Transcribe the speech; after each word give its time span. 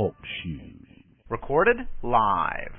Talk 0.00 0.16
Show. 0.42 1.04
Recorded 1.28 1.76
live. 2.02 2.72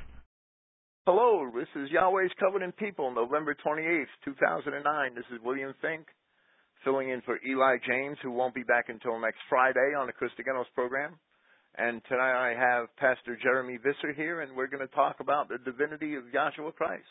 Hello, 1.05 1.51
this 1.54 1.67
is 1.76 1.92
Yahweh's 1.92 2.31
Covenant 2.40 2.76
People, 2.78 3.13
November 3.13 3.55
28th, 3.63 4.10
2009. 4.26 5.13
This 5.13 5.26
is 5.31 5.38
William 5.46 5.71
Fink, 5.84 6.07
filling 6.84 7.10
in 7.10 7.21
for 7.21 7.38
Eli 7.47 7.78
James, 7.88 8.18
who 8.23 8.31
won't 8.31 8.55
be 8.55 8.63
back 8.63 8.86
until 8.89 9.20
next 9.21 9.38
Friday 9.49 9.94
on 9.96 10.07
the 10.07 10.13
Christogenos 10.13 10.65
program. 10.74 11.13
And 11.78 12.02
tonight 12.10 12.34
I 12.34 12.56
have 12.57 12.88
Pastor 12.97 13.38
Jeremy 13.40 13.78
Visser 13.78 14.13
here, 14.17 14.42
and 14.42 14.56
we're 14.56 14.65
going 14.65 14.81
to 14.81 14.96
talk 14.96 15.17
about 15.19 15.47
the 15.47 15.60
divinity 15.60 16.16
of 16.16 16.23
Yahshua 16.34 16.73
Christ. 16.73 17.05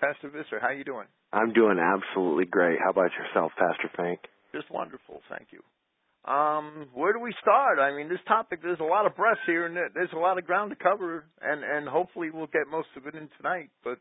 Pastor 0.00 0.30
Visser, 0.30 0.60
how 0.62 0.68
are 0.68 0.74
you 0.74 0.84
doing? 0.84 1.08
I'm 1.30 1.52
doing 1.52 1.76
absolutely 1.76 2.46
great. 2.46 2.78
How 2.82 2.88
about 2.88 3.10
yourself, 3.20 3.52
Pastor 3.58 3.90
Fink? 3.98 4.20
Just 4.54 4.70
wonderful, 4.70 5.20
thank 5.28 5.48
you. 5.52 5.60
Um, 6.24 6.88
where 6.94 7.12
do 7.12 7.20
we 7.20 7.34
start? 7.42 7.78
I 7.78 7.94
mean, 7.94 8.08
this 8.08 8.22
topic, 8.26 8.60
there's 8.62 8.80
a 8.80 8.84
lot 8.84 9.04
of 9.04 9.14
breaths 9.14 9.40
here, 9.46 9.66
and 9.66 9.76
there's 9.76 10.12
a 10.14 10.18
lot 10.18 10.38
of 10.38 10.46
ground 10.46 10.70
to 10.70 10.76
cover, 10.76 11.24
and, 11.42 11.62
and 11.62 11.86
hopefully 11.86 12.30
we'll 12.32 12.46
get 12.46 12.62
most 12.70 12.88
of 12.96 13.06
it 13.06 13.14
in 13.14 13.28
tonight. 13.36 13.68
But 13.82 13.98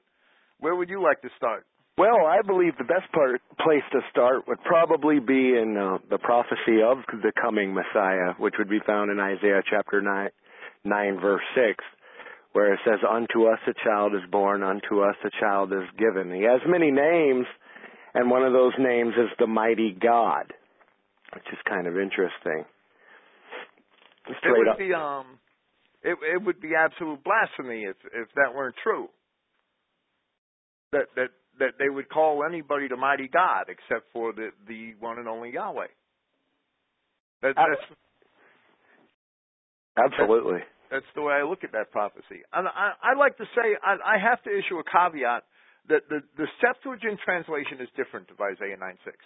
where 0.60 0.76
would 0.76 0.90
you 0.90 1.04
like 1.04 1.22
to 1.22 1.30
start? 1.36 1.66
Well, 1.98 2.26
I 2.26 2.42
believe 2.48 2.78
the 2.78 2.86
best 2.86 3.12
part, 3.12 3.42
place 3.60 3.84
to 3.92 4.00
start 4.10 4.48
would 4.48 4.62
probably 4.64 5.20
be 5.20 5.54
in 5.60 5.76
uh, 5.78 5.98
the 6.10 6.18
prophecy 6.18 6.82
of 6.82 7.00
the 7.12 7.34
coming 7.40 7.74
Messiah, 7.74 8.34
which 8.40 8.56
would 8.58 8.70
be 8.70 8.80
found 8.88 9.12
in 9.12 9.20
Isaiah 9.20 9.62
chapter 9.70 10.02
9, 10.02 10.30
9, 10.86 11.20
verse 11.20 11.44
6, 11.56 11.84
where 12.54 12.74
it 12.74 12.80
says, 12.86 13.00
Unto 13.08 13.48
us 13.48 13.60
a 13.68 13.74
child 13.84 14.16
is 14.16 14.28
born, 14.32 14.64
unto 14.64 15.02
us 15.02 15.16
a 15.26 15.30
child 15.42 15.74
is 15.74 15.90
given. 16.00 16.34
He 16.34 16.44
has 16.44 16.62
many 16.66 16.90
names, 16.90 17.46
and 18.16 18.32
one 18.32 18.44
of 18.44 18.54
those 18.54 18.74
names 18.80 19.14
is 19.18 19.30
the 19.38 19.48
mighty 19.48 19.92
God 19.92 20.54
which 21.34 21.48
is 21.52 21.60
kind 21.68 21.88
of 21.88 21.98
interesting. 21.98 22.66
Straight 24.40 24.40
it 24.44 24.58
would 24.58 24.68
up. 24.70 24.78
be 24.78 24.94
um, 24.94 25.40
it 26.02 26.18
it 26.22 26.44
would 26.44 26.62
be 26.62 26.72
absolute 26.76 27.24
blasphemy 27.24 27.84
if 27.84 27.98
if 28.14 28.28
that 28.36 28.54
weren't 28.56 28.76
true. 28.84 29.10
That 30.92 31.08
that 31.16 31.30
that 31.60 31.74
they 31.80 31.90
would 31.90 32.10
call 32.10 32.44
anybody 32.48 32.88
the 32.88 32.96
mighty 32.96 33.28
God 33.28 33.66
except 33.68 34.12
for 34.14 34.32
the 34.34 34.50
the 34.68 34.94
one 35.00 35.20
and 35.20 35.28
only 35.28 35.52
Yahweh. 35.54 35.88
That, 37.42 37.56
that's 37.56 37.84
absolutely. 39.98 40.60
That's, 40.90 41.04
that's 41.04 41.12
the 41.16 41.22
way 41.22 41.34
I 41.34 41.44
look 41.44 41.64
at 41.64 41.74
that 41.74 41.92
prophecy. 41.92 42.48
And 42.54 42.68
I 42.68 42.94
I 43.02 43.18
like 43.18 43.38
to 43.38 43.46
say 43.56 43.76
I 43.84 44.16
I 44.16 44.18
have 44.18 44.42
to 44.44 44.50
issue 44.50 44.80
a 44.80 44.84
caveat 44.84 45.44
that 45.90 46.08
the 46.08 46.22
the 46.38 46.48
Septuagint 46.62 47.20
translation 47.26 47.82
is 47.82 47.90
different 47.98 48.30
of 48.32 48.40
Isaiah 48.40 48.78
nine 48.80 48.98
six. 49.04 49.18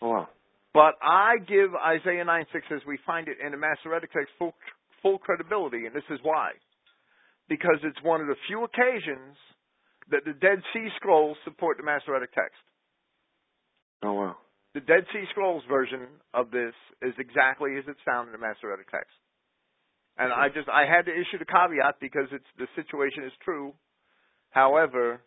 Wow. 0.00 0.28
But 0.72 0.94
I 1.02 1.36
give 1.48 1.74
Isaiah 1.74 2.24
9 2.24 2.44
6 2.52 2.66
as 2.76 2.80
we 2.86 2.98
find 3.06 3.26
it 3.28 3.38
in 3.44 3.52
the 3.52 3.58
Masoretic 3.58 4.12
text 4.12 4.30
full, 4.38 4.54
full 5.02 5.18
credibility, 5.18 5.86
and 5.86 5.94
this 5.94 6.06
is 6.10 6.20
why. 6.22 6.52
Because 7.48 7.82
it's 7.82 7.98
one 8.02 8.20
of 8.20 8.28
the 8.28 8.38
few 8.46 8.62
occasions 8.62 9.34
that 10.10 10.22
the 10.24 10.34
Dead 10.34 10.62
Sea 10.72 10.88
Scrolls 10.96 11.36
support 11.44 11.76
the 11.76 11.82
Masoretic 11.82 12.32
text. 12.32 12.62
Oh, 14.02 14.14
wow. 14.14 14.36
The 14.74 14.80
Dead 14.80 15.02
Sea 15.12 15.24
Scrolls 15.30 15.64
version 15.68 16.06
of 16.32 16.50
this 16.50 16.74
is 17.02 17.14
exactly 17.18 17.74
as 17.76 17.84
it's 17.88 18.00
found 18.06 18.28
in 18.28 18.32
the 18.32 18.38
Masoretic 18.38 18.90
text. 18.90 19.14
And 20.18 20.32
I 20.32 20.48
just 20.52 20.68
I 20.68 20.84
had 20.84 21.06
to 21.06 21.12
issue 21.12 21.38
the 21.38 21.48
caveat 21.48 21.96
because 21.98 22.28
it's 22.30 22.46
the 22.58 22.68
situation 22.76 23.24
is 23.24 23.32
true. 23.42 23.72
However, 24.50 25.22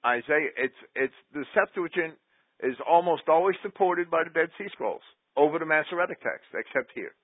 Isaiah 0.00 0.48
it's 0.56 0.80
it's 0.96 1.20
the 1.34 1.44
Septuagint 1.52 2.16
is 2.62 2.76
almost 2.88 3.28
always 3.28 3.56
supported 3.62 4.10
by 4.10 4.24
the 4.24 4.30
Dead 4.30 4.50
Sea 4.58 4.68
Scrolls 4.72 5.02
over 5.36 5.58
the 5.58 5.66
Masoretic 5.66 6.22
text, 6.22 6.46
except 6.54 6.92
here. 6.94 7.14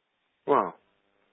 Wow. 0.47 0.75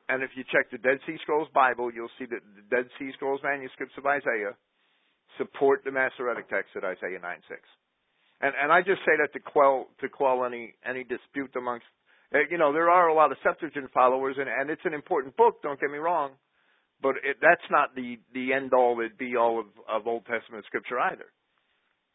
And 0.10 0.24
if 0.24 0.32
you 0.36 0.44
check 0.48 0.72
the 0.72 0.78
Dead 0.78 1.00
Sea 1.06 1.18
Scrolls 1.22 1.50
Bible, 1.54 1.92
you'll 1.92 2.14
see 2.20 2.26
that 2.26 2.40
the 2.56 2.64
Dead 2.70 2.88
Sea 3.00 3.12
Scrolls 3.14 3.42
manuscripts 3.44 3.98
of 3.98 4.06
Isaiah 4.06 4.56
support 5.38 5.84
the 5.84 5.92
Masoretic 5.92 6.50
text 6.50 6.72
at 6.76 6.84
Isaiah 6.84 7.20
9 7.20 7.42
6. 7.50 7.60
And 8.40 8.54
and 8.54 8.72
I 8.72 8.82
just 8.82 9.02
say 9.02 9.18
that 9.18 9.34
to 9.34 9.40
quell 9.40 9.88
to 10.00 10.10
quell 10.10 10.46
any 10.46 10.76
any 10.86 11.04
dispute 11.04 11.52
amongst 11.58 11.90
eh, 12.34 12.46
you 12.52 12.58
know 12.58 12.72
there 12.72 12.90
are 12.90 13.08
a 13.08 13.14
lot 13.14 13.32
of 13.32 13.38
Septuagint 13.42 13.90
followers 13.92 14.36
and 14.38 14.48
and 14.48 14.70
it's 14.70 14.86
an 14.86 14.94
important 14.94 15.36
book. 15.36 15.64
Don't 15.64 15.80
get 15.80 15.90
me 15.90 15.98
wrong, 15.98 16.34
but 17.02 17.16
it, 17.26 17.38
that's 17.42 17.66
not 17.72 17.96
the 17.96 18.20
the 18.34 18.54
end 18.54 18.74
all 18.74 19.02
and 19.02 19.18
be 19.18 19.36
all 19.36 19.60
of 19.60 19.66
of 19.90 20.06
Old 20.06 20.26
Testament 20.28 20.66
scripture 20.66 21.00
either 21.00 21.26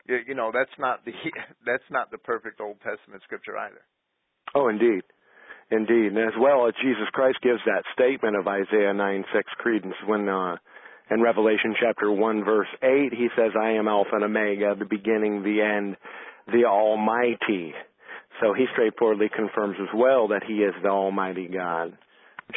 you 0.07 0.35
know 0.35 0.51
that's 0.53 0.75
not 0.79 1.05
the 1.05 1.13
that's 1.67 1.89
not 1.91 2.11
the 2.11 2.19
perfect 2.19 2.61
Old 2.61 2.77
Testament 2.81 3.23
scripture 3.25 3.57
either. 3.57 3.83
Oh, 4.55 4.69
indeed, 4.69 5.03
indeed, 5.71 6.13
and 6.13 6.19
as 6.19 6.35
well 6.39 6.67
as 6.67 6.75
Jesus 6.83 7.09
Christ 7.13 7.39
gives 7.43 7.61
that 7.67 7.85
statement 7.95 8.37
of 8.37 8.47
Isaiah 8.47 8.93
nine 8.93 9.25
six 9.35 9.49
credence 9.59 9.95
when 10.07 10.29
uh, 10.29 10.57
in 11.11 11.23
Revelation 11.23 11.75
chapter 11.81 12.11
one 12.11 12.45
verse 12.45 12.69
eight 12.83 13.13
he 13.13 13.29
says, 13.37 13.53
"I 13.59 13.73
am 13.73 13.89
Alpha 13.89 14.15
and 14.15 14.25
Omega, 14.25 14.75
the 14.79 14.85
beginning, 14.85 15.43
the 15.43 15.61
end, 15.63 15.97
the 16.47 16.65
Almighty." 16.67 17.75
So 18.41 18.55
he 18.55 18.65
straightforwardly 18.73 19.29
confirms 19.35 19.77
as 19.81 19.89
well 19.95 20.29
that 20.29 20.43
he 20.47 20.55
is 20.55 20.75
the 20.83 20.89
Almighty 20.89 21.49
God. 21.49 21.97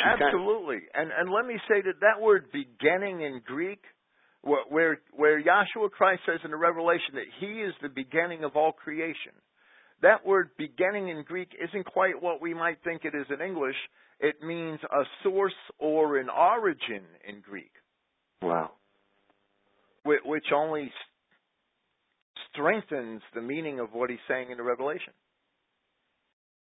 Absolutely, 0.04 0.80
and 0.94 1.12
and 1.16 1.30
let 1.30 1.46
me 1.46 1.60
say 1.70 1.82
that 1.82 2.02
that 2.02 2.22
word 2.22 2.48
"beginning" 2.52 3.22
in 3.22 3.42
Greek 3.46 3.80
where 4.46 5.00
where 5.16 5.42
Yahshua 5.42 5.92
Christ 5.92 6.22
says 6.26 6.40
in 6.44 6.52
the 6.52 6.58
Revelation 6.58 7.16
that 7.16 7.26
He 7.40 7.62
is 7.62 7.74
the 7.82 7.90
beginning 7.90 8.44
of 8.44 8.56
all 8.56 8.72
creation. 8.72 9.34
That 10.02 10.26
word 10.26 10.52
"beginning" 10.58 11.10
in 11.10 11.24
Greek 11.24 11.50
isn't 11.62 11.86
quite 11.86 12.22
what 12.22 12.42
we 12.42 12.54
might 12.54 12.78
think 12.84 13.06
it 13.06 13.16
is 13.16 13.26
in 13.30 13.42
English. 13.42 13.76
It 14.20 14.36
means 14.44 14.80
a 14.84 15.04
source 15.24 15.54
or 15.80 16.18
an 16.18 16.30
origin 16.30 17.04
in 17.28 17.42
Greek. 17.42 17.72
Wow. 18.42 18.72
Which 20.04 20.46
only 20.54 20.92
strengthens 22.52 23.22
the 23.34 23.42
meaning 23.42 23.80
of 23.80 23.94
what 23.94 24.10
he's 24.10 24.20
saying 24.28 24.52
in 24.52 24.58
the 24.58 24.64
Revelation. 24.64 25.14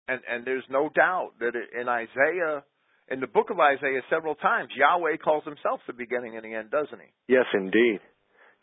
And 0.08 0.22
and 0.30 0.46
there's 0.46 0.64
no 0.70 0.90
doubt 0.96 1.32
that 1.40 1.54
in 1.80 1.90
Isaiah 1.90 2.64
in 3.10 3.20
the 3.20 3.28
book 3.28 3.50
of 3.50 3.60
Isaiah 3.60 4.02
several 4.10 4.36
times. 4.36 4.70
Yahweh 4.76 5.18
calls 5.24 5.44
himself 5.44 5.80
the 5.88 5.94
beginning 5.94 6.36
and 6.36 6.46
the 6.46 6.54
end, 6.54 6.72
doesn't 6.72 7.00
he? 7.00 7.34
Yes, 7.34 7.46
indeed. 7.54 8.00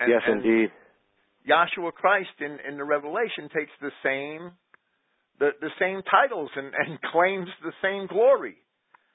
And, 0.00 0.10
yes, 0.10 0.22
and 0.26 0.44
indeed. 0.44 0.70
Yahshua 1.48 1.92
Christ 1.92 2.34
in, 2.40 2.58
in 2.68 2.76
the 2.76 2.84
Revelation 2.84 3.48
takes 3.54 3.72
the 3.80 3.90
same 4.02 4.52
the, 5.38 5.50
the 5.60 5.74
same 5.80 6.02
titles 6.06 6.50
and, 6.54 6.70
and 6.70 7.00
claims 7.12 7.48
the 7.62 7.72
same 7.82 8.06
glory. 8.06 8.56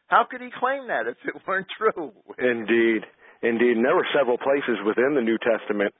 How 0.07 0.25
could 0.29 0.41
he 0.41 0.49
claim 0.59 0.87
that 0.87 1.07
if 1.07 1.17
it 1.23 1.41
weren't 1.47 1.67
true? 1.77 2.11
Indeed. 2.39 3.03
Indeed. 3.43 3.77
And 3.77 3.85
there 3.85 3.95
were 3.95 4.07
several 4.17 4.37
places 4.37 4.79
within 4.85 5.15
the 5.15 5.21
New 5.21 5.37
Testament 5.37 5.93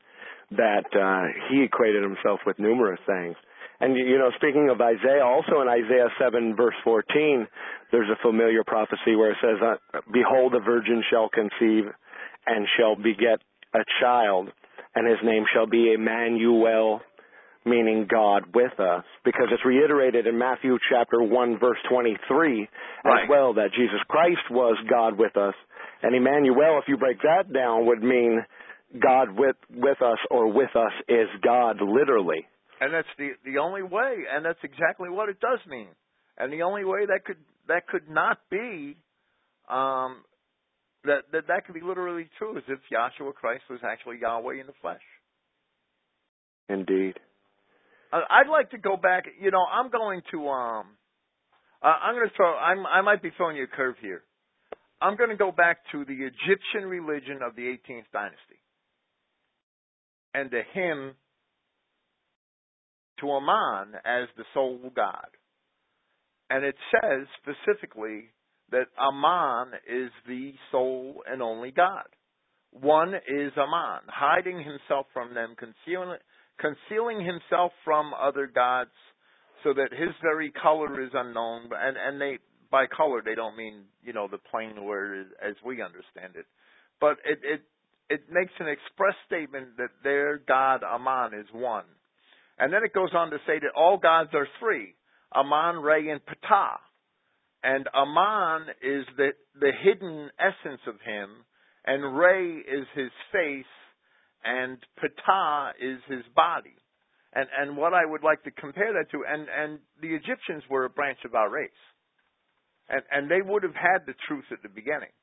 that 0.52 0.88
uh, 0.96 1.28
he 1.50 1.64
equated 1.64 2.04
himself 2.04 2.40
with 2.46 2.58
numerous 2.58 3.00
things. 3.06 3.36
And 3.80 3.96
you 3.96 4.18
know, 4.18 4.32
speaking 4.38 4.70
of 4.70 4.82
Isaiah, 4.82 5.24
also 5.24 5.62
in 5.62 5.68
Isaiah 5.70 6.10
7 6.20 6.56
verse 6.56 6.76
14, 6.84 7.48
there's 7.92 8.10
a 8.10 8.22
familiar 8.22 8.64
prophecy 8.66 9.16
where 9.16 9.32
it 9.32 9.38
says, 9.42 9.62
uh, 9.62 10.00
"Behold, 10.12 10.56
a 10.56 10.60
virgin 10.60 11.04
shall 11.10 11.30
conceive 11.30 11.86
and 12.48 12.68
shall 12.78 12.96
beget 12.96 13.40
a 13.74 13.84
child, 14.02 14.52
and 14.96 15.08
his 15.08 15.22
name 15.24 15.46
shall 15.54 15.68
be 15.68 15.94
Emmanuel, 15.94 17.02
meaning 17.66 18.08
God 18.08 18.56
with 18.56 18.80
us." 18.80 19.06
Because 19.24 19.50
it's 19.52 19.64
reiterated 19.64 20.26
in 20.26 20.38
Matthew 20.40 20.80
chapter 20.90 21.22
1 21.22 21.60
verse 21.60 21.80
23 21.88 22.68
right. 23.06 23.24
as 23.24 23.30
well 23.30 23.54
that 23.54 23.74
Jesus 23.74 24.02
Christ 24.08 24.50
was 24.50 24.76
God 24.90 25.20
with 25.20 25.38
us. 25.38 25.56
And 26.02 26.16
Emmanuel, 26.16 26.80
if 26.80 26.88
you 26.88 26.98
break 26.98 27.22
that 27.22 27.54
down, 27.54 27.86
would 27.86 28.02
mean 28.02 28.44
God 29.00 29.38
with 29.38 29.56
with 29.70 30.02
us 30.02 30.18
or 30.32 30.48
with 30.48 30.76
us 30.76 30.94
is 31.08 31.30
God 31.42 31.80
literally. 31.80 32.48
And 32.80 32.94
that's 32.94 33.08
the 33.18 33.30
the 33.44 33.58
only 33.58 33.82
way, 33.82 34.26
and 34.32 34.46
that's 34.46 34.60
exactly 34.64 35.10
what 35.10 35.30
it 35.30 35.40
does 35.40 35.60
mean. 35.68 35.90
And 36.38 36.54
the 36.54 36.62
only 36.62 36.86
way 36.86 37.06
that 37.08 37.26
could 37.26 37.38
that 37.68 37.88
could 37.88 38.08
not 38.08 38.38
be 38.52 38.98
um, 39.68 40.24
that 41.04 41.24
that 41.32 41.48
that 41.48 41.66
could 41.66 41.74
be 41.74 41.82
literally 41.82 42.30
true 42.38 42.58
is 42.58 42.64
if 42.68 42.80
Yahshua 42.94 43.34
Christ 43.34 43.64
was 43.70 43.80
actually 43.84 44.20
Yahweh 44.22 44.60
in 44.62 44.68
the 44.68 44.78
flesh. 44.82 45.02
Indeed. 46.70 47.16
I'd 48.12 48.50
like 48.50 48.72
to 48.72 48.78
go 48.78 48.96
back. 48.96 49.26
You 49.42 49.52
know, 49.52 49.66
I'm 49.66 49.90
going 49.90 50.22
to 50.32 50.48
um, 50.48 50.86
uh, 51.82 51.88
I'm 51.88 52.16
going 52.16 52.30
to 52.30 52.36
throw. 52.36 52.56
I'm 52.56 52.86
I 52.86 53.02
might 53.02 53.22
be 53.22 53.32
throwing 53.36 53.58
you 53.58 53.64
a 53.64 53.68
curve 53.68 53.96
here. 54.02 54.24
I'm 55.02 55.16
going 55.18 55.30
to 55.30 55.36
go 55.36 55.52
back 55.52 55.80
to 55.92 56.06
the 56.06 56.14
Egyptian 56.14 56.88
religion 56.88 57.40
of 57.46 57.56
the 57.56 57.64
18th 57.64 58.10
dynasty, 58.14 58.60
and 60.34 60.50
to 60.52 60.62
him 60.74 61.16
to 63.20 63.32
Aman 63.32 63.96
as 64.06 64.28
the 64.38 64.44
sole 64.54 64.92
god. 64.96 65.28
And 66.50 66.64
it 66.64 66.76
says 66.92 67.28
specifically 67.42 68.26
that 68.72 68.88
Aman 68.98 69.74
is 69.88 70.12
the 70.28 70.54
sole 70.72 71.24
and 71.30 71.42
only 71.42 71.72
God. 71.72 72.06
One 72.72 73.14
is 73.14 73.52
Aman, 73.58 74.02
hiding 74.08 74.58
himself 74.58 75.08
from 75.14 75.34
them, 75.34 75.56
concealing, 75.58 76.18
concealing 76.60 77.26
himself 77.26 77.72
from 77.84 78.14
other 78.14 78.48
gods, 78.48 78.92
so 79.64 79.74
that 79.74 79.90
his 79.92 80.14
very 80.22 80.52
color 80.52 81.02
is 81.02 81.12
unknown. 81.14 81.70
And, 81.74 81.98
and 81.98 82.22
they, 82.22 82.40
by 82.72 82.86
color 82.86 83.22
they 83.24 83.36
don't 83.36 83.58
mean 83.58 83.84
you 84.04 84.14
know 84.14 84.28
the 84.30 84.38
plain 84.52 84.84
word 84.84 85.28
as 85.42 85.56
we 85.66 85.82
understand 85.82 86.36
it, 86.36 86.46
but 87.00 87.18
it 87.26 87.40
it 87.44 87.62
it 88.10 88.22
makes 88.32 88.54
an 88.60 88.68
express 88.68 89.16
statement 89.26 89.78
that 89.78 89.92
their 90.04 90.38
God 90.38 90.84
Aman 90.84 91.34
is 91.34 91.48
one, 91.52 91.86
and 92.60 92.74
then 92.74 92.84
it 92.84 92.94
goes 92.94 93.12
on 93.14 93.30
to 93.32 93.38
say 93.46 93.60
that 93.60 93.72
all 93.76 93.98
gods 93.98 94.30
are 94.34 94.48
three: 94.60 94.96
Aman, 95.34 95.78
Re, 95.78 96.10
and 96.10 96.22
Ptah. 96.26 96.78
And 97.64 97.88
Aman 97.94 98.68
is 98.82 99.06
the 99.18 99.30
the 99.60 99.72
hidden 99.84 100.30
essence 100.40 100.82
of 100.88 100.96
him, 101.02 101.46
and 101.86 102.18
Re 102.18 102.58
is 102.58 102.88
his 102.96 103.12
face, 103.32 103.66
and 104.44 104.78
Ptah 104.98 105.72
is 105.80 106.00
his 106.08 106.24
body. 106.36 106.76
And 107.34 107.48
and 107.60 107.78
what 107.78 107.94
I 107.94 108.06
would 108.06 108.24
like 108.24 108.44
to 108.44 108.52
compare 108.52 108.94
that 108.94 109.12
to, 109.12 109.24
and 109.28 109.48
and 109.50 109.80
the 110.02 110.16
Egyptians 110.16 110.64
were 110.70 110.86
a 110.86 110.90
branch 110.90 111.20
of 111.26 111.36
our 111.36 111.50
race, 111.50 111.84
and 112.90 113.02
and 113.12 113.30
they 113.30 113.42
would 113.42 113.64
have 113.64 113.76
had 113.76 114.06
the 114.06 114.16
truth 114.28 114.46
at 114.52 114.62
the 114.64 114.70
beginning. 114.70 115.14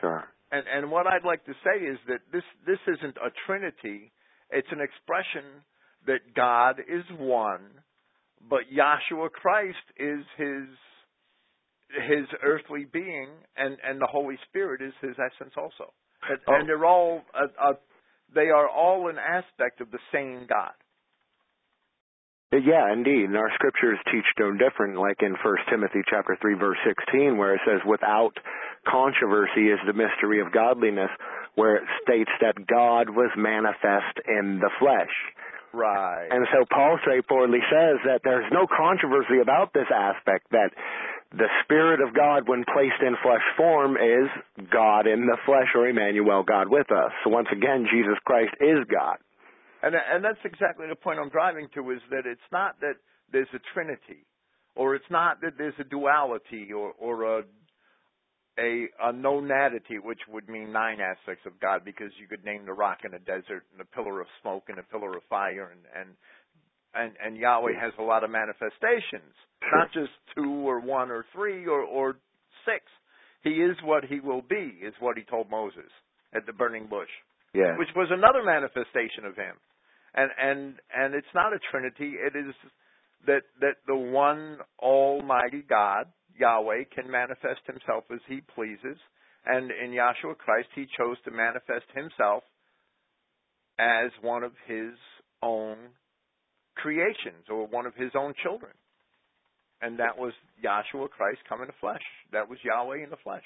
Sure. 0.00 0.24
And 0.52 0.64
and 0.68 0.90
what 0.90 1.06
I'd 1.06 1.24
like 1.24 1.44
to 1.46 1.54
say 1.64 1.84
is 1.84 1.98
that 2.08 2.20
this 2.32 2.44
this 2.66 2.78
isn't 2.86 3.16
a 3.16 3.30
trinity; 3.46 4.12
it's 4.50 4.68
an 4.70 4.80
expression 4.80 5.64
that 6.06 6.34
God 6.34 6.80
is 6.80 7.04
one, 7.18 7.60
but 8.48 8.62
Yahshua 8.72 9.30
Christ 9.30 9.76
is 9.96 10.24
his 10.36 10.68
his 12.08 12.26
earthly 12.42 12.84
being, 12.92 13.28
and 13.56 13.76
and 13.84 14.00
the 14.00 14.08
Holy 14.10 14.38
Spirit 14.48 14.82
is 14.82 14.92
his 15.00 15.16
essence 15.18 15.54
also. 15.56 15.92
And, 16.28 16.38
oh. 16.48 16.54
and 16.54 16.68
they're 16.68 16.84
all 16.84 17.22
a, 17.34 17.70
a, 17.70 17.74
they 18.34 18.48
are 18.50 18.68
all 18.68 19.08
an 19.08 19.18
aspect 19.18 19.80
of 19.80 19.90
the 19.90 19.98
same 20.12 20.46
God. 20.48 20.72
Uh, 22.52 22.58
yeah, 22.58 22.92
indeed. 22.92 23.26
And 23.26 23.36
our 23.36 23.50
scriptures 23.54 23.98
teach 24.12 24.24
no 24.38 24.52
different, 24.52 24.98
like 24.98 25.18
in 25.20 25.34
First 25.42 25.62
Timothy 25.70 26.02
chapter 26.08 26.36
three, 26.40 26.54
verse 26.54 26.78
sixteen, 26.86 27.38
where 27.38 27.54
it 27.54 27.60
says, 27.66 27.80
Without 27.86 28.32
controversy 28.86 29.68
is 29.70 29.80
the 29.86 29.92
mystery 29.92 30.40
of 30.40 30.52
godliness, 30.52 31.10
where 31.54 31.76
it 31.76 31.84
states 32.02 32.30
that 32.40 32.66
God 32.66 33.10
was 33.10 33.30
manifest 33.36 34.18
in 34.26 34.60
the 34.60 34.70
flesh. 34.78 35.10
Right. 35.76 36.28
And 36.30 36.46
so 36.52 36.64
Paul 36.72 36.96
straightforwardly 37.02 37.60
says 37.68 38.00
that 38.08 38.20
there's 38.24 38.48
no 38.50 38.66
controversy 38.66 39.40
about 39.42 39.74
this 39.74 39.88
aspect, 39.92 40.48
that 40.52 40.72
the 41.36 41.52
Spirit 41.64 42.00
of 42.00 42.14
God, 42.14 42.48
when 42.48 42.64
placed 42.64 43.02
in 43.04 43.14
flesh 43.22 43.44
form, 43.58 43.96
is 44.00 44.32
God 44.72 45.06
in 45.06 45.26
the 45.26 45.36
flesh, 45.44 45.68
or 45.74 45.86
Emmanuel, 45.86 46.44
God 46.44 46.68
with 46.68 46.90
us. 46.90 47.12
So 47.24 47.30
once 47.30 47.48
again, 47.52 47.86
Jesus 47.92 48.16
Christ 48.24 48.54
is 48.60 48.88
God. 48.88 49.18
And 49.82 49.94
and 49.94 50.24
that's 50.24 50.40
exactly 50.44 50.86
the 50.88 50.96
point 50.96 51.18
I'm 51.20 51.28
driving 51.28 51.68
to 51.74 51.90
is 51.90 52.00
that 52.10 52.24
it's 52.24 52.48
not 52.50 52.80
that 52.80 52.96
there's 53.30 53.52
a 53.52 53.60
trinity, 53.74 54.24
or 54.74 54.94
it's 54.94 55.10
not 55.10 55.42
that 55.42 55.58
there's 55.58 55.76
a 55.78 55.84
duality, 55.84 56.72
or 56.72 56.92
or 56.98 57.38
a 57.38 57.42
a, 58.58 58.86
a 59.02 59.12
nonadity, 59.12 60.02
which 60.02 60.20
would 60.28 60.48
mean 60.48 60.72
nine 60.72 60.98
aspects 61.00 61.44
of 61.46 61.58
God, 61.60 61.84
because 61.84 62.10
you 62.20 62.26
could 62.26 62.44
name 62.44 62.64
the 62.64 62.72
rock 62.72 62.98
in 63.04 63.14
a 63.14 63.18
desert, 63.18 63.64
and 63.70 63.78
the 63.78 63.84
pillar 63.84 64.20
of 64.20 64.26
smoke, 64.40 64.64
and 64.68 64.78
a 64.78 64.82
pillar 64.82 65.16
of 65.16 65.22
fire, 65.28 65.72
and 65.72 65.80
and 65.98 66.16
and, 66.94 67.12
and 67.22 67.36
Yahweh 67.36 67.78
has 67.78 67.92
a 67.98 68.02
lot 68.02 68.24
of 68.24 68.30
manifestations, 68.30 69.34
not 69.72 69.92
just 69.92 70.12
two 70.34 70.66
or 70.66 70.80
one 70.80 71.10
or 71.10 71.26
three 71.34 71.66
or 71.66 71.82
or 71.82 72.16
six. 72.64 72.84
He 73.42 73.50
is 73.50 73.76
what 73.84 74.04
he 74.04 74.18
will 74.20 74.42
be, 74.42 74.78
is 74.82 74.94
what 74.98 75.16
he 75.16 75.22
told 75.22 75.50
Moses 75.50 75.90
at 76.34 76.46
the 76.46 76.52
burning 76.52 76.86
bush 76.86 77.10
yeah. 77.56 77.76
which 77.78 77.88
was 77.96 78.08
another 78.12 78.44
manifestation 78.44 79.24
of 79.24 79.34
him. 79.34 79.56
And 80.14 80.30
and 80.40 80.60
and 80.94 81.14
it's 81.14 81.32
not 81.34 81.52
a 81.52 81.58
trinity. 81.70 82.16
It 82.16 82.36
is 82.36 82.54
that 83.26 83.42
that 83.60 83.76
the 83.86 83.96
one 83.96 84.58
Almighty 84.78 85.64
God 85.68 86.06
Yahweh 86.38 86.84
can 86.94 87.10
manifest 87.10 87.60
Himself 87.66 88.04
as 88.12 88.20
He 88.28 88.40
pleases, 88.54 88.98
and 89.44 89.70
in 89.70 89.90
Yahshua 89.90 90.36
Christ 90.38 90.68
He 90.74 90.86
chose 90.98 91.16
to 91.24 91.30
manifest 91.30 91.86
Himself 91.94 92.42
as 93.78 94.10
one 94.22 94.42
of 94.42 94.52
His 94.66 94.94
own 95.42 95.76
creations 96.74 97.48
or 97.50 97.66
one 97.66 97.86
of 97.86 97.94
His 97.94 98.10
own 98.14 98.34
children. 98.42 98.72
And 99.82 99.98
that 99.98 100.16
was 100.16 100.32
Yahshua 100.64 101.10
Christ 101.10 101.40
come 101.48 101.60
in 101.60 101.66
the 101.66 101.74
flesh. 101.80 102.02
That 102.32 102.48
was 102.48 102.58
Yahweh 102.64 103.04
in 103.04 103.10
the 103.10 103.20
flesh. 103.22 103.44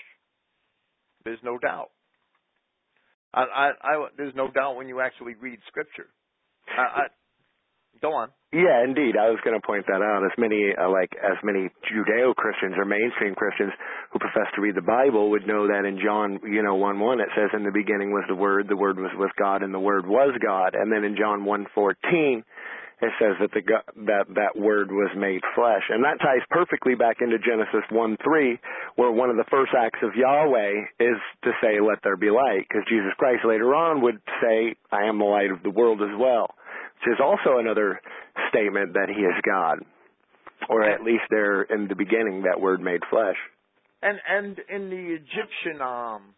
There's 1.24 1.40
no 1.42 1.58
doubt. 1.58 1.90
I, 3.34 3.42
I, 3.42 3.70
I, 3.82 4.08
there's 4.16 4.34
no 4.34 4.50
doubt 4.50 4.76
when 4.76 4.88
you 4.88 5.00
actually 5.00 5.34
read 5.34 5.58
Scripture. 5.68 6.06
I, 6.68 6.82
I, 6.82 7.02
go 8.00 8.12
on. 8.12 8.28
Yeah, 8.52 8.82
indeed. 8.82 9.14
I 9.14 9.30
was 9.30 9.38
going 9.46 9.54
to 9.54 9.64
point 9.64 9.86
that 9.86 10.02
out. 10.02 10.26
As 10.26 10.34
many 10.34 10.74
uh, 10.74 10.90
like 10.90 11.14
as 11.22 11.38
many 11.46 11.70
Judeo 11.86 12.34
Christians 12.34 12.74
or 12.76 12.84
mainstream 12.84 13.38
Christians 13.38 13.70
who 14.10 14.18
profess 14.18 14.50
to 14.56 14.60
read 14.60 14.74
the 14.74 14.82
Bible 14.82 15.30
would 15.30 15.46
know 15.46 15.68
that 15.70 15.86
in 15.86 16.02
John, 16.02 16.40
you 16.42 16.62
know, 16.62 16.74
one 16.74 16.98
one 16.98 17.20
it 17.20 17.30
says, 17.38 17.54
"In 17.54 17.62
the 17.62 17.70
beginning 17.70 18.10
was 18.10 18.26
the 18.26 18.34
Word. 18.34 18.66
The 18.66 18.76
Word 18.76 18.98
was 18.98 19.14
with 19.14 19.30
God, 19.38 19.62
and 19.62 19.72
the 19.72 19.78
Word 19.78 20.04
was 20.04 20.34
God." 20.42 20.74
And 20.74 20.90
then 20.90 21.04
in 21.04 21.14
John 21.14 21.44
one 21.44 21.66
fourteen, 21.76 22.42
it 23.00 23.12
says 23.22 23.38
that 23.38 23.54
the 23.54 23.62
that 24.10 24.26
that 24.34 24.58
Word 24.58 24.90
was 24.90 25.14
made 25.14 25.46
flesh, 25.54 25.86
and 25.88 26.02
that 26.02 26.18
ties 26.18 26.42
perfectly 26.50 26.96
back 26.96 27.22
into 27.22 27.38
Genesis 27.38 27.86
one 27.94 28.16
three, 28.18 28.58
where 28.96 29.12
one 29.12 29.30
of 29.30 29.36
the 29.36 29.46
first 29.46 29.70
acts 29.78 30.02
of 30.02 30.18
Yahweh 30.18 30.74
is 30.98 31.22
to 31.46 31.52
say, 31.62 31.78
"Let 31.78 32.02
there 32.02 32.18
be 32.18 32.34
light," 32.34 32.66
because 32.66 32.82
Jesus 32.90 33.14
Christ 33.14 33.46
later 33.46 33.76
on 33.76 34.02
would 34.02 34.18
say, 34.42 34.74
"I 34.90 35.04
am 35.06 35.18
the 35.22 35.30
light 35.30 35.52
of 35.52 35.62
the 35.62 35.70
world" 35.70 36.02
as 36.02 36.18
well 36.18 36.50
which 37.00 37.14
is 37.14 37.20
also 37.22 37.58
another 37.58 38.00
statement 38.50 38.94
that 38.94 39.08
he 39.08 39.22
is 39.22 39.34
God, 39.46 39.78
or 40.68 40.84
at 40.84 41.02
least 41.02 41.24
there 41.30 41.62
in 41.62 41.88
the 41.88 41.94
beginning 41.94 42.42
that 42.42 42.60
word 42.60 42.80
made 42.80 43.00
flesh. 43.10 43.36
And 44.02 44.18
and 44.28 44.58
in 44.68 44.90
the 44.90 45.14
Egyptian, 45.14 45.80
um, 45.82 46.34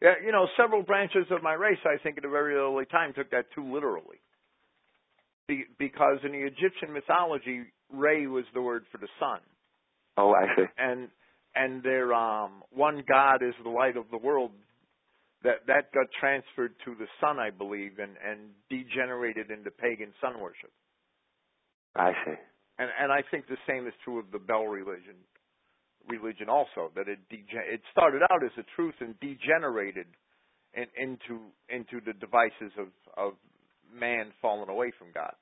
yeah, 0.00 0.14
you 0.24 0.32
know, 0.32 0.46
several 0.56 0.82
branches 0.82 1.26
of 1.30 1.42
my 1.42 1.54
race, 1.54 1.78
I 1.84 2.02
think, 2.02 2.18
at 2.18 2.24
a 2.24 2.28
very 2.28 2.54
early 2.54 2.86
time 2.86 3.12
took 3.14 3.30
that 3.30 3.46
too 3.54 3.72
literally, 3.72 4.18
Be, 5.46 5.64
because 5.78 6.18
in 6.24 6.32
the 6.32 6.44
Egyptian 6.44 6.92
mythology, 6.92 7.62
Re 7.92 8.26
was 8.26 8.44
the 8.54 8.62
word 8.62 8.84
for 8.90 8.98
the 8.98 9.08
sun. 9.20 9.40
Oh, 10.16 10.32
I 10.32 10.46
see. 10.56 10.64
And 10.78 11.08
and 11.54 11.82
their 11.82 12.14
um, 12.14 12.62
one 12.70 13.04
God 13.08 13.42
is 13.42 13.54
the 13.62 13.70
light 13.70 13.96
of 13.96 14.04
the 14.10 14.18
world 14.18 14.50
that 15.44 15.66
that 15.66 15.92
got 15.92 16.06
transferred 16.18 16.74
to 16.84 16.94
the 16.94 17.06
sun, 17.20 17.38
I 17.38 17.50
believe, 17.50 17.98
and 17.98 18.16
and 18.24 18.50
degenerated 18.70 19.50
into 19.50 19.70
pagan 19.70 20.12
sun 20.20 20.40
worship. 20.40 20.70
I 21.96 22.12
see. 22.24 22.38
And 22.78 22.90
and 22.98 23.12
I 23.12 23.22
think 23.30 23.46
the 23.48 23.60
same 23.68 23.86
is 23.86 23.94
true 24.04 24.18
of 24.18 24.30
the 24.32 24.38
Baal 24.38 24.66
religion, 24.66 25.16
religion 26.08 26.48
also. 26.48 26.90
That 26.94 27.08
it 27.08 27.18
degen- 27.28 27.68
it 27.68 27.82
started 27.90 28.22
out 28.30 28.42
as 28.44 28.52
a 28.58 28.64
truth 28.76 28.94
and 29.00 29.18
degenerated 29.20 30.06
in, 30.74 30.86
into 30.96 31.40
into 31.68 32.00
the 32.04 32.14
devices 32.14 32.72
of 32.78 32.88
of 33.16 33.34
man 33.92 34.32
falling 34.40 34.70
away 34.70 34.92
from 34.98 35.08
God. 35.12 35.34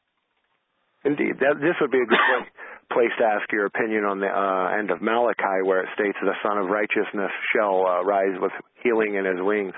Indeed, 1.04 1.40
that, 1.40 1.56
this 1.64 1.76
would 1.80 1.90
be 1.90 2.02
a 2.02 2.04
good 2.04 2.44
place 2.92 3.14
to 3.18 3.24
ask 3.24 3.50
your 3.52 3.64
opinion 3.64 4.04
on 4.04 4.20
the 4.20 4.28
uh, 4.28 4.76
end 4.76 4.90
of 4.90 5.00
Malachi, 5.00 5.64
where 5.64 5.80
it 5.80 5.88
states, 5.94 6.18
that 6.20 6.28
"The 6.28 6.36
Son 6.44 6.58
of 6.58 6.68
Righteousness 6.68 7.32
shall 7.56 7.86
uh, 7.86 8.02
rise 8.04 8.36
with 8.40 8.52
healing 8.82 9.14
in 9.14 9.24
his 9.24 9.40
wings." 9.40 9.72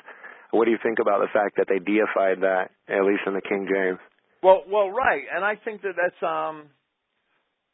What 0.52 0.66
do 0.66 0.70
you 0.70 0.78
think 0.82 0.98
about 1.00 1.20
the 1.20 1.32
fact 1.32 1.56
that 1.56 1.66
they 1.68 1.80
deified 1.80 2.42
that, 2.42 2.70
at 2.88 3.04
least 3.04 3.22
in 3.26 3.34
the 3.34 3.40
King 3.40 3.66
James? 3.66 3.98
Well, 4.42 4.62
well, 4.68 4.90
right, 4.90 5.22
and 5.34 5.44
I 5.44 5.56
think 5.56 5.82
that 5.82 5.94
that's 5.96 6.22
um, 6.22 6.68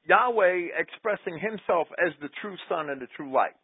Yahweh 0.07 0.69
expressing 0.79 1.39
Himself 1.39 1.89
as 1.99 2.13
the 2.23 2.29
true 2.41 2.57
Sun 2.69 2.89
and 2.89 3.01
the 3.01 3.09
true 3.17 3.33
light. 3.33 3.57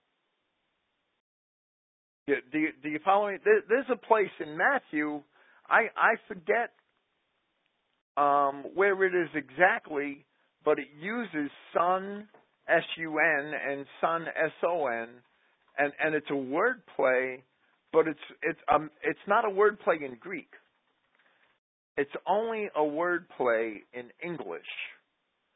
Do, 2.26 2.58
you, 2.58 2.70
do 2.82 2.88
you 2.88 2.98
follow 3.04 3.30
me? 3.30 3.36
There, 3.44 3.60
there's 3.68 3.90
a 3.92 3.96
place 3.96 4.32
in 4.40 4.56
Matthew, 4.56 5.22
I 5.68 5.88
I 5.96 6.14
forget 6.28 6.70
um, 8.16 8.64
where 8.74 9.02
it 9.04 9.14
is 9.14 9.28
exactly, 9.34 10.24
but 10.64 10.78
it 10.78 10.88
uses 11.00 11.50
Sun 11.72 12.28
S 12.68 12.82
U 12.98 13.18
N 13.18 13.52
and 13.70 13.86
Son 14.00 14.24
S 14.28 14.52
O 14.66 14.86
N, 14.86 15.08
and 15.78 15.92
and 16.02 16.14
it's 16.14 16.30
a 16.30 16.36
word 16.36 16.82
play, 16.96 17.42
but 17.94 18.08
it's 18.08 18.26
it's 18.42 18.58
um 18.72 18.90
it's 19.02 19.26
not 19.26 19.46
a 19.46 19.50
word 19.50 19.78
play 19.80 19.96
in 20.04 20.16
Greek. 20.20 20.50
It's 21.96 22.10
only 22.26 22.68
a 22.74 22.84
word 22.84 23.26
play 23.36 23.84
in 23.94 24.10
English. 24.22 24.66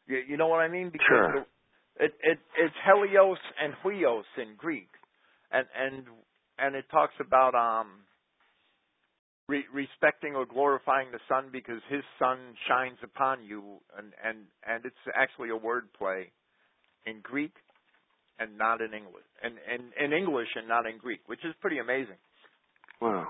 You, 0.07 0.23
you 0.26 0.37
know 0.37 0.47
what 0.47 0.61
I 0.61 0.68
mean? 0.68 0.90
Because 0.90 1.07
sure. 1.09 1.47
it, 1.99 2.14
it 2.23 2.38
it's 2.57 2.75
Helios 2.87 3.38
and 3.61 3.75
Huios 3.85 4.23
in 4.40 4.54
Greek, 4.57 4.88
and 5.50 5.66
and 5.76 6.04
and 6.59 6.76
it 6.76 6.85
talks 6.92 7.14
about 7.21 7.54
um 7.57 7.88
re- 9.49 9.66
respecting 9.75 10.37
or 10.37 10.47
glorifying 10.47 11.09
the 11.11 11.18
sun 11.28 11.47
because 11.50 11.83
his 11.90 12.04
sun 12.21 12.38
shines 12.68 12.99
upon 13.02 13.42
you, 13.42 13.78
and 13.99 14.12
and 14.25 14.38
and 14.66 14.85
it's 14.85 15.04
actually 15.16 15.50
a 15.50 15.57
word 15.57 15.88
play 15.99 16.30
in 17.04 17.21
Greek 17.21 17.52
and 18.38 18.57
not 18.57 18.80
in 18.80 18.95
English, 18.95 19.26
and 19.42 19.54
and 19.68 19.90
in 19.99 20.16
English 20.16 20.49
and 20.54 20.68
not 20.68 20.87
in 20.87 20.99
Greek, 20.99 21.21
which 21.26 21.45
is 21.45 21.52
pretty 21.61 21.78
amazing. 21.78 22.16
Wow. 23.00 23.28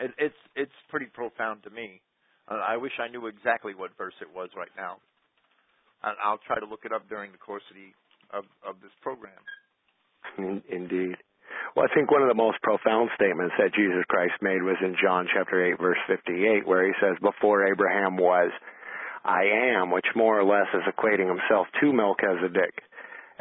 It, 0.00 0.10
it's 0.18 0.42
it's 0.56 0.78
pretty 0.90 1.06
profound 1.06 1.62
to 1.64 1.70
me. 1.70 2.00
Uh, 2.48 2.60
I 2.66 2.76
wish 2.76 2.92
I 2.98 3.08
knew 3.08 3.26
exactly 3.26 3.74
what 3.74 3.90
verse 3.96 4.14
it 4.20 4.28
was 4.34 4.50
right 4.56 4.72
now. 4.76 4.96
And 6.02 6.16
I'll 6.24 6.40
try 6.46 6.58
to 6.58 6.66
look 6.66 6.84
it 6.84 6.92
up 6.92 7.08
during 7.08 7.30
the 7.32 7.38
course 7.38 7.62
of 7.70 7.76
the 7.76 7.90
of, 8.36 8.44
of 8.66 8.80
this 8.82 8.92
program. 9.02 9.38
Indeed. 10.68 11.16
Well, 11.76 11.86
I 11.88 11.94
think 11.94 12.10
one 12.10 12.22
of 12.22 12.28
the 12.28 12.34
most 12.34 12.60
profound 12.62 13.10
statements 13.14 13.54
that 13.58 13.74
Jesus 13.74 14.04
Christ 14.08 14.34
made 14.40 14.62
was 14.62 14.76
in 14.82 14.96
John 15.00 15.28
chapter 15.32 15.64
8 15.72 15.80
verse 15.80 15.98
58 16.06 16.66
where 16.66 16.86
he 16.86 16.92
says, 17.00 17.16
before 17.20 17.66
Abraham 17.66 18.16
was, 18.16 18.50
I 19.24 19.44
am, 19.76 19.90
which 19.90 20.06
more 20.16 20.38
or 20.38 20.44
less 20.44 20.66
is 20.74 20.82
equating 20.88 21.28
himself 21.28 21.66
to 21.80 21.92
Melchizedek. 21.92 22.82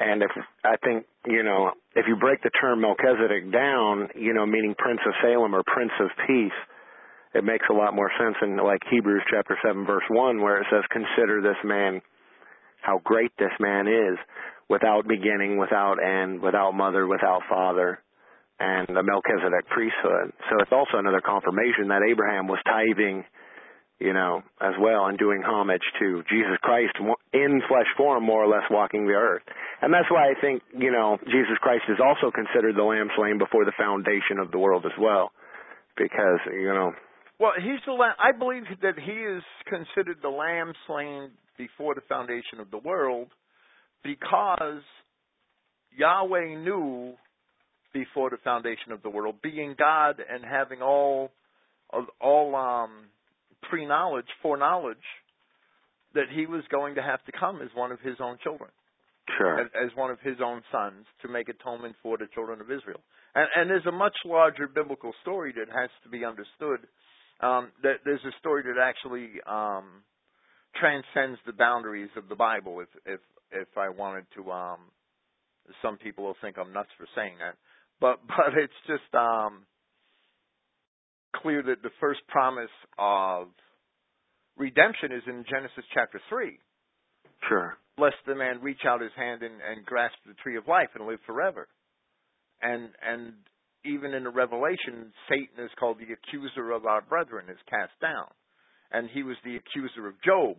And 0.02 0.24
if, 0.24 0.32
I 0.66 0.78
think, 0.84 1.06
you 1.28 1.44
know, 1.44 1.72
if 1.96 2.06
you 2.08 2.16
break 2.16 2.42
the 2.42 2.50
term 2.50 2.82
Melchizedek 2.82 3.54
down, 3.54 4.10
you 4.16 4.34
know, 4.34 4.46
meaning 4.48 4.74
Prince 4.76 5.02
of 5.06 5.14
Salem 5.22 5.54
or 5.54 5.62
Prince 5.62 5.92
of 6.02 6.10
Peace, 6.26 6.58
it 7.36 7.44
makes 7.44 7.66
a 7.70 7.74
lot 7.74 7.94
more 7.94 8.10
sense 8.20 8.36
in 8.42 8.58
like 8.58 8.82
Hebrews 8.90 9.22
chapter 9.30 9.56
7 9.64 9.86
verse 9.86 10.04
1 10.10 10.42
where 10.42 10.58
it 10.58 10.68
says, 10.72 10.82
consider 10.92 11.42
this 11.42 11.60
man, 11.64 12.02
how 12.82 13.00
great 13.04 13.32
this 13.38 13.54
man 13.60 13.88
is, 13.88 14.18
without 14.70 15.08
beginning, 15.08 15.58
without 15.58 16.02
end, 16.02 16.42
without 16.42 16.72
mother, 16.72 17.06
without 17.06 17.42
father, 17.48 18.00
and 18.60 18.88
the 18.88 19.04
Melchizedek 19.04 19.70
priesthood. 19.70 20.34
So 20.50 20.58
it's 20.62 20.72
also 20.72 20.98
another 20.98 21.22
confirmation 21.22 21.90
that 21.90 22.02
Abraham 22.10 22.48
was 22.48 22.60
tithing, 22.66 23.24
you 24.02 24.14
know, 24.14 24.42
as 24.60 24.74
well 24.80 25.06
and 25.06 25.18
doing 25.18 25.44
homage 25.46 25.86
to 26.00 26.24
Jesus 26.30 26.58
Christ 26.62 26.98
in 27.34 27.62
flesh 27.68 27.88
form, 27.96 28.26
more 28.26 28.44
or 28.44 28.48
less 28.48 28.66
walking 28.72 29.06
the 29.06 29.14
earth. 29.14 29.44
And 29.82 29.94
that's 29.94 30.10
why 30.10 30.30
I 30.30 30.34
think, 30.42 30.64
you 30.78 30.92
know, 30.92 31.18
Jesus 31.26 31.58
Christ 31.62 31.84
is 31.88 31.98
also 32.04 32.32
considered 32.34 32.76
the 32.76 32.84
lamb 32.84 33.10
slain 33.16 33.38
before 33.38 33.66
the 33.66 33.74
foundation 33.78 34.40
of 34.42 34.52
the 34.52 34.58
world 34.58 34.86
as 34.86 34.98
well. 35.00 35.32
Because, 35.98 36.40
you 36.52 36.74
know. 36.74 36.94
Well, 37.40 37.52
he's 37.58 37.82
the 37.86 37.94
lamb. 37.94 38.16
I 38.18 38.38
believe 38.38 38.64
that 38.82 38.98
he 38.98 39.12
is 39.12 39.44
considered 39.70 40.18
the 40.22 40.30
lamb 40.30 40.74
slain 40.88 41.32
before 41.58 41.96
the 41.96 42.02
foundation 42.10 42.60
of 42.60 42.72
the 42.72 42.78
world 42.78 43.28
because 44.04 44.82
Yahweh 45.96 46.56
knew 46.56 47.14
before 47.94 48.30
the 48.30 48.38
foundation 48.44 48.92
of 48.92 49.04
the 49.04 49.10
world, 49.10 49.36
being 49.44 49.76
God 49.78 50.22
and 50.28 50.44
having 50.44 50.82
all 50.82 51.32
all 52.22 52.56
um, 52.56 52.92
pre 53.70 53.86
knowledge, 53.86 54.28
foreknowledge, 54.42 54.98
that 56.14 56.26
he 56.34 56.46
was 56.46 56.64
going 56.70 56.96
to 56.96 57.02
have 57.02 57.24
to 57.26 57.32
come 57.32 57.62
as 57.62 57.70
one 57.74 57.92
of 57.92 58.00
his 58.02 58.16
own 58.20 58.38
children. 58.44 58.70
Sure. 59.38 59.62
As, 59.62 59.68
as 59.86 59.96
one 59.96 60.12
of 60.12 60.20
his 60.22 60.38
own 60.44 60.62
sons 60.72 61.06
to 61.22 61.28
make 61.28 61.48
atonement 61.48 61.96
for 62.02 62.18
the 62.18 62.28
children 62.34 62.60
of 62.60 62.72
Israel. 62.72 63.00
And, 63.36 63.48
and 63.56 63.70
there's 63.70 63.86
a 63.86 63.92
much 63.92 64.16
larger 64.26 64.68
biblical 64.68 65.14
story 65.22 65.54
that 65.56 65.68
has 65.74 65.90
to 66.04 66.10
be 66.10 66.26
understood. 66.26 66.88
Um, 67.40 67.72
that 67.82 68.02
there's 68.04 68.24
a 68.26 68.38
story 68.40 68.64
that 68.64 68.78
actually 68.82 69.42
um, 69.48 70.04
transcends 70.76 71.40
the 71.46 71.54
boundaries 71.54 72.10
of 72.18 72.30
the 72.30 72.36
Bible. 72.36 72.82
If 72.82 72.90
if 73.06 73.20
if 73.52 73.68
I 73.78 73.90
wanted 73.90 74.26
to, 74.36 74.52
um, 74.52 74.80
some 75.82 75.98
people 75.98 76.26
will 76.26 76.38
think 76.42 76.58
I'm 76.58 76.72
nuts 76.72 76.90
for 76.98 77.08
saying 77.16 77.36
that, 77.40 77.56
but 78.00 78.20
but 78.28 78.54
it's 78.58 78.74
just 78.86 79.10
um, 79.16 79.66
clear 81.36 81.64
that 81.64 81.82
the 81.84 81.92
first 82.00 82.22
promise 82.28 82.72
of 82.98 83.48
redemption 84.58 85.12
is 85.12 85.24
in 85.28 85.46
Genesis 85.50 85.86
chapter 85.94 86.20
three. 86.30 86.60
Sure. 87.48 87.78
Lest 87.98 88.18
the 88.26 88.36
man 88.36 88.62
reach 88.62 88.82
out 88.88 89.02
his 89.02 89.12
hand 89.16 89.44
and, 89.44 89.56
and 89.62 89.86
grasp 89.86 90.16
the 90.26 90.34
tree 90.44 90.58
of 90.58 90.68
life 90.68 90.90
and 90.96 91.08
live 91.08 91.20
forever. 91.26 91.68
And 92.62 92.90
and 93.02 93.34
even 93.84 94.14
in 94.14 94.24
the 94.24 94.30
Revelation, 94.30 95.12
Satan 95.28 95.66
is 95.66 95.72
called 95.80 95.98
the 95.98 96.14
accuser 96.14 96.72
of 96.72 96.86
our 96.86 97.02
brethren, 97.02 97.46
is 97.50 97.58
cast 97.68 97.94
down, 98.00 98.30
and 98.92 99.10
he 99.10 99.24
was 99.24 99.38
the 99.44 99.58
accuser 99.58 100.08
of 100.08 100.14
Job. 100.22 100.58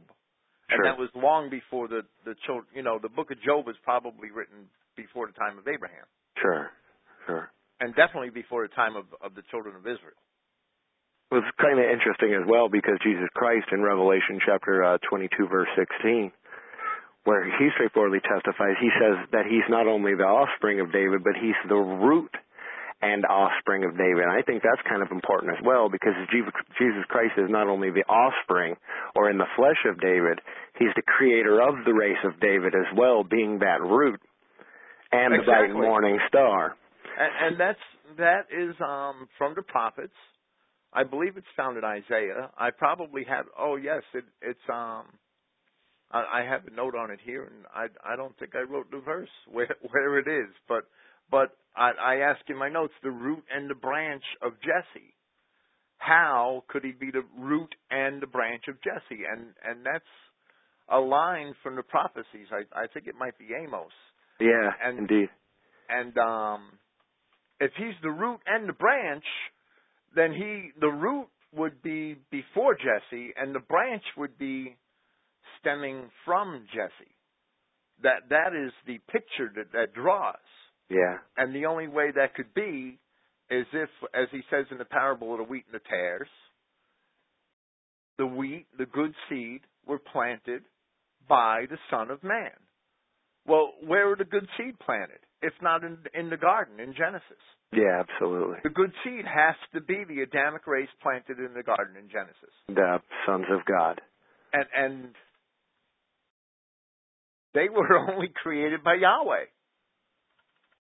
And 0.70 0.78
sure. 0.78 0.86
that 0.86 0.98
was 0.98 1.10
long 1.14 1.50
before 1.50 1.86
the 1.86 2.02
the 2.24 2.34
children. 2.46 2.66
You 2.74 2.82
know, 2.82 2.98
the 3.00 3.08
book 3.08 3.30
of 3.30 3.40
Job 3.42 3.66
was 3.66 3.76
probably 3.84 4.30
written 4.34 4.66
before 4.96 5.26
the 5.26 5.32
time 5.34 5.58
of 5.58 5.68
Abraham. 5.68 6.06
Sure. 6.40 6.70
Sure. 7.26 7.50
And 7.80 7.94
definitely 7.94 8.30
before 8.30 8.66
the 8.66 8.74
time 8.74 8.96
of, 8.96 9.06
of 9.22 9.34
the 9.34 9.42
children 9.50 9.74
of 9.76 9.82
Israel. 9.82 10.18
It 11.32 11.40
was 11.40 11.48
kind 11.56 11.80
of 11.80 11.88
interesting 11.88 12.36
as 12.36 12.44
well 12.44 12.68
because 12.68 13.00
Jesus 13.00 13.24
Christ 13.32 13.72
in 13.72 13.80
Revelation 13.80 14.36
chapter 14.44 14.84
uh, 14.84 14.98
22 15.08 15.48
verse 15.48 15.68
16, 15.80 16.30
where 17.24 17.44
he 17.48 17.72
straightforwardly 17.72 18.20
testifies, 18.20 18.76
he 18.76 18.92
says 19.00 19.16
that 19.32 19.48
he's 19.48 19.64
not 19.72 19.88
only 19.88 20.12
the 20.12 20.28
offspring 20.28 20.80
of 20.84 20.92
David, 20.92 21.24
but 21.24 21.32
he's 21.32 21.56
the 21.72 21.80
root 21.80 22.36
and 23.00 23.24
offspring 23.24 23.82
of 23.88 23.96
David. 23.96 24.28
And 24.28 24.30
I 24.30 24.44
think 24.44 24.60
that's 24.60 24.84
kind 24.84 25.00
of 25.00 25.08
important 25.10 25.56
as 25.56 25.64
well 25.64 25.88
because 25.88 26.12
Jesus 26.28 27.02
Christ 27.08 27.40
is 27.40 27.48
not 27.48 27.66
only 27.66 27.88
the 27.88 28.04
offspring 28.12 28.76
or 29.16 29.30
in 29.32 29.38
the 29.38 29.48
flesh 29.56 29.80
of 29.88 29.98
David, 30.04 30.38
he's 30.78 30.92
the 30.94 31.08
creator 31.08 31.64
of 31.64 31.80
the 31.88 31.96
race 31.96 32.20
of 32.28 32.38
David 32.44 32.76
as 32.76 32.92
well, 32.92 33.24
being 33.24 33.64
that 33.64 33.80
root 33.80 34.20
and 35.10 35.32
exactly. 35.32 35.72
the 35.72 35.80
bright 35.80 35.88
morning 35.88 36.20
star 36.28 36.76
and, 37.18 37.32
and 37.46 37.60
that's 37.60 37.84
that 38.18 38.46
is 38.52 38.74
um, 38.80 39.28
from 39.38 39.54
the 39.54 39.62
prophets. 39.62 40.14
I 40.92 41.04
believe 41.04 41.36
it's 41.36 41.46
found 41.56 41.78
in 41.78 41.84
Isaiah. 41.84 42.50
I 42.58 42.70
probably 42.70 43.24
have. 43.28 43.46
Oh 43.58 43.76
yes, 43.76 44.02
it, 44.14 44.24
it's 44.40 44.60
um. 44.68 45.06
I, 46.10 46.40
I 46.40 46.42
have 46.48 46.66
a 46.66 46.70
note 46.70 46.94
on 46.94 47.10
it 47.10 47.20
here, 47.24 47.44
and 47.44 47.64
I 47.74 47.86
I 48.04 48.16
don't 48.16 48.38
think 48.38 48.52
I 48.54 48.60
wrote 48.60 48.90
the 48.90 49.00
verse 49.00 49.30
where 49.50 49.74
where 49.90 50.18
it 50.18 50.28
is, 50.28 50.54
but 50.68 50.84
but 51.30 51.56
I, 51.74 51.92
I 51.92 52.14
ask 52.16 52.40
in 52.48 52.58
my 52.58 52.68
notes 52.68 52.92
the 53.02 53.10
root 53.10 53.42
and 53.54 53.70
the 53.70 53.74
branch 53.74 54.24
of 54.42 54.52
Jesse. 54.60 55.14
How 55.96 56.64
could 56.68 56.84
he 56.84 56.92
be 56.92 57.10
the 57.10 57.22
root 57.38 57.74
and 57.90 58.20
the 58.20 58.26
branch 58.26 58.64
of 58.68 58.76
Jesse? 58.82 59.22
And 59.30 59.54
and 59.64 59.86
that's 59.86 60.04
a 60.88 60.98
line 60.98 61.54
from 61.62 61.76
the 61.76 61.82
prophecies. 61.82 62.48
I 62.50 62.64
I 62.78 62.86
think 62.92 63.06
it 63.06 63.14
might 63.18 63.38
be 63.38 63.48
Amos. 63.54 63.92
Yeah, 64.40 64.70
and, 64.84 64.98
indeed. 64.98 65.30
And 65.88 66.18
um 66.18 66.78
if 67.60 67.70
he's 67.78 67.94
the 68.02 68.10
root 68.10 68.40
and 68.46 68.68
the 68.68 68.72
branch, 68.72 69.24
then 70.14 70.32
he 70.32 70.70
the 70.80 70.88
root 70.88 71.28
would 71.54 71.82
be 71.82 72.16
before 72.30 72.74
Jesse, 72.74 73.32
and 73.36 73.54
the 73.54 73.60
branch 73.60 74.04
would 74.16 74.38
be 74.38 74.76
stemming 75.60 76.10
from 76.24 76.66
Jesse. 76.72 77.12
That 78.02 78.28
that 78.30 78.54
is 78.54 78.72
the 78.86 78.98
picture 79.10 79.52
that 79.56 79.72
that 79.72 79.94
draws. 79.94 80.36
Yeah. 80.88 81.18
And 81.36 81.54
the 81.54 81.66
only 81.66 81.88
way 81.88 82.10
that 82.14 82.34
could 82.34 82.52
be 82.54 82.98
is 83.50 83.66
if, 83.72 83.88
as 84.14 84.28
he 84.30 84.40
says 84.50 84.66
in 84.70 84.78
the 84.78 84.84
parable 84.84 85.32
of 85.32 85.38
the 85.38 85.44
wheat 85.44 85.64
and 85.70 85.80
the 85.80 85.88
tares, 85.88 86.28
the 88.18 88.26
wheat, 88.26 88.66
the 88.78 88.86
good 88.86 89.14
seed, 89.28 89.60
were 89.86 89.98
planted 89.98 90.62
by 91.28 91.66
the 91.70 91.78
Son 91.90 92.10
of 92.10 92.22
Man. 92.22 92.50
Well, 93.46 93.72
where 93.84 94.08
were 94.08 94.16
the 94.16 94.24
good 94.24 94.48
seed 94.56 94.78
planted? 94.78 95.18
if 95.42 95.52
not 95.60 95.82
in, 95.84 95.98
in 96.14 96.30
the 96.30 96.36
garden 96.36 96.80
in 96.80 96.94
Genesis. 96.94 97.42
Yeah, 97.72 98.00
absolutely. 98.00 98.58
The 98.62 98.70
good 98.70 98.92
seed 99.04 99.24
has 99.26 99.56
to 99.74 99.80
be 99.80 100.04
the 100.06 100.22
Adamic 100.22 100.66
race 100.66 100.88
planted 101.02 101.38
in 101.38 101.52
the 101.54 101.62
garden 101.62 101.96
in 101.96 102.08
Genesis. 102.08 102.54
The 102.68 102.98
sons 103.26 103.46
of 103.50 103.64
God. 103.64 104.00
And 104.52 104.66
and 104.76 105.14
they 107.54 107.68
were 107.68 107.98
only 108.10 108.30
created 108.42 108.84
by 108.84 108.94
Yahweh. 108.94 109.46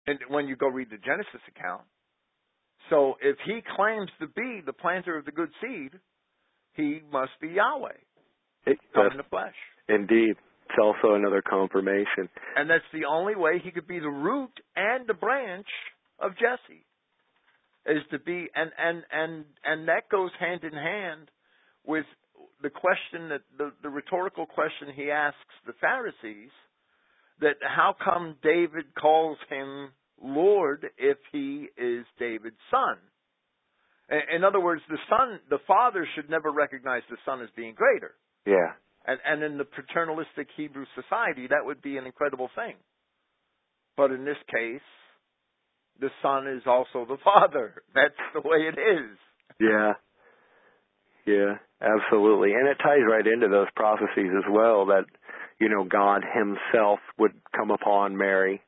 And 0.06 0.18
when 0.28 0.48
you 0.48 0.56
go 0.56 0.68
read 0.68 0.88
the 0.90 0.98
Genesis 0.98 1.42
account. 1.48 1.82
So 2.88 3.14
if 3.20 3.36
he 3.44 3.60
claims 3.76 4.10
to 4.20 4.28
be 4.28 4.62
the 4.64 4.72
planter 4.72 5.18
of 5.18 5.24
the 5.24 5.32
good 5.32 5.50
seed, 5.60 5.90
he 6.74 7.00
must 7.12 7.32
be 7.40 7.48
Yahweh. 7.48 7.98
It, 8.66 8.78
come 8.94 9.08
in 9.10 9.16
the 9.16 9.24
flesh. 9.24 9.54
Indeed. 9.88 10.36
It's 10.68 10.78
also 10.82 11.14
another 11.14 11.42
confirmation. 11.42 12.28
And 12.56 12.68
that's 12.68 12.84
the 12.92 13.04
only 13.04 13.36
way 13.36 13.60
he 13.62 13.70
could 13.70 13.86
be 13.86 13.98
the 13.98 14.08
root 14.08 14.50
and 14.74 15.06
the 15.06 15.14
branch 15.14 15.68
of 16.18 16.32
Jesse. 16.32 16.84
Is 17.88 18.02
to 18.10 18.18
be 18.18 18.48
and 18.52 18.72
and 18.76 19.04
and 19.12 19.44
and 19.64 19.88
that 19.88 20.08
goes 20.10 20.32
hand 20.40 20.64
in 20.64 20.72
hand 20.72 21.30
with 21.86 22.04
the 22.60 22.68
question 22.68 23.28
that 23.28 23.42
the, 23.56 23.70
the 23.80 23.88
rhetorical 23.88 24.44
question 24.44 24.88
he 24.92 25.12
asks 25.12 25.38
the 25.66 25.72
Pharisees 25.80 26.50
that 27.40 27.56
how 27.62 27.94
come 28.02 28.34
David 28.42 28.86
calls 29.00 29.38
him 29.48 29.90
Lord 30.20 30.86
if 30.98 31.18
he 31.30 31.68
is 31.76 32.04
David's 32.18 32.56
son? 32.72 32.96
In 34.34 34.42
other 34.42 34.60
words, 34.60 34.82
the 34.88 34.98
son, 35.08 35.40
the 35.50 35.58
father 35.66 36.06
should 36.14 36.30
never 36.30 36.50
recognize 36.50 37.02
the 37.10 37.16
son 37.24 37.40
as 37.40 37.48
being 37.56 37.74
greater. 37.74 38.14
Yeah. 38.46 38.74
And, 39.06 39.18
and 39.24 39.42
in 39.42 39.58
the 39.58 39.64
paternalistic 39.64 40.48
Hebrew 40.56 40.84
society, 40.94 41.46
that 41.48 41.64
would 41.64 41.80
be 41.80 41.96
an 41.96 42.06
incredible 42.06 42.50
thing. 42.54 42.74
But 43.96 44.10
in 44.10 44.24
this 44.24 44.36
case, 44.52 44.80
the 46.00 46.10
son 46.22 46.48
is 46.48 46.62
also 46.66 47.06
the 47.06 47.18
father. 47.24 47.82
That's 47.94 48.14
the 48.34 48.40
way 48.40 48.68
it 48.68 48.78
is. 48.78 49.16
Yeah. 49.60 49.92
Yeah, 51.26 51.58
absolutely. 51.80 52.52
And 52.52 52.68
it 52.68 52.78
ties 52.82 53.02
right 53.08 53.26
into 53.26 53.48
those 53.48 53.66
prophecies 53.74 54.30
as 54.36 54.44
well 54.50 54.86
that, 54.86 55.04
you 55.58 55.68
know, 55.68 55.84
God 55.84 56.22
himself 56.22 57.00
would 57.18 57.32
come 57.56 57.70
upon 57.70 58.16
Mary, 58.16 58.62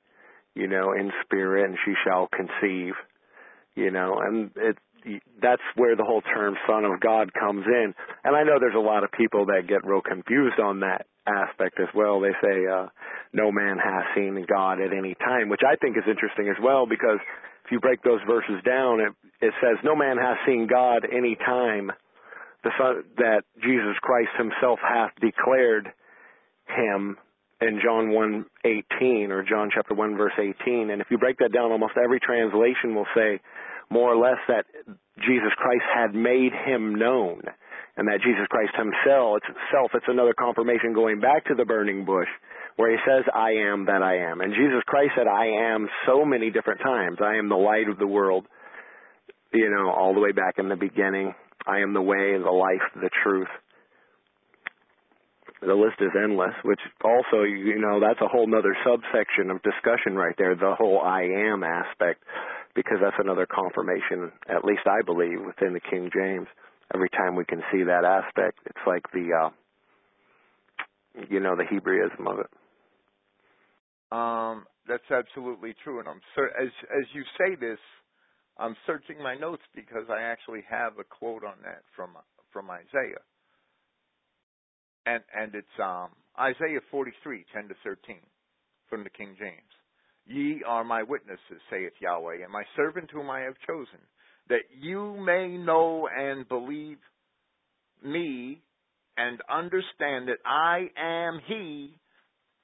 you 0.55 0.67
know, 0.67 0.93
in 0.93 1.13
spirit 1.25 1.69
and 1.69 1.79
she 1.85 1.95
shall 2.05 2.29
conceive, 2.29 2.95
you 3.77 3.93
know, 3.93 4.19
and 4.21 4.51
it 4.57 4.77
that's 5.41 5.63
where 5.77 5.97
the 5.97 6.05
whole 6.05 6.23
term 6.23 6.57
son 6.69 6.85
of 6.85 7.01
God 7.01 7.33
comes 7.33 7.65
in. 7.67 7.95
And 8.25 8.37
I 8.37 8.43
know 8.43 8.59
there's 8.61 8.75
a 8.75 8.79
lot 8.79 9.05
of 9.05 9.13
people 9.13 9.47
that 9.47 9.69
get 9.69 9.87
real 9.87 10.01
confused 10.01 10.59
on 10.61 10.81
that 10.81 11.07
aspect 11.27 11.79
as 11.81 11.89
well. 11.95 12.21
They 12.21 12.35
say 12.43 12.67
uh, 12.67 12.87
no 13.33 13.53
man 13.53 13.79
has 13.79 14.05
seen 14.15 14.45
God 14.49 14.81
at 14.81 14.93
any 14.93 15.15
time, 15.15 15.49
which 15.49 15.63
I 15.67 15.77
think 15.77 15.97
is 15.97 16.05
interesting 16.09 16.49
as 16.49 16.57
well 16.63 16.87
because 16.87 17.19
if 17.65 17.73
you 17.73 17.81
break 17.81 18.03
those 18.03 18.21
verses 18.27 18.63
down, 18.65 19.01
it, 19.01 19.13
it 19.41 19.55
says 19.61 19.77
no 19.85 19.95
man 19.95 20.17
has 20.17 20.37
seen 20.47 20.67
God 20.67 21.05
any 21.05 21.37
time. 21.37 21.93
The 22.65 22.71
son, 22.77 23.05
that 23.19 23.43
Jesus 23.63 23.95
Christ 24.03 24.31
Himself 24.37 24.81
hath 24.83 25.13
declared 25.21 25.93
Him 26.67 27.17
in 27.61 27.81
John 27.83 28.11
1:18 28.11 29.31
or 29.31 29.43
John 29.43 29.71
chapter 29.73 29.95
1 29.95 30.17
verse 30.17 30.33
18. 30.39 30.91
And 30.91 31.01
if 31.01 31.09
you 31.11 31.19
break 31.19 31.39
that 31.39 31.53
down, 31.53 31.71
almost 31.73 31.95
every 32.03 32.21
translation 32.21 32.95
will 32.95 33.07
say 33.15 33.41
more 33.91 34.13
or 34.13 34.17
less 34.17 34.39
that 34.49 34.65
Jesus 35.19 35.53
Christ 35.57 35.85
had 35.95 36.15
made 36.15 36.53
him 36.53 36.95
known 36.95 37.43
and 37.97 38.07
that 38.07 38.21
Jesus 38.23 38.47
Christ 38.49 38.73
himself 38.77 39.43
itself 39.43 39.91
it's 39.95 40.07
another 40.09 40.35
confirmation 40.39 40.93
going 40.93 41.21
back 41.21 41.47
to 41.47 41.55
the 41.55 41.65
burning 41.65 42.05
bush 42.05 42.29
where 42.77 42.91
he 42.91 42.99
says 43.05 43.25
I 43.35 43.67
am 43.73 43.87
that 43.87 44.03
I 44.03 44.31
am. 44.31 44.41
And 44.41 44.55
Jesus 44.55 44.83
Christ 44.87 45.13
said 45.17 45.27
I 45.27 45.73
am 45.75 45.89
so 46.07 46.25
many 46.25 46.51
different 46.51 46.81
times. 46.81 47.19
I 47.21 47.37
am 47.37 47.49
the 47.49 47.57
light 47.57 47.89
of 47.89 47.99
the 47.99 48.07
world. 48.07 48.47
You 49.53 49.71
know, 49.71 49.91
all 49.91 50.15
the 50.15 50.21
way 50.21 50.33
back 50.33 50.59
in 50.59 50.69
the 50.69 50.77
beginning. 50.77 51.35
I 51.67 51.81
am 51.81 51.93
the 51.93 52.03
way, 52.03 52.39
the 52.39 52.51
life, 52.51 52.85
the 52.95 53.11
truth 53.25 53.49
the 55.61 55.75
list 55.75 55.99
is 56.01 56.11
endless, 56.15 56.55
which 56.63 56.81
also, 57.03 57.43
you 57.43 57.79
know, 57.79 57.99
that's 58.01 58.21
a 58.21 58.29
whole 58.29 58.47
nother 58.47 58.77
subsection 58.87 59.51
of 59.51 59.63
discussion 59.63 60.15
right 60.15 60.35
there, 60.39 60.55
the 60.55 60.75
whole 60.79 61.01
I 61.01 61.23
am 61.51 61.65
aspect, 61.65 62.23
because 62.79 62.99
that's 63.03 63.17
another 63.19 63.47
confirmation, 63.47 64.33
at 64.49 64.65
least 64.65 64.87
I 64.87 65.03
believe, 65.05 65.41
within 65.45 65.75
the 65.75 65.81
King 65.81 66.11
James. 66.15 66.47
Every 66.95 67.11
time 67.11 67.37
we 67.37 67.45
can 67.45 67.63
see 67.73 67.83
that 67.85 68.05
aspect, 68.05 68.61
it's 68.67 68.85
like 68.87 69.03
the, 69.13 69.29
uh, 69.35 69.51
you 71.29 71.41
know, 71.41 71.57
the 71.57 71.65
Hebraism 71.65 72.27
of 72.27 72.39
it. 72.41 72.51
Um, 74.13 74.67
that's 74.87 75.11
absolutely 75.11 75.75
true, 75.85 76.01
and 76.01 76.09
I'm 76.09 76.21
cer- 76.35 76.55
as 76.59 76.71
as 76.91 77.07
you 77.13 77.25
say 77.37 77.57
this, 77.57 77.79
I'm 78.59 78.77
searching 78.87 79.23
my 79.23 79.35
notes 79.35 79.63
because 79.75 80.05
I 80.09 80.23
actually 80.23 80.63
have 80.71 80.99
a 80.99 81.05
quote 81.05 81.45
on 81.45 81.57
that 81.65 81.83
from 81.97 82.17
from 82.53 82.71
Isaiah 82.71 83.21
and 85.09 85.23
and 85.35 85.55
it's 85.55 85.77
um, 85.83 86.11
Isaiah 86.39 86.81
43, 86.91 87.45
10 87.55 87.69
to 87.69 87.75
13, 87.85 88.17
from 88.89 89.05
the 89.05 89.11
King 89.11 89.37
James. 89.39 89.73
Ye 90.29 90.63
are 90.67 90.85
my 90.85 91.03
witnesses, 91.03 91.61
saith 91.71 91.95
Yahweh, 92.01 92.43
and 92.45 92.53
my 92.53 92.65
servant 92.77 93.11
whom 93.11 93.31
I 93.31 93.41
have 93.41 93.55
chosen, 93.67 93.99
that 94.51 94.63
you 94.79 95.17
may 95.17 95.57
know 95.57 96.07
and 96.07 96.47
believe 96.47 96.99
me 98.05 98.61
and 99.17 99.41
understand 99.51 100.29
that 100.29 100.39
I 100.45 100.91
am 100.97 101.41
He. 101.47 101.99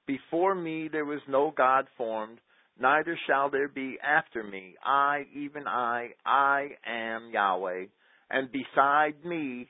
Before 0.07 0.55
me 0.55 0.89
there 0.93 1.07
was 1.07 1.21
no 1.27 1.53
God 1.57 1.87
formed, 1.97 2.39
neither 2.79 3.19
shall 3.27 3.49
there 3.49 3.69
be 3.69 3.97
after 4.05 4.43
me. 4.43 4.75
I, 4.85 5.25
even 5.35 5.67
I, 5.67 6.11
I 6.25 6.69
am 6.87 7.31
Yahweh, 7.33 7.87
and 8.31 8.51
beside 8.53 9.25
me 9.25 9.69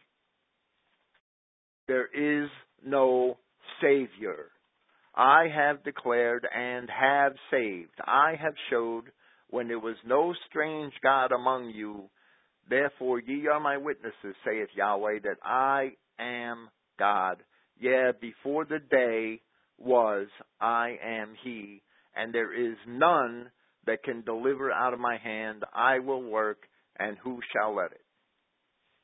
there 1.86 2.06
is 2.06 2.50
no 2.84 3.38
Savior. 3.80 4.50
I 5.16 5.46
have 5.54 5.84
declared 5.84 6.46
and 6.54 6.88
have 6.90 7.32
saved. 7.50 7.94
I 8.00 8.34
have 8.40 8.54
showed 8.70 9.04
when 9.50 9.68
there 9.68 9.78
was 9.78 9.96
no 10.04 10.34
strange 10.48 10.92
God 11.02 11.30
among 11.32 11.70
you. 11.70 12.10
Therefore 12.68 13.20
ye 13.20 13.46
are 13.46 13.60
my 13.60 13.76
witnesses, 13.76 14.34
saith 14.44 14.68
Yahweh, 14.74 15.20
that 15.24 15.36
I 15.44 15.92
am 16.18 16.68
God. 16.98 17.42
Yea, 17.78 18.12
before 18.20 18.64
the 18.64 18.78
day 18.78 19.40
was, 19.78 20.28
I 20.60 20.96
am 21.04 21.34
He, 21.42 21.82
and 22.16 22.32
there 22.32 22.52
is 22.52 22.76
none 22.86 23.50
that 23.86 24.02
can 24.02 24.22
deliver 24.22 24.70
out 24.72 24.94
of 24.94 25.00
my 25.00 25.16
hand. 25.18 25.64
I 25.74 25.98
will 25.98 26.22
work, 26.22 26.58
and 26.98 27.16
who 27.22 27.40
shall 27.52 27.74
let 27.74 27.92
it? 27.92 28.00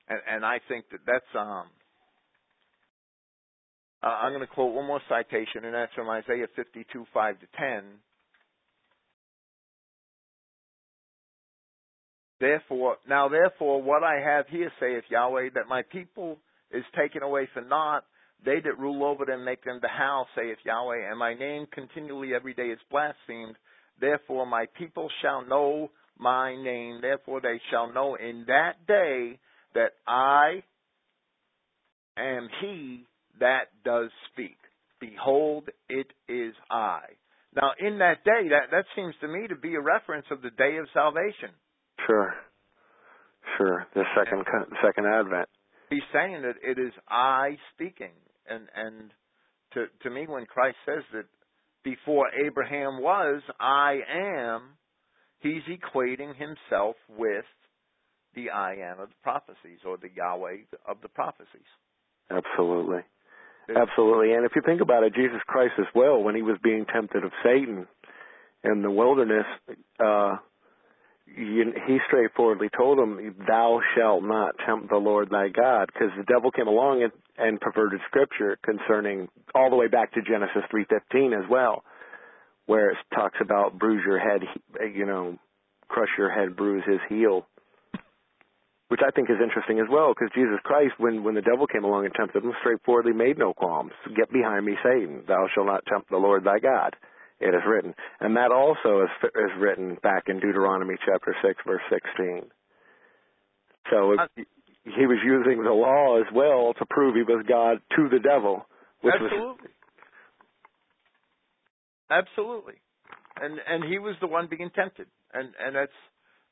And, 0.08 0.20
and 0.28 0.44
I 0.44 0.58
think 0.68 0.87
that 0.90 1.00
that's 1.06 1.24
um, 1.38 1.66
uh, 4.02 4.06
I'm 4.06 4.32
going 4.32 4.40
to 4.40 4.46
quote 4.46 4.74
one 4.74 4.86
more 4.86 5.00
citation, 5.08 5.64
and 5.64 5.74
that's 5.74 5.92
from 5.94 6.08
Isaiah 6.08 6.46
52, 6.56 7.04
5 7.12 7.40
to 7.40 7.46
10. 7.58 7.84
Therefore, 12.40 12.96
now 13.06 13.28
therefore, 13.28 13.82
what 13.82 14.02
I 14.02 14.18
have 14.18 14.46
here 14.48 14.72
saith 14.80 15.04
Yahweh, 15.10 15.50
that 15.54 15.68
my 15.68 15.82
people 15.82 16.38
is 16.70 16.84
taken 16.98 17.22
away 17.22 17.48
for 17.52 17.60
naught. 17.60 18.04
They 18.42 18.60
that 18.64 18.78
rule 18.78 19.04
over 19.04 19.26
them 19.26 19.44
make 19.44 19.62
them 19.64 19.80
the 19.82 19.88
house, 19.88 20.26
saith 20.34 20.56
Yahweh, 20.64 21.10
and 21.10 21.18
my 21.18 21.34
name 21.34 21.66
continually 21.70 22.30
every 22.34 22.54
day 22.54 22.68
is 22.68 22.78
blasphemed. 22.90 23.56
Therefore, 24.00 24.46
my 24.46 24.64
people 24.78 25.10
shall 25.20 25.44
know 25.44 25.90
my 26.18 26.56
name. 26.56 27.00
Therefore, 27.02 27.42
they 27.42 27.60
shall 27.70 27.92
know 27.92 28.14
in 28.14 28.44
that 28.46 28.86
day 28.88 29.38
that 29.74 29.92
I 30.08 30.62
am 32.16 32.48
He 32.62 33.06
that 33.40 33.72
does 33.85 34.11
speak. 34.33 34.57
Behold, 35.00 35.68
it 35.88 36.07
is 36.29 36.55
I. 36.70 37.00
Now, 37.57 37.72
in 37.79 37.98
that 37.98 38.22
day, 38.24 38.48
that, 38.50 38.70
that 38.70 38.85
seems 38.94 39.14
to 39.22 39.29
me 39.29 39.48
to 39.48 39.57
be 39.57 39.74
a 39.74 39.81
reference 39.81 40.26
of 40.31 40.42
the 40.42 40.50
day 40.50 40.76
of 40.76 40.87
salvation. 40.94 41.50
Sure. 42.07 42.35
Sure. 43.57 43.87
The 43.94 44.05
second 44.16 44.44
and 44.46 44.66
second 44.85 45.07
advent. 45.07 45.48
He's 45.90 46.07
saying 46.12 46.42
that 46.42 46.55
it 46.62 46.79
is 46.79 46.92
I 47.09 47.57
speaking. 47.74 48.12
And 48.48 48.68
and 48.74 49.11
to 49.74 49.87
to 50.03 50.11
me 50.11 50.26
when 50.29 50.46
Christ 50.46 50.76
says 50.87 51.03
that 51.12 51.26
before 51.83 52.26
Abraham 52.46 53.00
was, 53.00 53.42
I 53.59 54.00
am, 54.12 54.76
he's 55.40 55.62
equating 55.68 56.35
himself 56.37 56.96
with 57.09 57.44
the 58.35 58.50
I 58.50 58.74
am 58.74 59.00
of 59.00 59.09
the 59.09 59.14
prophecies 59.22 59.79
or 59.87 59.96
the 59.96 60.11
Yahweh 60.14 60.64
of 60.87 60.98
the 61.03 61.09
prophecies. 61.09 61.66
Absolutely. 62.31 63.00
Absolutely. 63.76 64.33
And 64.35 64.44
if 64.44 64.52
you 64.56 64.62
think 64.64 64.80
about 64.80 65.04
it, 65.04 65.14
Jesus 65.14 65.40
Christ 65.46 65.74
as 65.78 65.87
well, 65.94 66.22
when 66.22 66.35
he 66.35 66.42
was 66.42 66.56
being 66.62 66.87
tempted 66.87 67.24
of 67.24 67.33
Satan 67.42 67.87
in 68.64 68.83
the 68.83 68.90
wilderness, 68.90 69.46
uh, 70.04 70.37
he 71.26 71.98
straightforwardly 72.09 72.68
told 72.76 72.98
him, 72.98 73.37
"Thou 73.46 73.80
shalt 73.94 74.24
not 74.24 74.59
tempt 74.66 74.88
the 74.90 74.96
Lord 74.96 75.30
thy 75.30 75.48
God," 75.48 75.88
because 75.92 76.11
the 76.16 76.24
devil 76.24 76.50
came 76.50 76.66
along 76.66 77.04
and, 77.04 77.12
and 77.38 77.61
perverted 77.61 78.00
Scripture 78.06 78.59
concerning 78.64 79.28
all 79.54 79.70
the 79.70 79.76
way 79.76 79.87
back 79.87 80.12
to 80.12 80.22
Genesis 80.22 80.64
three 80.70 80.85
fifteen 80.85 81.33
as 81.33 81.48
well, 81.48 81.85
where 82.66 82.90
it 82.90 82.98
talks 83.14 83.38
about 83.40 83.78
bruise 83.78 84.02
your 84.04 84.18
head, 84.18 84.42
you 84.92 85.06
know, 85.06 85.38
crush 85.88 86.11
your 86.18 86.30
head, 86.30 86.56
bruise 86.56 86.85
his 86.85 87.00
heel 87.09 87.46
which 88.90 89.00
I 89.07 89.11
think 89.14 89.31
is 89.31 89.38
interesting 89.38 89.79
as 89.79 89.87
well, 89.88 90.11
because 90.11 90.35
Jesus 90.35 90.59
Christ, 90.64 90.98
when 90.98 91.22
when 91.22 91.37
the 91.38 91.46
devil 91.46 91.66
came 91.66 91.85
along 91.85 92.07
and 92.07 92.14
tempted 92.14 92.42
him, 92.42 92.53
straightforwardly 92.59 93.12
made 93.12 93.38
no 93.38 93.55
qualms. 93.55 93.92
Get 94.16 94.33
behind 94.33 94.66
me, 94.66 94.74
Satan! 94.83 95.22
Thou 95.29 95.46
shalt 95.55 95.66
not 95.66 95.87
tempt 95.87 96.11
the 96.11 96.18
Lord 96.18 96.42
thy 96.42 96.59
God. 96.59 96.96
It 97.38 97.55
is 97.55 97.62
written, 97.66 97.94
and 98.18 98.37
that 98.37 98.50
also 98.50 99.07
is 99.07 99.12
is 99.22 99.53
written 99.59 99.96
back 100.03 100.24
in 100.26 100.40
Deuteronomy 100.40 100.96
chapter 101.07 101.35
six, 101.40 101.62
verse 101.64 101.81
sixteen. 101.88 102.50
So 103.90 104.18
he 104.85 105.07
was 105.07 105.18
using 105.24 105.62
the 105.62 105.70
law 105.70 106.18
as 106.18 106.26
well 106.35 106.74
to 106.74 106.85
prove 106.90 107.14
he 107.14 107.22
was 107.22 107.46
God 107.48 107.79
to 107.96 108.09
the 108.11 108.18
devil. 108.18 108.66
Which 109.03 109.14
absolutely, 109.14 109.70
was, 112.11 112.26
absolutely, 112.26 112.74
and 113.40 113.61
and 113.66 113.85
he 113.85 113.98
was 114.00 114.16
the 114.20 114.26
one 114.26 114.48
being 114.50 114.70
tempted, 114.74 115.07
and 115.33 115.55
and 115.64 115.76
that's 115.76 115.96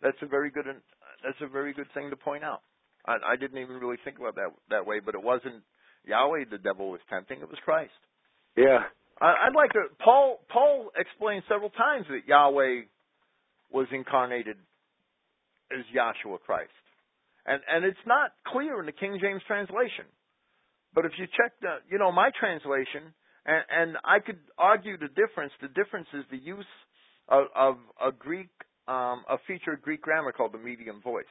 that's 0.00 0.22
a 0.22 0.26
very 0.26 0.50
good 0.50 0.66
that's 1.22 1.40
a 1.42 1.48
very 1.48 1.72
good 1.72 1.88
thing 1.94 2.10
to 2.10 2.16
point 2.16 2.44
out. 2.44 2.62
I, 3.06 3.34
I 3.34 3.36
didn't 3.36 3.58
even 3.58 3.76
really 3.76 3.98
think 4.04 4.18
about 4.18 4.34
that 4.36 4.50
that 4.70 4.86
way, 4.86 5.00
but 5.04 5.14
it 5.14 5.22
wasn't 5.22 5.62
Yahweh 6.04 6.44
the 6.50 6.58
devil 6.58 6.90
was 6.90 7.00
tempting; 7.10 7.40
it 7.40 7.48
was 7.48 7.58
Christ. 7.64 7.92
Yeah. 8.56 8.84
I, 9.20 9.48
I'd 9.48 9.54
like 9.54 9.72
to. 9.72 9.86
Paul 10.02 10.40
Paul 10.50 10.90
explained 10.96 11.42
several 11.48 11.70
times 11.70 12.06
that 12.08 12.26
Yahweh 12.26 12.86
was 13.70 13.86
incarnated 13.92 14.56
as 15.70 15.84
Yahshua 15.94 16.40
Christ, 16.40 16.70
and 17.46 17.60
and 17.70 17.84
it's 17.84 18.06
not 18.06 18.32
clear 18.46 18.80
in 18.80 18.86
the 18.86 18.92
King 18.92 19.18
James 19.20 19.42
translation. 19.46 20.06
But 20.94 21.04
if 21.04 21.12
you 21.18 21.26
check 21.26 21.52
the, 21.60 21.84
you 21.90 21.98
know, 21.98 22.10
my 22.10 22.30
translation, 22.38 23.12
and, 23.44 23.64
and 23.70 23.96
I 24.04 24.20
could 24.20 24.38
argue 24.56 24.96
the 24.96 25.08
difference. 25.08 25.52
The 25.60 25.68
difference 25.68 26.08
is 26.14 26.24
the 26.30 26.38
use 26.38 26.66
of, 27.28 27.44
of 27.54 27.76
a 28.00 28.12
Greek 28.12 28.50
um, 28.88 29.24
a 29.28 29.36
feature 29.46 29.72
of 29.72 29.82
Greek 29.82 30.02
grammar 30.02 30.32
called 30.32 30.52
the 30.52 30.58
medium 30.58 31.00
voice. 31.02 31.24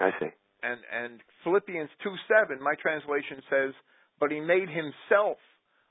I 0.00 0.10
see. 0.20 0.28
And 0.62 0.80
and 0.92 1.20
Philippians 1.42 1.90
two 2.02 2.14
seven, 2.28 2.62
my 2.62 2.74
translation 2.80 3.42
says, 3.50 3.72
but 4.20 4.30
he 4.30 4.40
made 4.40 4.68
himself 4.68 5.38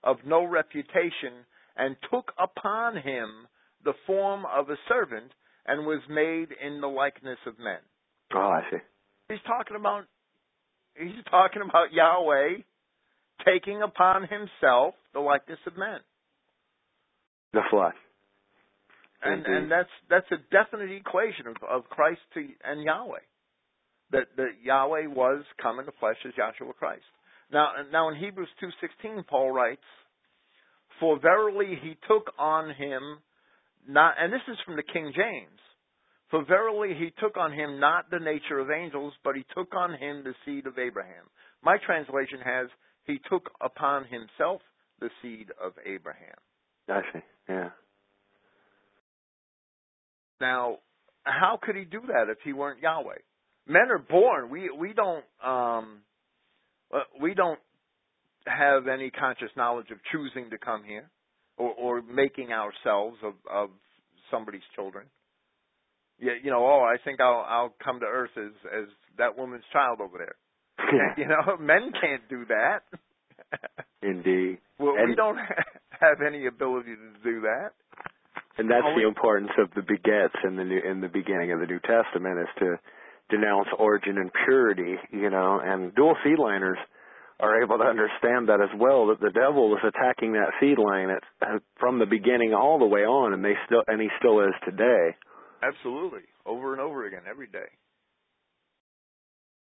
of 0.04 0.18
no 0.26 0.46
reputation 0.46 1.46
and 1.76 1.96
took 2.12 2.32
upon 2.38 2.96
him 2.96 3.48
the 3.84 3.94
form 4.06 4.44
of 4.46 4.70
a 4.70 4.76
servant 4.88 5.32
and 5.66 5.86
was 5.86 6.02
made 6.10 6.50
in 6.64 6.82
the 6.82 6.88
likeness 6.88 7.40
of 7.48 7.58
men. 7.58 7.80
Oh, 8.36 8.40
I 8.40 8.62
see. 8.72 8.78
He's 9.30 9.44
talking 9.48 9.78
about 9.78 10.04
he's 10.96 11.24
talking 11.30 11.62
about 11.62 11.94
Yahweh 11.94 12.62
taking 13.46 13.82
upon 13.82 14.22
himself 14.24 14.94
the 15.14 15.20
likeness 15.20 15.60
of 15.68 15.78
men. 15.78 16.00
The 17.54 17.62
flesh. 17.70 17.96
And 19.24 19.46
Indeed. 19.46 19.52
and 19.52 19.72
that's 19.72 19.90
that's 20.10 20.32
a 20.32 20.38
definite 20.52 20.92
equation 20.92 21.48
of, 21.48 21.56
of 21.70 21.90
Christ 21.90 22.20
to, 22.34 22.42
and 22.64 22.84
Yahweh. 22.84 23.24
That 24.12 24.28
that 24.38 24.52
Yahweh 24.64 25.08
was 25.08 25.44
come 25.62 25.80
in 25.80 25.86
the 25.86 25.94
flesh 26.00 26.18
as 26.26 26.34
Yahshua 26.34 26.76
Christ. 26.76 27.04
Now 27.52 27.70
now 27.92 28.10
in 28.10 28.16
Hebrews 28.16 28.50
two 28.60 28.70
sixteen 28.82 29.24
Paul 29.30 29.52
writes, 29.52 29.82
For 31.00 31.20
verily 31.20 31.78
he 31.82 31.98
took 32.08 32.32
on 32.38 32.74
him 32.76 33.20
not 33.88 34.16
and 34.20 34.32
this 34.32 34.42
is 34.48 34.58
from 34.66 34.76
the 34.76 34.84
King 34.84 35.14
James. 35.16 35.60
For 36.30 36.44
verily 36.44 36.96
he 36.98 37.14
took 37.22 37.38
on 37.38 37.54
him 37.54 37.80
not 37.80 38.10
the 38.10 38.20
nature 38.20 38.60
of 38.60 38.72
angels, 38.72 39.14
but 39.24 39.36
he 39.36 39.46
took 39.56 39.76
on 39.76 39.92
him 39.92 40.24
the 40.24 40.34
seed 40.46 40.66
of 40.68 40.80
Abraham. 40.80 41.26
My 41.64 41.78
translation 41.86 42.40
has 42.44 42.68
he 43.06 43.20
took 43.30 43.52
upon 43.62 44.06
himself 44.06 44.62
the 45.00 45.10
seed 45.22 45.48
of 45.64 45.74
Abraham. 45.86 46.38
I 46.90 47.02
see. 47.14 47.20
Yeah. 47.48 47.70
Now, 50.44 50.80
how 51.24 51.58
could 51.62 51.78
he 51.78 51.86
do 51.86 52.02
that 52.08 52.30
if 52.30 52.38
he 52.44 52.52
weren't 52.52 52.82
Yahweh? 52.82 53.22
Men 53.66 53.90
are 53.90 53.98
born. 53.98 54.50
We 54.50 54.70
we 54.78 54.92
don't 54.92 55.24
um 55.42 56.02
uh, 56.94 57.00
we 57.22 57.34
don't 57.34 57.60
have 58.46 58.90
any 58.90 59.10
conscious 59.10 59.52
knowledge 59.56 59.90
of 59.90 60.00
choosing 60.12 60.50
to 60.50 60.58
come 60.58 60.84
here 60.84 61.10
or 61.56 61.72
or 61.72 62.02
making 62.02 62.50
ourselves 62.52 63.16
of 63.24 63.36
of 63.50 63.70
somebody's 64.30 64.68
children. 64.76 65.06
Yeah, 66.20 66.34
you 66.44 66.52
know, 66.52 66.60
oh, 66.66 66.84
I 66.84 66.98
think 67.06 67.22
I'll 67.22 67.46
I'll 67.48 67.74
come 67.82 68.02
to 68.02 68.06
earth 68.06 68.36
as 68.36 68.52
as 68.82 68.90
that 69.18 69.38
woman's 69.38 69.64
child 69.72 70.02
over 70.02 70.18
there. 70.18 70.36
You 71.18 71.28
know, 71.28 71.56
men 71.58 71.94
can't 72.02 72.28
do 72.30 72.46
that. 72.50 72.80
Indeed. 74.02 74.58
well, 74.78 74.96
we 75.08 75.16
don't 75.16 75.38
have 76.02 76.22
any 76.28 76.48
ability 76.48 76.96
to 76.96 77.24
do 77.24 77.42
that. 77.42 77.70
And 78.58 78.70
that's 78.70 78.86
the 78.96 79.08
importance 79.08 79.52
of 79.58 79.70
the 79.76 79.82
begets 79.82 80.36
in 80.46 80.56
the 80.56 80.64
new 80.64 80.80
in 80.80 81.02
the 81.02 81.08
beginning 81.08 81.52
of 81.52 81.60
the 81.60 81.66
New 81.66 81.80
Testament 81.80 82.40
is 82.40 82.52
to 82.60 82.78
denounce 83.30 83.68
origin 83.80 84.18
and 84.18 84.30
purity, 84.46 84.96
you 85.12 85.30
know, 85.30 85.60
and 85.64 85.94
dual 85.96 86.16
seed 86.24 86.38
liners 86.38 86.78
are 87.40 87.64
able 87.64 87.78
to 87.78 87.84
understand 87.84 88.48
that 88.50 88.62
as 88.62 88.70
well 88.78 89.08
that 89.08 89.20
the 89.20 89.32
devil 89.32 89.70
was 89.70 89.82
attacking 89.82 90.34
that 90.34 90.54
seed 90.60 90.78
line 90.78 91.10
at, 91.10 91.24
from 91.80 91.98
the 91.98 92.06
beginning 92.06 92.54
all 92.54 92.78
the 92.78 92.86
way 92.86 93.02
on 93.02 93.34
and 93.34 93.44
they 93.44 93.54
still 93.66 93.82
and 93.88 94.00
he 94.00 94.08
still 94.20 94.40
is 94.42 94.54
today. 94.66 95.18
Absolutely, 95.64 96.28
over 96.46 96.74
and 96.74 96.82
over 96.82 97.08
again, 97.08 97.24
every 97.30 97.48
day. 97.48 97.72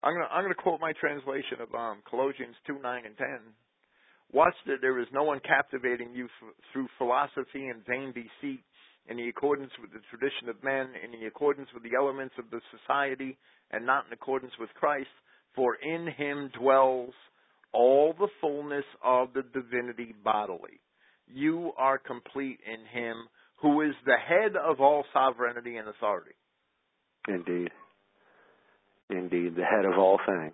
I'm 0.04 0.14
gonna 0.14 0.30
I'm 0.32 0.44
gonna 0.44 0.56
quote 0.56 0.80
my 0.80 0.94
translation 0.94 1.60
of 1.60 1.74
um, 1.76 2.00
Colossians 2.10 2.56
two 2.66 2.80
nine 2.82 3.04
and 3.06 3.18
ten. 3.18 3.40
Watch 4.32 4.56
that 4.68 4.78
there 4.82 5.00
is 5.00 5.08
no 5.14 5.24
one 5.24 5.40
captivating 5.40 6.14
you 6.14 6.26
f- 6.26 6.54
through 6.72 6.88
philosophy 6.98 7.68
and 7.68 7.86
vain 7.88 8.12
deceit, 8.12 8.64
in 9.08 9.18
the 9.18 9.30
accordance 9.30 9.72
with 9.82 9.92
the 9.92 10.02
tradition 10.10 10.50
of 10.50 10.64
men, 10.64 10.90
in 11.04 11.20
the 11.20 11.28
accordance 11.28 11.70
with 11.74 11.84
the 11.84 11.96
elements 11.98 12.36
of 12.38 12.50
the 12.52 12.62
society, 12.78 13.38
and 13.72 13.86
not 13.86 14.06
in 14.08 14.14
accordance 14.14 14.54
with 14.60 14.70
Christ. 14.74 15.10
For 15.56 15.76
in 15.76 16.08
him 16.08 16.52
dwells 16.60 17.14
all 17.74 18.14
the 18.18 18.28
fullness 18.42 18.86
of 19.04 19.30
the 19.34 19.44
divinity 19.54 20.14
bodily. 20.24 20.80
You 21.28 21.72
are 21.78 21.98
complete 21.98 22.60
in 22.66 22.86
him 23.02 23.28
who 23.62 23.82
is 23.82 23.94
the 24.06 24.16
head 24.18 24.56
of 24.56 24.80
all 24.80 25.04
sovereignty 25.14 25.78
and 25.78 25.88
authority. 25.88 26.36
Indeed. 27.28 27.70
Indeed, 29.10 29.56
the 29.56 29.64
head 29.64 29.86
of 29.86 29.98
all 29.98 30.20
things. 30.26 30.54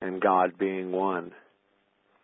And 0.00 0.20
God 0.20 0.52
being 0.58 0.92
one. 0.92 1.32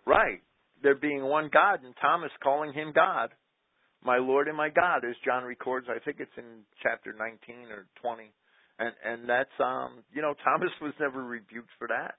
Right. 0.07 0.41
There 0.83 0.95
being 0.95 1.25
one 1.25 1.51
God, 1.53 1.83
and 1.85 1.95
Thomas 2.01 2.31
calling 2.43 2.73
him 2.73 2.93
God. 2.95 3.31
My 4.05 4.19
Lord 4.19 4.49
and 4.49 4.57
my 4.57 4.69
God, 4.69 5.05
as 5.05 5.17
John 5.25 5.45
records, 5.45 5.87
I 5.89 5.99
think 5.99 6.19
it's 6.21 6.37
in 6.37 6.63
chapter 6.83 7.15
19 7.17 7.73
or 7.73 7.87
20. 8.03 8.31
And 8.79 8.93
and 9.05 9.29
that's 9.29 9.55
um 9.61 10.05
you 10.13 10.23
know 10.23 10.35
Thomas 10.45 10.71
was 10.81 10.93
never 11.01 11.23
rebuked 11.23 11.71
for 11.79 11.89
that. 11.89 12.15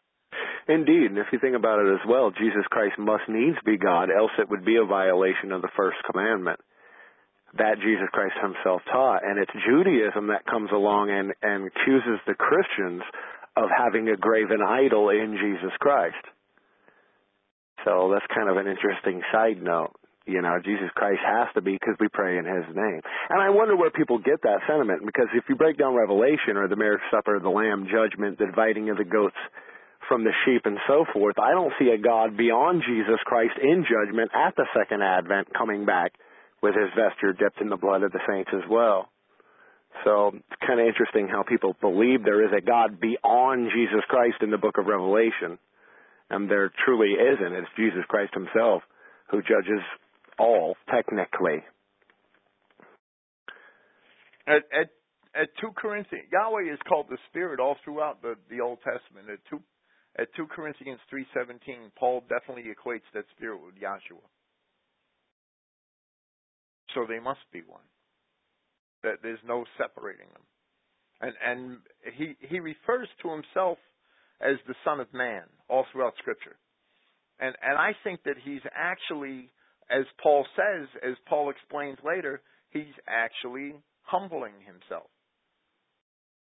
Indeed, 0.68 1.14
and 1.14 1.20
if 1.20 1.28
you 1.32 1.38
think 1.40 1.56
about 1.56 1.80
it 1.80 1.94
as 1.94 2.02
well, 2.10 2.32
Jesus 2.32 2.66
Christ 2.72 2.98
must 2.98 3.30
needs 3.30 3.58
be 3.64 3.78
God, 3.78 4.10
else 4.10 4.32
it 4.40 4.50
would 4.50 4.66
be 4.66 4.78
a 4.82 4.86
violation 4.86 5.52
of 5.52 5.62
the 5.62 5.70
first 5.78 5.98
commandment. 6.10 6.60
That 7.58 7.78
Jesus 7.78 8.10
Christ 8.12 8.34
himself 8.42 8.82
taught. 8.92 9.24
And 9.24 9.38
it's 9.38 9.54
Judaism 9.64 10.28
that 10.28 10.46
comes 10.46 10.72
along 10.74 11.12
and, 11.12 11.32
and 11.42 11.70
accuses 11.70 12.20
the 12.28 12.34
Christians 12.34 13.04
of 13.56 13.70
having 13.70 14.10
a 14.10 14.18
graven 14.18 14.60
idol 14.62 15.10
in 15.10 15.38
Jesus 15.40 15.72
Christ. 15.80 16.20
So 17.86 18.12
that's 18.12 18.26
kind 18.34 18.50
of 18.50 18.58
an 18.58 18.68
interesting 18.68 19.22
side 19.32 19.62
note. 19.62 19.94
You 20.26 20.42
know, 20.42 20.58
Jesus 20.64 20.90
Christ 20.96 21.22
has 21.22 21.54
to 21.54 21.62
be 21.62 21.74
because 21.74 21.96
we 22.00 22.10
pray 22.10 22.38
in 22.38 22.46
His 22.46 22.66
name. 22.74 23.02
And 23.30 23.42
I 23.42 23.50
wonder 23.50 23.78
where 23.78 23.92
people 23.92 24.18
get 24.18 24.42
that 24.42 24.66
sentiment 24.68 25.06
because 25.06 25.30
if 25.36 25.46
you 25.48 25.56
break 25.56 25.78
down 25.78 25.94
Revelation 25.94 26.58
or 26.58 26.68
the 26.68 26.76
marriage 26.76 27.06
supper 27.14 27.36
of 27.36 27.44
the 27.44 27.54
Lamb, 27.54 27.86
judgment, 27.86 28.40
the 28.40 28.48
dividing 28.48 28.90
of 28.90 28.98
the 28.98 29.06
goats 29.06 29.38
from 30.10 30.24
the 30.24 30.34
sheep 30.46 30.66
and 30.66 30.78
so 30.88 31.06
forth, 31.14 31.38
I 31.38 31.52
don't 31.52 31.74
see 31.78 31.94
a 31.94 32.02
God 32.02 32.38
beyond 32.38 32.82
Jesus 32.88 33.22
Christ 33.26 33.54
in 33.62 33.86
judgment 33.86 34.32
at 34.34 34.56
the 34.56 34.66
second 34.74 35.04
advent 35.04 35.54
coming 35.54 35.86
back 35.86 36.14
with 36.62 36.74
His 36.74 36.90
vesture 36.98 37.34
dipped 37.34 37.62
in 37.62 37.70
the 37.70 37.78
blood 37.78 38.02
of 38.02 38.12
the 38.12 38.26
saints 38.28 38.50
as 38.54 38.66
well. 38.70 39.10
So 40.04 40.34
it's 40.34 40.62
kind 40.66 40.80
of 40.80 40.88
interesting 40.88 41.30
how 41.30 41.44
people 41.44 41.78
believe 41.80 42.24
there 42.24 42.44
is 42.44 42.52
a 42.52 42.66
God 42.66 43.00
beyond 43.00 43.70
Jesus 43.74 44.02
Christ 44.10 44.42
in 44.42 44.50
the 44.50 44.58
book 44.58 44.78
of 44.78 44.88
Revelation. 44.88 45.62
And 46.30 46.50
there 46.50 46.74
truly 46.84 47.14
isn't. 47.14 47.54
It's 47.54 47.70
Jesus 47.78 48.04
Christ 48.10 48.34
Himself 48.34 48.82
who 49.30 49.42
judges 49.42 49.82
all 50.38 50.76
technically. 50.90 51.64
At 54.48 54.64
at 54.72 54.90
at 55.36 55.50
two 55.60 55.72
Corinthians, 55.76 56.28
Yahweh 56.32 56.72
is 56.72 56.80
called 56.88 57.08
the 57.10 57.18
Spirit 57.30 57.60
all 57.60 57.78
throughout 57.84 58.22
the 58.22 58.36
the 58.50 58.62
Old 58.62 58.80
Testament. 58.80 59.30
At 59.30 59.40
two 59.50 59.62
at 60.18 60.28
two 60.36 60.48
Corinthians 60.48 61.00
three 61.10 61.26
seventeen, 61.34 61.92
Paul 61.98 62.24
definitely 62.30 62.72
equates 62.72 63.08
that 63.14 63.26
Spirit 63.36 63.60
with 63.66 63.76
Yahshua. 63.76 64.24
So 66.94 67.06
they 67.08 67.20
must 67.20 67.42
be 67.52 67.62
one. 67.68 67.82
That 69.04 69.20
there's 69.22 69.44
no 69.46 69.66
separating 69.78 70.28
them. 70.32 70.46
And 71.22 71.34
and 71.46 71.78
he 72.18 72.36
he 72.40 72.60
refers 72.60 73.08
to 73.22 73.30
himself 73.32 73.78
as 74.42 74.58
the 74.68 74.76
Son 74.84 75.00
of 75.00 75.14
Man 75.14 75.44
all 75.70 75.86
throughout 75.92 76.14
Scripture. 76.20 76.56
And 77.40 77.56
and 77.62 77.78
I 77.78 77.92
think 78.04 78.24
that 78.24 78.36
he's 78.44 78.62
actually, 78.74 79.50
as 79.90 80.06
Paul 80.22 80.46
says, 80.56 80.88
as 81.04 81.16
Paul 81.28 81.50
explains 81.50 81.98
later, 82.04 82.42
he's 82.72 82.94
actually 83.08 83.76
humbling 84.04 84.54
himself 84.66 85.10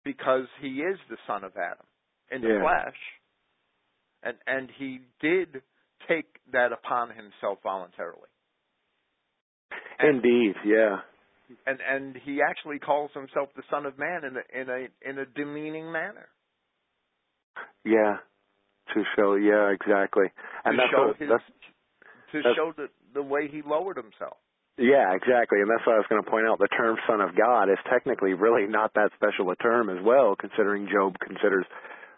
because 0.05 0.47
he 0.61 0.81
is 0.81 0.99
the 1.09 1.17
son 1.27 1.45
of 1.45 1.53
Adam 1.57 1.87
in 2.31 2.41
the 2.43 2.49
Yeah. 2.49 2.61
flesh, 2.61 2.99
and 4.23 4.37
and 4.47 4.71
he 4.71 5.01
did 5.21 5.63
take 6.09 6.27
that 6.53 6.73
upon 6.73 7.11
himself 7.11 7.59
voluntarily. 7.63 8.29
And, 9.99 10.17
Indeed, 10.17 10.57
yeah. 10.65 11.01
and 11.67 11.81
and 11.81 12.17
he 12.17 12.41
actually 12.43 12.79
calls 12.79 13.11
himself 13.13 13.49
the 13.55 13.63
Son 13.71 13.87
of 13.87 13.97
Man 13.99 14.25
in 14.25 14.37
a 14.37 14.61
in 14.61 14.69
a 14.69 15.09
in 15.09 15.19
a 15.19 15.27
demeaning 15.27 15.91
manner 15.93 16.29
Yeah. 17.85 18.19
To 18.93 19.03
show, 19.17 19.35
yeah, 19.37 19.71
exactly. 19.71 20.27
And 20.65 20.77
to 20.77 20.77
that's 20.77 20.91
show 20.91 21.07
what, 21.09 21.17
his 21.17 21.29
that's 21.29 21.45
to 22.33 22.39
that's- 22.43 22.57
show 22.57 22.73
the 22.77 22.89
the 23.15 23.23
way 23.23 23.49
he 23.49 23.63
lowered 23.63 23.97
himself. 23.97 24.37
Yeah, 24.77 25.15
exactly. 25.15 25.63
And 25.63 25.71
that's 25.71 25.87
what 25.87 25.95
I 25.95 26.03
was 26.03 26.11
going 26.11 26.23
to 26.23 26.29
point 26.29 26.47
out. 26.51 26.59
The 26.59 26.67
term 26.75 26.99
son 27.07 27.21
of 27.23 27.39
God 27.39 27.71
is 27.71 27.79
technically 27.89 28.35
really 28.35 28.67
not 28.67 28.91
that 28.95 29.15
special 29.15 29.49
a 29.51 29.57
term 29.63 29.89
as 29.89 30.03
well, 30.03 30.35
considering 30.35 30.89
Job 30.91 31.15
considers 31.23 31.65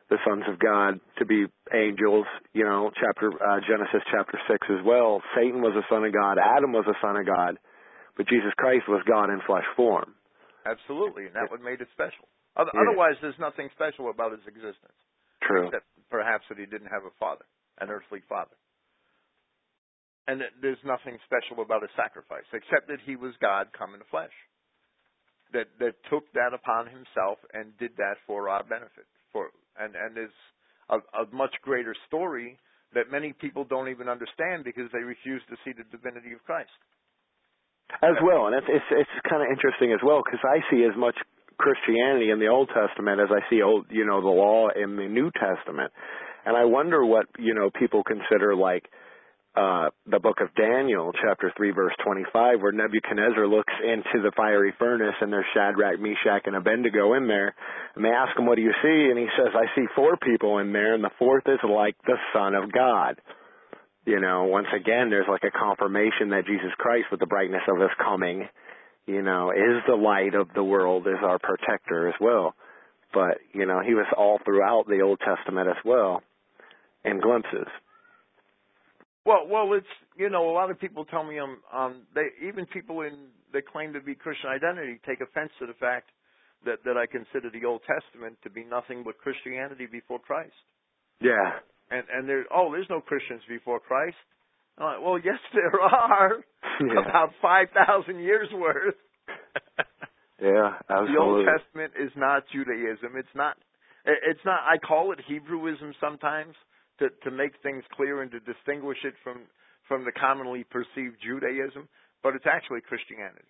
the 0.08 0.16
sons 0.24 0.44
of 0.48 0.56
God 0.58 0.98
to 1.18 1.26
be 1.26 1.44
angels, 1.74 2.24
you 2.54 2.64
know, 2.64 2.90
chapter 2.96 3.28
uh, 3.28 3.60
Genesis 3.68 4.00
chapter 4.10 4.40
6 4.48 4.66
as 4.72 4.80
well. 4.86 5.20
Satan 5.36 5.60
was 5.60 5.76
a 5.76 5.84
son 5.92 6.04
of 6.04 6.14
God, 6.14 6.38
Adam 6.40 6.72
was 6.72 6.86
a 6.88 6.96
son 7.04 7.16
of 7.18 7.26
God, 7.26 7.58
but 8.16 8.24
Jesus 8.28 8.54
Christ 8.56 8.88
was 8.88 9.02
God 9.04 9.28
in 9.28 9.42
flesh 9.46 9.66
form. 9.76 10.14
Absolutely, 10.64 11.26
and 11.26 11.34
that 11.34 11.50
would 11.50 11.60
made 11.60 11.80
it 11.82 11.88
special. 11.92 12.24
Oth- 12.56 12.70
Yeah. 12.72 12.86
Otherwise, 12.88 13.18
there's 13.20 13.38
nothing 13.38 13.68
special 13.74 14.08
about 14.08 14.32
his 14.32 14.46
existence, 14.46 14.96
True. 15.42 15.66
except 15.68 15.84
perhaps 16.08 16.46
that 16.48 16.56
he 16.58 16.66
didn't 16.66 16.88
have 16.88 17.04
a 17.04 17.10
father, 17.18 17.44
an 17.78 17.90
earthly 17.90 18.20
father. 18.30 18.54
And 20.26 20.42
there's 20.60 20.82
nothing 20.82 21.18
special 21.22 21.62
about 21.62 21.82
his 21.82 21.94
sacrifice, 21.94 22.46
except 22.50 22.90
that 22.90 22.98
he 23.06 23.14
was 23.14 23.32
God 23.38 23.70
come 23.70 23.94
in 23.94 24.02
the 24.02 24.10
flesh. 24.10 24.34
That 25.54 25.70
that 25.78 25.94
took 26.10 26.26
that 26.34 26.50
upon 26.50 26.90
himself 26.90 27.38
and 27.54 27.70
did 27.78 27.94
that 28.02 28.18
for 28.26 28.50
our 28.50 28.66
benefit. 28.66 29.06
For 29.30 29.54
and 29.78 29.94
and 29.94 30.18
is 30.18 30.34
a, 30.90 30.98
a 31.14 31.30
much 31.30 31.54
greater 31.62 31.94
story 32.10 32.58
that 32.94 33.10
many 33.10 33.32
people 33.32 33.62
don't 33.62 33.88
even 33.88 34.08
understand 34.08 34.66
because 34.66 34.90
they 34.90 35.06
refuse 35.06 35.42
to 35.46 35.56
see 35.62 35.70
the 35.70 35.86
divinity 35.94 36.34
of 36.34 36.42
Christ. 36.42 36.74
As 38.02 38.18
well, 38.18 38.50
and 38.50 38.58
it's 38.58 38.66
it's, 38.66 38.90
it's 38.90 39.16
kind 39.30 39.46
of 39.46 39.48
interesting 39.54 39.94
as 39.94 40.02
well 40.02 40.26
because 40.26 40.42
I 40.42 40.58
see 40.74 40.82
as 40.82 40.98
much 40.98 41.14
Christianity 41.58 42.30
in 42.30 42.38
the 42.38 42.48
Old 42.48 42.68
Testament 42.68 43.20
as 43.20 43.28
I 43.30 43.40
see 43.48 43.62
old, 43.62 43.86
you 43.90 44.04
know, 44.04 44.20
the 44.20 44.28
law 44.28 44.68
in 44.74 44.96
the 44.96 45.08
New 45.08 45.30
Testament. 45.30 45.92
And 46.44 46.56
I 46.56 46.64
wonder 46.64 47.04
what, 47.04 47.26
you 47.38 47.54
know, 47.54 47.70
people 47.70 48.04
consider 48.04 48.54
like 48.54 48.84
uh 49.56 49.90
the 50.06 50.20
book 50.20 50.38
of 50.40 50.54
Daniel, 50.54 51.12
chapter 51.12 51.52
3 51.56 51.70
verse 51.72 51.94
25 52.04 52.60
where 52.60 52.72
Nebuchadnezzar 52.72 53.46
looks 53.46 53.72
into 53.82 54.22
the 54.22 54.32
fiery 54.36 54.74
furnace 54.78 55.14
and 55.20 55.32
there's 55.32 55.46
Shadrach, 55.54 55.98
Meshach 55.98 56.42
and 56.46 56.56
Abednego 56.56 57.14
in 57.14 57.26
there. 57.26 57.54
And 57.94 58.04
they 58.04 58.10
ask 58.10 58.38
him, 58.38 58.46
"What 58.46 58.56
do 58.56 58.62
you 58.62 58.74
see?" 58.82 59.10
And 59.10 59.18
he 59.18 59.28
says, 59.36 59.54
"I 59.54 59.74
see 59.74 59.86
four 59.94 60.16
people 60.16 60.58
in 60.58 60.72
there 60.72 60.94
and 60.94 61.02
the 61.02 61.16
fourth 61.18 61.48
is 61.48 61.62
like 61.64 61.96
the 62.06 62.18
son 62.32 62.54
of 62.54 62.70
God." 62.70 63.20
You 64.04 64.20
know, 64.20 64.44
once 64.44 64.68
again 64.72 65.10
there's 65.10 65.28
like 65.28 65.44
a 65.44 65.50
confirmation 65.50 66.30
that 66.30 66.46
Jesus 66.46 66.72
Christ 66.78 67.10
with 67.10 67.20
the 67.20 67.26
brightness 67.26 67.66
of 67.66 67.80
his 67.80 67.90
coming, 67.98 68.48
you 69.06 69.22
know, 69.22 69.50
is 69.50 69.82
the 69.86 69.96
light 69.96 70.34
of 70.34 70.52
the 70.54 70.62
world, 70.62 71.06
is 71.08 71.22
our 71.22 71.38
protector 71.38 72.08
as 72.08 72.14
well. 72.20 72.54
But, 73.12 73.38
you 73.52 73.66
know, 73.66 73.80
he 73.80 73.94
was 73.94 74.06
all 74.16 74.38
throughout 74.44 74.86
the 74.86 75.00
Old 75.00 75.20
Testament 75.20 75.68
as 75.68 75.82
well 75.84 76.22
in 77.04 77.20
glimpses. 77.20 77.66
Well, 79.26 79.46
well, 79.50 79.72
it's 79.74 79.86
you 80.16 80.30
know 80.30 80.48
a 80.48 80.54
lot 80.54 80.70
of 80.70 80.78
people 80.78 81.04
tell 81.04 81.24
me 81.24 81.38
um 81.38 81.58
um 81.74 82.02
they 82.14 82.30
even 82.46 82.64
people 82.66 83.02
in 83.02 83.34
that 83.52 83.66
claim 83.66 83.92
to 83.92 84.00
be 84.00 84.14
Christian 84.14 84.50
identity 84.50 85.00
take 85.04 85.20
offense 85.20 85.50
to 85.58 85.66
the 85.66 85.74
fact 85.74 86.10
that 86.64 86.78
that 86.84 86.96
I 86.96 87.06
consider 87.06 87.50
the 87.50 87.66
Old 87.66 87.82
Testament 87.82 88.38
to 88.44 88.50
be 88.50 88.64
nothing 88.64 89.02
but 89.02 89.18
Christianity 89.18 89.86
before 89.90 90.20
Christ. 90.20 90.54
Yeah. 91.20 91.58
And 91.90 92.04
and 92.12 92.28
there 92.28 92.44
oh 92.54 92.70
there's 92.70 92.88
no 92.88 93.00
Christians 93.00 93.42
before 93.48 93.80
Christ. 93.80 94.16
Like, 94.78 95.02
well, 95.02 95.18
yes 95.18 95.42
there 95.52 95.80
are. 95.80 96.44
Yeah. 96.80 97.00
About 97.02 97.30
five 97.42 97.68
thousand 97.74 98.20
years 98.20 98.48
worth. 98.54 98.94
Yeah, 100.40 100.76
absolutely. 100.90 101.14
The 101.16 101.20
Old. 101.20 101.46
Testament 101.48 101.92
is 101.96 102.12
not 102.14 102.44
Judaism. 102.52 103.16
It's 103.16 103.34
not. 103.34 103.56
It's 104.04 104.44
not. 104.44 104.60
I 104.68 104.76
call 104.76 105.12
it 105.12 105.18
Hebrewism 105.24 105.92
sometimes 105.98 106.54
to 106.98 107.08
to 107.24 107.30
make 107.30 107.52
things 107.62 107.84
clear 107.96 108.22
and 108.22 108.30
to 108.32 108.40
distinguish 108.40 108.98
it 109.04 109.14
from 109.22 109.40
from 109.88 110.04
the 110.04 110.12
commonly 110.12 110.64
perceived 110.64 111.16
Judaism, 111.22 111.88
but 112.22 112.34
it's 112.34 112.46
actually 112.46 112.80
Christianity. 112.80 113.46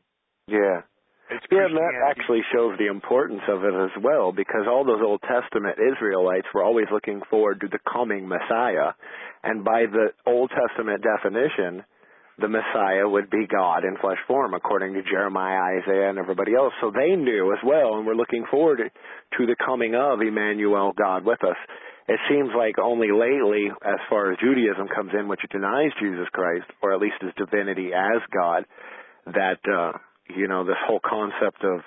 Yeah. 0.46 0.82
It's 1.28 1.44
Yeah, 1.50 1.66
and 1.66 1.76
that 1.76 2.06
actually 2.06 2.42
shows 2.54 2.78
the 2.78 2.86
importance 2.86 3.42
of 3.48 3.64
it 3.64 3.74
as 3.74 3.90
well, 4.00 4.30
because 4.30 4.68
all 4.68 4.84
those 4.84 5.02
Old 5.02 5.20
Testament 5.22 5.74
Israelites 5.74 6.46
were 6.54 6.62
always 6.62 6.86
looking 6.92 7.20
forward 7.28 7.60
to 7.62 7.68
the 7.68 7.80
coming 7.82 8.28
Messiah. 8.28 8.94
And 9.42 9.64
by 9.64 9.86
the 9.90 10.14
Old 10.24 10.50
Testament 10.54 11.02
definition, 11.02 11.82
the 12.38 12.46
Messiah 12.46 13.08
would 13.08 13.28
be 13.28 13.46
God 13.50 13.82
in 13.82 13.96
flesh 14.00 14.22
form, 14.28 14.54
according 14.54 14.94
to 14.94 15.02
Jeremiah, 15.02 15.80
Isaiah, 15.80 16.10
and 16.10 16.18
everybody 16.18 16.54
else. 16.54 16.74
So 16.80 16.92
they 16.94 17.16
knew 17.16 17.52
as 17.52 17.58
well, 17.64 17.96
and 17.96 18.06
were 18.06 18.14
looking 18.14 18.44
forward 18.48 18.78
to 18.78 19.46
the 19.46 19.56
coming 19.64 19.96
of 19.96 20.20
Emmanuel, 20.20 20.92
God 20.96 21.24
with 21.24 21.42
us. 21.42 21.56
It 22.08 22.20
seems 22.30 22.50
like 22.56 22.78
only 22.78 23.08
lately, 23.10 23.66
as 23.82 23.98
far 24.08 24.30
as 24.30 24.38
Judaism 24.38 24.86
comes 24.94 25.10
in, 25.18 25.26
which 25.26 25.40
denies 25.50 25.90
Jesus 26.00 26.28
Christ, 26.32 26.66
or 26.80 26.94
at 26.94 27.00
least 27.00 27.16
his 27.20 27.32
divinity 27.36 27.90
as 27.92 28.22
God, 28.32 28.64
that 29.26 29.58
uh 29.66 29.98
you 30.34 30.46
know 30.46 30.64
this 30.64 30.78
whole 30.86 31.00
concept 31.00 31.64
of 31.64 31.80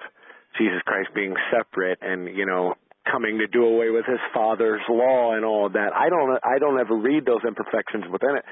Jesus 0.57 0.81
Christ 0.85 1.09
being 1.15 1.35
separate 1.51 1.99
and 2.01 2.27
you 2.35 2.45
know 2.45 2.75
coming 3.09 3.39
to 3.39 3.47
do 3.47 3.63
away 3.63 3.89
with 3.89 4.05
his 4.05 4.19
father's 4.33 4.81
law 4.89 5.33
and 5.33 5.45
all 5.45 5.67
of 5.67 5.73
that. 5.73 5.91
I 5.95 6.09
don't 6.09 6.39
I 6.43 6.59
don't 6.59 6.79
ever 6.79 6.95
read 6.95 7.25
those 7.25 7.41
imperfections 7.47 8.05
within 8.11 8.35
it. 8.35 8.45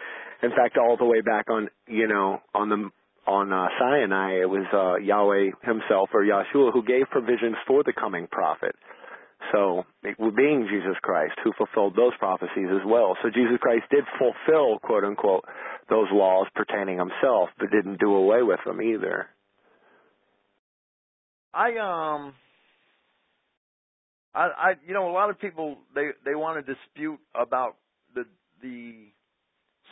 In 0.44 0.52
fact, 0.52 0.78
all 0.78 0.98
the 0.98 1.06
way 1.06 1.22
back 1.22 1.50
on 1.50 1.70
you 1.88 2.08
know 2.08 2.42
on 2.56 2.70
the 2.70 2.90
on 3.28 3.52
uh, 3.52 3.68
Sinai, 3.78 4.40
it 4.40 4.50
was 4.50 4.66
uh, 4.72 5.04
Yahweh 5.04 5.52
himself 5.62 6.10
or 6.14 6.24
Yahshua 6.24 6.72
who 6.72 6.82
gave 6.82 7.10
provisions 7.12 7.58
for 7.68 7.84
the 7.84 7.92
coming 7.92 8.26
prophet. 8.32 8.74
So, 9.52 9.86
being 10.04 10.68
Jesus 10.70 10.98
Christ 11.02 11.34
who 11.44 11.54
fulfilled 11.58 11.96
those 11.96 12.14
prophecies 12.20 12.68
as 12.72 12.86
well. 12.86 13.16
So 13.24 13.30
Jesus 13.30 13.58
Christ 13.62 13.84
did 13.90 14.04
fulfill, 14.18 14.80
quote 14.80 15.04
unquote, 15.04 15.46
those 15.90 16.08
laws 16.12 16.48
pertaining 16.56 16.98
himself, 16.98 17.50
but 17.60 17.72
didn't 17.72 18.00
do 18.00 18.14
away 18.14 18.44
with 18.44 18.60
them 18.66 18.82
either. 18.82 19.28
I 21.54 21.70
um 21.78 22.34
I 24.36 24.48
I 24.58 24.74
you 24.86 24.94
know 24.94 25.10
a 25.10 25.14
lot 25.14 25.30
of 25.30 25.40
people 25.40 25.78
they 25.96 26.10
they 26.26 26.36
want 26.36 26.64
to 26.64 26.74
dispute 26.74 27.20
about 27.34 27.78
the 28.14 28.26
the 28.62 29.08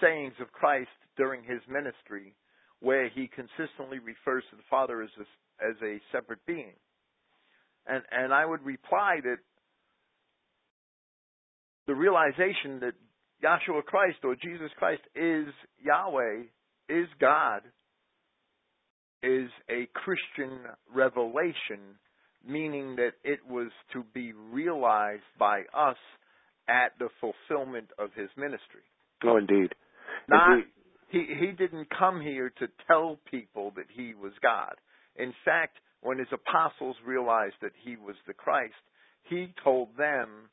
sayings 0.01 0.33
of 0.41 0.51
Christ 0.51 0.89
during 1.17 1.43
his 1.43 1.61
ministry 1.69 2.35
where 2.81 3.09
he 3.09 3.27
consistently 3.27 3.99
refers 3.99 4.43
to 4.51 4.55
the 4.55 4.67
Father 4.69 5.01
as 5.01 5.09
a, 5.17 5.65
as 5.65 5.75
a 5.81 5.99
separate 6.11 6.45
being. 6.45 6.73
And 7.87 8.03
and 8.11 8.33
I 8.33 8.45
would 8.45 8.63
reply 8.63 9.17
that 9.23 9.37
the 11.87 11.95
realization 11.95 12.79
that 12.81 12.93
Yahshua 13.43 13.83
Christ 13.83 14.17
or 14.23 14.35
Jesus 14.35 14.71
Christ 14.77 15.01
is 15.15 15.47
Yahweh, 15.83 16.43
is 16.89 17.07
God, 17.19 17.61
is 19.21 19.49
a 19.69 19.87
Christian 19.93 20.59
revelation, 20.93 21.99
meaning 22.47 22.95
that 22.95 23.13
it 23.23 23.39
was 23.47 23.71
to 23.93 24.03
be 24.13 24.33
realized 24.33 25.23
by 25.37 25.61
us 25.75 25.97
at 26.67 26.93
the 26.99 27.09
fulfillment 27.21 27.89
of 27.99 28.09
his 28.15 28.29
ministry. 28.37 28.81
Oh, 29.23 29.37
indeed. 29.37 29.73
Not 30.27 30.53
Indeed. 30.53 30.67
he 31.09 31.25
he 31.39 31.51
didn't 31.51 31.87
come 31.97 32.21
here 32.21 32.51
to 32.59 32.67
tell 32.87 33.19
people 33.29 33.71
that 33.75 33.85
he 33.89 34.13
was 34.13 34.33
God. 34.41 34.75
In 35.15 35.33
fact, 35.43 35.77
when 36.01 36.17
his 36.19 36.27
apostles 36.31 36.95
realized 37.05 37.55
that 37.61 37.71
he 37.83 37.95
was 37.95 38.15
the 38.27 38.33
Christ, 38.33 38.73
he 39.23 39.53
told 39.63 39.89
them 39.97 40.49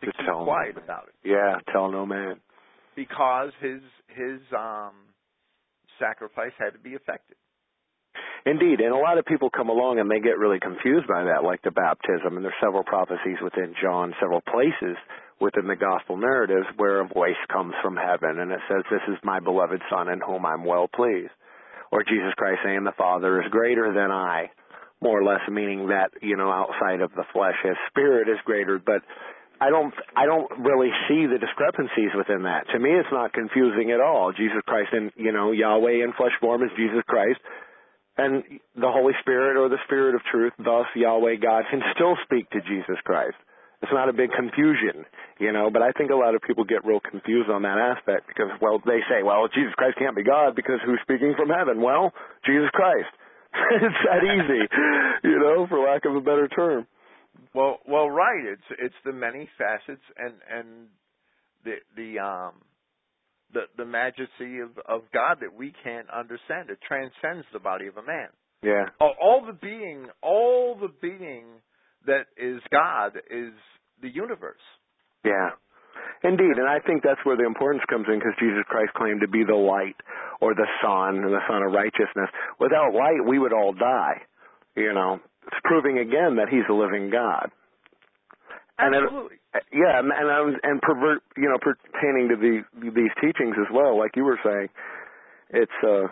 to, 0.00 0.06
To 0.06 0.12
keep 0.12 0.26
tell 0.26 0.44
quiet 0.44 0.76
no 0.76 0.82
about 0.82 1.08
it 1.08 1.14
Yeah, 1.28 1.56
tell 1.72 1.90
no 1.90 2.06
man. 2.06 2.40
because 2.96 3.50
his 3.60 3.80
his 4.08 4.40
um 4.56 4.92
sacrifice 5.98 6.52
had 6.58 6.72
to 6.72 6.78
be 6.78 6.90
effected. 6.90 7.36
Indeed, 8.46 8.80
and 8.80 8.94
a 8.94 8.96
lot 8.96 9.18
of 9.18 9.26
people 9.26 9.50
come 9.50 9.68
along 9.68 9.98
and 9.98 10.08
they 10.10 10.20
get 10.20 10.38
really 10.38 10.60
confused 10.60 11.06
by 11.08 11.24
that, 11.24 11.42
like 11.44 11.60
the 11.62 11.72
baptism. 11.72 12.36
And 12.36 12.44
there's 12.44 12.54
several 12.62 12.84
prophecies 12.84 13.36
within 13.42 13.74
John, 13.82 14.14
several 14.20 14.40
places 14.40 14.96
within 15.40 15.66
the 15.66 15.76
gospel 15.76 16.16
narratives 16.16 16.66
where 16.76 17.00
a 17.00 17.06
voice 17.06 17.36
comes 17.52 17.74
from 17.82 17.96
heaven 17.96 18.38
and 18.38 18.50
it 18.52 18.60
says, 18.70 18.84
"This 18.90 19.02
is 19.08 19.18
my 19.24 19.40
beloved 19.40 19.82
Son, 19.90 20.08
in 20.08 20.20
whom 20.20 20.46
I'm 20.46 20.64
well 20.64 20.88
pleased." 20.88 21.32
Or 21.90 22.02
Jesus 22.04 22.32
Christ 22.36 22.60
saying, 22.62 22.84
"The 22.84 22.92
Father 22.92 23.42
is 23.42 23.50
greater 23.50 23.92
than 23.92 24.10
I," 24.10 24.50
more 25.00 25.20
or 25.20 25.24
less 25.24 25.42
meaning 25.50 25.88
that 25.88 26.10
you 26.22 26.36
know 26.36 26.50
outside 26.50 27.00
of 27.00 27.12
the 27.12 27.24
flesh, 27.32 27.56
His 27.62 27.76
Spirit 27.90 28.28
is 28.28 28.38
greater. 28.44 28.78
But 28.78 29.02
I 29.60 29.70
don't 29.70 29.94
I 30.16 30.26
don't 30.26 30.50
really 30.58 30.90
see 31.08 31.26
the 31.26 31.38
discrepancies 31.38 32.14
within 32.16 32.44
that. 32.44 32.66
To 32.72 32.78
me, 32.78 32.90
it's 32.90 33.12
not 33.12 33.32
confusing 33.32 33.90
at 33.90 34.00
all. 34.00 34.32
Jesus 34.32 34.62
Christ 34.66 34.90
and 34.92 35.12
you 35.16 35.32
know 35.32 35.52
Yahweh 35.52 36.04
in 36.04 36.12
flesh 36.16 36.34
form 36.40 36.62
is 36.62 36.70
Jesus 36.76 37.02
Christ 37.06 37.40
and 38.18 38.42
the 38.74 38.90
Holy 38.90 39.14
Spirit 39.22 39.56
or 39.56 39.70
the 39.70 39.78
Spirit 39.86 40.18
of 40.18 40.20
truth, 40.26 40.52
thus 40.58 40.90
Yahweh 40.94 41.38
God, 41.40 41.64
can 41.70 41.80
still 41.94 42.18
speak 42.26 42.50
to 42.50 42.60
Jesus 42.66 42.98
Christ. 43.06 43.38
It's 43.80 43.94
not 43.94 44.10
a 44.10 44.12
big 44.12 44.34
confusion, 44.34 45.06
you 45.38 45.54
know, 45.54 45.70
but 45.70 45.82
I 45.86 45.94
think 45.94 46.10
a 46.10 46.18
lot 46.18 46.34
of 46.34 46.42
people 46.42 46.66
get 46.66 46.84
real 46.84 46.98
confused 46.98 47.48
on 47.48 47.62
that 47.62 47.78
aspect 47.78 48.26
because, 48.26 48.50
well, 48.60 48.82
they 48.82 49.06
say, 49.06 49.22
well, 49.22 49.46
Jesus 49.46 49.70
Christ 49.78 50.02
can't 50.02 50.18
be 50.18 50.26
God 50.26 50.58
because 50.58 50.82
who's 50.84 50.98
speaking 51.06 51.38
from 51.38 51.48
heaven? 51.48 51.80
Well, 51.80 52.10
Jesus 52.42 52.74
Christ. 52.74 53.14
it's 53.82 53.94
that 54.04 54.24
easy, 54.24 54.68
you 55.24 55.38
know, 55.38 55.66
for 55.68 55.78
lack 55.80 56.04
of 56.04 56.14
a 56.14 56.20
better 56.20 56.48
term. 56.48 56.86
Well, 57.54 57.78
well, 57.88 58.10
right. 58.10 58.44
It's 58.44 58.78
it's 58.78 58.94
the 59.04 59.12
many 59.12 59.48
facets 59.56 60.02
and 60.16 60.34
and 60.50 60.86
the 61.64 61.76
the 61.96 62.18
um 62.18 62.54
the 63.52 63.62
the 63.76 63.84
majesty 63.84 64.58
of 64.60 64.70
of 64.86 65.02
God 65.12 65.38
that 65.40 65.54
we 65.56 65.72
can't 65.82 66.08
understand. 66.10 66.70
It 66.70 66.78
transcends 66.86 67.46
the 67.52 67.58
body 67.58 67.86
of 67.86 67.96
a 67.96 68.02
man. 68.02 68.28
Yeah. 68.62 68.86
All, 69.00 69.14
all 69.20 69.46
the 69.46 69.52
being, 69.52 70.06
all 70.22 70.76
the 70.80 70.92
being 71.00 71.46
that 72.06 72.26
is 72.36 72.60
God 72.70 73.16
is 73.30 73.52
the 74.02 74.08
universe. 74.08 74.56
Yeah. 75.24 75.50
Indeed, 76.22 76.58
and 76.58 76.68
I 76.68 76.80
think 76.80 77.02
that's 77.02 77.20
where 77.24 77.36
the 77.36 77.46
importance 77.46 77.82
comes 77.88 78.06
in 78.08 78.18
because 78.18 78.34
Jesus 78.38 78.64
Christ 78.66 78.92
claimed 78.94 79.20
to 79.20 79.28
be 79.28 79.44
the 79.44 79.54
light 79.54 79.96
or 80.40 80.54
the 80.54 80.66
sun 80.82 81.22
and 81.22 81.32
the 81.32 81.42
sun 81.48 81.62
of 81.62 81.72
righteousness. 81.72 82.28
Without 82.58 82.92
light, 82.94 83.22
we 83.26 83.38
would 83.38 83.52
all 83.52 83.72
die. 83.72 84.22
You 84.76 84.92
know, 84.94 85.20
it's 85.46 85.60
proving 85.64 85.98
again 85.98 86.36
that 86.36 86.48
he's 86.50 86.66
a 86.68 86.72
living 86.74 87.10
God. 87.10 87.50
And 88.78 88.94
it- 88.94 89.02
Absolutely. 89.04 89.36
Yeah, 89.72 89.98
and 89.98 90.12
and, 90.12 90.30
um, 90.30 90.56
and 90.62 90.80
pervert, 90.82 91.22
you 91.36 91.48
know, 91.48 91.58
pertaining 91.58 92.28
to 92.28 92.36
the 92.36 92.62
these 92.90 93.10
teachings 93.20 93.56
as 93.58 93.66
well, 93.72 93.98
like 93.98 94.14
you 94.14 94.22
were 94.24 94.38
saying, 94.44 94.68
it's 95.50 95.72
uh, 95.82 96.06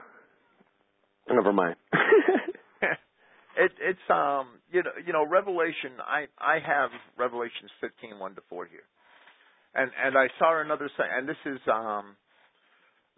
never 1.33 1.53
mind. 1.53 1.77
it 3.57 3.72
it's 3.81 3.99
um 4.11 4.49
you 4.72 4.83
know 4.83 4.90
you 5.07 5.12
know 5.12 5.25
Revelation 5.27 5.92
I 6.01 6.27
I 6.38 6.59
have 6.64 6.90
Revelations 7.18 7.70
fifteen 7.81 8.18
one 8.18 8.35
to 8.35 8.40
four 8.49 8.66
here, 8.66 8.85
and 9.76 9.90
and 10.04 10.16
I 10.16 10.28
saw 10.38 10.60
another 10.60 10.90
say 10.96 11.04
and 11.04 11.28
this 11.28 11.40
is 11.44 11.60
um 11.70 12.16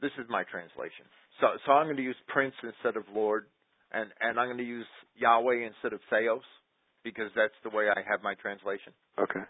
this 0.00 0.12
is 0.18 0.26
my 0.28 0.44
translation. 0.44 1.06
So 1.40 1.46
so 1.64 1.72
I'm 1.72 1.86
going 1.86 1.96
to 1.96 2.02
use 2.02 2.16
Prince 2.28 2.54
instead 2.62 2.96
of 2.96 3.04
Lord, 3.14 3.46
and 3.92 4.10
and 4.20 4.38
I'm 4.38 4.48
going 4.48 4.58
to 4.58 4.64
use 4.64 4.86
Yahweh 5.16 5.66
instead 5.66 5.92
of 5.92 6.00
Theos 6.10 6.42
because 7.04 7.30
that's 7.34 7.56
the 7.62 7.70
way 7.70 7.86
I 7.88 8.00
have 8.10 8.22
my 8.22 8.34
translation. 8.34 8.92
okay. 9.18 9.46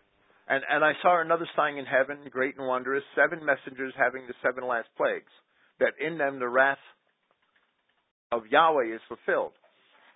And 0.48 0.64
and 0.70 0.84
I 0.84 0.92
saw 1.02 1.20
another 1.20 1.48
sign 1.56 1.76
in 1.76 1.84
heaven, 1.84 2.18
great 2.30 2.56
and 2.56 2.66
wondrous, 2.66 3.04
seven 3.14 3.44
messengers 3.44 3.92
having 3.98 4.26
the 4.26 4.34
seven 4.42 4.66
last 4.66 4.88
plagues, 4.96 5.32
that 5.80 5.92
in 6.00 6.16
them 6.16 6.38
the 6.38 6.48
wrath 6.48 6.78
of 8.32 8.46
Yahweh 8.50 8.94
is 8.94 9.00
fulfilled. 9.08 9.52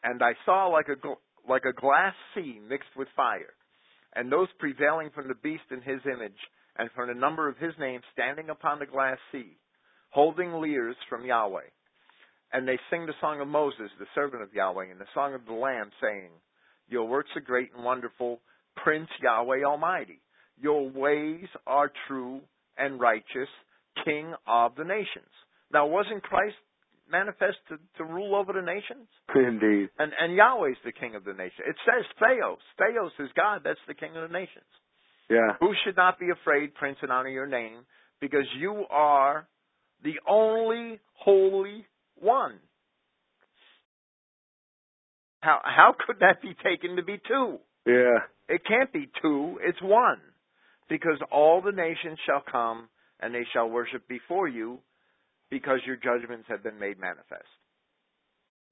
And 0.05 0.23
I 0.23 0.33
saw 0.45 0.69
like 0.69 0.89
a 0.89 0.97
gl- 0.97 1.21
like 1.49 1.65
a 1.65 1.73
glass 1.73 2.15
sea 2.35 2.61
mixed 2.67 2.95
with 2.97 3.09
fire, 3.15 3.53
and 4.15 4.33
those 4.33 4.49
prevailing 4.59 5.11
from 5.15 5.29
the 5.29 5.35
beast 5.43 5.69
in 5.71 5.83
his 5.83 6.01
image, 6.07 6.39
and 6.79 6.91
from 6.95 7.09
the 7.09 7.15
number 7.15 7.49
of 7.49 7.59
his 7.59 7.73
name, 7.79 8.01
standing 8.13 8.51
upon 8.51 8.79
the 8.79 8.87
glass 8.87 9.19
sea, 9.31 9.57
holding 10.11 10.53
lyres 10.53 10.97
from 11.09 11.25
Yahweh. 11.25 11.69
And 12.53 12.69
they 12.69 12.79
sing 12.91 13.07
the 13.07 13.15
song 13.21 13.41
of 13.41 13.49
Moses, 13.49 13.91
the 13.99 14.07
servant 14.15 14.43
of 14.43 14.53
Yahweh, 14.55 14.91
and 14.91 15.01
the 15.01 15.07
song 15.15 15.35
of 15.35 15.47
the 15.47 15.55
Lamb, 15.55 15.91
saying, 16.03 16.31
Your 16.89 17.09
works 17.09 17.31
are 17.35 17.41
great 17.41 17.71
and 17.75 17.85
wonderful, 17.85 18.41
Prince 18.77 19.09
Yahweh 19.23 19.65
Almighty. 19.65 20.21
Your 20.61 20.89
ways 20.89 21.47
are 21.67 21.91
true 22.07 22.41
and 22.77 23.01
righteous, 23.01 23.49
King 24.05 24.35
of 24.47 24.75
the 24.77 24.85
nations. 24.85 25.33
Now, 25.73 25.87
wasn't 25.87 26.23
Christ 26.23 26.57
manifest 27.11 27.59
to, 27.69 27.79
to 27.99 28.05
rule 28.05 28.35
over 28.35 28.53
the 28.53 28.63
nations? 28.63 29.09
Indeed. 29.35 29.89
And, 29.99 30.13
and 30.19 30.35
Yahweh's 30.35 30.81
the 30.85 30.93
King 30.93 31.15
of 31.15 31.25
the 31.25 31.33
nations. 31.33 31.65
It 31.67 31.77
says 31.85 32.05
Theos. 32.19 32.59
Theos 32.79 33.13
is 33.19 33.31
God. 33.37 33.63
That's 33.65 33.81
the 33.89 33.95
King 33.95 34.17
of 34.17 34.29
the 34.29 34.33
nations. 34.33 34.69
Yeah. 35.33 35.57
Who 35.61 35.73
should 35.85 35.97
not 35.97 36.19
be 36.21 36.29
afraid, 36.31 36.75
Prince, 36.75 36.99
and 37.01 37.11
honor 37.11 37.31
your 37.31 37.47
name, 37.47 37.87
because 38.21 38.45
you 38.59 38.85
are 38.91 39.47
the 40.05 40.15
only 40.29 41.01
holy 41.15 41.87
one. 42.21 42.59
How 45.41 45.61
how 45.65 45.95
could 46.07 46.17
that 46.21 46.43
be 46.43 46.55
taken 46.63 46.97
to 46.97 47.03
be 47.03 47.19
two? 47.27 47.59
Yeah. 47.87 48.19
It 48.49 48.63
can't 48.67 48.93
be 48.93 49.09
two, 49.23 49.59
it's 49.63 49.81
one. 49.81 50.21
Because 50.89 51.19
all 51.31 51.63
the 51.63 51.73
nations 51.73 52.19
shall 52.27 52.43
come 52.51 52.89
and 53.19 53.35
they 53.35 53.47
shall 53.53 53.69
worship 53.71 54.07
before 54.09 54.47
you 54.47 54.81
because 55.51 55.79
your 55.87 55.97
judgments 55.97 56.47
have 56.49 56.63
been 56.63 56.79
made 56.79 56.99
manifest. 56.99 57.49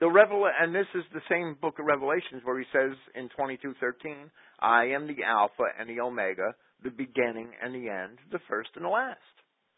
The 0.00 0.10
Revel 0.10 0.48
and 0.48 0.74
this 0.74 0.86
is 0.94 1.04
the 1.12 1.20
same 1.28 1.56
book 1.60 1.78
of 1.78 1.84
Revelations 1.84 2.40
where 2.44 2.58
he 2.58 2.64
says 2.72 2.96
in 3.14 3.28
22:13, 3.28 4.30
"I 4.58 4.86
am 4.86 5.06
the 5.06 5.22
Alpha 5.24 5.64
and 5.78 5.90
the 5.90 6.00
Omega, 6.00 6.54
the 6.82 6.90
beginning 6.90 7.54
and 7.60 7.74
the 7.74 7.90
end, 7.90 8.18
the 8.30 8.38
first 8.48 8.70
and 8.76 8.84
the 8.84 8.88
last." 8.88 9.20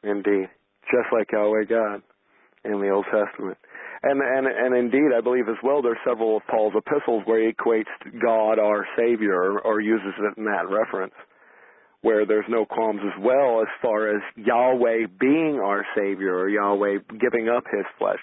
Indeed. 0.05 0.49
Just 0.91 1.13
like 1.13 1.33
Yahweh 1.33 1.65
God 1.65 2.03
in 2.65 2.81
the 2.81 2.91
Old 2.91 3.07
Testament. 3.07 3.59
And 4.05 4.23
and 4.23 4.47
and 4.47 4.77
indeed, 4.77 5.13
I 5.13 5.21
believe 5.21 5.49
as 5.49 5.61
well. 5.61 5.83
there 5.83 5.93
are 5.93 6.05
several 6.05 6.37
of 6.37 6.47
Paul's 6.47 6.75
epistles 6.77 7.27
where 7.27 7.41
he 7.41 7.53
equates 7.53 7.91
God 8.21 8.61
our 8.61 8.87
Savior, 8.97 9.35
or, 9.35 9.61
or 9.61 9.81
uses 9.81 10.15
it 10.19 10.39
in 10.39 10.45
that 10.45 10.69
reference, 10.69 11.15
where 12.03 12.25
there's 12.27 12.49
no 12.49 12.65
qualms 12.65 13.01
as 13.05 13.19
well 13.21 13.61
as 13.61 13.69
far 13.81 14.07
as 14.15 14.23
Yahweh 14.37 15.07
being 15.19 15.59
our 15.59 15.85
Savior 15.97 16.37
or 16.37 16.49
Yahweh 16.49 16.99
giving 17.19 17.49
up 17.49 17.65
His 17.67 17.87
flesh. 17.99 18.21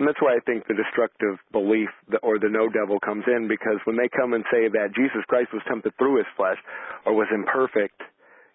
And 0.00 0.08
that's 0.08 0.24
why 0.24 0.32
I 0.32 0.40
think 0.48 0.64
the 0.64 0.72
destructive 0.72 1.36
belief 1.52 1.92
or 2.24 2.40
the 2.40 2.48
no 2.48 2.72
devil 2.72 2.96
comes 3.04 3.28
in 3.28 3.52
because 3.52 3.84
when 3.84 4.00
they 4.00 4.08
come 4.08 4.32
and 4.32 4.48
say 4.48 4.64
that 4.72 4.96
Jesus 4.96 5.20
Christ 5.28 5.52
was 5.52 5.60
tempted 5.68 5.92
through 6.00 6.24
His 6.24 6.30
flesh 6.40 6.56
or 7.04 7.12
was 7.12 7.28
imperfect 7.28 8.00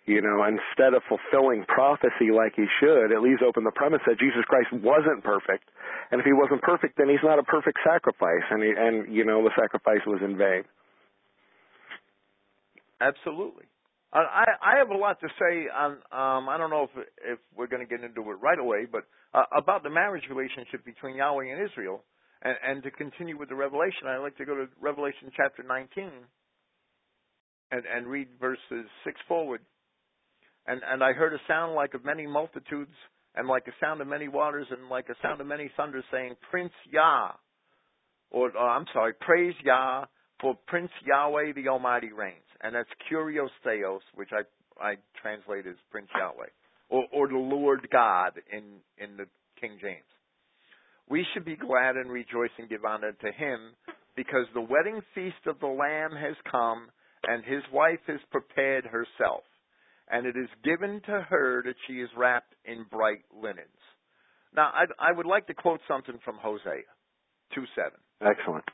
you 0.05 0.21
know, 0.21 0.45
instead 0.45 0.93
of 0.93 1.01
fulfilling 1.09 1.65
prophecy 1.65 2.29
like 2.29 2.53
he 2.55 2.65
should, 2.79 3.09
it 3.09 3.21
leaves 3.21 3.41
open 3.41 3.63
the 3.63 3.73
premise 3.73 4.01
that 4.05 4.19
Jesus 4.19 4.45
Christ 4.45 4.69
wasn't 4.71 5.23
perfect. 5.23 5.65
And 6.11 6.21
if 6.21 6.25
he 6.25 6.33
wasn't 6.33 6.61
perfect, 6.61 6.97
then 6.97 7.09
he's 7.09 7.23
not 7.23 7.39
a 7.39 7.43
perfect 7.43 7.79
sacrifice. 7.83 8.45
And, 8.51 8.61
he, 8.61 8.69
and 8.69 9.13
you 9.13 9.25
know, 9.25 9.41
the 9.43 9.49
sacrifice 9.57 10.05
was 10.05 10.21
in 10.23 10.37
vain. 10.37 10.61
Absolutely. 13.01 13.65
I, 14.13 14.45
I 14.61 14.77
have 14.77 14.89
a 14.89 14.97
lot 14.97 15.19
to 15.19 15.27
say 15.39 15.67
on. 15.67 15.91
Um, 16.11 16.49
I 16.49 16.57
don't 16.57 16.69
know 16.69 16.83
if 16.83 17.05
if 17.33 17.39
we're 17.55 17.67
going 17.67 17.85
to 17.85 17.89
get 17.89 18.03
into 18.03 18.21
it 18.31 18.35
right 18.41 18.59
away, 18.59 18.85
but 18.89 19.03
uh, 19.33 19.43
about 19.57 19.83
the 19.83 19.89
marriage 19.89 20.23
relationship 20.29 20.85
between 20.85 21.17
Yahweh 21.17 21.51
and 21.51 21.69
Israel, 21.69 22.03
and, 22.41 22.55
and 22.65 22.83
to 22.83 22.91
continue 22.91 23.37
with 23.37 23.49
the 23.49 23.55
Revelation, 23.55 24.07
I'd 24.07 24.19
like 24.23 24.37
to 24.37 24.45
go 24.45 24.55
to 24.55 24.67
Revelation 24.79 25.31
chapter 25.35 25.63
19 25.63 26.11
and, 27.71 27.83
and 27.85 28.07
read 28.07 28.27
verses 28.39 28.87
six 29.03 29.19
forward. 29.27 29.61
And 30.67 30.81
and 30.89 31.03
I 31.03 31.13
heard 31.13 31.33
a 31.33 31.41
sound 31.47 31.75
like 31.75 31.93
of 31.93 32.05
many 32.05 32.25
multitudes, 32.25 32.95
and 33.35 33.47
like 33.47 33.67
a 33.67 33.75
sound 33.83 34.01
of 34.01 34.07
many 34.07 34.27
waters, 34.27 34.67
and 34.71 34.89
like 34.89 35.09
a 35.09 35.15
sound 35.21 35.41
of 35.41 35.47
many 35.47 35.69
thunders, 35.75 36.05
saying, 36.11 36.35
Prince 36.49 36.73
Yah, 36.89 37.31
or, 38.31 38.55
or 38.55 38.69
I'm 38.69 38.85
sorry, 38.93 39.13
praise 39.19 39.55
Yah, 39.63 40.05
for 40.39 40.55
Prince 40.67 40.91
Yahweh 41.05 41.53
the 41.53 41.67
Almighty 41.67 42.11
reigns. 42.11 42.44
And 42.65 42.73
that's 42.73 42.89
Kurios 43.11 43.49
Theos, 43.63 44.01
which 44.15 44.29
I 44.31 44.41
I 44.83 44.95
translate 45.21 45.67
as 45.67 45.75
Prince 45.91 46.09
Yahweh, 46.17 46.49
or 46.89 47.05
or 47.13 47.27
the 47.27 47.37
Lord 47.37 47.87
God 47.91 48.33
in 48.51 48.63
in 48.97 49.17
the 49.17 49.25
King 49.61 49.77
James. 49.81 50.03
We 51.07 51.25
should 51.33 51.45
be 51.45 51.55
glad 51.55 51.95
and 51.95 52.09
rejoice 52.09 52.49
and 52.57 52.67
give 52.67 52.83
honor 52.83 53.11
to 53.11 53.31
Him, 53.31 53.59
because 54.15 54.47
the 54.53 54.61
wedding 54.61 55.01
feast 55.13 55.45
of 55.45 55.59
the 55.59 55.67
Lamb 55.67 56.11
has 56.13 56.35
come, 56.49 56.89
and 57.27 57.45
His 57.45 57.61
wife 57.71 57.99
has 58.07 58.19
prepared 58.31 58.85
herself 58.85 59.43
and 60.09 60.25
it 60.25 60.35
is 60.37 60.49
given 60.63 61.01
to 61.05 61.25
her 61.29 61.63
that 61.65 61.75
she 61.87 61.93
is 61.93 62.09
wrapped 62.15 62.53
in 62.65 62.85
bright 62.91 63.23
linens. 63.33 63.67
Now, 64.55 64.71
I, 64.73 64.85
I 64.99 65.11
would 65.11 65.25
like 65.25 65.47
to 65.47 65.53
quote 65.53 65.81
something 65.87 66.19
from 66.23 66.35
Hosea 66.37 66.85
2 67.53 67.63
7. 67.75 67.91
Excellent. 68.21 68.65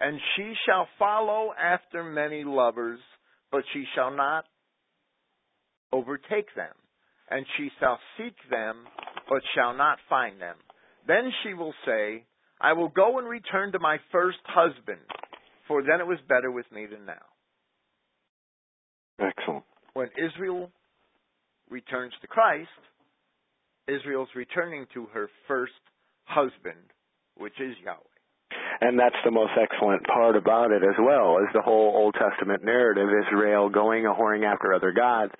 And 0.00 0.18
she 0.36 0.54
shall 0.66 0.88
follow 0.98 1.52
after 1.58 2.02
many 2.02 2.44
lovers, 2.44 3.00
but 3.50 3.62
she 3.72 3.84
shall 3.94 4.10
not 4.10 4.44
overtake 5.92 6.54
them. 6.56 6.74
And 7.30 7.46
she 7.56 7.70
shall 7.80 7.98
seek 8.18 8.34
them, 8.50 8.84
but 9.28 9.40
shall 9.54 9.74
not 9.74 9.98
find 10.08 10.40
them. 10.40 10.56
Then 11.06 11.32
she 11.42 11.54
will 11.54 11.74
say, 11.86 12.24
I 12.60 12.72
will 12.72 12.88
go 12.88 13.18
and 13.18 13.28
return 13.28 13.72
to 13.72 13.78
my 13.78 13.98
first 14.12 14.38
husband, 14.44 15.00
for 15.66 15.82
then 15.82 16.00
it 16.00 16.06
was 16.06 16.18
better 16.28 16.50
with 16.50 16.66
me 16.72 16.86
than 16.86 17.06
now. 17.06 17.24
Excellent 19.20 19.64
when 19.94 20.08
Israel 20.18 20.70
returns 21.70 22.12
to 22.20 22.26
Christ, 22.26 22.68
Israel's 23.88 24.28
returning 24.34 24.86
to 24.94 25.06
her 25.14 25.28
first 25.48 25.72
husband, 26.24 26.90
which 27.36 27.54
is 27.60 27.74
Yahweh. 27.84 28.13
And 28.80 28.98
that's 28.98 29.16
the 29.24 29.30
most 29.30 29.52
excellent 29.56 30.04
part 30.06 30.36
about 30.36 30.70
it 30.70 30.82
as 30.82 30.96
well, 30.98 31.38
is 31.38 31.48
the 31.54 31.62
whole 31.62 31.94
Old 31.94 32.14
Testament 32.14 32.64
narrative, 32.64 33.08
Israel 33.26 33.68
going 33.68 34.06
a 34.06 34.12
whoring 34.12 34.44
after 34.44 34.74
other 34.74 34.92
gods. 34.92 35.32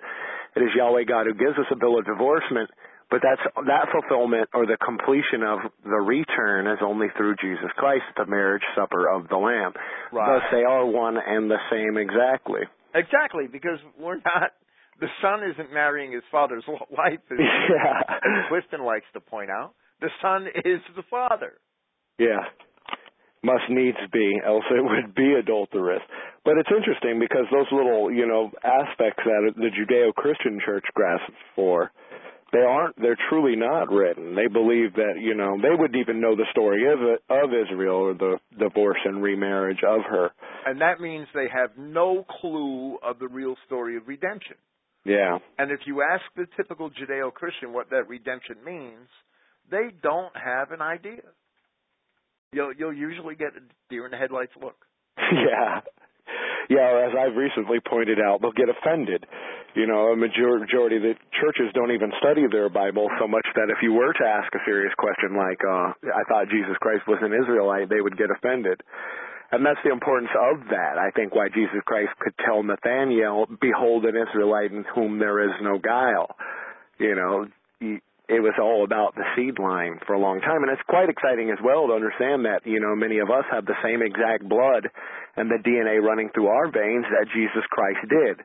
It 0.55 0.61
is 0.61 0.69
Yahweh 0.75 1.03
God 1.03 1.27
who 1.27 1.33
gives 1.33 1.57
us 1.59 1.67
a 1.71 1.75
bill 1.75 1.99
of 1.99 2.05
divorcement, 2.05 2.69
but 3.11 3.21
that's 3.21 3.41
that 3.67 3.91
fulfillment 3.91 4.49
or 4.53 4.65
the 4.65 4.77
completion 4.83 5.43
of 5.43 5.59
the 5.83 6.01
return 6.01 6.65
is 6.65 6.79
only 6.81 7.07
through 7.17 7.35
Jesus 7.41 7.69
Christ, 7.75 8.05
the 8.17 8.25
marriage 8.25 8.63
supper 8.75 9.07
of 9.07 9.27
the 9.27 9.37
Lamb. 9.37 9.73
Right. 10.11 10.39
Thus 10.39 10.43
they 10.51 10.63
are 10.63 10.85
one 10.85 11.17
and 11.17 11.51
the 11.51 11.59
same 11.69 11.97
exactly. 11.97 12.61
Exactly, 12.95 13.45
because 13.51 13.79
we're 13.99 14.15
not. 14.15 14.55
The 14.99 15.07
son 15.21 15.41
isn't 15.43 15.73
marrying 15.73 16.13
his 16.13 16.23
father's 16.31 16.63
wife, 16.89 17.19
as 17.29 17.37
yeah. 17.37 18.47
Clifton 18.47 18.83
likes 18.85 19.05
to 19.13 19.19
point 19.19 19.49
out. 19.49 19.73
The 19.99 20.09
son 20.21 20.47
is 20.63 20.79
the 20.95 21.03
father. 21.09 21.53
Yeah. 22.17 22.47
Must 23.45 23.69
needs 23.69 24.01
be, 24.11 24.41
else 24.43 24.65
it 24.71 24.81
would 24.81 25.13
be 25.13 25.33
adulterous. 25.37 26.01
But 26.43 26.57
it's 26.57 26.69
interesting 26.75 27.19
because 27.19 27.45
those 27.51 27.69
little, 27.71 28.11
you 28.11 28.25
know, 28.25 28.49
aspects 28.63 29.21
that 29.23 29.53
the 29.55 29.69
Judeo-Christian 29.69 30.59
church 30.65 30.85
grasps 30.95 31.37
for, 31.55 31.91
they 32.51 32.59
aren't, 32.59 32.95
they're 32.99 33.17
truly 33.29 33.55
not 33.55 33.91
written. 33.91 34.33
They 34.33 34.47
believe 34.47 34.93
that, 34.95 35.19
you 35.21 35.35
know, 35.35 35.57
they 35.61 35.75
wouldn't 35.77 35.99
even 35.99 36.21
know 36.21 36.35
the 36.35 36.45
story 36.51 36.91
of, 36.91 36.99
of 37.29 37.49
Israel 37.53 37.95
or 37.95 38.13
the 38.13 38.37
divorce 38.57 38.99
and 39.05 39.21
remarriage 39.21 39.83
of 39.87 40.01
her. 40.09 40.31
And 40.65 40.81
that 40.81 40.99
means 40.99 41.27
they 41.33 41.49
have 41.53 41.77
no 41.77 42.25
clue 42.41 42.97
of 43.03 43.19
the 43.19 43.27
real 43.27 43.55
story 43.67 43.97
of 43.97 44.07
redemption. 44.07 44.55
Yeah. 45.03 45.37
And 45.59 45.69
if 45.69 45.81
you 45.85 46.01
ask 46.01 46.23
the 46.35 46.47
typical 46.57 46.89
Judeo 46.89 47.31
Christian 47.31 47.73
what 47.73 47.91
that 47.91 48.07
redemption 48.07 48.55
means, 48.65 49.07
they 49.69 49.89
don't 50.01 50.33
have 50.35 50.71
an 50.71 50.81
idea. 50.81 51.21
You'll 52.55 52.71
you'll 52.71 52.95
usually 52.95 53.35
get 53.35 53.51
a 53.51 53.63
deer 53.89 54.05
in 54.05 54.11
the 54.11 54.17
headlights 54.17 54.55
look. 54.63 54.79
yeah. 55.19 55.83
Yeah, 56.71 57.05
as 57.05 57.13
I've 57.13 57.35
recently 57.35 57.77
pointed 57.83 58.17
out, 58.17 58.41
they'll 58.41 58.55
get 58.55 58.71
offended. 58.71 59.27
You 59.75 59.85
know, 59.85 60.15
a 60.15 60.15
majority 60.15 60.95
of 60.95 61.03
the 61.03 61.13
churches 61.35 61.69
don't 61.75 61.91
even 61.91 62.09
study 62.17 62.47
their 62.49 62.69
Bible 62.69 63.11
so 63.19 63.27
much 63.27 63.45
that 63.53 63.69
if 63.69 63.83
you 63.83 63.93
were 63.93 64.13
to 64.13 64.25
ask 64.25 64.49
a 64.55 64.63
serious 64.65 64.93
question 64.97 65.35
like, 65.35 65.59
uh, 65.61 65.93
I 66.15 66.23
thought 66.31 66.49
Jesus 66.49 66.73
Christ 66.79 67.03
was 67.07 67.19
an 67.21 67.35
Israelite, 67.35 67.89
they 67.89 68.01
would 68.01 68.17
get 68.17 68.31
offended. 68.31 68.81
And 69.51 69.63
that's 69.63 69.79
the 69.83 69.91
importance 69.91 70.31
of 70.33 70.71
that. 70.71 70.97
I 70.97 71.11
think 71.11 71.35
why 71.35 71.49
Jesus 71.53 71.83
Christ 71.85 72.17
could 72.19 72.33
tell 72.39 72.63
Nathaniel, 72.63 73.45
"Behold, 73.61 74.05
an 74.05 74.15
Israelite 74.15 74.71
in 74.71 74.85
whom 74.95 75.19
there 75.19 75.43
is 75.43 75.53
no 75.61 75.77
guile." 75.77 76.35
You 76.97 77.13
know, 77.13 77.47
it 78.27 78.41
was 78.41 78.53
all 78.59 78.83
about 78.83 79.15
the 79.15 79.25
seed 79.35 79.59
line 79.59 79.99
for 80.05 80.13
a 80.13 80.19
long 80.19 80.41
time, 80.41 80.63
and 80.63 80.71
it's 80.71 80.81
quite 80.89 81.09
exciting 81.09 81.49
as 81.51 81.59
well 81.63 81.87
to 81.87 81.93
understand 81.93 82.45
that 82.45 82.65
you 82.65 82.79
know 82.79 82.95
many 82.95 83.19
of 83.19 83.29
us 83.29 83.45
have 83.51 83.65
the 83.65 83.77
same 83.83 84.01
exact 84.01 84.47
blood 84.47 84.89
and 85.37 85.49
the 85.51 85.61
DNA 85.61 86.01
running 86.01 86.29
through 86.33 86.47
our 86.47 86.71
veins 86.71 87.05
that 87.11 87.27
Jesus 87.33 87.63
Christ 87.69 88.01
did. 88.09 88.41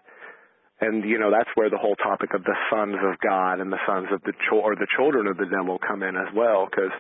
and 0.81 1.05
you 1.05 1.19
know 1.19 1.31
that's 1.31 1.51
where 1.55 1.71
the 1.71 1.79
whole 1.79 1.97
topic 1.97 2.33
of 2.35 2.43
the 2.45 2.57
sons 2.71 2.97
of 3.05 3.19
God 3.21 3.61
and 3.61 3.71
the 3.73 3.81
sons 3.87 4.09
of 4.13 4.21
the 4.23 4.33
cho- 4.49 4.61
or 4.65 4.75
the 4.77 4.89
children 4.97 5.27
of 5.27 5.37
the 5.37 5.47
devil 5.47 5.79
come 5.79 6.03
in 6.03 6.17
as 6.17 6.29
well, 6.35 6.67
because 6.69 6.93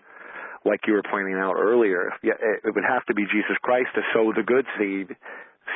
like 0.65 0.81
you 0.87 0.93
were 0.93 1.05
pointing 1.11 1.37
out 1.37 1.57
earlier, 1.57 2.13
it 2.23 2.75
would 2.75 2.85
have 2.85 3.05
to 3.07 3.15
be 3.15 3.25
Jesus 3.25 3.57
Christ 3.63 3.89
to 3.95 4.03
sow 4.13 4.33
the 4.37 4.43
good 4.43 4.67
seed, 4.79 5.09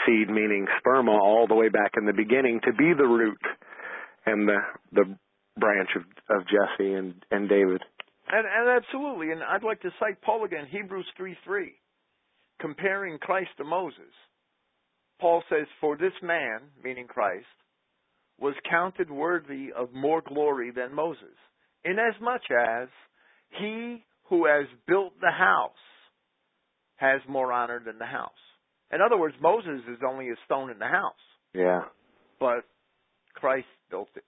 seed 0.05 0.29
meaning 0.29 0.67
sperma, 0.81 1.17
all 1.19 1.47
the 1.49 1.55
way 1.55 1.71
back 1.71 1.93
in 1.97 2.05
the 2.05 2.13
beginning 2.13 2.61
to 2.65 2.73
be 2.73 2.93
the 2.93 3.09
root 3.09 3.41
and 4.27 4.49
the 4.49 4.59
the 4.93 5.05
branch 5.57 5.91
of 5.97 6.03
of 6.37 6.47
Jesse 6.47 6.93
and 6.93 7.15
and 7.31 7.49
David. 7.49 7.83
And, 8.29 8.47
and 8.47 8.83
absolutely, 8.83 9.31
and 9.33 9.43
I'd 9.43 9.63
like 9.63 9.83
to 9.83 9.91
cite 10.01 10.21
Paul 10.23 10.45
again, 10.45 10.67
Hebrews 10.71 11.07
three 11.17 11.37
three, 11.45 11.75
comparing 12.61 13.19
Christ 13.19 13.51
to 13.59 13.65
Moses. 13.65 14.13
Paul 15.21 15.43
says, 15.49 15.67
"For 15.81 15.97
this 15.97 16.15
man, 16.23 16.61
meaning 16.83 17.07
Christ, 17.07 17.47
was 18.39 18.55
counted 18.69 19.11
worthy 19.11 19.73
of 19.77 19.93
more 19.93 20.23
glory 20.27 20.71
than 20.71 20.95
Moses, 20.95 21.37
inasmuch 21.85 22.51
as 22.51 22.89
he 23.59 24.05
who 24.29 24.47
has 24.47 24.67
built 24.87 25.13
the 25.21 25.31
house 25.31 25.71
has 26.97 27.21
more 27.29 27.53
honor 27.53 27.81
than 27.85 27.99
the 27.99 28.07
house. 28.07 28.31
In 28.93 29.01
other 29.01 29.19
words, 29.19 29.35
Moses 29.41 29.81
is 29.89 29.99
only 30.09 30.29
a 30.29 30.35
stone 30.47 30.71
in 30.71 30.79
the 30.79 30.87
house. 30.87 31.13
Yeah. 31.53 31.83
But 32.39 32.65
Christ 33.35 33.67
built 33.91 34.09
it. 34.17 34.25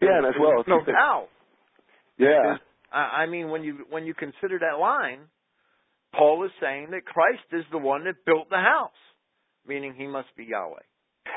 Yeah, 0.00 0.18
and 0.18 0.26
as 0.26 0.34
well, 0.40 0.64
no 0.66 0.84
doubt. 0.84 1.28
Yeah. 2.18 2.56
I 2.92 3.26
mean, 3.26 3.50
when 3.50 3.62
you 3.62 3.86
when 3.88 4.04
you 4.04 4.14
consider 4.14 4.58
that 4.58 4.78
line, 4.80 5.20
Paul 6.14 6.44
is 6.44 6.50
saying 6.60 6.88
that 6.90 7.04
Christ 7.06 7.46
is 7.52 7.64
the 7.70 7.78
one 7.78 8.04
that 8.04 8.24
built 8.26 8.50
the 8.50 8.56
house, 8.56 8.90
meaning 9.66 9.94
he 9.96 10.06
must 10.06 10.28
be 10.36 10.44
Yahweh. 10.44 10.82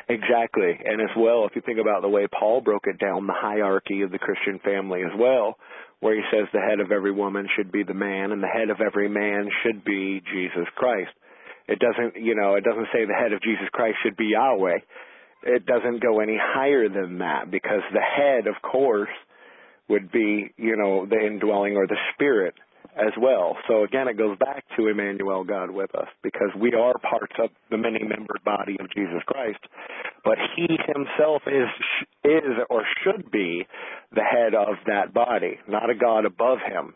Exactly. 0.10 0.74
And 0.84 1.00
as 1.02 1.16
well, 1.16 1.46
if 1.46 1.56
you 1.56 1.62
think 1.62 1.80
about 1.80 2.02
the 2.02 2.10
way 2.10 2.28
Paul 2.28 2.62
broke 2.62 2.88
it 2.88 3.00
down, 3.00 3.28
the 3.28 3.38
hierarchy 3.38 4.02
of 4.02 4.12
the 4.12 4.18
Christian 4.18 4.60
family 4.64 5.02
as 5.04 5.18
well, 5.18 5.58
where 6.00 6.16
he 6.16 6.22
says 6.32 6.48
the 6.52 6.60
head 6.60 6.80
of 6.80 6.92
every 6.92 7.12
woman 7.12 7.48
should 7.56 7.72
be 7.72 7.84
the 7.84 7.94
man 7.94 8.32
and 8.32 8.42
the 8.42 8.48
head 8.48 8.70
of 8.70 8.82
every 8.82 9.08
man 9.08 9.48
should 9.62 9.86
be 9.86 10.22
Jesus 10.34 10.68
Christ. 10.76 11.12
It 11.68 11.80
doesn't, 11.80 12.22
you 12.22 12.36
know, 12.36 12.56
it 12.56 12.64
doesn't 12.64 12.90
say 12.92 13.06
the 13.06 13.14
head 13.14 13.32
of 13.32 13.42
Jesus 13.42 13.70
Christ 13.72 13.98
should 14.04 14.18
be 14.18 14.34
Yahweh. 14.34 14.80
It 15.46 15.66
doesn't 15.66 16.02
go 16.02 16.20
any 16.20 16.38
higher 16.40 16.90
than 16.90 17.20
that 17.20 17.52
because 17.52 17.82
the 17.92 18.02
head, 18.02 18.48
of 18.48 18.62
course, 18.62 19.10
would 19.90 20.12
be, 20.12 20.54
you 20.58 20.78
know, 20.78 21.06
the 21.06 21.20
indwelling 21.20 21.76
or 21.76 21.88
the 21.88 21.98
spirit 22.14 22.56
as 22.96 23.12
well. 23.20 23.58
So 23.68 23.84
again, 23.84 24.08
it 24.08 24.18
goes 24.18 24.38
back 24.38 24.64
to 24.78 24.88
Emmanuel, 24.88 25.44
God 25.44 25.72
with 25.72 25.94
us, 25.96 26.08
because 26.22 26.50
we 26.60 26.74
are 26.74 26.94
parts 27.00 27.34
of 27.40 27.50
the 27.70 27.78
many-membered 27.78 28.44
body 28.46 28.78
of 28.80 28.92
Jesus 28.94 29.22
Christ. 29.26 29.60
But 30.24 30.38
He 30.56 30.68
Himself 30.88 31.42
is 31.48 31.70
is 32.24 32.56
or 32.70 32.84
should 33.04 33.32
be 33.32 33.66
the 34.14 34.24
head 34.24 34.54
of 34.54 34.76
that 34.88 35.14
body, 35.14 35.60
not 35.68 35.90
a 35.90 35.96
God 35.96 36.26
above 36.26 36.60
Him. 36.66 36.94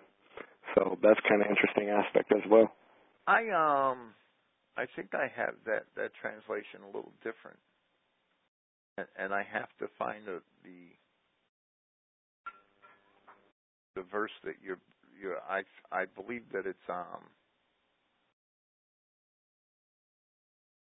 So 0.76 0.98
that's 1.02 1.20
kind 1.28 1.42
of 1.42 1.48
interesting 1.50 1.90
aspect 1.90 2.32
as 2.32 2.48
well. 2.50 2.72
I 3.26 3.50
um, 3.50 4.14
I 4.78 4.86
think 4.96 5.14
I 5.14 5.32
have 5.36 5.56
that 5.66 5.86
that 5.96 6.12
translation 6.22 6.82
a 6.84 6.88
little 6.88 7.12
different, 7.24 7.58
and, 8.98 9.08
and 9.18 9.34
I 9.34 9.44
have 9.44 9.70
to 9.80 9.88
find 9.98 10.26
the 10.26 10.42
the 10.64 10.96
the 13.96 14.04
verse 14.12 14.32
that 14.44 14.56
you're 14.64 14.80
you 15.20 15.36
I 15.50 15.64
I 15.92 16.06
believe 16.06 16.44
that 16.54 16.66
it's 16.66 16.88
um 16.90 17.24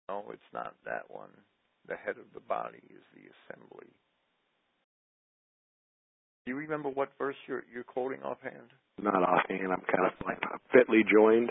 no 0.09 0.24
it's 0.32 0.53
not 0.53 0.74
that 0.84 1.05
one. 1.09 1.30
The 1.86 1.96
head 1.96 2.18
of 2.18 2.26
the 2.34 2.40
body 2.40 2.82
is 2.90 3.03
the 3.14 3.22
assembly. 3.22 3.88
Do 6.44 6.53
you 6.53 6.57
remember 6.57 6.88
what 6.88 7.11
verse 7.18 7.36
you're 7.46 7.64
you're 7.72 7.84
quoting 7.84 8.22
offhand? 8.22 8.72
Not 9.01 9.22
offhand. 9.22 9.72
I'm 9.72 9.82
kind 9.82 10.07
of 10.07 10.12
like 10.26 10.40
fitly 10.72 11.03
joined 11.11 11.51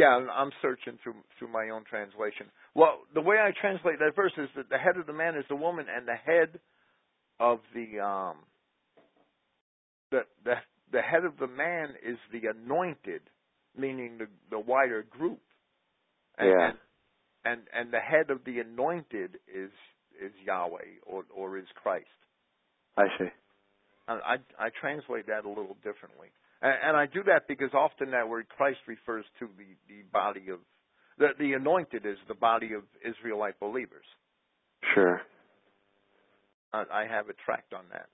yeah 0.00 0.16
I'm 0.32 0.50
searching 0.62 0.98
through 1.02 1.20
through 1.38 1.52
my 1.52 1.68
own 1.68 1.84
translation 1.84 2.46
well 2.74 3.04
the 3.12 3.20
way 3.20 3.36
I 3.36 3.52
translate 3.60 3.98
that 4.00 4.16
verse 4.16 4.32
is 4.36 4.48
that 4.56 4.68
the 4.70 4.78
head 4.78 4.96
of 4.96 5.06
the 5.06 5.12
man 5.12 5.36
is 5.36 5.44
the 5.48 5.56
woman 5.56 5.86
and 5.94 6.08
the 6.08 6.16
head 6.16 6.58
of 7.38 7.60
the 7.74 8.00
um 8.00 8.36
the 10.10 10.20
the 10.44 10.54
the 10.92 11.00
head 11.00 11.24
of 11.24 11.38
the 11.38 11.46
man 11.46 11.90
is 12.04 12.18
the 12.32 12.48
anointed, 12.48 13.22
meaning 13.76 14.18
the 14.18 14.26
the 14.50 14.58
wider 14.58 15.04
group. 15.08 15.40
And, 16.38 16.48
yeah. 16.48 16.70
And, 17.42 17.62
and 17.72 17.92
the 17.92 18.00
head 18.00 18.30
of 18.30 18.44
the 18.44 18.60
anointed 18.60 19.36
is 19.48 19.70
is 20.20 20.32
Yahweh 20.44 21.00
or 21.06 21.24
or 21.34 21.58
is 21.58 21.66
Christ. 21.80 22.06
I 22.96 23.04
see. 23.18 23.28
I 24.08 24.12
I, 24.12 24.36
I 24.58 24.68
translate 24.80 25.26
that 25.28 25.44
a 25.44 25.48
little 25.48 25.76
differently, 25.82 26.28
and, 26.62 26.74
and 26.88 26.96
I 26.96 27.06
do 27.06 27.22
that 27.24 27.48
because 27.48 27.70
often 27.74 28.10
that 28.12 28.28
word 28.28 28.48
Christ 28.48 28.78
refers 28.86 29.24
to 29.38 29.48
the 29.58 29.76
the 29.88 30.02
body 30.12 30.50
of 30.50 30.60
the 31.18 31.28
the 31.38 31.52
anointed 31.54 32.06
is 32.06 32.18
the 32.28 32.34
body 32.34 32.72
of 32.74 32.82
Israelite 33.04 33.58
believers. 33.60 34.04
Sure. 34.94 35.20
I, 36.72 36.84
I 36.92 37.06
have 37.08 37.28
a 37.28 37.34
tract 37.44 37.72
on 37.74 37.84
that. 37.92 38.06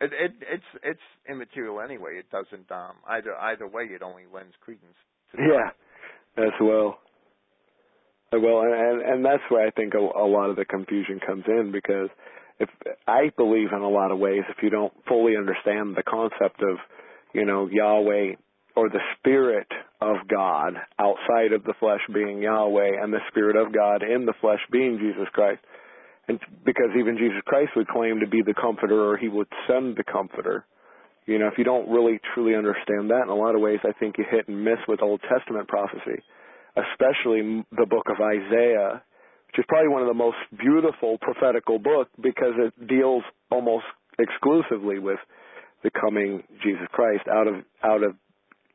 It, 0.00 0.12
it, 0.12 0.32
it's 0.50 0.70
it's 0.82 1.06
immaterial 1.28 1.80
anyway. 1.80 2.18
It 2.18 2.30
doesn't 2.30 2.70
um 2.70 2.96
either 3.08 3.34
either 3.36 3.66
way. 3.66 3.84
It 3.84 4.02
only 4.02 4.24
lends 4.32 4.54
credence. 4.60 4.96
to 5.32 5.38
Yeah, 5.42 6.44
as 6.44 6.52
well. 6.60 6.98
Well, 8.32 8.62
and 8.62 9.02
and 9.02 9.24
that's 9.24 9.42
where 9.48 9.64
I 9.64 9.70
think 9.70 9.94
a, 9.94 9.98
a 9.98 10.26
lot 10.26 10.50
of 10.50 10.56
the 10.56 10.64
confusion 10.64 11.20
comes 11.24 11.44
in 11.46 11.70
because 11.70 12.08
if 12.58 12.68
I 13.06 13.30
believe 13.36 13.68
in 13.72 13.80
a 13.80 13.88
lot 13.88 14.10
of 14.10 14.18
ways, 14.18 14.42
if 14.48 14.56
you 14.62 14.70
don't 14.70 14.92
fully 15.06 15.36
understand 15.36 15.96
the 15.96 16.02
concept 16.02 16.60
of 16.62 16.78
you 17.34 17.44
know 17.44 17.68
Yahweh 17.70 18.36
or 18.76 18.88
the 18.88 19.02
Spirit 19.18 19.68
of 20.00 20.16
God 20.28 20.74
outside 20.98 21.52
of 21.52 21.64
the 21.64 21.74
flesh 21.78 22.00
being 22.12 22.42
Yahweh 22.42 23.02
and 23.02 23.12
the 23.12 23.22
Spirit 23.28 23.56
of 23.56 23.72
God 23.72 24.02
in 24.02 24.26
the 24.26 24.34
flesh 24.40 24.60
being 24.72 24.98
Jesus 24.98 25.28
Christ, 25.32 25.60
and 26.28 26.40
because 26.64 26.90
even 26.98 27.18
Jesus 27.18 27.42
Christ 27.46 27.72
would 27.76 27.88
claim 27.88 28.20
to 28.20 28.26
be 28.26 28.42
the 28.42 28.54
comforter 28.54 29.10
or 29.10 29.16
he 29.16 29.28
would 29.28 29.48
send 29.68 29.96
the 29.96 30.04
comforter. 30.04 30.64
You 31.26 31.38
know, 31.38 31.48
if 31.48 31.54
you 31.56 31.64
don't 31.64 31.88
really 31.88 32.20
truly 32.34 32.54
understand 32.54 33.08
that, 33.10 33.22
in 33.24 33.30
a 33.30 33.34
lot 33.34 33.54
of 33.54 33.60
ways, 33.62 33.78
I 33.84 33.92
think 33.98 34.16
you 34.18 34.24
hit 34.30 34.48
and 34.48 34.62
miss 34.62 34.78
with 34.86 35.02
Old 35.02 35.20
Testament 35.22 35.68
prophecy, 35.68 36.20
especially 36.76 37.64
the 37.72 37.86
book 37.88 38.08
of 38.10 38.20
Isaiah, 38.20 39.02
which 39.48 39.58
is 39.58 39.64
probably 39.68 39.88
one 39.88 40.02
of 40.02 40.08
the 40.08 40.14
most 40.14 40.36
beautiful 40.58 41.16
prophetical 41.18 41.78
books 41.78 42.10
because 42.20 42.52
it 42.58 42.88
deals 42.88 43.22
almost 43.50 43.84
exclusively 44.18 44.98
with 44.98 45.18
the 45.84 45.90
coming 45.90 46.42
Jesus 46.64 46.88
Christ. 46.90 47.22
Out 47.30 47.46
of 47.46 47.54
out 47.84 48.02
of 48.02 48.16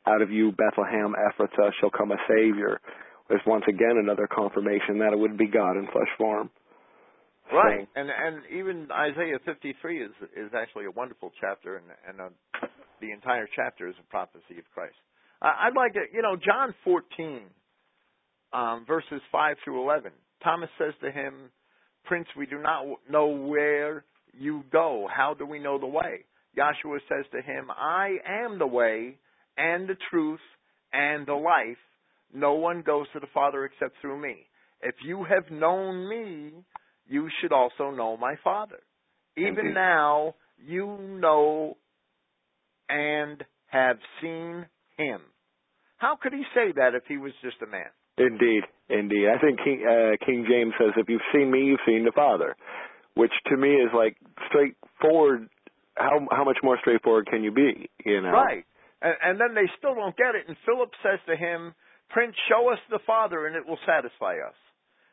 out 0.07 0.21
of 0.21 0.31
you, 0.31 0.53
Bethlehem 0.53 1.13
Ephrathah, 1.13 1.71
shall 1.81 1.89
come 1.89 2.11
a 2.11 2.17
Savior. 2.29 2.79
There's 3.27 3.41
once 3.45 3.65
again 3.67 3.97
another 4.01 4.27
confirmation 4.31 4.99
that 4.99 5.11
it 5.11 5.19
would 5.19 5.37
be 5.37 5.47
God 5.47 5.71
in 5.71 5.87
flesh 5.91 6.07
form. 6.17 6.49
Right, 7.51 7.87
and 7.95 8.09
and 8.09 8.43
even 8.53 8.87
Isaiah 8.91 9.39
53 9.43 10.03
is 10.03 10.11
is 10.37 10.51
actually 10.55 10.85
a 10.85 10.91
wonderful 10.91 11.31
chapter, 11.41 11.77
and 11.77 11.85
and 12.07 12.21
uh, 12.21 12.67
the 13.01 13.11
entire 13.11 13.47
chapter 13.55 13.87
is 13.87 13.95
a 13.99 14.09
prophecy 14.09 14.59
of 14.59 14.65
Christ. 14.73 14.95
I'd 15.41 15.75
like 15.75 15.93
to, 15.93 16.01
you 16.13 16.21
know, 16.21 16.35
John 16.35 16.75
14, 16.83 17.41
um, 18.51 18.83
verses 18.85 19.21
5 19.31 19.55
through 19.63 19.81
11. 19.83 20.11
Thomas 20.43 20.69
says 20.77 20.93
to 21.01 21.11
him, 21.11 21.49
Prince, 22.03 22.27
we 22.37 22.45
do 22.45 22.61
not 22.61 22.83
know 23.09 23.27
where 23.27 24.03
you 24.37 24.63
go. 24.69 25.07
How 25.09 25.33
do 25.33 25.45
we 25.45 25.59
know 25.59 25.79
the 25.79 25.87
way? 25.87 26.25
Yahshua 26.57 26.99
says 27.07 27.25
to 27.31 27.41
him, 27.41 27.67
I 27.69 28.17
am 28.27 28.59
the 28.59 28.67
way 28.67 29.17
and 29.57 29.87
the 29.87 29.97
truth 30.09 30.39
and 30.91 31.25
the 31.25 31.33
life. 31.33 31.77
No 32.33 32.53
one 32.53 32.81
goes 32.81 33.07
to 33.13 33.19
the 33.19 33.27
Father 33.33 33.65
except 33.65 33.95
through 34.01 34.21
me. 34.21 34.47
If 34.81 34.95
you 35.05 35.25
have 35.25 35.51
known 35.51 36.07
me, 36.09 36.53
you 37.07 37.29
should 37.41 37.51
also 37.51 37.91
know 37.91 38.17
my 38.17 38.35
Father. 38.43 38.79
Even 39.37 39.59
Indeed. 39.59 39.73
now, 39.73 40.35
you 40.57 40.97
know 41.19 41.77
and 42.89 43.43
have 43.67 43.97
seen 44.21 44.65
him. 44.97 45.21
How 45.97 46.17
could 46.21 46.33
he 46.33 46.43
say 46.55 46.71
that 46.75 46.95
if 46.95 47.03
he 47.07 47.17
was 47.17 47.33
just 47.43 47.57
a 47.61 47.67
man? 47.67 47.89
Indeed, 48.17 48.63
indeed. 48.89 49.27
I 49.27 49.39
think 49.39 49.59
King, 49.63 49.85
uh, 49.87 50.25
King 50.25 50.45
James 50.49 50.73
says, 50.77 50.91
"If 50.97 51.07
you've 51.07 51.21
seen 51.33 51.51
me, 51.51 51.63
you've 51.63 51.79
seen 51.85 52.03
the 52.03 52.11
Father," 52.11 52.55
which 53.13 53.31
to 53.47 53.55
me 53.57 53.75
is 53.75 53.93
like 53.93 54.17
straightforward. 54.47 55.49
How 55.99 56.25
how 56.31 56.43
much 56.43 56.57
more 56.63 56.77
straightforward 56.79 57.27
can 57.27 57.43
you 57.43 57.51
be? 57.51 57.89
You 58.05 58.21
know, 58.21 58.31
Right. 58.31 58.65
And, 59.01 59.15
and 59.23 59.39
then 59.39 59.55
they 59.55 59.69
still 59.77 59.95
don't 59.95 60.15
get 60.17 60.35
it. 60.35 60.47
And 60.47 60.57
Philip 60.65 60.91
says 61.03 61.19
to 61.27 61.35
him, 61.35 61.73
Prince, 62.09 62.35
show 62.49 62.71
us 62.71 62.79
the 62.89 62.99
Father 63.05 63.47
and 63.47 63.55
it 63.55 63.67
will 63.67 63.79
satisfy 63.85 64.35
us. 64.35 64.55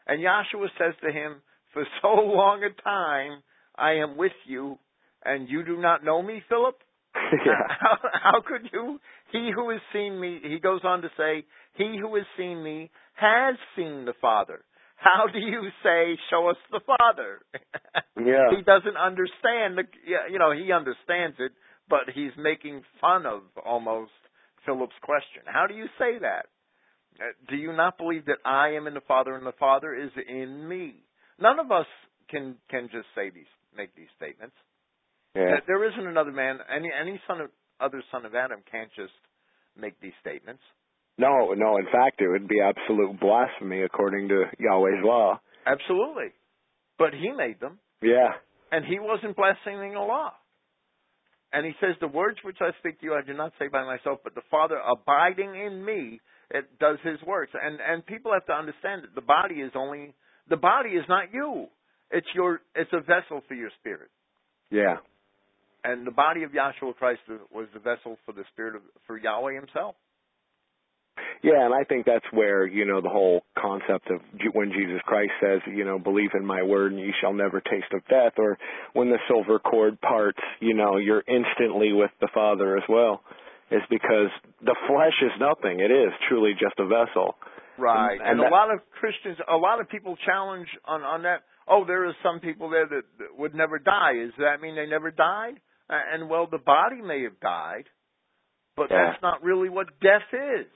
And 0.07 0.21
Yahshua 0.21 0.69
says 0.79 0.95
to 1.03 1.13
him, 1.13 1.43
For 1.73 1.85
so 2.03 2.09
long 2.15 2.63
a 2.65 2.71
time 2.83 3.43
I 3.77 3.95
am 4.03 4.17
with 4.17 4.37
you, 4.47 4.79
and 5.25 5.49
you 5.49 5.65
do 5.65 5.77
not 5.77 6.05
know 6.05 6.23
me, 6.23 6.43
Philip? 6.49 6.77
yeah. 7.15 7.67
How, 7.81 7.99
how 8.13 8.41
could 8.47 8.69
you? 8.73 9.01
He 9.33 9.51
who 9.55 9.71
has 9.71 9.81
seen 9.93 10.21
me, 10.21 10.39
he 10.43 10.59
goes 10.59 10.81
on 10.85 11.03
to 11.03 11.09
say, 11.17 11.45
he 11.75 11.97
who 12.01 12.15
has 12.17 12.25
seen 12.37 12.63
me 12.63 12.91
has 13.15 13.57
seen 13.75 14.05
the 14.05 14.15
Father. 14.21 14.61
How 14.97 15.27
do 15.33 15.39
you 15.39 15.69
say, 15.83 16.17
"Show 16.31 16.49
us 16.49 16.57
the 16.71 16.81
Father"? 16.87 17.41
Yeah. 18.19 18.49
he 18.57 18.63
doesn't 18.63 18.97
understand 18.97 19.77
the. 19.77 19.85
yeah, 20.07 20.27
You 20.33 20.39
know, 20.39 20.51
he 20.53 20.73
understands 20.73 21.37
it, 21.39 21.53
but 21.89 22.09
he's 22.15 22.33
making 22.39 22.83
fun 23.01 23.27
of 23.27 23.43
almost 23.65 24.11
Philip's 24.65 24.97
question. 25.03 25.43
How 25.45 25.67
do 25.67 25.75
you 25.75 25.85
say 25.99 26.19
that? 26.21 26.47
Uh, 27.21 27.25
Do 27.49 27.57
you 27.57 27.73
not 27.75 27.99
believe 27.99 28.25
that 28.27 28.39
I 28.45 28.71
am 28.71 28.87
in 28.87 28.95
the 28.95 29.03
Father 29.07 29.37
and 29.37 29.47
the 29.47 29.53
Father 29.61 29.95
is 29.95 30.11
in 30.27 30.67
me? 30.67 30.95
None 31.39 31.59
of 31.61 31.71
us 31.71 31.87
can 32.31 32.57
can 32.71 32.89
just 32.91 33.07
say 33.15 33.29
these 33.31 33.53
make 33.77 33.95
these 33.95 34.11
statements. 34.17 34.57
Yeah. 35.35 35.57
Uh, 35.57 35.61
There 35.67 35.85
isn't 35.85 36.07
another 36.07 36.33
man. 36.33 36.59
Any 36.75 36.91
any 36.91 37.21
son 37.29 37.43
of 37.43 37.51
other 37.79 38.03
son 38.11 38.25
of 38.25 38.35
Adam 38.35 38.61
can't 38.71 38.91
just 38.97 39.13
make 39.79 40.01
these 40.01 40.17
statements. 40.21 40.63
No, 41.19 41.55
no. 41.55 41.79
In 41.79 41.87
fact, 41.87 42.21
it 42.21 42.29
would 42.29 42.49
be 42.49 42.61
absolute 42.61 43.19
blasphemy 43.19 43.83
according 43.83 44.29
to 44.29 44.45
Yahweh's 44.59 45.03
law. 45.03 45.41
Absolutely, 45.65 46.33
but 46.99 47.15
he 47.15 47.33
made 47.33 47.59
them, 47.59 47.79
Yeah. 48.01 48.35
and 48.71 48.85
he 48.85 48.99
wasn't 49.01 49.35
blaspheming 49.37 49.95
the 49.95 50.01
law. 50.01 50.33
And 51.53 51.65
he 51.65 51.73
says, 51.81 51.97
"The 52.01 52.09
words 52.09 52.43
which 52.45 52.61
I 52.61 52.73
speak 52.79 53.01
to 53.01 53.07
you, 53.07 53.15
I 53.15 53.23
do 53.23 53.33
not 53.33 53.53
say 53.59 53.69
by 53.69 53.85
myself, 53.85 54.21
but 54.23 54.35
the 54.35 54.43
Father 54.43 54.79
abiding 54.79 55.55
in 55.55 55.85
me, 55.85 56.21
it 56.51 56.79
does 56.79 57.01
His 57.01 57.23
works." 57.23 57.55
And 57.55 57.81
and 57.81 58.05
people 58.05 58.33
have 58.33 58.47
to 58.47 58.55
understand 58.55 59.05
that 59.05 59.15
the 59.15 59.23
body 59.23 59.63
is 59.63 59.75
only 59.75 60.15
the 60.49 60.57
body 60.57 60.91
is 60.91 61.09
not 61.09 61.33
you. 61.33 61.69
It's 62.11 62.33
your 62.35 62.61
it's 62.75 62.93
a 62.93 63.01
vessel 63.01 63.41
for 63.49 63.55
your 63.55 63.71
spirit. 63.71 64.11
Yeah. 64.71 64.99
And 65.83 66.07
the 66.07 66.11
body 66.11 66.43
of 66.43 66.51
Yahshua 66.53 66.97
Christ 66.97 67.23
was 67.51 67.69
the 67.73 67.79
vessel 67.79 68.19
for 68.27 68.33
the 68.33 68.45
spirit 68.53 68.77
of 68.77 68.83
for 69.07 69.17
Yahweh 69.17 69.55
Himself. 69.55 69.97
Yeah, 71.43 71.65
and 71.65 71.75
I 71.75 71.85
think 71.85 72.07
that's 72.07 72.25
where, 72.33 72.67
you 72.67 72.85
know, 72.87 73.01
the 73.01 73.09
whole 73.09 73.43
concept 73.59 74.11
of 74.11 74.21
when 74.53 74.73
Jesus 74.73 75.01
Christ 75.05 75.33
says, 75.41 75.61
you 75.67 75.85
know, 75.85 75.99
believe 75.99 76.31
in 76.35 76.45
my 76.45 76.63
word 76.63 76.93
and 76.93 77.01
you 77.01 77.13
shall 77.21 77.33
never 77.33 77.61
taste 77.61 77.93
of 77.93 78.07
death, 78.09 78.33
or 78.39 78.59
when 78.95 79.11
the 79.11 79.19
silver 79.29 79.59
cord 79.59 80.01
parts, 80.01 80.41
you 80.61 80.75
know, 80.75 80.97
you're 80.97 81.23
instantly 81.29 81.93
with 81.93 82.11
the 82.21 82.29
Father 82.35 82.77
as 82.77 82.83
well, 82.89 83.23
is 83.71 83.83
because 83.91 84.31
the 84.63 84.75
flesh 84.89 85.15
is 85.23 85.33
nothing. 85.39 85.81
It 85.81 85.91
is 85.91 86.13
truly 86.29 86.53
just 86.55 86.75
a 86.79 86.87
vessel. 86.87 87.37
Right. 87.79 88.15
And- 88.15 88.23
And, 88.23 88.41
and 88.41 88.49
a 88.49 88.51
lot 88.51 88.73
of 88.73 88.81
Christians, 88.99 89.37
a 89.49 89.57
lot 89.57 89.81
of 89.81 89.89
people 89.89 90.17
challenge 90.25 90.69
on 90.85 91.03
on 91.03 91.23
that. 91.23 91.43
Oh, 91.69 91.85
there 91.85 92.07
are 92.07 92.17
some 92.23 92.41
people 92.41 92.71
there 92.71 92.87
that, 92.87 93.03
that 93.19 93.37
would 93.39 93.55
never 93.55 93.79
die. 93.79 94.15
Does 94.15 94.33
that 94.39 94.61
mean 94.61 94.75
they 94.77 94.87
never 94.87 95.11
died? 95.11 95.61
Uh, 95.91 95.99
And 96.13 96.29
well, 96.31 96.47
the 96.51 96.59
body 96.59 97.03
may 97.03 97.23
have 97.25 97.39
died, 97.41 97.85
but 98.77 98.91
Yeah. 98.91 99.11
that's 99.11 99.23
not 99.23 99.43
really 99.43 99.69
what 99.69 99.89
death 100.01 100.33
is. 100.33 100.67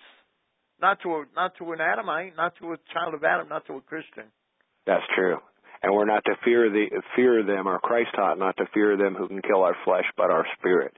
Not 0.81 1.01
to 1.03 1.09
a, 1.11 1.24
not 1.37 1.53
to 1.59 1.72
an 1.72 1.81
Adamite, 1.81 2.37
not 2.37 2.55
to 2.61 2.72
a 2.72 2.76
child 2.93 3.14
of 3.14 3.22
Adam, 3.24 3.49
not 3.49 3.66
to 3.66 3.74
a 3.74 3.81
Christian. 3.83 4.24
That's 4.87 5.05
true. 5.14 5.37
And 5.83 5.95
we're 5.95 6.07
not 6.07 6.24
to 6.24 6.33
fear 6.45 6.68
the 6.70 6.87
fear 7.16 7.43
them, 7.43 7.66
or 7.66 7.78
Christ 7.78 8.11
taught 8.14 8.39
not 8.39 8.57
to 8.59 8.64
fear 8.72 8.97
them 8.97 9.14
who 9.14 9.28
can 9.28 9.41
kill 9.43 9.62
our 9.62 9.76
flesh, 9.85 10.05
but 10.16 10.31
our 10.31 10.47
spirit. 10.59 10.93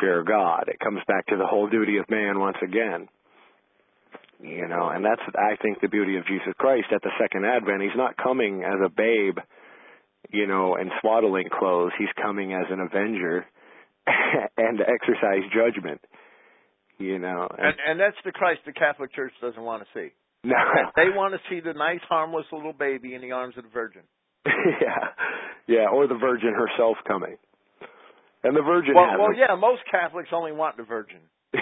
Fear 0.00 0.24
God. 0.24 0.64
It 0.68 0.80
comes 0.80 1.00
back 1.06 1.26
to 1.26 1.36
the 1.36 1.46
whole 1.46 1.68
duty 1.68 1.98
of 1.98 2.10
man 2.10 2.38
once 2.38 2.58
again. 2.62 3.08
You 4.42 4.68
know, 4.68 4.90
and 4.92 5.04
that's 5.04 5.22
I 5.34 5.56
think 5.62 5.80
the 5.80 5.88
beauty 5.88 6.16
of 6.18 6.26
Jesus 6.26 6.52
Christ 6.58 6.88
at 6.94 7.02
the 7.02 7.10
second 7.20 7.46
advent. 7.46 7.82
He's 7.82 7.96
not 7.96 8.16
coming 8.16 8.64
as 8.64 8.78
a 8.84 8.90
babe, 8.90 9.38
you 10.30 10.46
know, 10.46 10.76
in 10.76 10.90
swaddling 11.00 11.48
clothes. 11.48 11.92
He's 11.98 12.12
coming 12.20 12.52
as 12.52 12.66
an 12.70 12.80
avenger 12.80 13.46
and 14.58 14.78
to 14.78 14.84
exercise 14.84 15.48
judgment. 15.54 16.00
You 16.98 17.18
know, 17.18 17.46
And 17.58 17.66
and 17.66 17.76
and 17.88 18.00
that's 18.00 18.16
the 18.24 18.32
Christ 18.32 18.60
the 18.64 18.72
Catholic 18.72 19.12
Church 19.14 19.32
doesn't 19.40 19.62
want 19.62 19.82
to 19.82 19.88
see. 19.92 20.12
no, 20.44 20.56
They 20.96 21.10
want 21.14 21.34
to 21.34 21.40
see 21.50 21.60
the 21.60 21.74
nice, 21.74 22.00
harmless 22.08 22.46
little 22.52 22.72
baby 22.72 23.14
in 23.14 23.20
the 23.20 23.32
arms 23.32 23.54
of 23.58 23.64
the 23.64 23.70
Virgin. 23.70 24.02
yeah, 24.46 25.08
yeah, 25.66 25.88
or 25.92 26.06
the 26.06 26.14
Virgin 26.14 26.54
herself 26.54 26.96
coming, 27.06 27.36
and 28.44 28.56
the 28.56 28.62
Virgin. 28.62 28.94
Well, 28.94 29.18
well, 29.18 29.34
yeah, 29.34 29.54
most 29.58 29.82
Catholics 29.90 30.28
only 30.32 30.52
want 30.52 30.76
the 30.76 30.84
Virgin. 30.84 31.18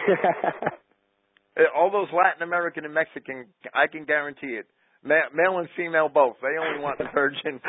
All 1.75 1.91
those 1.91 2.09
Latin 2.13 2.43
American 2.43 2.85
and 2.85 2.93
Mexican, 2.93 3.47
I 3.73 3.87
can 3.87 4.05
guarantee 4.05 4.59
it. 4.59 4.67
Male 5.05 5.59
and 5.59 5.69
female 5.77 6.09
both. 6.09 6.37
They 6.41 6.59
only 6.59 6.83
want 6.83 6.99
the 6.99 7.09
Virgin. 7.15 7.61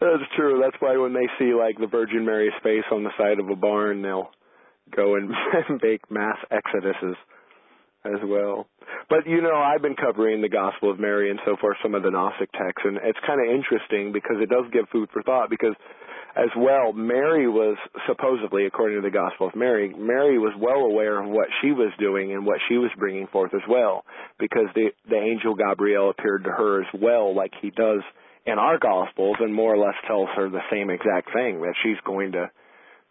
That's 0.00 0.22
true. 0.36 0.60
That's 0.62 0.80
why 0.80 0.96
when 0.96 1.12
they 1.12 1.28
see 1.38 1.52
like 1.52 1.76
the 1.78 1.88
Virgin 1.88 2.24
Mary's 2.24 2.52
face 2.62 2.84
on 2.90 3.04
the 3.04 3.10
side 3.18 3.38
of 3.40 3.48
a 3.50 3.56
barn, 3.56 4.02
they'll 4.02 4.30
go 4.94 5.16
and 5.16 5.30
make 5.82 6.10
mass 6.10 6.38
exoduses 6.50 7.14
as 8.04 8.20
well. 8.24 8.66
But 9.08 9.26
you 9.26 9.40
know, 9.40 9.56
I've 9.56 9.82
been 9.82 9.96
covering 9.96 10.42
the 10.42 10.48
Gospel 10.48 10.90
of 10.90 11.00
Mary 11.00 11.30
and 11.30 11.40
so 11.44 11.56
forth, 11.60 11.76
some 11.82 11.94
of 11.94 12.02
the 12.02 12.10
Gnostic 12.10 12.52
texts, 12.52 12.84
and 12.84 12.98
it's 13.02 13.18
kind 13.26 13.40
of 13.40 13.54
interesting 13.54 14.12
because 14.12 14.36
it 14.40 14.48
does 14.48 14.64
give 14.72 14.88
food 14.90 15.08
for 15.12 15.22
thought. 15.22 15.48
Because 15.48 15.74
as 16.36 16.50
well, 16.56 16.92
Mary 16.92 17.48
was 17.48 17.76
supposedly, 18.06 18.66
according 18.66 19.00
to 19.00 19.08
the 19.08 19.14
Gospel 19.14 19.48
of 19.48 19.54
Mary, 19.54 19.94
Mary 19.96 20.38
was 20.38 20.52
well 20.58 20.84
aware 20.84 21.22
of 21.22 21.30
what 21.30 21.48
she 21.62 21.70
was 21.70 21.92
doing 21.98 22.32
and 22.32 22.44
what 22.44 22.58
she 22.68 22.76
was 22.76 22.90
bringing 22.98 23.26
forth 23.28 23.54
as 23.54 23.64
well, 23.68 24.04
because 24.38 24.68
the 24.74 24.90
the 25.08 25.16
angel 25.16 25.54
Gabriel 25.54 26.10
appeared 26.10 26.44
to 26.44 26.50
her 26.50 26.82
as 26.82 26.88
well, 27.00 27.34
like 27.34 27.52
he 27.62 27.70
does 27.70 28.00
in 28.46 28.58
our 28.58 28.78
Gospels, 28.78 29.36
and 29.40 29.54
more 29.54 29.74
or 29.74 29.78
less 29.78 29.96
tells 30.06 30.28
her 30.36 30.50
the 30.50 30.64
same 30.70 30.90
exact 30.90 31.32
thing 31.32 31.62
that 31.62 31.74
she's 31.82 32.00
going 32.04 32.32
to 32.32 32.50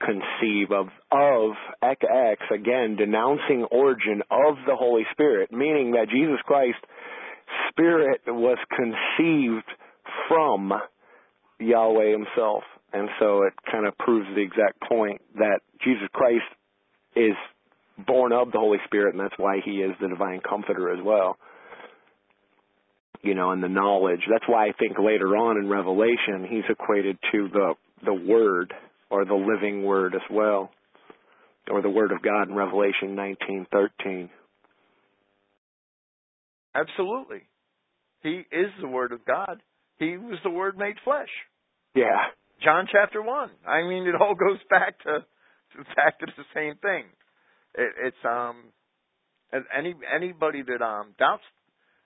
conceive 0.04 0.72
of 0.72 0.88
of 1.12 1.52
ex 1.82 2.42
again 2.54 2.96
denouncing 2.98 3.66
origin 3.72 4.22
of 4.30 4.56
the 4.68 4.76
Holy 4.76 5.04
Spirit, 5.12 5.52
meaning 5.52 5.92
that 5.92 6.10
Jesus 6.10 6.40
Christ 6.46 6.78
spirit 7.70 8.22
was 8.28 8.58
conceived 8.70 9.66
from 10.28 10.74
Yahweh 11.60 12.12
himself. 12.12 12.64
And 12.92 13.10
so 13.20 13.44
it 13.44 13.54
kind 13.72 13.88
of 13.88 13.98
proves 13.98 14.28
the 14.36 14.42
exact 14.42 14.82
point 14.88 15.22
that 15.36 15.60
Jesus 15.84 16.08
Christ 16.14 16.46
is 17.16 17.34
born 18.06 18.32
of 18.32 18.52
the 18.52 18.60
Holy 18.60 18.80
Spirit 18.86 19.16
and 19.16 19.24
that's 19.24 19.38
why 19.38 19.60
he 19.64 19.78
is 19.78 19.92
the 20.02 20.10
divine 20.10 20.42
comforter 20.48 20.92
as 20.92 21.00
well. 21.04 21.38
You 23.22 23.36
know, 23.36 23.52
and 23.52 23.64
the 23.64 23.70
knowledge. 23.70 24.22
That's 24.30 24.48
why 24.48 24.68
I 24.68 24.72
think 24.78 24.98
later 25.00 25.38
on 25.38 25.58
in 25.58 25.70
Revelation 25.70 26.46
he's 26.50 26.66
equated 26.70 27.18
to 27.32 27.48
the 27.48 27.74
the 28.04 28.14
word 28.14 28.74
or 29.10 29.26
the 29.26 29.34
living 29.34 29.84
word 29.84 30.16
as 30.16 30.22
well. 30.32 30.72
Or 31.70 31.82
the 31.82 31.90
word 31.90 32.12
of 32.12 32.22
God 32.22 32.50
in 32.50 32.56
Revelation 32.56 33.16
nineteen 33.16 33.66
thirteen. 33.72 34.30
Absolutely. 36.76 37.44
He 38.22 38.42
is 38.52 38.72
the 38.82 38.88
Word 38.88 39.12
of 39.12 39.26
God. 39.26 39.62
He 40.00 40.18
was 40.18 40.40
the 40.44 40.50
Word 40.50 40.78
made 40.78 40.96
flesh. 41.04 41.30
Yeah. 41.94 42.34
John 42.64 42.88
chapter 42.92 43.22
one. 43.22 43.52
I 43.68 43.84
mean, 43.84 44.08
it 44.08 44.16
all 44.20 44.34
goes 44.34 44.60
back 44.70 44.98
to, 45.04 45.20
to 45.20 45.84
back 45.96 46.20
to 46.20 46.26
the 46.26 46.44
same 46.56 46.76
thing. 46.82 47.06
It, 47.76 47.94
it's 48.06 48.24
um, 48.26 48.56
any 49.78 49.94
anybody 50.14 50.64
that 50.64 50.84
um 50.84 51.14
doubts 51.20 51.44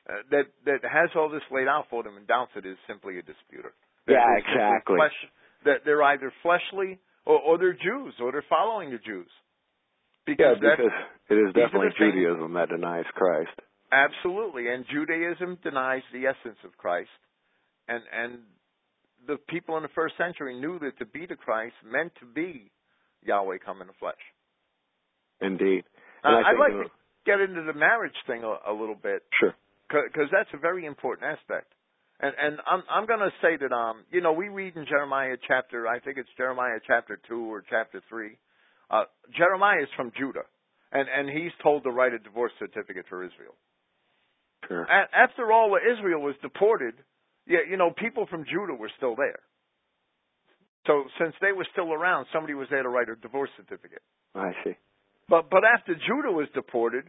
uh, 0.09 0.23
that 0.31 0.45
that 0.65 0.79
has 0.83 1.09
all 1.15 1.29
this 1.29 1.43
laid 1.51 1.67
out 1.67 1.85
for 1.89 2.03
them 2.03 2.17
and 2.17 2.27
doubts 2.27 2.51
it 2.55 2.65
is 2.65 2.77
simply 2.87 3.19
a 3.19 3.21
disputer. 3.21 3.73
Yeah, 4.07 4.25
simply 4.35 4.53
exactly. 4.53 4.97
Flesh, 4.97 5.19
that 5.67 5.83
they're 5.85 6.03
either 6.03 6.31
fleshly 6.41 6.97
or, 7.25 7.37
or 7.39 7.57
they're 7.59 7.73
Jews 7.77 8.15
or 8.19 8.31
they're 8.31 8.47
following 8.49 8.89
the 8.91 8.97
Jews. 9.03 9.27
Yeah, 10.27 10.33
Because 10.35 10.57
that's 10.63 10.81
because 10.81 10.95
it 11.29 11.35
is 11.35 11.53
definitely 11.53 11.91
Judaism 11.99 12.53
that 12.55 12.69
denies 12.69 13.05
Christ. 13.13 13.55
Absolutely, 13.91 14.67
and 14.67 14.83
Judaism 14.91 15.57
denies 15.63 16.03
the 16.11 16.25
essence 16.27 16.59
of 16.65 16.75
Christ, 16.75 17.11
and 17.87 18.01
and 18.11 18.39
the 19.27 19.37
people 19.47 19.77
in 19.77 19.83
the 19.83 19.93
first 19.95 20.15
century 20.17 20.59
knew 20.59 20.79
that 20.79 20.97
to 20.99 21.05
be 21.05 21.25
the 21.25 21.35
Christ 21.35 21.75
meant 21.85 22.11
to 22.19 22.25
be 22.25 22.71
Yahweh 23.23 23.57
come 23.65 23.81
in 23.81 23.87
the 23.87 23.93
flesh. 23.99 24.19
Indeed. 25.41 25.83
Uh, 26.23 26.41
I'd 26.43 26.59
like 26.59 26.71
to 26.71 26.89
get 27.25 27.39
into 27.39 27.63
the 27.63 27.73
marriage 27.77 28.15
thing 28.25 28.43
a, 28.43 28.71
a 28.71 28.73
little 28.73 28.95
bit 28.95 29.23
Sure. 29.39 29.53
because 29.87 30.27
that's 30.31 30.49
a 30.53 30.57
very 30.57 30.85
important 30.85 31.27
aspect. 31.31 31.71
And 32.19 32.33
and 32.41 32.59
I'm 32.65 32.83
I'm 32.89 33.05
going 33.05 33.19
to 33.19 33.31
say 33.41 33.57
that 33.61 33.73
um 33.73 34.03
you 34.11 34.21
know 34.21 34.33
we 34.33 34.49
read 34.49 34.75
in 34.75 34.85
Jeremiah 34.85 35.37
chapter 35.47 35.87
I 35.87 35.99
think 35.99 36.17
it's 36.17 36.29
Jeremiah 36.37 36.79
chapter 36.85 37.19
two 37.27 37.51
or 37.51 37.63
chapter 37.69 38.01
three. 38.09 38.37
Uh, 38.89 39.03
Jeremiah 39.35 39.83
is 39.83 39.89
from 39.95 40.11
Judah, 40.17 40.47
and 40.91 41.07
and 41.07 41.29
he's 41.29 41.51
told 41.61 41.83
to 41.83 41.91
write 41.91 42.13
a 42.13 42.19
divorce 42.19 42.53
certificate 42.57 43.05
for 43.09 43.23
Israel. 43.23 43.53
Sure. 44.67 44.83
A- 44.83 45.15
after 45.15 45.51
all, 45.51 45.77
Israel 45.77 46.21
was 46.21 46.35
deported, 46.41 46.95
yeah, 47.45 47.59
you 47.69 47.77
know, 47.77 47.91
people 47.95 48.25
from 48.29 48.45
Judah 48.45 48.73
were 48.73 48.91
still 48.97 49.15
there. 49.15 49.39
So 50.87 51.03
since 51.19 51.35
they 51.41 51.51
were 51.51 51.67
still 51.73 51.93
around, 51.93 52.27
somebody 52.33 52.53
was 52.53 52.67
there 52.71 52.81
to 52.81 52.89
write 52.89 53.09
a 53.09 53.15
divorce 53.15 53.49
certificate. 53.57 54.01
I 54.33 54.51
see. 54.63 54.75
But 55.29 55.49
but 55.49 55.63
after 55.63 55.93
Judah 55.93 56.31
was 56.31 56.47
deported, 56.55 57.03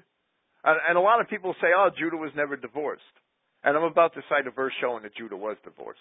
and, 0.64 0.78
and 0.88 0.98
a 0.98 1.00
lot 1.00 1.20
of 1.20 1.28
people 1.28 1.54
say, 1.60 1.68
oh, 1.76 1.88
Judah 1.96 2.16
was 2.16 2.32
never 2.36 2.56
divorced, 2.56 3.14
and 3.64 3.76
I'm 3.76 3.82
about 3.84 4.14
to 4.14 4.20
cite 4.28 4.46
a 4.46 4.50
verse 4.50 4.72
showing 4.80 5.02
that 5.02 5.14
Judah 5.16 5.36
was 5.36 5.56
divorced. 5.64 6.00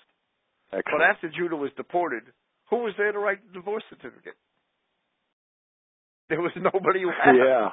But 0.71 1.01
after 1.01 1.29
Judah 1.29 1.55
was 1.55 1.71
deported, 1.77 2.23
who 2.69 2.77
was 2.83 2.93
there 2.97 3.11
to 3.11 3.19
write 3.19 3.39
the 3.47 3.53
divorce 3.59 3.83
certificate? 3.89 4.35
There 6.29 6.41
was 6.41 6.51
nobody 6.57 7.01
who 7.03 7.11
had. 7.23 7.35
yeah. 7.35 7.69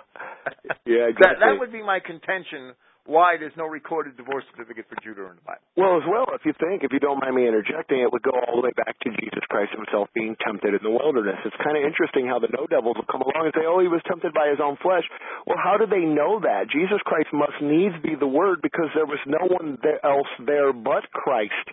Yeah, 0.86 0.86
That 0.86 1.08
exactly. 1.10 1.40
that 1.40 1.58
would 1.58 1.72
be 1.72 1.82
my 1.82 1.98
contention. 1.98 2.74
Why 3.04 3.36
there's 3.36 3.56
no 3.56 3.68
recorded 3.68 4.16
divorce 4.16 4.44
certificate 4.52 4.88
for 4.88 4.96
Judah 5.04 5.28
in 5.28 5.36
the 5.36 5.44
Bible. 5.44 5.60
Well, 5.76 6.00
as 6.00 6.06
well, 6.08 6.24
if 6.32 6.40
you 6.48 6.56
think, 6.56 6.84
if 6.84 6.92
you 6.92 7.00
don't 7.00 7.20
mind 7.20 7.36
me 7.36 7.44
interjecting, 7.44 8.00
it 8.00 8.08
would 8.08 8.24
go 8.24 8.32
all 8.32 8.60
the 8.60 8.64
way 8.64 8.74
back 8.76 8.96
to 9.04 9.12
Jesus 9.12 9.44
Christ 9.52 9.76
himself 9.76 10.08
being 10.16 10.36
tempted 10.40 10.72
in 10.72 10.80
the 10.80 10.92
wilderness. 10.92 11.36
It's 11.44 11.60
kind 11.60 11.76
of 11.76 11.84
interesting 11.84 12.24
how 12.24 12.40
the 12.40 12.48
no 12.48 12.64
devils 12.64 12.96
will 12.96 13.10
come 13.10 13.20
along 13.20 13.44
and 13.44 13.54
say, 13.54 13.68
oh, 13.68 13.84
he 13.84 13.92
was 13.92 14.00
tempted 14.08 14.32
by 14.32 14.48
his 14.48 14.58
own 14.58 14.80
flesh. 14.80 15.04
Well, 15.44 15.60
how 15.60 15.76
do 15.76 15.84
they 15.84 16.08
know 16.08 16.40
that? 16.40 16.72
Jesus 16.72 16.98
Christ 17.04 17.28
must 17.36 17.60
needs 17.60 17.96
be 18.00 18.16
the 18.16 18.30
Word 18.30 18.64
because 18.64 18.88
there 18.96 19.08
was 19.08 19.20
no 19.28 19.44
one 19.52 19.76
else 20.00 20.32
there 20.40 20.72
but 20.72 21.04
Christ 21.12 21.68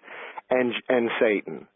and 0.51 0.75
and 0.89 1.07
Satan. 1.15 1.67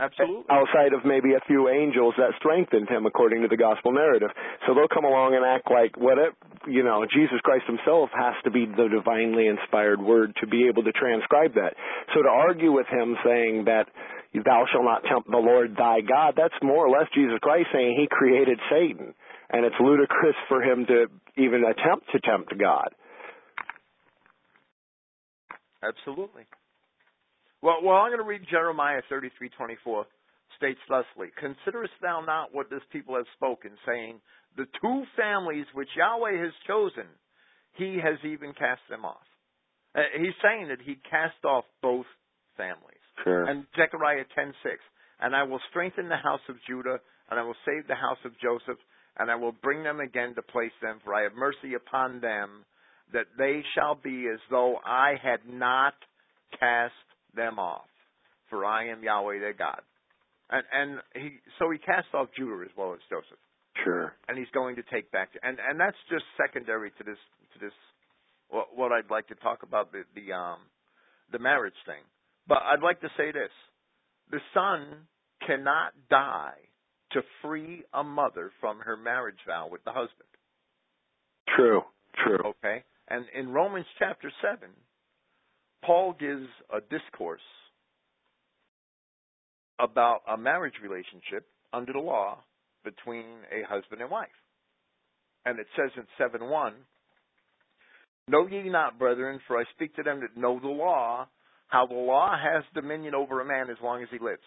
Absolutely. 0.00 0.48
Outside 0.48 0.96
of 0.96 1.04
maybe 1.04 1.36
a 1.36 1.44
few 1.46 1.68
angels 1.68 2.14
that 2.16 2.32
strengthened 2.40 2.88
him, 2.88 3.04
according 3.04 3.42
to 3.42 3.48
the 3.48 3.60
gospel 3.60 3.92
narrative. 3.92 4.30
So 4.66 4.72
they'll 4.72 4.88
come 4.88 5.04
along 5.04 5.36
and 5.36 5.44
act 5.44 5.68
like 5.70 5.92
what 6.00 6.16
it, 6.16 6.32
you 6.66 6.82
know, 6.82 7.04
Jesus 7.04 7.36
Christ 7.44 7.68
himself 7.68 8.08
has 8.16 8.32
to 8.44 8.50
be 8.50 8.64
the 8.64 8.88
divinely 8.88 9.46
inspired 9.46 10.00
word 10.00 10.32
to 10.40 10.46
be 10.46 10.68
able 10.72 10.84
to 10.84 10.92
transcribe 10.92 11.52
that. 11.60 11.76
So 12.16 12.22
to 12.22 12.32
argue 12.32 12.72
with 12.72 12.86
him 12.88 13.14
saying 13.22 13.68
that 13.68 13.92
thou 14.32 14.64
shalt 14.72 14.88
not 14.88 15.04
tempt 15.04 15.30
the 15.30 15.36
Lord 15.36 15.76
thy 15.76 16.00
God, 16.00 16.32
that's 16.32 16.56
more 16.62 16.88
or 16.88 16.90
less 16.90 17.12
Jesus 17.12 17.36
Christ 17.42 17.68
saying 17.70 18.00
he 18.00 18.08
created 18.08 18.58
Satan. 18.72 19.12
And 19.52 19.66
it's 19.66 19.76
ludicrous 19.78 20.36
for 20.48 20.62
him 20.62 20.86
to 20.86 21.12
even 21.36 21.60
attempt 21.60 22.08
to 22.12 22.20
tempt 22.24 22.56
God. 22.56 22.88
Absolutely. 25.84 26.48
Well, 27.62 27.78
well, 27.84 27.96
I'm 27.96 28.10
going 28.10 28.22
to 28.22 28.28
read 28.28 28.42
Jeremiah 28.50 29.02
33:24. 29.10 30.04
States 30.56 30.80
thusly: 30.88 31.30
Considerest 31.38 31.94
thou 32.02 32.20
not 32.20 32.54
what 32.54 32.68
this 32.70 32.82
people 32.92 33.14
have 33.16 33.28
spoken, 33.36 33.70
saying, 33.86 34.20
The 34.56 34.66
two 34.80 35.04
families 35.16 35.66
which 35.74 35.88
Yahweh 35.96 36.36
has 36.42 36.52
chosen, 36.66 37.06
He 37.76 37.98
has 38.02 38.18
even 38.24 38.52
cast 38.52 38.82
them 38.90 39.04
off. 39.04 39.24
Uh, 39.94 40.02
he's 40.18 40.34
saying 40.42 40.68
that 40.68 40.80
He 40.84 40.96
cast 41.08 41.44
off 41.44 41.64
both 41.82 42.06
families. 42.56 43.00
Sure. 43.24 43.44
And 43.44 43.66
Zechariah 43.76 44.24
10:6, 44.36 44.52
and 45.20 45.36
I 45.36 45.44
will 45.44 45.60
strengthen 45.70 46.08
the 46.08 46.16
house 46.16 46.46
of 46.48 46.56
Judah, 46.66 47.00
and 47.30 47.38
I 47.38 47.42
will 47.42 47.56
save 47.64 47.86
the 47.86 47.94
house 47.94 48.22
of 48.24 48.38
Joseph, 48.38 48.78
and 49.18 49.30
I 49.30 49.36
will 49.36 49.52
bring 49.52 49.82
them 49.82 50.00
again 50.00 50.34
to 50.34 50.42
place 50.42 50.72
them, 50.82 51.00
for 51.04 51.14
I 51.14 51.22
have 51.22 51.34
mercy 51.34 51.74
upon 51.74 52.20
them, 52.20 52.64
that 53.12 53.26
they 53.38 53.62
shall 53.74 53.94
be 53.94 54.28
as 54.28 54.40
though 54.50 54.78
I 54.84 55.14
had 55.22 55.46
not 55.46 55.94
cast 56.58 56.94
them 57.34 57.58
off, 57.58 57.88
for 58.48 58.64
I 58.64 58.88
am 58.88 59.02
Yahweh 59.02 59.38
their 59.40 59.52
God. 59.52 59.80
And 60.50 60.64
and 60.72 61.00
he 61.14 61.38
so 61.58 61.70
he 61.70 61.78
cast 61.78 62.08
off 62.14 62.28
Judah 62.36 62.64
as 62.64 62.76
well 62.76 62.92
as 62.92 63.00
Joseph. 63.08 63.38
Sure. 63.84 64.12
And 64.28 64.36
he's 64.36 64.50
going 64.52 64.76
to 64.76 64.82
take 64.92 65.10
back 65.12 65.30
and 65.42 65.58
and 65.58 65.78
that's 65.78 65.96
just 66.10 66.24
secondary 66.36 66.90
to 66.90 67.04
this 67.04 67.18
to 67.54 67.58
this 67.60 67.72
what, 68.48 68.76
what 68.76 68.92
I'd 68.92 69.10
like 69.10 69.28
to 69.28 69.36
talk 69.36 69.62
about 69.62 69.92
the 69.92 70.02
the 70.14 70.32
um 70.32 70.58
the 71.32 71.38
marriage 71.38 71.78
thing. 71.86 72.02
But 72.48 72.58
I'd 72.64 72.82
like 72.82 73.00
to 73.02 73.08
say 73.16 73.30
this. 73.32 73.52
The 74.30 74.40
son 74.54 75.06
cannot 75.46 75.92
die 76.08 76.58
to 77.12 77.22
free 77.42 77.82
a 77.92 78.02
mother 78.02 78.50
from 78.60 78.80
her 78.80 78.96
marriage 78.96 79.38
vow 79.46 79.68
with 79.70 79.82
the 79.84 79.92
husband. 79.92 80.28
True. 81.56 81.82
True. 82.24 82.38
Okay? 82.44 82.84
And 83.08 83.24
in 83.34 83.50
Romans 83.50 83.86
chapter 83.98 84.30
7, 84.42 84.68
Paul 85.84 86.14
gives 86.18 86.46
a 86.72 86.80
discourse 86.80 87.40
about 89.78 90.20
a 90.28 90.36
marriage 90.36 90.74
relationship 90.82 91.46
under 91.72 91.92
the 91.92 91.98
law 91.98 92.38
between 92.84 93.24
a 93.50 93.66
husband 93.66 94.02
and 94.02 94.10
wife. 94.10 94.28
And 95.46 95.58
it 95.58 95.66
says 95.76 95.90
in 95.96 96.04
7 96.18 96.48
1, 96.48 96.74
Know 98.28 98.46
ye 98.46 98.68
not, 98.68 98.98
brethren, 98.98 99.40
for 99.46 99.58
I 99.58 99.64
speak 99.74 99.96
to 99.96 100.02
them 100.02 100.20
that 100.20 100.36
know 100.36 100.60
the 100.60 100.68
law, 100.68 101.26
how 101.68 101.86
the 101.86 101.94
law 101.94 102.36
has 102.36 102.62
dominion 102.74 103.14
over 103.14 103.40
a 103.40 103.44
man 103.44 103.70
as 103.70 103.76
long 103.82 104.02
as 104.02 104.08
he 104.10 104.18
lives. 104.18 104.42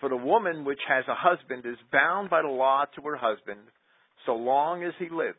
For 0.00 0.08
the 0.08 0.16
woman 0.16 0.64
which 0.64 0.80
has 0.88 1.04
a 1.08 1.14
husband 1.14 1.64
is 1.66 1.78
bound 1.92 2.30
by 2.30 2.42
the 2.42 2.48
law 2.48 2.84
to 2.94 3.02
her 3.02 3.16
husband 3.16 3.60
so 4.26 4.34
long 4.34 4.84
as 4.84 4.92
he 4.98 5.08
lives. 5.10 5.38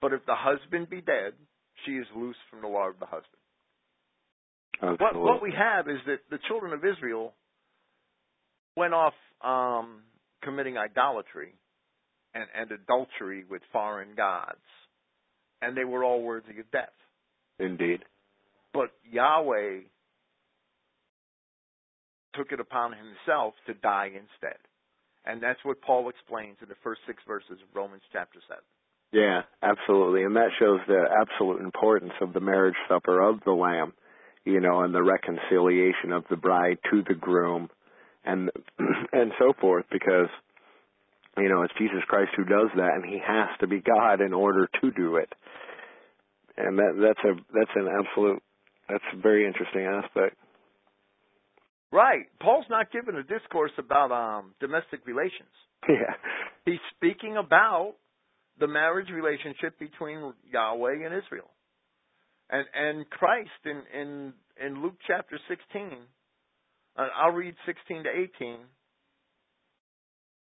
But 0.00 0.12
if 0.12 0.24
the 0.26 0.34
husband 0.34 0.90
be 0.90 1.00
dead, 1.00 1.34
she 1.84 1.92
is 1.92 2.06
loose 2.16 2.36
from 2.50 2.62
the 2.62 2.68
law 2.68 2.88
of 2.88 2.98
the 2.98 3.06
husband. 3.06 3.41
What, 4.80 5.14
what 5.14 5.42
we 5.42 5.52
have 5.56 5.88
is 5.88 5.98
that 6.06 6.18
the 6.30 6.38
children 6.48 6.72
of 6.72 6.84
Israel 6.84 7.34
went 8.76 8.94
off 8.94 9.14
um, 9.42 10.02
committing 10.42 10.76
idolatry 10.76 11.54
and, 12.34 12.46
and 12.54 12.70
adultery 12.72 13.44
with 13.48 13.62
foreign 13.72 14.14
gods, 14.16 14.58
and 15.60 15.76
they 15.76 15.84
were 15.84 16.04
all 16.04 16.22
worthy 16.22 16.58
of 16.58 16.70
death. 16.72 16.88
Indeed. 17.58 18.00
But 18.72 18.90
Yahweh 19.10 19.80
took 22.34 22.52
it 22.52 22.60
upon 22.60 22.92
himself 22.92 23.54
to 23.66 23.74
die 23.74 24.06
instead. 24.06 24.58
And 25.24 25.42
that's 25.42 25.60
what 25.64 25.80
Paul 25.82 26.08
explains 26.08 26.56
in 26.62 26.68
the 26.68 26.80
first 26.82 27.02
six 27.06 27.22
verses 27.26 27.52
of 27.62 27.74
Romans 27.74 28.02
chapter 28.12 28.40
7. 28.48 28.60
Yeah, 29.12 29.42
absolutely. 29.62 30.24
And 30.24 30.36
that 30.36 30.50
shows 30.58 30.80
the 30.88 31.04
absolute 31.20 31.60
importance 31.60 32.12
of 32.20 32.32
the 32.32 32.40
marriage 32.40 32.74
supper 32.88 33.20
of 33.20 33.40
the 33.44 33.52
Lamb 33.52 33.92
you 34.44 34.60
know, 34.60 34.80
and 34.80 34.94
the 34.94 35.02
reconciliation 35.02 36.12
of 36.12 36.24
the 36.30 36.36
bride 36.36 36.78
to 36.90 37.02
the 37.06 37.14
groom 37.14 37.68
and 38.24 38.50
and 39.12 39.32
so 39.38 39.52
forth 39.60 39.84
because 39.90 40.28
you 41.38 41.48
know, 41.48 41.62
it's 41.62 41.72
Jesus 41.78 42.02
Christ 42.08 42.32
who 42.36 42.44
does 42.44 42.68
that 42.76 42.92
and 42.94 43.04
he 43.04 43.18
has 43.26 43.48
to 43.60 43.66
be 43.66 43.80
God 43.80 44.20
in 44.20 44.34
order 44.34 44.68
to 44.82 44.90
do 44.90 45.16
it. 45.16 45.32
And 46.56 46.78
that 46.78 46.92
that's 47.00 47.24
a 47.24 47.40
that's 47.54 47.70
an 47.74 47.88
absolute 47.88 48.42
that's 48.88 49.04
a 49.14 49.16
very 49.16 49.46
interesting 49.46 49.86
aspect. 49.86 50.36
Right. 51.90 52.26
Paul's 52.40 52.66
not 52.68 52.92
giving 52.92 53.14
a 53.16 53.22
discourse 53.22 53.72
about 53.78 54.12
um 54.12 54.54
domestic 54.60 55.06
relations. 55.06 55.48
Yeah. 55.88 56.14
He's 56.66 56.82
speaking 56.96 57.36
about 57.36 57.94
the 58.60 58.68
marriage 58.68 59.08
relationship 59.08 59.78
between 59.78 60.34
Yahweh 60.52 61.04
and 61.04 61.14
Israel 61.14 61.50
and 62.52 62.66
and 62.74 63.10
Christ 63.10 63.50
in 63.64 63.82
in 63.98 64.32
in 64.64 64.82
Luke 64.82 64.96
chapter 65.06 65.38
16. 65.48 65.98
Uh, 66.96 67.08
I'll 67.16 67.32
read 67.32 67.54
16 67.64 68.04
to 68.04 68.10
18 68.38 68.58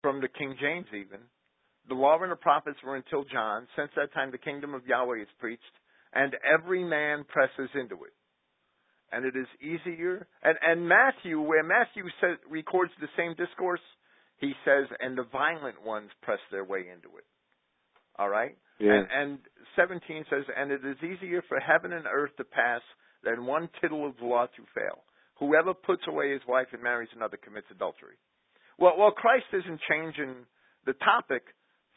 from 0.01 0.19
the 0.19 0.27
King 0.27 0.55
James 0.59 0.87
even. 0.89 1.19
The 1.87 1.93
law 1.93 2.17
and 2.21 2.31
the 2.31 2.35
prophets 2.35 2.77
were 2.83 2.95
until 2.95 3.23
John. 3.23 3.67
Since 3.75 3.91
that 3.95 4.13
time, 4.13 4.31
the 4.31 4.39
kingdom 4.39 4.73
of 4.73 4.85
Yahweh 4.87 5.21
is 5.21 5.27
preached, 5.39 5.61
and 6.13 6.35
every 6.41 6.83
man 6.83 7.25
presses 7.27 7.69
into 7.75 8.03
it. 8.05 8.13
And 9.11 9.25
it 9.25 9.35
is 9.35 9.47
easier. 9.61 10.25
And, 10.41 10.57
and 10.61 10.87
Matthew, 10.87 11.41
where 11.41 11.63
Matthew 11.63 12.03
says, 12.21 12.37
records 12.49 12.91
the 13.01 13.09
same 13.17 13.35
discourse, 13.35 13.81
he 14.37 14.53
says, 14.63 14.85
and 14.99 15.17
the 15.17 15.25
violent 15.31 15.83
ones 15.83 16.09
press 16.21 16.39
their 16.49 16.63
way 16.63 16.79
into 16.79 17.17
it. 17.17 17.25
All 18.17 18.29
right? 18.29 18.57
Yeah. 18.82 19.05
And, 19.05 19.07
and 19.13 19.39
17 19.75 20.25
says, 20.29 20.43
And 20.57 20.71
it 20.71 20.82
is 20.84 20.97
easier 21.05 21.43
for 21.47 21.59
heaven 21.59 21.93
and 21.93 22.05
earth 22.05 22.36
to 22.38 22.43
pass 22.43 22.82
than 23.23 23.45
one 23.45 23.69
tittle 23.79 24.07
of 24.07 24.17
the 24.17 24.25
law 24.25 24.47
to 24.47 24.63
fail. 24.73 25.05
Whoever 25.39 25.73
puts 25.73 26.03
away 26.07 26.34
his 26.34 26.41
wife 26.47 26.67
and 26.73 26.82
marries 26.82 27.09
another 27.15 27.38
commits 27.38 27.67
adultery. 27.71 28.17
Well, 28.77 28.93
well, 28.97 29.11
Christ 29.11 29.45
isn't 29.53 29.79
changing 29.89 30.45
the 30.86 30.93
topic 30.93 31.43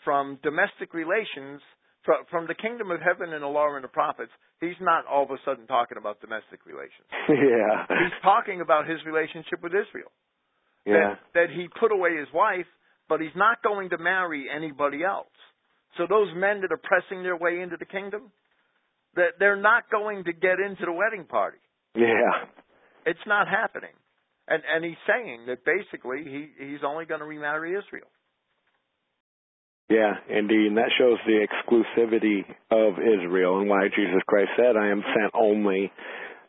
from 0.05 0.39
domestic 0.43 0.93
relations, 0.93 1.61
from, 2.05 2.24
from 2.30 2.47
the 2.47 2.55
kingdom 2.55 2.91
of 2.91 3.01
heaven 3.01 3.32
and 3.32 3.43
the 3.43 3.49
law 3.49 3.74
and 3.74 3.85
the 3.85 3.89
prophets. 3.89 4.32
He's 4.61 4.76
not 4.80 5.07
all 5.07 5.24
of 5.24 5.30
a 5.30 5.41
sudden 5.45 5.66
talking 5.66 5.97
about 5.97 6.20
domestic 6.20 6.64
relations. 6.66 7.09
yeah. 7.28 7.89
He's 7.89 8.16
talking 8.22 8.61
about 8.61 8.89
his 8.89 9.01
relationship 9.05 9.62
with 9.62 9.72
Israel. 9.72 10.12
Yeah. 10.85 11.16
That, 11.35 11.49
that 11.49 11.49
he 11.57 11.68
put 11.80 11.93
away 11.93 12.16
his 12.16 12.28
wife, 12.32 12.68
but 13.09 13.20
he's 13.20 13.37
not 13.37 13.62
going 13.62 13.91
to 13.91 13.99
marry 13.99 14.47
anybody 14.55 15.05
else. 15.05 15.32
So 15.97 16.07
those 16.09 16.28
men 16.34 16.61
that 16.62 16.72
are 16.72 16.80
pressing 16.82 17.22
their 17.22 17.36
way 17.36 17.61
into 17.61 17.76
the 17.76 17.84
kingdom, 17.84 18.32
that 19.14 19.38
they're 19.38 19.61
not 19.61 19.90
going 19.90 20.24
to 20.24 20.32
get 20.32 20.59
into 20.59 20.84
the 20.84 20.92
wedding 20.92 21.24
party. 21.24 21.59
Yeah. 21.95 22.51
It's 23.07 23.26
not 23.26 23.47
happening. 23.49 23.95
And 24.49 24.62
and 24.64 24.84
he's 24.84 25.01
saying 25.07 25.47
that 25.47 25.64
basically 25.64 26.24
he 26.24 26.49
he's 26.59 26.84
only 26.84 27.07
going 27.07 27.20
to 27.20 27.26
remarry 27.26 27.70
Israel. 27.70 28.09
Yeah, 29.88 30.14
indeed. 30.28 30.68
And 30.68 30.76
that 30.78 30.90
shows 30.99 31.18
the 31.26 31.47
exclusivity 31.47 32.40
of 32.70 32.95
Israel 32.99 33.61
and 33.61 33.68
why 33.68 33.88
Jesus 33.88 34.22
Christ 34.26 34.51
said, 34.57 34.76
I 34.76 34.88
am 34.88 35.03
sent 35.14 35.32
only 35.34 35.92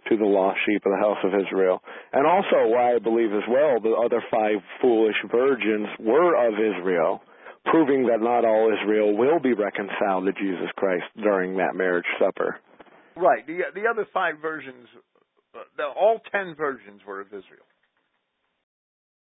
to 0.09 0.17
the 0.17 0.25
lost 0.25 0.59
sheep 0.65 0.81
of 0.85 0.91
the 0.91 1.03
house 1.03 1.17
of 1.23 1.33
Israel. 1.33 1.81
And 2.13 2.25
also 2.25 2.71
why 2.71 2.95
I 2.95 2.99
believe 2.99 3.33
as 3.33 3.43
well 3.49 3.79
the 3.81 3.95
other 3.95 4.23
five 4.31 4.63
foolish 4.81 5.15
virgins 5.29 5.87
were 5.99 6.35
of 6.47 6.53
Israel 6.53 7.21
proving 7.65 8.07
that 8.07 8.21
not 8.21 8.45
all 8.45 8.71
Israel 8.71 9.15
will 9.17 9.39
be 9.39 9.53
reconciled 9.53 10.25
to 10.25 10.33
Jesus 10.33 10.69
Christ 10.75 11.05
during 11.21 11.57
that 11.57 11.75
marriage 11.75 12.05
supper. 12.19 12.59
Right. 13.15 13.45
The 13.47 13.59
the 13.73 13.87
other 13.89 14.05
five 14.13 14.35
versions, 14.41 14.87
uh, 15.53 15.59
the, 15.77 15.83
all 15.83 16.19
ten 16.31 16.55
versions 16.55 17.01
were 17.07 17.21
of 17.21 17.27
Israel. 17.27 17.65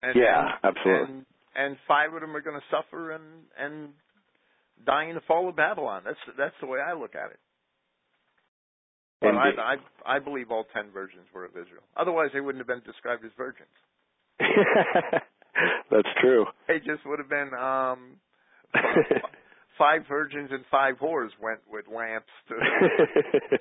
And, 0.03 0.15
yeah, 0.15 0.51
absolutely. 0.63 1.15
And, 1.15 1.25
and 1.55 1.77
five 1.87 2.13
of 2.13 2.21
them 2.21 2.35
are 2.35 2.41
going 2.41 2.59
to 2.59 2.65
suffer 2.69 3.11
and 3.11 3.23
and 3.57 3.89
die 4.85 5.05
in 5.05 5.15
the 5.15 5.21
fall 5.27 5.49
of 5.49 5.55
Babylon. 5.55 6.03
That's 6.05 6.19
that's 6.37 6.55
the 6.61 6.67
way 6.67 6.79
I 6.79 6.93
look 6.93 7.15
at 7.15 7.31
it. 7.31 7.39
But 9.21 9.35
I, 9.35 9.49
Indeed. 9.49 9.59
I 10.05 10.17
I 10.17 10.19
believe 10.19 10.51
all 10.51 10.65
ten 10.73 10.91
virgins 10.91 11.25
were 11.33 11.45
of 11.45 11.51
Israel. 11.51 11.83
Otherwise, 11.95 12.29
they 12.33 12.41
wouldn't 12.41 12.59
have 12.59 12.67
been 12.67 12.85
described 12.85 13.25
as 13.25 13.31
virgins. 13.37 13.69
That's 15.91 16.07
true. 16.21 16.45
They 16.67 16.79
just 16.79 17.05
would 17.05 17.19
have 17.19 17.29
been 17.29 17.51
um 17.53 18.17
five 19.77 20.01
virgins 20.07 20.49
and 20.51 20.63
five 20.69 20.95
whores 21.01 21.29
went 21.41 21.59
with 21.69 21.85
lamps 21.87 22.31
to 22.49 22.55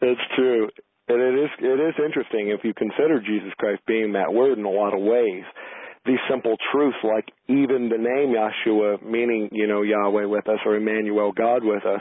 That's 0.00 0.20
true. 0.36 0.68
And 1.08 1.20
it 1.20 1.34
is 1.44 1.50
it 1.58 1.80
is 1.80 1.94
interesting 2.04 2.50
if 2.50 2.60
you 2.64 2.74
consider 2.74 3.20
Jesus 3.20 3.52
Christ 3.58 3.82
being 3.86 4.12
that 4.12 4.32
word 4.32 4.58
in 4.58 4.64
a 4.64 4.70
lot 4.70 4.94
of 4.94 5.02
ways. 5.02 5.44
These 6.06 6.20
simple 6.30 6.56
truths 6.72 6.96
like 7.02 7.28
even 7.48 7.90
the 7.90 7.98
name 7.98 8.34
Yahshua 8.34 9.02
meaning, 9.02 9.48
you 9.52 9.66
know, 9.66 9.82
Yahweh 9.82 10.26
with 10.26 10.48
us 10.48 10.58
or 10.64 10.76
Emmanuel 10.76 11.32
God 11.32 11.64
with 11.64 11.84
us 11.84 12.00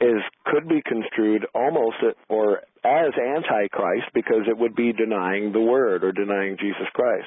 is 0.00 0.22
could 0.46 0.68
be 0.68 0.80
construed 0.86 1.46
almost 1.54 1.96
or 2.28 2.62
as 2.84 3.12
antichrist 3.18 4.06
because 4.14 4.46
it 4.48 4.56
would 4.56 4.74
be 4.74 4.92
denying 4.92 5.52
the 5.52 5.60
word 5.60 6.04
or 6.04 6.12
denying 6.12 6.56
Jesus 6.58 6.86
Christ 6.94 7.26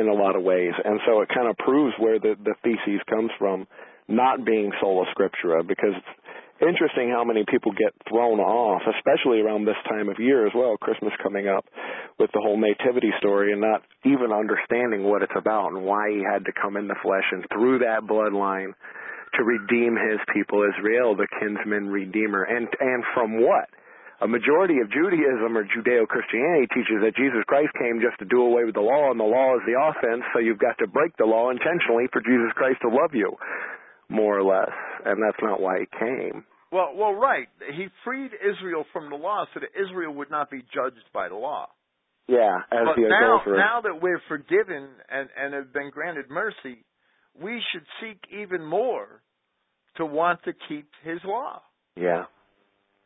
in 0.00 0.08
a 0.08 0.14
lot 0.14 0.36
of 0.36 0.42
ways. 0.42 0.72
And 0.84 1.00
so 1.06 1.20
it 1.20 1.28
kind 1.28 1.48
of 1.48 1.56
proves 1.58 1.94
where 1.98 2.18
the, 2.18 2.34
the 2.42 2.54
thesis 2.62 3.02
comes 3.10 3.30
from, 3.38 3.66
not 4.08 4.44
being 4.44 4.70
sola 4.80 5.04
scriptura, 5.12 5.66
because 5.66 5.94
it's 5.94 6.66
interesting 6.66 7.10
how 7.10 7.24
many 7.24 7.44
people 7.48 7.72
get 7.72 7.94
thrown 8.08 8.40
off, 8.40 8.82
especially 8.96 9.40
around 9.40 9.64
this 9.64 9.78
time 9.88 10.08
of 10.08 10.18
year 10.18 10.46
as 10.46 10.52
well, 10.54 10.76
Christmas 10.76 11.12
coming 11.22 11.46
up, 11.48 11.64
with 12.18 12.30
the 12.32 12.40
whole 12.40 12.58
nativity 12.58 13.10
story 13.18 13.52
and 13.52 13.60
not 13.60 13.82
even 14.04 14.32
understanding 14.32 15.04
what 15.04 15.22
it's 15.22 15.36
about 15.36 15.70
and 15.72 15.84
why 15.84 16.10
he 16.10 16.22
had 16.22 16.44
to 16.46 16.52
come 16.52 16.76
in 16.76 16.88
the 16.88 16.98
flesh 17.02 17.26
and 17.30 17.44
through 17.52 17.78
that 17.78 18.02
bloodline 18.02 18.72
to 19.34 19.44
redeem 19.44 19.94
his 19.94 20.18
people 20.32 20.64
Israel, 20.64 21.14
the 21.14 21.28
kinsman 21.38 21.88
redeemer. 21.88 22.42
And 22.42 22.66
and 22.80 23.04
from 23.14 23.40
what? 23.40 23.68
A 24.20 24.26
majority 24.26 24.80
of 24.82 24.90
Judaism 24.90 25.56
or 25.56 25.62
Judeo 25.62 26.06
Christianity 26.08 26.66
teaches 26.74 26.98
that 27.06 27.14
Jesus 27.14 27.46
Christ 27.46 27.70
came 27.78 28.02
just 28.02 28.18
to 28.18 28.26
do 28.26 28.42
away 28.42 28.64
with 28.64 28.74
the 28.74 28.82
law, 28.82 29.10
and 29.10 29.20
the 29.20 29.24
law 29.24 29.54
is 29.54 29.62
the 29.62 29.78
offense, 29.78 30.24
so 30.34 30.40
you've 30.40 30.58
got 30.58 30.76
to 30.78 30.88
break 30.88 31.16
the 31.16 31.24
law 31.24 31.50
intentionally 31.50 32.10
for 32.12 32.20
Jesus 32.20 32.50
Christ 32.56 32.82
to 32.82 32.88
love 32.88 33.14
you, 33.14 33.36
more 34.08 34.36
or 34.36 34.42
less. 34.42 34.74
And 35.04 35.22
that's 35.22 35.38
not 35.40 35.60
why 35.60 35.80
he 35.80 35.86
came. 35.98 36.44
Well, 36.72 36.92
well, 36.96 37.14
right. 37.14 37.46
He 37.72 37.86
freed 38.04 38.32
Israel 38.34 38.84
from 38.92 39.08
the 39.08 39.16
law 39.16 39.46
so 39.54 39.60
that 39.60 39.70
Israel 39.78 40.12
would 40.14 40.30
not 40.30 40.50
be 40.50 40.62
judged 40.74 41.06
by 41.14 41.28
the 41.28 41.36
law. 41.36 41.68
Yeah, 42.26 42.58
as 42.70 42.84
but 42.84 42.96
the 42.96 43.08
now, 43.08 43.40
now 43.46 43.80
that 43.82 44.02
we're 44.02 44.20
forgiven 44.28 44.88
and, 45.08 45.28
and 45.38 45.54
have 45.54 45.72
been 45.72 45.90
granted 45.90 46.26
mercy, 46.28 46.84
we 47.40 47.62
should 47.72 47.86
seek 48.02 48.18
even 48.36 48.62
more 48.64 49.22
to 49.96 50.04
want 50.04 50.42
to 50.44 50.52
keep 50.68 50.88
His 51.04 51.20
law. 51.24 51.62
yeah. 51.96 52.24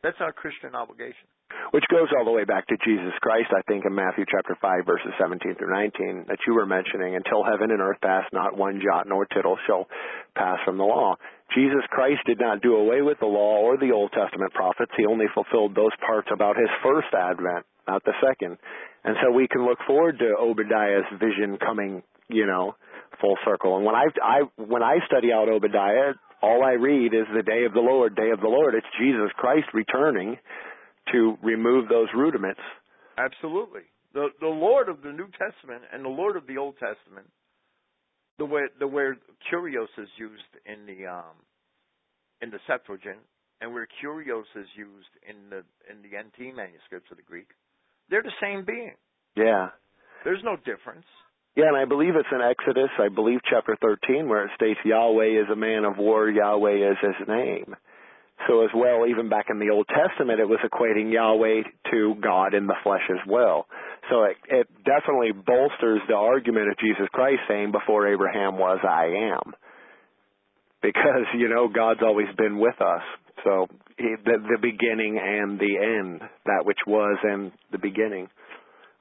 That's 0.03 0.19
our 0.19 0.33
Christian 0.33 0.75
obligation. 0.75 1.31
Which 1.71 1.85
goes 1.89 2.09
all 2.11 2.25
the 2.25 2.31
way 2.31 2.43
back 2.43 2.67
to 2.67 2.75
Jesus 2.83 3.13
Christ, 3.21 3.47
I 3.55 3.61
think, 3.71 3.85
in 3.85 3.95
Matthew 3.95 4.25
chapter 4.29 4.57
5, 4.59 4.85
verses 4.85 5.15
17 5.17 5.55
through 5.55 5.71
19, 5.71 6.25
that 6.27 6.43
you 6.45 6.53
were 6.53 6.65
mentioning, 6.65 7.15
until 7.15 7.43
heaven 7.43 7.71
and 7.71 7.79
earth 7.79 8.01
pass, 8.03 8.25
not 8.33 8.57
one 8.57 8.81
jot 8.83 9.07
nor 9.07 9.25
tittle 9.25 9.57
shall 9.65 9.87
pass 10.35 10.59
from 10.65 10.77
the 10.77 10.83
law. 10.83 11.15
Jesus 11.55 11.81
Christ 11.89 12.19
did 12.25 12.39
not 12.39 12.61
do 12.61 12.75
away 12.75 13.01
with 13.01 13.19
the 13.19 13.31
law 13.31 13.63
or 13.63 13.77
the 13.77 13.91
Old 13.91 14.11
Testament 14.11 14.53
prophets. 14.53 14.91
He 14.97 15.05
only 15.05 15.25
fulfilled 15.33 15.73
those 15.73 15.95
parts 16.05 16.27
about 16.33 16.57
his 16.57 16.69
first 16.83 17.13
advent, 17.13 17.65
not 17.87 18.03
the 18.03 18.13
second. 18.19 18.57
And 19.05 19.15
so 19.23 19.31
we 19.31 19.47
can 19.47 19.65
look 19.65 19.79
forward 19.87 20.19
to 20.19 20.35
Obadiah's 20.37 21.07
vision 21.17 21.57
coming, 21.63 22.03
you 22.27 22.45
know, 22.45 22.75
full 23.21 23.37
circle. 23.45 23.77
And 23.77 23.85
when 23.85 23.95
I, 23.95 24.05
I 24.21 24.39
when 24.57 24.83
I 24.83 24.97
study 25.07 25.31
out 25.31 25.49
Obadiah, 25.49 26.13
all 26.43 26.61
I 26.63 26.73
read 26.73 27.13
is 27.13 27.25
the 27.33 27.41
day 27.41 27.63
of 27.63 27.73
the 27.73 27.79
Lord, 27.79 28.15
day 28.15 28.29
of 28.31 28.41
the 28.41 28.49
Lord. 28.51 28.75
It's 28.75 28.85
Jesus 28.99 29.31
Christ 29.37 29.67
returning 29.73 30.35
to 31.13 31.37
remove 31.41 31.87
those 31.87 32.09
rudiments. 32.13 32.59
Absolutely. 33.17 33.87
The 34.13 34.27
the 34.41 34.47
Lord 34.51 34.89
of 34.89 35.01
the 35.01 35.11
New 35.11 35.27
Testament 35.39 35.83
and 35.91 36.03
the 36.03 36.09
Lord 36.09 36.35
of 36.35 36.45
the 36.45 36.57
Old 36.57 36.75
Testament, 36.75 37.27
the 38.37 38.45
way 38.45 38.63
the 38.77 38.87
where 38.87 39.17
kurios 39.49 39.93
is 39.97 40.09
used 40.17 40.51
in 40.65 40.85
the 40.85 41.07
um 41.07 41.39
in 42.41 42.51
the 42.51 42.59
Septuagint 42.67 43.23
and 43.61 43.73
where 43.73 43.87
kurios 44.03 44.51
is 44.55 44.67
used 44.75 45.13
in 45.27 45.49
the 45.49 45.63
in 45.89 46.03
the 46.03 46.11
NT 46.19 46.55
manuscripts 46.55 47.09
of 47.09 47.17
the 47.17 47.23
Greek, 47.23 47.47
they're 48.09 48.21
the 48.21 48.35
same 48.41 48.65
being. 48.65 48.95
Yeah. 49.37 49.69
There's 50.25 50.43
no 50.43 50.57
difference. 50.57 51.07
Yeah, 51.55 51.67
and 51.67 51.77
I 51.77 51.85
believe 51.85 52.15
it's 52.15 52.29
in 52.31 52.41
Exodus, 52.41 52.89
I 52.97 53.09
believe 53.09 53.39
chapter 53.47 53.77
13, 53.79 54.27
where 54.27 54.45
it 54.45 54.51
states 54.55 54.79
Yahweh 54.83 55.39
is 55.39 55.49
a 55.51 55.55
man 55.55 55.85
of 55.85 55.97
war, 55.97 56.27
Yahweh 56.27 56.91
is 56.91 56.97
his 56.99 57.27
name. 57.27 57.75
So 58.47 58.63
as 58.63 58.71
well, 58.75 59.05
even 59.07 59.29
back 59.29 59.45
in 59.51 59.59
the 59.59 59.69
Old 59.69 59.87
Testament, 59.87 60.39
it 60.39 60.49
was 60.49 60.59
equating 60.65 61.13
Yahweh 61.13 61.61
to 61.91 62.15
God 62.19 62.55
in 62.55 62.65
the 62.65 62.75
flesh 62.83 63.05
as 63.09 63.21
well. 63.27 63.67
So 64.09 64.23
it, 64.23 64.37
it 64.49 64.67
definitely 64.83 65.31
bolsters 65.31 66.01
the 66.07 66.15
argument 66.15 66.69
of 66.69 66.77
Jesus 66.79 67.07
Christ 67.13 67.41
saying, 67.47 67.71
before 67.71 68.11
Abraham 68.11 68.57
was, 68.57 68.79
I 68.83 69.31
am. 69.37 69.53
Because, 70.81 71.29
you 71.37 71.49
know, 71.49 71.69
God's 71.69 72.01
always 72.01 72.27
been 72.35 72.57
with 72.57 72.81
us. 72.81 73.03
So 73.43 73.67
he, 73.97 74.15
the, 74.25 74.41
the 74.41 74.59
beginning 74.59 75.19
and 75.21 75.59
the 75.59 75.77
end, 75.77 76.21
that 76.45 76.65
which 76.65 76.79
was 76.87 77.17
and 77.23 77.51
the 77.71 77.77
beginning 77.77 78.27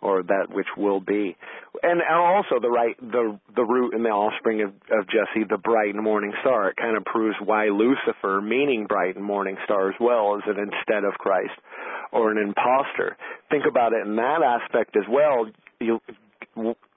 or 0.02 0.22
that 0.24 0.48
which 0.50 0.66
will 0.76 1.00
be, 1.00 1.36
and 1.82 2.02
also 2.10 2.60
the 2.60 2.70
right 2.70 2.98
the 3.00 3.38
the 3.54 3.64
root 3.64 3.94
and 3.94 4.04
the 4.04 4.10
offspring 4.10 4.62
of, 4.62 4.70
of 4.90 5.06
Jesse, 5.06 5.46
the 5.48 5.58
bright 5.58 5.94
and 5.94 6.02
morning 6.02 6.32
star. 6.40 6.70
It 6.70 6.76
kind 6.76 6.96
of 6.96 7.04
proves 7.04 7.36
why 7.42 7.66
Lucifer, 7.68 8.40
meaning 8.40 8.86
bright 8.86 9.16
and 9.16 9.24
morning 9.24 9.56
star 9.64 9.88
as 9.88 9.96
well, 10.00 10.36
is 10.36 10.42
an 10.46 10.58
instead 10.58 11.04
of 11.04 11.14
Christ 11.14 11.54
or 12.12 12.30
an 12.30 12.38
impostor. 12.38 13.16
Think 13.50 13.64
about 13.68 13.92
it 13.92 14.06
in 14.06 14.16
that 14.16 14.42
aspect 14.42 14.96
as 14.96 15.04
well. 15.08 15.46
You, 15.80 16.00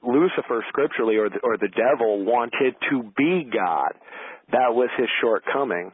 Lucifer, 0.04 0.66
scripturally, 0.70 1.18
or 1.18 1.30
the, 1.30 1.40
or 1.44 1.58
the 1.58 1.70
devil, 1.70 2.26
wanted 2.26 2.76
to 2.92 3.04
be 3.18 3.50
God. 3.52 3.94
That 4.52 4.76
was 4.76 4.90
his 4.98 5.08
shortcoming. 5.22 5.92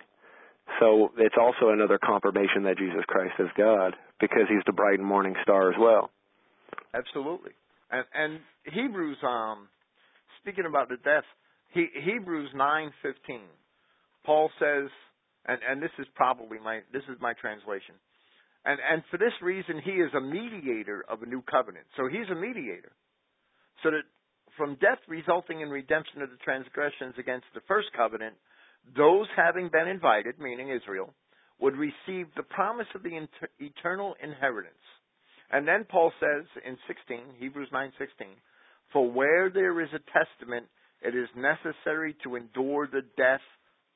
So 0.80 1.12
it's 1.18 1.36
also 1.40 1.70
another 1.70 2.00
confirmation 2.04 2.64
that 2.64 2.78
Jesus 2.78 3.04
Christ 3.08 3.34
is 3.40 3.50
God 3.58 3.96
because 4.20 4.48
he's 4.50 4.64
the 4.66 4.74
bright 4.74 5.00
and 5.00 5.08
morning 5.08 5.36
star 5.44 5.72
as 5.72 5.78
well. 5.80 6.10
Absolutely. 6.94 7.52
And 7.90 8.06
and 8.14 8.40
Hebrews 8.72 9.18
um 9.24 9.68
speaking 10.42 10.66
about 10.68 10.90
the 10.90 10.98
death, 10.98 11.26
he, 11.74 11.88
Hebrews 12.04 12.50
9:15. 12.56 12.92
Paul 14.26 14.50
says 14.60 14.90
and 15.46 15.60
and 15.68 15.82
this 15.82 15.92
is 16.00 16.08
probably 16.16 16.60
my 16.60 16.82
this 16.94 17.04
is 17.10 17.18
my 17.20 17.34
translation. 17.34 17.96
And 18.66 18.80
and 18.80 19.04
for 19.10 19.18
this 19.18 19.34
reason 19.42 19.82
he 19.84 19.92
is 19.92 20.14
a 20.14 20.22
mediator 20.22 21.04
of 21.10 21.22
a 21.24 21.26
new 21.26 21.42
covenant. 21.44 21.86
So 21.98 22.08
he's 22.08 22.30
a 22.32 22.36
mediator. 22.36 22.92
So 23.84 23.92
that 23.92 24.04
from 24.58 24.76
death 24.76 25.00
resulting 25.08 25.62
in 25.62 25.70
redemption 25.70 26.22
of 26.22 26.30
the 26.30 26.38
transgressions 26.44 27.16
against 27.18 27.46
the 27.54 27.62
first 27.68 27.88
covenant, 27.96 28.36
those 28.96 29.28
having 29.36 29.70
been 29.70 29.88
invited, 29.88 30.40
meaning 30.40 30.70
Israel, 30.70 31.14
would 31.60 31.76
receive 31.76 32.28
the 32.36 32.44
promise 32.44 32.88
of 32.96 33.04
the 33.04 33.16
inter- 33.16 33.50
eternal 33.60 34.16
inheritance. 34.22 34.74
And 35.52 35.68
then 35.68 35.84
Paul 35.84 36.12
says 36.20 36.46
in 36.66 36.78
16, 36.88 37.36
Hebrews 37.38 37.70
9:16, 37.72 38.40
"For 38.92 39.10
where 39.10 39.50
there 39.50 39.82
is 39.82 39.94
a 39.94 40.00
testament, 40.00 40.70
it 41.02 41.14
is 41.14 41.28
necessary 41.36 42.14
to 42.24 42.36
endure 42.36 42.88
the 42.88 43.02
death 43.02 43.44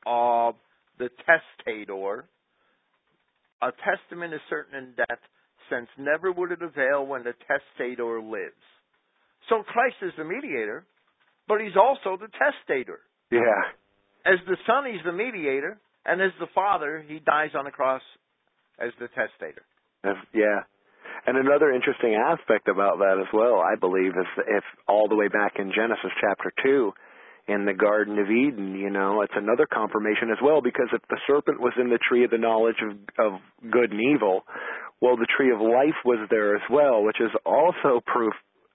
of 0.05 0.55
the 0.97 1.09
testator. 1.09 2.25
A 3.61 3.71
testament 3.71 4.33
is 4.33 4.41
certain 4.49 4.75
in 4.75 4.95
death, 4.95 5.19
since 5.69 5.89
never 5.97 6.31
would 6.31 6.51
it 6.51 6.61
avail 6.61 7.05
when 7.05 7.23
the 7.23 7.33
testator 7.33 8.19
lives." 8.19 8.61
So 9.47 9.63
Christ 9.63 10.01
is 10.01 10.13
the 10.15 10.25
mediator, 10.25 10.85
but 11.47 11.61
he's 11.61 11.77
also 11.77 12.17
the 12.17 12.27
testator. 12.29 13.01
Yeah. 13.31 13.71
As 14.25 14.43
the 14.45 14.57
Son, 14.65 14.85
he's 14.85 15.03
the 15.03 15.13
mediator, 15.13 15.79
and 16.05 16.21
as 16.21 16.35
the 16.39 16.47
Father, 16.47 16.99
he 16.99 17.19
dies 17.19 17.55
on 17.55 17.65
the 17.65 17.71
cross 17.71 18.03
as 18.77 18.93
the 18.95 19.07
testator. 19.09 19.63
Yeah. 20.33 20.63
And 21.25 21.37
another 21.37 21.71
interesting 21.71 22.13
aspect 22.13 22.67
about 22.67 22.99
that 22.99 23.17
as 23.19 23.27
well, 23.33 23.59
I 23.59 23.75
believe, 23.75 24.13
is 24.13 24.29
if 24.47 24.63
all 24.87 25.07
the 25.07 25.15
way 25.15 25.27
back 25.27 25.53
in 25.57 25.71
Genesis 25.75 26.11
chapter 26.21 26.53
2, 26.63 26.93
in 27.47 27.65
the 27.65 27.73
Garden 27.73 28.17
of 28.17 28.29
Eden, 28.29 28.75
you 28.75 28.89
know, 28.89 29.21
it's 29.21 29.33
another 29.35 29.67
confirmation 29.71 30.29
as 30.31 30.37
well, 30.41 30.61
because 30.61 30.89
if 30.93 31.01
the 31.09 31.17
serpent 31.27 31.59
was 31.59 31.73
in 31.79 31.89
the 31.89 31.99
tree 32.09 32.23
of 32.25 32.31
the 32.31 32.37
knowledge 32.37 32.77
of, 32.81 32.97
of 33.17 33.39
good 33.71 33.91
and 33.91 34.01
evil, 34.01 34.41
well, 35.01 35.17
the 35.17 35.29
tree 35.37 35.51
of 35.51 35.61
life 35.61 35.97
was 36.05 36.27
there 36.29 36.55
as 36.55 36.63
well, 36.69 37.03
which 37.03 37.19
is 37.19 37.29
also 37.45 38.01
proof, 38.05 38.33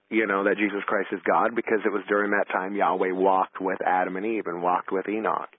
you 0.09 0.27
know, 0.27 0.45
that 0.45 0.59
Jesus 0.59 0.83
Christ 0.87 1.09
is 1.13 1.21
God, 1.27 1.55
because 1.55 1.81
it 1.85 1.93
was 1.93 2.03
during 2.09 2.31
that 2.31 2.51
time 2.53 2.77
Yahweh 2.77 3.13
walked 3.13 3.61
with 3.61 3.79
Adam 3.85 4.17
and 4.17 4.27
Eve 4.27 4.47
and 4.47 4.63
walked 4.63 4.93
with 4.93 5.09
Enoch. 5.09 5.51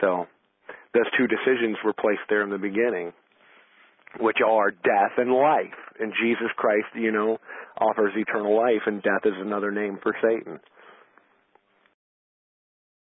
So, 0.00 0.26
those 0.94 1.10
two 1.16 1.26
decisions 1.26 1.76
were 1.84 1.94
placed 1.94 2.26
there 2.28 2.42
in 2.42 2.50
the 2.50 2.58
beginning 2.58 3.12
which 4.20 4.38
are 4.46 4.70
death 4.70 5.16
and 5.16 5.32
life. 5.32 5.78
And 6.00 6.12
Jesus 6.22 6.48
Christ, 6.56 6.86
you 6.94 7.12
know, 7.12 7.38
offers 7.80 8.12
eternal 8.16 8.56
life, 8.56 8.82
and 8.86 9.02
death 9.02 9.24
is 9.24 9.34
another 9.38 9.70
name 9.70 9.98
for 10.02 10.14
Satan. 10.22 10.60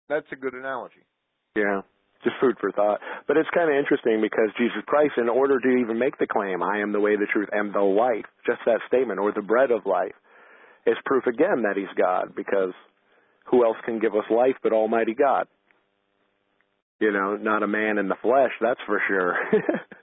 That's 0.09 0.27
a 0.31 0.35
good 0.35 0.53
analogy. 0.53 1.05
Yeah. 1.55 1.81
just 2.23 2.35
food 2.39 2.55
for 2.59 2.71
thought. 2.71 2.99
But 3.27 3.37
it's 3.37 3.49
kind 3.53 3.69
of 3.69 3.75
interesting 3.75 4.21
because 4.21 4.49
Jesus 4.57 4.83
Christ, 4.85 5.13
in 5.17 5.29
order 5.29 5.59
to 5.59 5.69
even 5.77 5.97
make 5.97 6.17
the 6.17 6.27
claim, 6.27 6.61
I 6.61 6.79
am 6.79 6.91
the 6.91 6.99
way, 6.99 7.15
the 7.15 7.27
truth, 7.31 7.49
and 7.51 7.73
the 7.73 7.81
life, 7.81 8.25
just 8.45 8.59
that 8.65 8.79
statement, 8.87 9.19
or 9.19 9.31
the 9.31 9.41
bread 9.41 9.71
of 9.71 9.85
life, 9.85 10.15
is 10.85 10.95
proof 11.05 11.25
again 11.27 11.63
that 11.63 11.77
he's 11.77 11.91
God 11.97 12.35
because 12.35 12.73
who 13.45 13.65
else 13.65 13.77
can 13.85 13.99
give 13.99 14.15
us 14.15 14.25
life 14.29 14.55
but 14.63 14.73
Almighty 14.73 15.13
God? 15.13 15.47
You 16.99 17.11
know, 17.11 17.35
not 17.35 17.63
a 17.63 17.67
man 17.67 17.97
in 17.97 18.07
the 18.07 18.15
flesh, 18.21 18.51
that's 18.61 18.79
for 18.85 19.01
sure. 19.07 19.35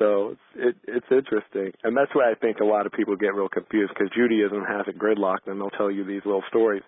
so 0.00 0.34
it, 0.56 0.76
it's 0.88 1.06
interesting, 1.10 1.72
and 1.84 1.94
that's 1.94 2.10
why 2.14 2.30
I 2.30 2.34
think 2.34 2.60
a 2.60 2.64
lot 2.64 2.86
of 2.86 2.92
people 2.92 3.16
get 3.16 3.34
real 3.34 3.48
confused 3.48 3.92
because 3.92 4.10
Judaism 4.16 4.64
has 4.64 4.88
it 4.88 4.98
gridlocked, 4.98 5.46
and 5.46 5.60
they'll 5.60 5.76
tell 5.76 5.90
you 5.90 6.04
these 6.04 6.22
little 6.24 6.44
stories, 6.48 6.82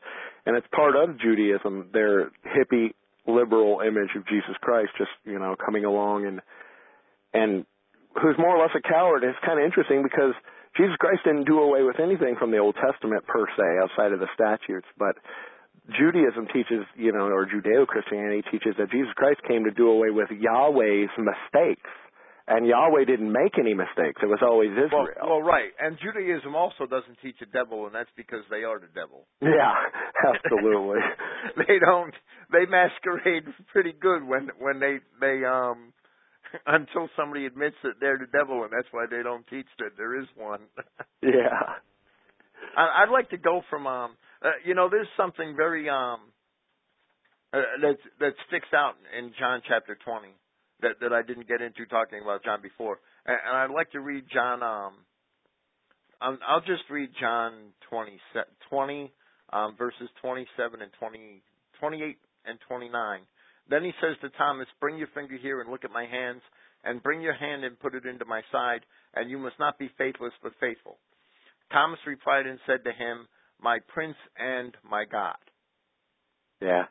and 0.47 0.57
it's 0.57 0.67
part 0.75 0.97
of 0.97 1.21
Judaism. 1.21 1.91
Their 1.93 2.33
hippie 2.49 2.97
liberal 3.27 3.81
image 3.87 4.17
of 4.17 4.27
Jesus 4.27 4.57
Christ, 4.63 4.91
just 4.97 5.11
you 5.25 5.39
know, 5.39 5.55
coming 5.63 5.85
along 5.85 6.27
and 6.27 6.41
and 7.35 7.67
who's 8.17 8.37
more 8.39 8.57
or 8.57 8.63
less 8.63 8.75
a 8.77 8.81
coward. 8.81 9.25
It's 9.25 9.39
kind 9.45 9.61
of 9.61 9.65
interesting 9.65 10.03
because 10.03 10.33
Jesus 10.77 10.97
Christ 10.97 11.21
didn't 11.25 11.45
do 11.45 11.61
away 11.61 11.83
with 11.83 12.01
anything 12.01 12.37
from 12.39 12.51
the 12.51 12.59
Old 12.59 12.77
Testament 12.81 13.27
per 13.27 13.45
se, 13.57 13.67
outside 13.85 14.13
of 14.13 14.21
the 14.21 14.29
statutes, 14.33 14.89
but 14.97 15.17
Judaism 15.91 16.47
teaches, 16.53 16.87
you 16.97 17.13
know, 17.13 17.27
or 17.27 17.45
Judeo 17.45 17.87
Christianity 17.87 18.43
teaches 18.51 18.75
that 18.79 18.91
Jesus 18.91 19.13
Christ 19.17 19.41
came 19.47 19.65
to 19.65 19.71
do 19.71 19.89
away 19.89 20.11
with 20.11 20.31
Yahweh's 20.31 21.11
mistakes. 21.19 21.91
And 22.49 22.67
Yahweh 22.67 23.05
didn't 23.05 23.31
make 23.31 23.59
any 23.59 23.73
mistakes. 23.73 24.21
It 24.23 24.27
was 24.27 24.41
always 24.43 24.71
Israel. 24.73 25.07
Well, 25.23 25.31
well, 25.31 25.43
right. 25.43 25.71
And 25.79 25.97
Judaism 26.03 26.57
also 26.57 26.87
doesn't 26.87 27.19
teach 27.23 27.37
a 27.41 27.47
devil, 27.47 27.87
and 27.87 27.95
that's 27.95 28.11
because 28.17 28.43
they 28.51 28.65
are 28.65 28.81
the 28.81 28.91
devil. 28.95 29.27
Yeah, 29.41 29.75
absolutely. 30.27 30.99
they 31.57 31.79
don't. 31.79 32.15
They 32.51 32.67
masquerade 32.67 33.45
pretty 33.73 33.93
good 33.93 34.27
when 34.27 34.51
when 34.59 34.81
they 34.81 34.99
they 35.21 35.45
um 35.45 35.93
until 36.67 37.09
somebody 37.17 37.47
admits 37.47 37.77
that 37.85 37.95
they're 38.01 38.19
the 38.19 38.27
devil, 38.27 38.65
and 38.65 38.73
that's 38.73 38.89
why 38.91 39.07
they 39.09 39.23
don't 39.23 39.47
teach 39.47 39.69
that 39.79 39.97
there 39.97 40.21
is 40.21 40.27
one. 40.37 40.61
yeah. 41.23 41.79
I, 42.77 43.03
I'd 43.05 43.13
like 43.13 43.31
to 43.31 43.39
go 43.39 43.63
from 43.71 43.87
um, 43.87 44.17
uh, 44.43 44.51
you 44.65 44.75
know, 44.75 44.89
there's 44.91 45.09
something 45.17 45.55
very 45.57 45.89
um, 45.89 46.21
uh, 47.53 47.59
that 47.83 47.99
that 48.19 48.33
sticks 48.49 48.69
out 48.75 48.95
in 49.17 49.33
John 49.39 49.63
chapter 49.67 49.97
20 50.05 50.29
that 50.83 51.01
that 51.01 51.13
I 51.13 51.23
didn't 51.23 51.49
get 51.49 51.61
into 51.61 51.87
talking 51.87 52.21
about 52.23 52.45
John 52.45 52.61
before, 52.63 52.99
and, 53.27 53.37
and 53.47 53.57
I'd 53.57 53.75
like 53.75 53.91
to 53.93 54.01
read 54.01 54.25
John. 54.33 54.63
Um, 54.63 54.93
um, 56.21 56.39
I'll 56.47 56.61
just 56.61 56.85
read 56.89 57.11
John 57.19 57.75
20, 57.91 58.21
20 58.71 59.13
um, 59.53 59.75
verses 59.77 60.09
27 60.21 60.81
and 60.81 60.91
20, 61.01 61.43
28 61.81 62.17
and 62.47 62.59
29 62.69 63.21
then 63.69 63.85
he 63.85 63.93
says 64.01 64.17
to 64.21 64.31
Thomas, 64.37 64.67
Bring 64.81 64.99
your 64.99 65.09
finger 65.15 65.37
here 65.41 65.61
and 65.61 65.71
look 65.71 65.85
at 65.85 65.91
my 65.91 66.05
hands, 66.05 66.43
and 66.85 67.03
bring 67.03 67.23
your 67.23 67.35
hand 67.35 67.65
and 67.65 67.79
put 67.79 67.95
it 67.95 68.07
into 68.07 68.25
my 68.25 68.43
side, 68.51 68.81
and 69.15 69.31
you 69.31 69.39
must 69.39 69.59
not 69.59 69.79
be 69.79 69.91
faithless 69.97 70.33
but 70.43 70.53
faithful. 70.61 70.99
Thomas 71.73 71.99
replied 72.07 72.47
and 72.47 72.59
said 72.67 72.85
to 72.85 72.93
him, 72.93 73.27
My 73.61 73.79
prince 73.89 74.17
and 74.37 74.77
my 74.89 75.05
God. 75.11 75.37
Yeah. 76.61 76.85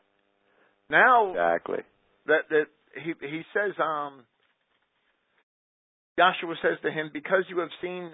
Now 0.90 1.30
exactly. 1.30 1.80
That 2.26 2.48
that 2.50 2.66
he 2.94 3.12
he 3.20 3.42
says 3.54 3.72
um 3.78 4.24
Yahshua 6.18 6.54
says 6.62 6.78
to 6.82 6.90
him, 6.90 7.10
Because 7.12 7.44
you 7.48 7.60
have 7.60 7.70
seen 7.80 8.12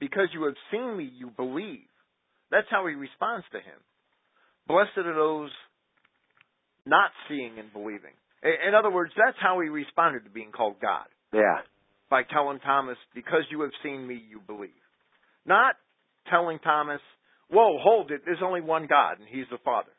because 0.00 0.28
you 0.32 0.44
have 0.44 0.54
seen 0.70 0.96
me, 0.96 1.10
you 1.16 1.30
believe. 1.30 1.86
That's 2.50 2.66
how 2.70 2.86
he 2.86 2.94
responds 2.94 3.46
to 3.52 3.58
him. 3.58 3.80
Blessed 4.66 4.98
are 4.98 5.14
those 5.14 5.50
not 6.86 7.10
seeing 7.28 7.58
and 7.58 7.72
believing. 7.72 8.12
In 8.42 8.74
other 8.78 8.90
words, 8.90 9.12
that's 9.16 9.36
how 9.40 9.60
he 9.60 9.68
responded 9.68 10.24
to 10.24 10.30
being 10.30 10.52
called 10.52 10.76
God. 10.80 11.06
Yeah. 11.32 11.60
By 12.10 12.22
telling 12.24 12.60
Thomas, 12.60 12.98
because 13.14 13.42
you 13.50 13.62
have 13.62 13.70
seen 13.82 14.06
me, 14.06 14.22
you 14.28 14.40
believe. 14.46 14.70
Not 15.46 15.76
telling 16.28 16.58
Thomas, 16.58 17.00
whoa, 17.50 17.78
hold 17.80 18.10
it, 18.10 18.22
there's 18.26 18.42
only 18.44 18.60
one 18.60 18.86
God, 18.86 19.18
and 19.18 19.28
he's 19.28 19.46
the 19.50 19.58
Father. 19.64 19.92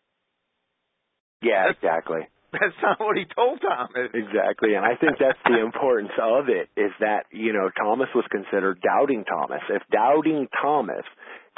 Yeah, 1.42 1.66
that's, 1.68 1.80
exactly. 1.82 2.22
That's 2.60 2.80
not 2.82 3.00
what 3.00 3.18
he 3.18 3.26
told 3.28 3.60
Thomas. 3.62 4.12
Exactly, 4.14 4.76
and 4.76 4.86
I 4.86 4.96
think 4.96 5.20
that's 5.20 5.40
the 5.46 5.60
importance 5.60 6.16
of 6.22 6.50
it, 6.50 6.70
is 6.80 6.92
that, 7.00 7.26
you 7.32 7.54
know, 7.54 7.70
Thomas 7.78 8.08
was 8.16 8.26
considered 8.32 8.82
doubting 8.82 9.26
Thomas. 9.26 9.62
If 9.70 9.84
doubting 9.92 10.48
Thomas 10.62 11.04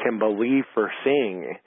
can 0.01 0.19
believe 0.19 0.63
for 0.73 0.91
seeing, 1.03 1.57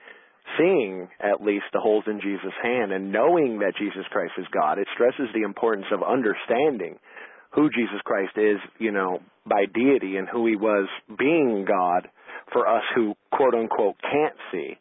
seeing 0.58 1.08
at 1.20 1.42
least 1.42 1.64
the 1.72 1.80
holes 1.80 2.04
in 2.06 2.20
Jesus' 2.20 2.54
hand 2.62 2.92
and 2.92 3.12
knowing 3.12 3.60
that 3.60 3.74
Jesus 3.78 4.04
Christ 4.10 4.32
is 4.38 4.46
God. 4.52 4.78
It 4.78 4.88
stresses 4.94 5.28
the 5.34 5.42
importance 5.42 5.86
of 5.92 6.02
understanding 6.02 6.98
who 7.52 7.68
Jesus 7.70 8.00
Christ 8.04 8.36
is, 8.36 8.58
you 8.78 8.92
know, 8.92 9.18
by 9.46 9.66
deity 9.66 10.16
and 10.16 10.28
who 10.28 10.46
he 10.46 10.56
was 10.56 10.88
being 11.18 11.64
God 11.66 12.08
for 12.52 12.66
us 12.66 12.82
who 12.94 13.14
quote 13.32 13.54
unquote 13.54 13.96
can't 14.00 14.36
see. 14.52 14.74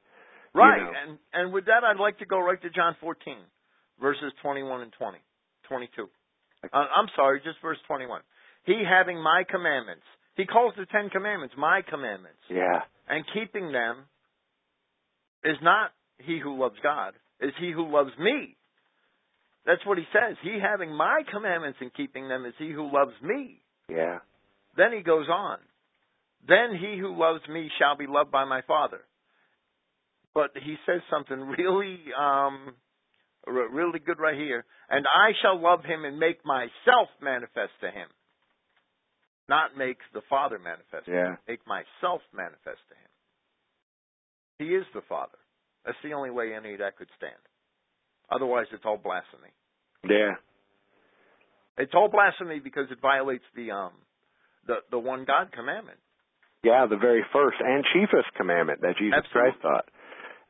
Right. 0.53 0.77
You 0.77 0.83
know. 0.85 0.91
And 1.07 1.17
and 1.33 1.53
with 1.53 1.65
that 1.65 1.83
I'd 1.83 1.99
like 1.99 2.19
to 2.19 2.25
go 2.25 2.39
right 2.39 2.61
to 2.61 2.69
John 2.69 2.95
14 3.01 3.37
verses 4.01 4.31
21 4.41 4.81
and 4.81 4.93
20, 4.97 5.17
22. 5.67 6.09
Uh, 6.63 6.77
I'm 6.77 7.07
sorry, 7.15 7.41
just 7.43 7.57
verse 7.61 7.77
21. 7.87 8.21
He 8.65 8.81
having 8.87 9.21
my 9.21 9.43
commandments. 9.49 10.03
He 10.35 10.45
calls 10.45 10.73
the 10.77 10.85
10 10.85 11.09
commandments 11.09 11.55
my 11.57 11.81
commandments. 11.87 12.39
Yeah. 12.49 12.81
And 13.07 13.25
keeping 13.33 13.71
them 13.71 14.05
is 15.43 15.57
not 15.61 15.91
he 16.19 16.39
who 16.39 16.59
loves 16.59 16.75
God, 16.83 17.13
is 17.41 17.51
he 17.59 17.71
who 17.71 17.91
loves 17.91 18.11
me. 18.19 18.55
That's 19.65 19.85
what 19.85 19.97
he 19.97 20.05
says. 20.13 20.37
He 20.41 20.57
having 20.61 20.93
my 20.93 21.21
commandments 21.31 21.79
and 21.81 21.93
keeping 21.93 22.27
them 22.27 22.45
is 22.45 22.53
he 22.57 22.71
who 22.71 22.83
loves 22.91 23.13
me. 23.21 23.61
Yeah. 23.89 24.19
Then 24.77 24.93
he 24.95 25.01
goes 25.01 25.27
on. 25.29 25.57
Then 26.47 26.77
he 26.79 26.97
who 26.97 27.17
loves 27.19 27.41
me 27.49 27.69
shall 27.77 27.97
be 27.97 28.07
loved 28.07 28.31
by 28.31 28.45
my 28.45 28.61
Father. 28.67 29.01
But 30.33 30.51
he 30.55 30.75
says 30.85 31.01
something 31.09 31.39
really, 31.57 31.99
um, 32.17 32.73
really 33.49 33.99
good 33.99 34.19
right 34.19 34.37
here. 34.37 34.65
And 34.89 35.05
I 35.05 35.31
shall 35.41 35.61
love 35.61 35.83
him 35.83 36.05
and 36.05 36.19
make 36.19 36.45
myself 36.45 37.09
manifest 37.21 37.73
to 37.81 37.87
him. 37.87 38.07
Not 39.47 39.75
make 39.77 39.97
the 40.13 40.21
Father 40.29 40.59
manifest. 40.59 41.07
Yeah. 41.07 41.35
Make 41.47 41.65
myself 41.65 42.21
manifest 42.33 42.81
to 42.89 42.95
him. 42.95 43.11
He 44.59 44.75
is 44.75 44.85
the 44.93 45.01
Father. 45.09 45.37
That's 45.85 45.97
the 46.03 46.13
only 46.13 46.29
way 46.29 46.53
any 46.53 46.73
of 46.73 46.79
that 46.79 46.97
could 46.97 47.09
stand. 47.17 47.39
Otherwise, 48.31 48.67
it's 48.71 48.85
all 48.85 48.97
blasphemy. 48.97 49.49
Yeah. 50.07 50.37
It's 51.77 51.93
all 51.95 52.09
blasphemy 52.09 52.59
because 52.59 52.91
it 52.91 52.99
violates 53.01 53.45
the 53.55 53.71
um 53.71 53.93
the 54.67 54.75
the 54.91 54.99
one 54.99 55.25
God 55.25 55.51
commandment. 55.51 55.97
Yeah, 56.63 56.85
the 56.89 56.97
very 56.97 57.23
first 57.31 57.57
and 57.59 57.83
chiefest 57.93 58.35
commandment 58.35 58.81
that 58.81 58.97
Jesus 58.99 59.23
Absolutely. 59.23 59.51
Christ 59.51 59.61
taught 59.63 59.85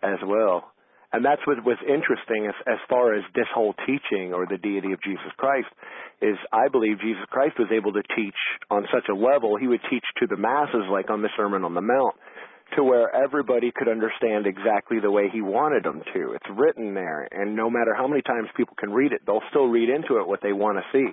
as 0.01 0.19
well. 0.25 0.71
And 1.11 1.25
that's 1.25 1.41
what 1.47 1.63
was 1.65 1.77
interesting 1.81 2.45
as 2.45 2.53
as 2.67 2.77
far 2.87 3.15
as 3.15 3.23
this 3.33 3.47
whole 3.53 3.73
teaching 3.85 4.33
or 4.33 4.45
the 4.45 4.57
deity 4.57 4.93
of 4.93 5.01
Jesus 5.01 5.33
Christ 5.37 5.67
is 6.21 6.37
I 6.53 6.67
believe 6.67 7.01
Jesus 7.01 7.25
Christ 7.29 7.57
was 7.57 7.69
able 7.73 7.93
to 7.93 8.03
teach 8.15 8.37
on 8.69 8.85
such 8.93 9.09
a 9.09 9.15
level 9.15 9.57
he 9.57 9.67
would 9.67 9.81
teach 9.89 10.05
to 10.19 10.27
the 10.27 10.37
masses 10.37 10.85
like 10.91 11.09
on 11.09 11.21
the 11.21 11.29
Sermon 11.35 11.63
on 11.63 11.73
the 11.73 11.81
Mount 11.81 12.15
to 12.75 12.83
where 12.83 13.13
everybody 13.15 13.71
could 13.75 13.87
understand 13.87 14.45
exactly 14.45 14.99
the 14.99 15.09
way 15.09 15.29
he 15.31 15.41
wanted 15.41 15.83
them 15.83 16.03
to. 16.13 16.33
It's 16.33 16.45
written 16.55 16.93
there, 16.93 17.27
and 17.31 17.55
no 17.55 17.69
matter 17.69 17.95
how 17.95 18.07
many 18.07 18.21
times 18.21 18.47
people 18.55 18.75
can 18.77 18.91
read 18.91 19.11
it, 19.11 19.21
they'll 19.25 19.41
still 19.49 19.65
read 19.65 19.89
into 19.89 20.19
it 20.19 20.27
what 20.27 20.41
they 20.43 20.53
want 20.53 20.77
to 20.77 20.83
see. 20.93 21.09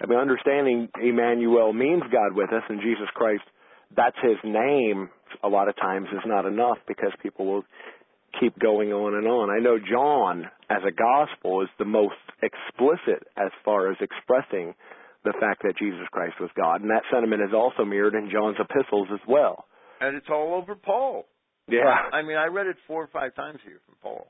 I 0.00 0.06
mean, 0.06 0.18
understanding 0.18 0.88
Emmanuel 1.02 1.74
means 1.74 2.02
God 2.10 2.34
with 2.34 2.50
us, 2.52 2.62
and 2.68 2.80
Jesus 2.80 3.08
Christ, 3.14 3.42
that's 3.94 4.16
his 4.22 4.38
name, 4.42 5.10
a 5.42 5.48
lot 5.48 5.68
of 5.68 5.76
times 5.76 6.08
is 6.12 6.24
not 6.24 6.46
enough 6.46 6.78
because 6.88 7.12
people 7.22 7.44
will 7.46 7.64
keep 8.38 8.58
going 8.58 8.92
on 8.92 9.14
and 9.14 9.26
on. 9.26 9.50
I 9.50 9.58
know 9.58 9.78
John, 9.78 10.44
as 10.68 10.82
a 10.86 10.92
gospel, 10.92 11.62
is 11.62 11.68
the 11.78 11.84
most 11.84 12.20
explicit 12.42 13.26
as 13.36 13.50
far 13.64 13.90
as 13.90 13.96
expressing 14.00 14.74
the 15.24 15.34
fact 15.40 15.62
that 15.64 15.76
Jesus 15.78 16.06
Christ 16.12 16.36
was 16.40 16.50
God, 16.56 16.80
and 16.80 16.90
that 16.90 17.02
sentiment 17.12 17.42
is 17.42 17.54
also 17.54 17.84
mirrored 17.84 18.14
in 18.14 18.30
John's 18.30 18.56
epistles 18.58 19.08
as 19.12 19.20
well 19.28 19.66
and 20.00 20.16
it's 20.16 20.26
all 20.30 20.54
over 20.54 20.74
Paul. 20.74 21.26
Yeah. 21.68 21.84
I 21.86 22.22
mean, 22.22 22.36
I 22.36 22.46
read 22.46 22.66
it 22.66 22.76
four 22.88 23.04
or 23.04 23.10
five 23.12 23.34
times 23.36 23.60
here 23.64 23.78
from 23.86 23.94
Paul. 24.02 24.26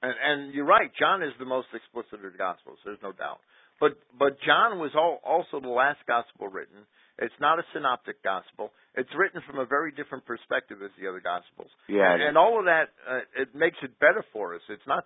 And 0.00 0.14
and 0.14 0.54
you're 0.54 0.68
right, 0.68 0.90
John 0.96 1.22
is 1.24 1.32
the 1.40 1.48
most 1.48 1.66
explicit 1.74 2.24
of 2.24 2.32
the 2.32 2.38
Gospels. 2.38 2.78
There's 2.84 3.02
no 3.02 3.10
doubt. 3.10 3.40
But 3.80 3.98
but 4.16 4.38
John 4.46 4.78
was 4.78 4.92
all, 4.94 5.18
also 5.26 5.60
the 5.60 5.72
last 5.72 5.98
Gospel 6.06 6.46
written. 6.46 6.86
It's 7.18 7.34
not 7.40 7.58
a 7.58 7.62
synoptic 7.72 8.22
Gospel. 8.22 8.72
It's 8.94 9.10
written 9.16 9.42
from 9.46 9.58
a 9.58 9.66
very 9.66 9.90
different 9.92 10.24
perspective 10.24 10.78
as 10.82 10.90
the 11.00 11.08
other 11.08 11.20
Gospels. 11.20 11.70
Yeah. 11.88 12.14
And, 12.14 12.22
and 12.22 12.38
all 12.38 12.58
of 12.58 12.66
that 12.66 12.94
uh, 13.08 13.26
it 13.36 13.54
makes 13.54 13.76
it 13.82 13.98
better 13.98 14.24
for 14.32 14.54
us. 14.54 14.62
It's 14.68 14.86
not 14.86 15.04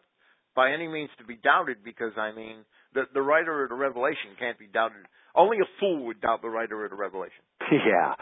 by 0.55 0.73
any 0.73 0.89
means 0.89 1.11
to 1.19 1.25
be 1.25 1.37
doubted 1.37 1.85
because 1.85 2.13
I 2.17 2.33
mean 2.33 2.65
the 2.95 3.05
the 3.15 3.23
writer 3.23 3.65
of 3.65 3.71
the 3.71 3.77
Revelation 3.77 4.37
can't 4.39 4.59
be 4.59 4.69
doubted. 4.69 5.09
Only 5.35 5.59
a 5.59 5.69
fool 5.81 6.05
would 6.07 6.21
doubt 6.21 6.43
the 6.43 6.51
writer 6.51 6.85
of 6.85 6.91
the 6.91 6.97
Revelation. 6.97 7.43
Yeah. 7.73 8.15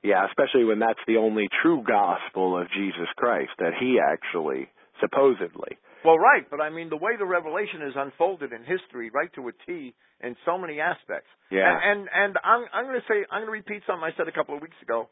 Yeah, 0.00 0.26
especially 0.28 0.64
when 0.64 0.78
that's 0.78 1.00
the 1.08 1.16
only 1.16 1.48
true 1.60 1.82
gospel 1.82 2.56
of 2.60 2.68
Jesus 2.70 3.08
Christ 3.16 3.50
that 3.58 3.72
he 3.80 3.98
actually 3.98 4.68
supposedly 5.00 5.76
Well, 6.04 6.18
right, 6.18 6.48
but 6.50 6.60
I 6.60 6.70
mean 6.70 6.88
the 6.88 6.96
way 6.96 7.16
the 7.18 7.26
revelation 7.26 7.82
is 7.82 7.94
unfolded 7.96 8.52
in 8.52 8.62
history, 8.62 9.10
right 9.10 9.32
to 9.34 9.48
a 9.48 9.52
T, 9.66 9.94
in 10.22 10.36
so 10.44 10.58
many 10.58 10.80
aspects. 10.80 11.28
Yeah. 11.50 11.68
And 11.68 12.00
and, 12.00 12.08
and 12.14 12.36
I'm 12.44 12.64
I'm 12.72 12.84
going 12.84 13.00
to 13.00 13.06
say 13.08 13.24
I'm 13.30 13.46
going 13.46 13.46
to 13.46 13.58
repeat 13.58 13.82
something 13.86 14.04
I 14.04 14.16
said 14.16 14.28
a 14.28 14.32
couple 14.32 14.54
of 14.54 14.62
weeks 14.62 14.78
ago. 14.82 15.08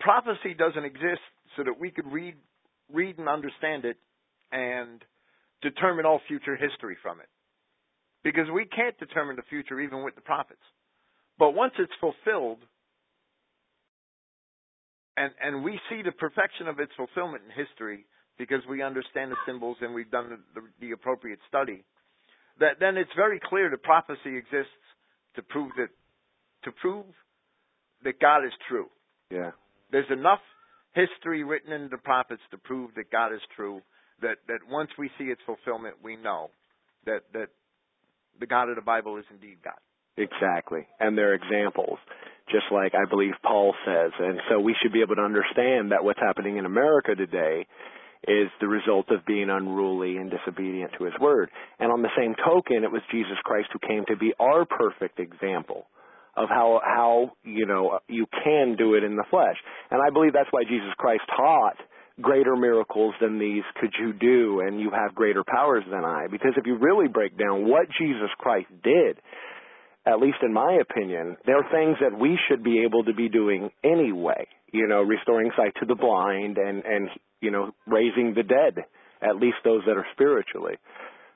Prophecy 0.00 0.54
doesn't 0.56 0.84
exist 0.84 1.22
so 1.56 1.64
that 1.64 1.78
we 1.78 1.90
could 1.90 2.06
read 2.10 2.34
read 2.92 3.18
and 3.18 3.28
understand 3.28 3.84
it 3.84 3.96
and 4.50 5.02
determine 5.62 6.06
all 6.06 6.20
future 6.28 6.56
history 6.56 6.96
from 7.02 7.20
it. 7.20 7.28
Because 8.22 8.46
we 8.52 8.66
can't 8.66 8.98
determine 8.98 9.36
the 9.36 9.46
future 9.48 9.80
even 9.80 10.04
with 10.04 10.14
the 10.14 10.20
prophets. 10.20 10.62
But 11.38 11.54
once 11.54 11.72
it's 11.78 11.92
fulfilled, 12.00 12.58
and 15.16 15.32
and 15.42 15.64
we 15.64 15.78
see 15.90 16.02
the 16.02 16.12
perfection 16.12 16.68
of 16.68 16.78
its 16.78 16.92
fulfillment 16.96 17.42
in 17.44 17.66
history 17.66 18.06
because 18.38 18.60
we 18.68 18.82
understand 18.82 19.30
the 19.30 19.36
symbols 19.46 19.76
and 19.80 19.94
we've 19.94 20.10
done 20.10 20.30
the, 20.30 20.60
the, 20.60 20.66
the 20.80 20.92
appropriate 20.92 21.38
study, 21.48 21.84
that 22.60 22.80
then 22.80 22.96
it's 22.96 23.10
very 23.16 23.40
clear 23.40 23.70
that 23.70 23.82
prophecy 23.82 24.36
exists 24.36 24.72
to 25.36 25.42
prove 25.42 25.70
that 25.76 25.88
to 26.64 26.72
prove 26.80 27.06
that 28.04 28.20
God 28.20 28.44
is 28.44 28.52
true. 28.68 28.86
Yeah. 29.30 29.50
There's 29.90 30.10
enough 30.10 30.40
history 30.94 31.42
written 31.44 31.72
in 31.72 31.88
the 31.90 31.98
prophets 31.98 32.42
to 32.50 32.58
prove 32.58 32.90
that 32.96 33.10
God 33.10 33.32
is 33.32 33.40
true. 33.56 33.80
That 34.20 34.36
that 34.48 34.60
once 34.70 34.90
we 34.98 35.10
see 35.18 35.24
its 35.24 35.40
fulfillment, 35.46 35.96
we 36.02 36.16
know 36.16 36.50
that 37.06 37.22
that 37.32 37.48
the 38.38 38.46
God 38.46 38.68
of 38.68 38.76
the 38.76 38.82
Bible 38.82 39.16
is 39.18 39.24
indeed 39.30 39.58
God. 39.64 39.80
Exactly. 40.16 40.86
And 41.00 41.16
they're 41.16 41.34
examples, 41.34 41.98
just 42.50 42.66
like 42.70 42.92
I 42.94 43.08
believe 43.08 43.32
Paul 43.42 43.74
says. 43.86 44.12
And 44.18 44.40
so 44.50 44.60
we 44.60 44.76
should 44.82 44.92
be 44.92 45.00
able 45.00 45.16
to 45.16 45.22
understand 45.22 45.92
that 45.92 46.04
what's 46.04 46.20
happening 46.20 46.58
in 46.58 46.66
America 46.66 47.14
today 47.14 47.66
is 48.28 48.48
the 48.60 48.68
result 48.68 49.10
of 49.10 49.26
being 49.26 49.50
unruly 49.50 50.16
and 50.16 50.30
disobedient 50.30 50.92
to 50.98 51.04
his 51.04 51.14
word. 51.20 51.50
And 51.78 51.92
on 51.92 52.02
the 52.02 52.14
same 52.16 52.34
token, 52.44 52.84
it 52.84 52.92
was 52.92 53.02
Jesus 53.10 53.38
Christ 53.44 53.68
who 53.72 53.86
came 53.86 54.04
to 54.08 54.16
be 54.16 54.32
our 54.38 54.64
perfect 54.64 55.18
example 55.18 55.86
of 56.36 56.48
how 56.48 56.80
how 56.82 57.32
you 57.44 57.66
know 57.66 57.98
you 58.08 58.26
can 58.44 58.76
do 58.78 58.94
it 58.94 59.04
in 59.04 59.16
the 59.16 59.24
flesh. 59.30 59.56
And 59.90 60.00
I 60.00 60.10
believe 60.10 60.32
that's 60.32 60.50
why 60.50 60.62
Jesus 60.64 60.92
Christ 60.96 61.22
taught 61.36 61.76
greater 62.20 62.56
miracles 62.56 63.14
than 63.20 63.38
these 63.38 63.64
could 63.80 63.92
you 63.98 64.12
do 64.12 64.60
and 64.60 64.80
you 64.80 64.90
have 64.90 65.14
greater 65.14 65.42
powers 65.44 65.82
than 65.90 66.04
I 66.04 66.26
because 66.30 66.52
if 66.56 66.66
you 66.66 66.76
really 66.78 67.08
break 67.08 67.38
down 67.38 67.66
what 67.66 67.86
Jesus 67.98 68.28
Christ 68.38 68.68
did 68.84 69.18
at 70.06 70.18
least 70.18 70.38
in 70.42 70.52
my 70.52 70.78
opinion, 70.80 71.36
there 71.46 71.56
are 71.56 71.70
things 71.70 71.96
that 72.00 72.18
we 72.18 72.38
should 72.48 72.64
be 72.64 72.82
able 72.84 73.04
to 73.04 73.14
be 73.14 73.28
doing 73.28 73.70
anyway. 73.84 74.48
You 74.72 74.88
know, 74.88 75.02
restoring 75.02 75.50
sight 75.56 75.74
to 75.80 75.86
the 75.86 75.94
blind 75.94 76.58
and 76.58 76.82
and 76.84 77.08
you 77.42 77.50
know 77.50 77.72
raising 77.86 78.32
the 78.32 78.42
dead, 78.42 78.86
at 79.20 79.36
least 79.36 79.60
those 79.64 79.82
that 79.86 79.98
are 79.98 80.06
spiritually. 80.14 80.80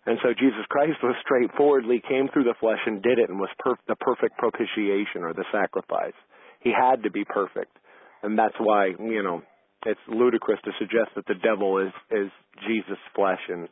And 0.07 0.19
so 0.23 0.31
Jesus 0.31 0.63
Christ 0.71 1.03
was 1.03 1.17
straightforwardly 1.21 2.01
came 2.09 2.29
through 2.33 2.45
the 2.45 2.55
flesh 2.61 2.79
and 2.87 3.03
did 3.03 3.19
it 3.19 3.29
and 3.29 3.41
was 3.41 3.51
per- 3.59 3.75
the 3.89 3.97
perfect 3.97 4.39
propitiation 4.39 5.27
or 5.27 5.35
the 5.35 5.45
sacrifice. 5.51 6.15
He 6.63 6.71
had 6.71 7.03
to 7.03 7.11
be 7.11 7.25
perfect, 7.25 7.77
and 8.23 8.39
that's 8.39 8.55
why 8.59 8.95
you 8.99 9.23
know 9.23 9.43
it's 9.85 10.01
ludicrous 10.09 10.61
to 10.65 10.71
suggest 10.79 11.11
that 11.17 11.27
the 11.27 11.35
devil 11.43 11.79
is 11.79 11.93
is 12.11 12.31
Jesus' 12.67 13.03
flesh 13.15 13.43
and 13.49 13.69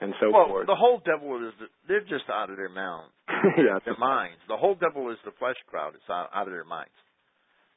and 0.00 0.14
so 0.20 0.30
well, 0.30 0.46
forth. 0.46 0.66
the 0.66 0.78
whole 0.78 1.02
devil 1.02 1.42
is 1.42 1.52
they're 1.88 2.06
just 2.06 2.30
out 2.30 2.50
of 2.50 2.56
their 2.56 2.70
minds. 2.70 3.10
yeah, 3.58 3.82
their 3.84 3.98
minds. 3.98 4.38
The 4.46 4.56
whole 4.56 4.76
devil 4.78 5.10
is 5.10 5.18
the 5.24 5.34
flesh 5.38 5.58
crowd. 5.66 5.94
It's 5.94 6.08
out, 6.08 6.30
out 6.32 6.46
of 6.46 6.54
their 6.54 6.64
minds. 6.64 6.94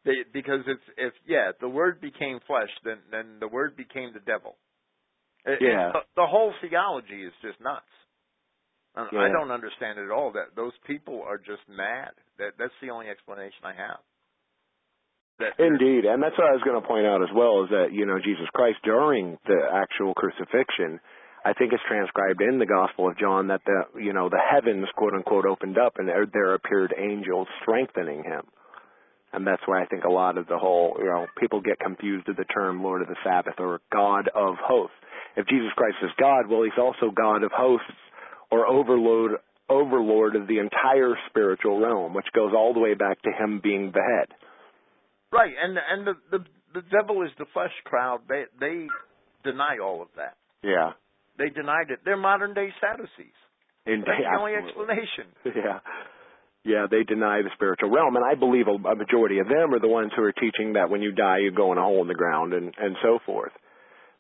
They, 0.04 0.26
because 0.34 0.62
it's 0.66 0.82
if 0.98 1.14
yeah, 1.28 1.52
the 1.60 1.70
word 1.70 2.02
became 2.02 2.40
flesh, 2.48 2.70
then 2.84 2.98
then 3.12 3.38
the 3.40 3.48
word 3.48 3.78
became 3.78 4.14
the 4.14 4.20
devil. 4.20 4.58
It, 5.46 5.62
Yeah. 5.62 5.90
it- 5.90 5.94
the, 5.94 6.22
the 6.24 6.28
whole 6.28 6.54
theology 6.62 7.24
is 7.24 7.34
just 7.42 7.60
nuts. 7.62 7.86
I 8.96 9.08
Yeah. 9.12 9.30
don't 9.30 9.52
understand 9.52 10.00
it 10.00 10.06
at 10.06 10.12
all. 10.12 10.32
That 10.32 10.56
those 10.56 10.74
people 10.86 11.24
are 11.24 11.38
just 11.38 11.62
mad. 11.70 12.12
That 12.38 12.58
that's 12.58 12.74
the 12.82 12.90
only 12.90 13.08
explanation 13.10 13.64
I 13.64 13.74
have. 13.74 14.00
That 15.40 15.58
Indeed, 15.60 16.06
and 16.06 16.22
that's 16.22 16.38
what 16.38 16.50
I 16.50 16.54
was 16.54 16.62
going 16.64 16.80
to 16.82 16.88
point 16.88 17.06
out 17.08 17.24
as 17.24 17.32
well 17.34 17.64
is 17.64 17.70
that 17.70 17.94
you 17.94 18.06
know 18.06 18.20
Jesus 18.20 18.48
Christ 18.54 18.80
during 18.84 19.38
the 19.46 19.60
actual 19.74 20.14
crucifixion, 20.14 21.00
I 21.46 21.54
think 21.54 21.74
it's 21.74 21.82
transcribed 21.88 22.42
in 22.42 22.60
the 22.60 22.66
Gospel 22.66 23.08
of 23.08 23.18
John 23.18 23.48
that 23.48 23.62
the 23.66 24.02
you 24.02 24.14
know 24.14 24.30
the 24.30 24.42
heavens 24.42 24.88
quote 24.98 25.14
unquote 25.14 25.46
opened 25.46 25.78
up 25.78 25.94
and 25.98 26.08
there, 26.08 26.26
there 26.26 26.54
appeared 26.54 26.94
angels 26.98 27.48
strengthening 27.62 28.24
him, 28.24 28.44
and 29.34 29.46
that's 29.48 29.62
why 29.66 29.82
I 29.82 29.86
think 29.86 30.04
a 30.04 30.12
lot 30.12 30.38
of 30.38 30.48
the 30.48 30.58
whole 30.58 30.96
you 31.00 31.06
know 31.06 31.28
people 31.40 31.62
get 31.62 31.80
confused 31.80 32.28
with 32.28 32.38
the 32.38 32.46
term 32.46 32.84
Lord 32.84 33.02
of 33.02 33.08
the 33.08 33.16
Sabbath 33.24 33.56
or 33.60 33.80
God 33.92 34.30
of 34.36 34.56
hosts. 34.62 34.96
If 35.36 35.48
Jesus 35.48 35.72
Christ 35.76 35.96
is 36.04 36.12
God, 36.20 36.48
well, 36.50 36.64
he's 36.64 36.78
also 36.78 37.12
God 37.16 37.44
of 37.44 37.52
hosts 37.54 37.86
or 38.52 38.68
overlord 38.68 39.32
overlord 39.70 40.36
of 40.36 40.48
the 40.48 40.60
entire 40.60 41.16
spiritual 41.30 41.80
realm, 41.80 42.14
which 42.14 42.28
goes 42.36 42.52
all 42.54 42.74
the 42.74 42.80
way 42.82 42.94
back 42.94 43.22
to 43.22 43.32
him 43.32 43.62
being 43.64 43.92
the 43.94 44.02
head. 44.02 44.28
right, 45.32 45.54
and 45.62 45.78
and 45.78 46.08
the 46.08 46.14
the 46.38 46.44
the 46.74 46.82
devil 46.92 47.24
is 47.24 47.32
the 47.38 47.46
flesh 47.54 47.72
crowd. 47.86 48.22
They 48.28 48.44
they 48.60 48.88
deny 49.44 49.78
all 49.84 50.02
of 50.02 50.10
that. 50.18 50.36
Yeah. 50.64 50.92
They 51.38 51.50
denied 51.50 51.90
it. 51.90 52.00
They're 52.06 52.18
modern 52.18 52.54
day 52.54 52.70
Sadducees. 52.80 53.34
Indeed, 53.86 54.06
That's 54.06 54.22
the 54.22 54.40
only 54.40 54.54
absolutely. 54.54 54.96
explanation. 54.96 55.26
Yeah. 55.64 55.80
Yeah, 56.64 56.86
they 56.90 57.02
deny 57.02 57.42
the 57.42 57.50
spiritual 57.56 57.90
realm, 57.90 58.16
and 58.16 58.26
I 58.26 58.36
believe 58.38 58.68
a, 58.70 58.78
a 58.88 58.96
majority 58.96 59.40
of 59.40 59.50
them 59.50 59.74
are 59.74 59.82
the 59.82 59.90
ones 59.90 60.12
who 60.16 60.22
are 60.22 60.32
teaching 60.32 60.74
that 60.74 60.92
when 60.92 61.02
you 61.02 61.12
die, 61.12 61.40
you 61.42 61.52
go 61.52 61.72
in 61.72 61.80
a 61.80 61.82
hole 61.82 62.02
in 62.02 62.08
the 62.08 62.14
ground 62.14 62.54
and 62.54 62.74
and 62.78 62.96
so 63.02 63.18
forth. 63.26 63.52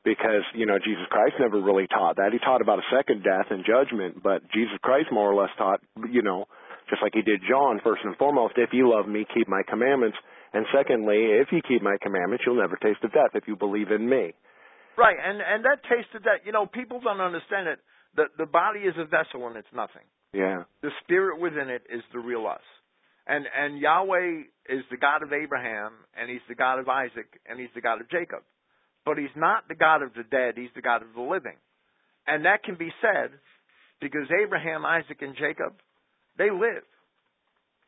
Because 0.03 0.41
you 0.55 0.65
know 0.65 0.79
Jesus 0.81 1.05
Christ 1.11 1.37
never 1.39 1.61
really 1.61 1.85
taught 1.85 2.15
that. 2.17 2.33
He 2.33 2.39
taught 2.39 2.61
about 2.61 2.79
a 2.79 2.87
second 2.89 3.21
death 3.21 3.53
and 3.53 3.61
judgment, 3.61 4.23
but 4.23 4.41
Jesus 4.49 4.73
Christ 4.81 5.13
more 5.13 5.29
or 5.29 5.37
less 5.37 5.53
taught, 5.55 5.81
you 6.09 6.23
know, 6.23 6.45
just 6.89 7.03
like 7.03 7.13
he 7.13 7.21
did 7.21 7.41
John. 7.47 7.79
First 7.83 8.01
and 8.03 8.17
foremost, 8.17 8.57
if 8.57 8.73
you 8.73 8.89
love 8.89 9.07
me, 9.07 9.27
keep 9.29 9.47
my 9.47 9.61
commandments, 9.69 10.17
and 10.53 10.65
secondly, 10.73 11.37
if 11.37 11.53
you 11.53 11.61
keep 11.61 11.83
my 11.83 11.97
commandments, 12.01 12.43
you'll 12.45 12.57
never 12.57 12.75
taste 12.81 13.03
of 13.03 13.13
death 13.13 13.37
if 13.37 13.45
you 13.45 13.55
believe 13.55 13.91
in 13.91 14.09
me. 14.09 14.33
Right, 14.97 15.15
and 15.15 15.37
and 15.39 15.63
that 15.65 15.85
tasted 15.85 16.25
that. 16.25 16.41
You 16.45 16.51
know, 16.51 16.65
people 16.65 16.99
don't 16.99 17.21
understand 17.21 17.69
it. 17.69 17.77
The 18.15 18.25
the 18.37 18.49
body 18.49 18.81
is 18.81 18.97
a 18.97 19.05
vessel 19.05 19.45
and 19.45 19.55
it's 19.55 19.71
nothing. 19.73 20.09
Yeah. 20.33 20.63
The 20.81 20.91
spirit 21.03 21.39
within 21.39 21.69
it 21.69 21.83
is 21.89 22.01
the 22.13 22.19
real 22.19 22.47
us. 22.47 22.61
And 23.27 23.45
and 23.55 23.79
Yahweh 23.79 24.43
is 24.69 24.83
the 24.89 24.97
God 24.97 25.23
of 25.23 25.33
Abraham 25.33 25.93
and 26.17 26.29
he's 26.29 26.45
the 26.47 26.55
God 26.55 26.79
of 26.79 26.87
Isaac 26.87 27.39
and 27.45 27.59
he's 27.59 27.69
the 27.75 27.81
God 27.81 28.01
of 28.01 28.09
Jacob. 28.09 28.43
But 29.05 29.17
he's 29.17 29.35
not 29.35 29.67
the 29.67 29.75
God 29.75 30.01
of 30.01 30.13
the 30.13 30.23
dead, 30.23 30.55
he's 30.55 30.73
the 30.75 30.81
God 30.81 31.01
of 31.01 31.13
the 31.15 31.21
living. 31.21 31.57
And 32.27 32.45
that 32.45 32.63
can 32.63 32.75
be 32.75 32.91
said 33.01 33.31
because 33.99 34.27
Abraham, 34.43 34.85
Isaac 34.85 35.21
and 35.21 35.35
Jacob, 35.35 35.73
they 36.37 36.49
live. 36.49 36.85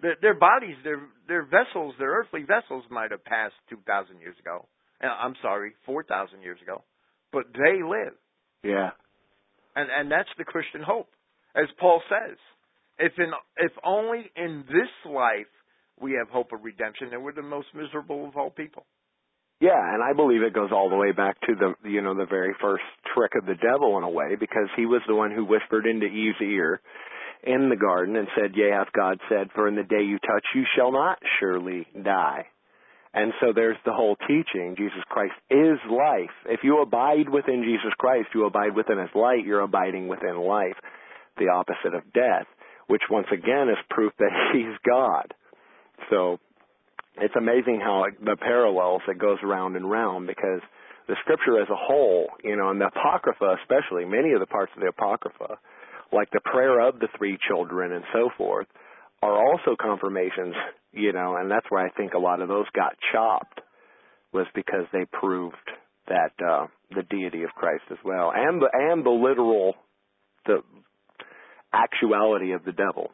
Their, 0.01 0.15
their 0.21 0.33
bodies, 0.33 0.75
their 0.83 1.01
their 1.27 1.43
vessels, 1.43 1.95
their 1.97 2.11
earthly 2.11 2.43
vessels 2.43 2.83
might 2.89 3.11
have 3.11 3.23
passed 3.23 3.55
2000 3.69 4.19
years 4.19 4.35
ago. 4.39 4.67
Uh, 5.01 5.07
I'm 5.07 5.35
sorry, 5.41 5.73
4000 5.85 6.41
years 6.41 6.59
ago. 6.61 6.83
But 7.31 7.45
they 7.53 7.81
live. 7.81 8.13
Yeah. 8.63 8.91
And 9.75 9.89
and 9.89 10.11
that's 10.11 10.29
the 10.37 10.43
Christian 10.43 10.81
hope. 10.85 11.09
As 11.55 11.67
Paul 11.79 12.01
says, 12.09 12.37
if 12.99 13.13
in 13.17 13.31
if 13.57 13.71
only 13.83 14.31
in 14.35 14.63
this 14.67 15.11
life 15.11 15.51
we 15.99 16.13
have 16.13 16.29
hope 16.29 16.51
of 16.53 16.63
redemption, 16.63 17.09
then 17.11 17.23
we're 17.23 17.33
the 17.33 17.41
most 17.41 17.67
miserable 17.75 18.27
of 18.27 18.35
all 18.35 18.49
people. 18.49 18.85
Yeah, 19.59 19.93
and 19.93 20.03
I 20.03 20.13
believe 20.13 20.41
it 20.41 20.53
goes 20.53 20.71
all 20.71 20.89
the 20.89 20.95
way 20.95 21.11
back 21.11 21.39
to 21.41 21.55
the 21.55 21.89
you 21.89 22.01
know 22.01 22.15
the 22.15 22.25
very 22.25 22.53
first 22.59 22.83
trick 23.13 23.31
of 23.39 23.45
the 23.45 23.55
devil 23.55 23.97
in 23.97 24.03
a 24.03 24.09
way 24.09 24.35
because 24.39 24.67
he 24.75 24.85
was 24.85 25.01
the 25.07 25.15
one 25.15 25.31
who 25.31 25.45
whispered 25.45 25.85
into 25.85 26.05
Eve's 26.05 26.41
ear 26.41 26.81
in 27.43 27.69
the 27.69 27.75
garden 27.75 28.15
and 28.15 28.27
said, 28.35 28.55
"Yea, 28.55 28.71
hath 28.71 28.91
God 28.93 29.19
said, 29.29 29.51
for 29.53 29.67
in 29.67 29.75
the 29.75 29.83
day 29.83 30.01
you 30.01 30.17
touch, 30.19 30.45
you 30.55 30.65
shall 30.75 30.91
not 30.91 31.19
surely 31.39 31.87
die." 32.01 32.47
And 33.13 33.31
so 33.39 33.53
there's 33.53 33.77
the 33.85 33.93
whole 33.93 34.15
teaching. 34.27 34.75
Jesus 34.75 35.03
Christ 35.07 35.35
is 35.49 35.77
life. 35.89 36.33
If 36.47 36.61
you 36.63 36.81
abide 36.81 37.29
within 37.29 37.63
Jesus 37.63 37.93
Christ, 37.97 38.29
you 38.33 38.45
abide 38.45 38.75
within 38.75 38.97
His 38.97 39.13
light. 39.13 39.45
You're 39.45 39.61
abiding 39.61 40.07
within 40.07 40.35
life, 40.37 40.75
the 41.37 41.49
opposite 41.49 41.95
of 41.95 42.13
death, 42.13 42.47
which 42.87 43.01
once 43.09 43.27
again 43.31 43.69
is 43.69 43.77
proof 43.89 44.13
that 44.19 44.31
He's 44.53 44.77
God. 44.85 45.33
So 46.09 46.39
it's 47.17 47.35
amazing 47.35 47.79
how 47.81 48.05
it, 48.05 48.23
the 48.23 48.35
parallels 48.35 49.01
that 49.07 49.19
goes 49.19 49.37
round 49.43 49.75
and 49.75 49.89
round 49.89 50.27
because 50.27 50.61
the 51.07 51.15
scripture 51.21 51.61
as 51.61 51.69
a 51.69 51.75
whole, 51.75 52.27
you 52.43 52.55
know, 52.55 52.69
and 52.69 52.79
the 52.79 52.87
apocrypha 52.87 53.57
especially, 53.61 54.05
many 54.05 54.31
of 54.31 54.39
the 54.39 54.47
parts 54.47 54.71
of 54.75 54.81
the 54.81 54.87
apocrypha, 54.87 55.57
like 56.11 56.29
the 56.31 56.41
prayer 56.41 56.79
of 56.87 56.99
the 56.99 57.07
three 57.17 57.37
children 57.47 57.91
and 57.91 58.03
so 58.13 58.29
forth, 58.37 58.67
are 59.21 59.37
also 59.45 59.75
confirmations, 59.79 60.55
you 60.91 61.13
know, 61.13 61.37
and 61.37 61.49
that's 61.49 61.65
where 61.69 61.85
I 61.85 61.89
think 61.91 62.13
a 62.13 62.19
lot 62.19 62.41
of 62.41 62.47
those 62.47 62.65
got 62.75 62.93
chopped 63.11 63.61
was 64.33 64.47
because 64.55 64.85
they 64.91 65.05
proved 65.11 65.55
that 66.07 66.31
uh 66.45 66.67
the 66.93 67.03
deity 67.03 67.43
of 67.43 67.51
Christ 67.51 67.83
as 67.91 67.97
well 68.03 68.31
and 68.35 68.61
the 68.61 68.67
and 68.73 69.05
the 69.05 69.09
literal 69.09 69.75
the 70.45 70.61
actuality 71.73 72.51
of 72.53 72.63
the 72.65 72.71
devil. 72.71 73.11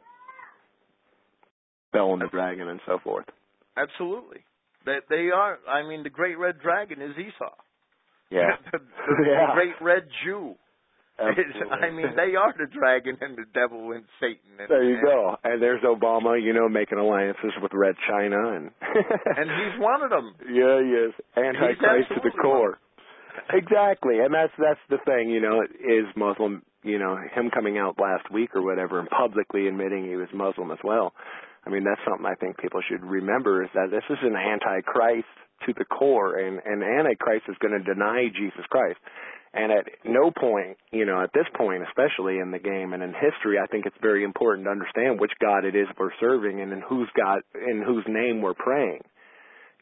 Bel 1.92 2.12
and 2.12 2.22
the 2.22 2.28
dragon 2.28 2.68
and 2.68 2.80
so 2.86 2.98
forth. 3.02 3.26
Absolutely. 3.76 4.44
They 4.86 4.98
they 5.08 5.30
are 5.34 5.58
I 5.68 5.86
mean 5.86 6.02
the 6.02 6.10
great 6.10 6.38
red 6.38 6.60
dragon 6.60 7.02
is 7.02 7.16
Esau. 7.18 7.54
Yeah. 8.32 8.54
the, 8.72 8.78
the 8.78 9.24
Yeah. 9.26 9.54
great 9.54 9.74
red 9.80 10.04
Jew 10.24 10.54
I 11.20 11.90
mean, 11.90 12.16
they 12.16 12.34
are 12.34 12.54
the 12.56 12.66
dragon 12.72 13.18
and 13.20 13.36
the 13.36 13.44
devil 13.52 13.92
and 13.92 14.04
Satan. 14.20 14.56
And, 14.58 14.68
there 14.68 14.84
you 14.84 14.96
and, 14.96 15.04
go. 15.04 15.36
And 15.44 15.62
there's 15.62 15.82
Obama, 15.82 16.42
you 16.42 16.52
know, 16.52 16.68
making 16.68 16.98
alliances 16.98 17.52
with 17.60 17.72
Red 17.74 17.94
China, 18.08 18.56
and 18.56 18.70
and 18.80 19.46
he's 19.50 19.80
one 19.80 20.02
of 20.02 20.10
them. 20.10 20.34
Yeah, 20.48 20.80
he 20.80 20.90
is 21.08 21.12
antichrist 21.36 22.08
to 22.08 22.20
the 22.24 22.30
core. 22.40 22.78
exactly, 23.52 24.18
and 24.20 24.32
that's 24.32 24.52
that's 24.58 24.80
the 24.88 24.98
thing, 25.04 25.30
you 25.30 25.40
know, 25.40 25.60
is 25.62 26.06
Muslim. 26.16 26.62
You 26.82 26.98
know, 26.98 27.16
him 27.16 27.50
coming 27.52 27.78
out 27.78 28.00
last 28.00 28.30
week 28.32 28.54
or 28.54 28.62
whatever, 28.62 29.00
and 29.00 29.08
publicly 29.08 29.68
admitting 29.68 30.06
he 30.06 30.16
was 30.16 30.28
Muslim 30.32 30.70
as 30.70 30.78
well. 30.82 31.12
I 31.66 31.70
mean, 31.70 31.84
that's 31.84 32.00
something 32.08 32.24
I 32.24 32.34
think 32.36 32.56
people 32.56 32.80
should 32.88 33.04
remember 33.04 33.62
is 33.62 33.68
that 33.74 33.90
this 33.90 34.04
is 34.08 34.18
an 34.22 34.34
antichrist 34.34 35.28
to 35.66 35.74
the 35.76 35.84
core, 35.84 36.38
and 36.38 36.60
and 36.64 36.82
antichrist 36.82 37.44
is 37.48 37.56
going 37.60 37.76
to 37.76 37.84
deny 37.84 38.28
Jesus 38.32 38.64
Christ. 38.70 38.98
And 39.52 39.72
at 39.72 39.84
no 40.04 40.30
point, 40.30 40.78
you 40.92 41.04
know, 41.04 41.20
at 41.22 41.32
this 41.34 41.46
point, 41.56 41.82
especially 41.82 42.38
in 42.38 42.52
the 42.52 42.60
game 42.60 42.92
and 42.92 43.02
in 43.02 43.12
history, 43.12 43.58
I 43.58 43.66
think 43.66 43.84
it's 43.84 43.96
very 44.00 44.22
important 44.22 44.66
to 44.66 44.70
understand 44.70 45.18
which 45.18 45.32
God 45.40 45.64
it 45.64 45.74
is 45.74 45.88
we're 45.98 46.14
serving 46.20 46.60
and 46.60 46.72
in 46.72 46.80
whose 46.80 47.08
God, 47.16 47.40
in 47.54 47.82
whose 47.82 48.04
name 48.06 48.42
we're 48.42 48.54
praying. 48.54 49.02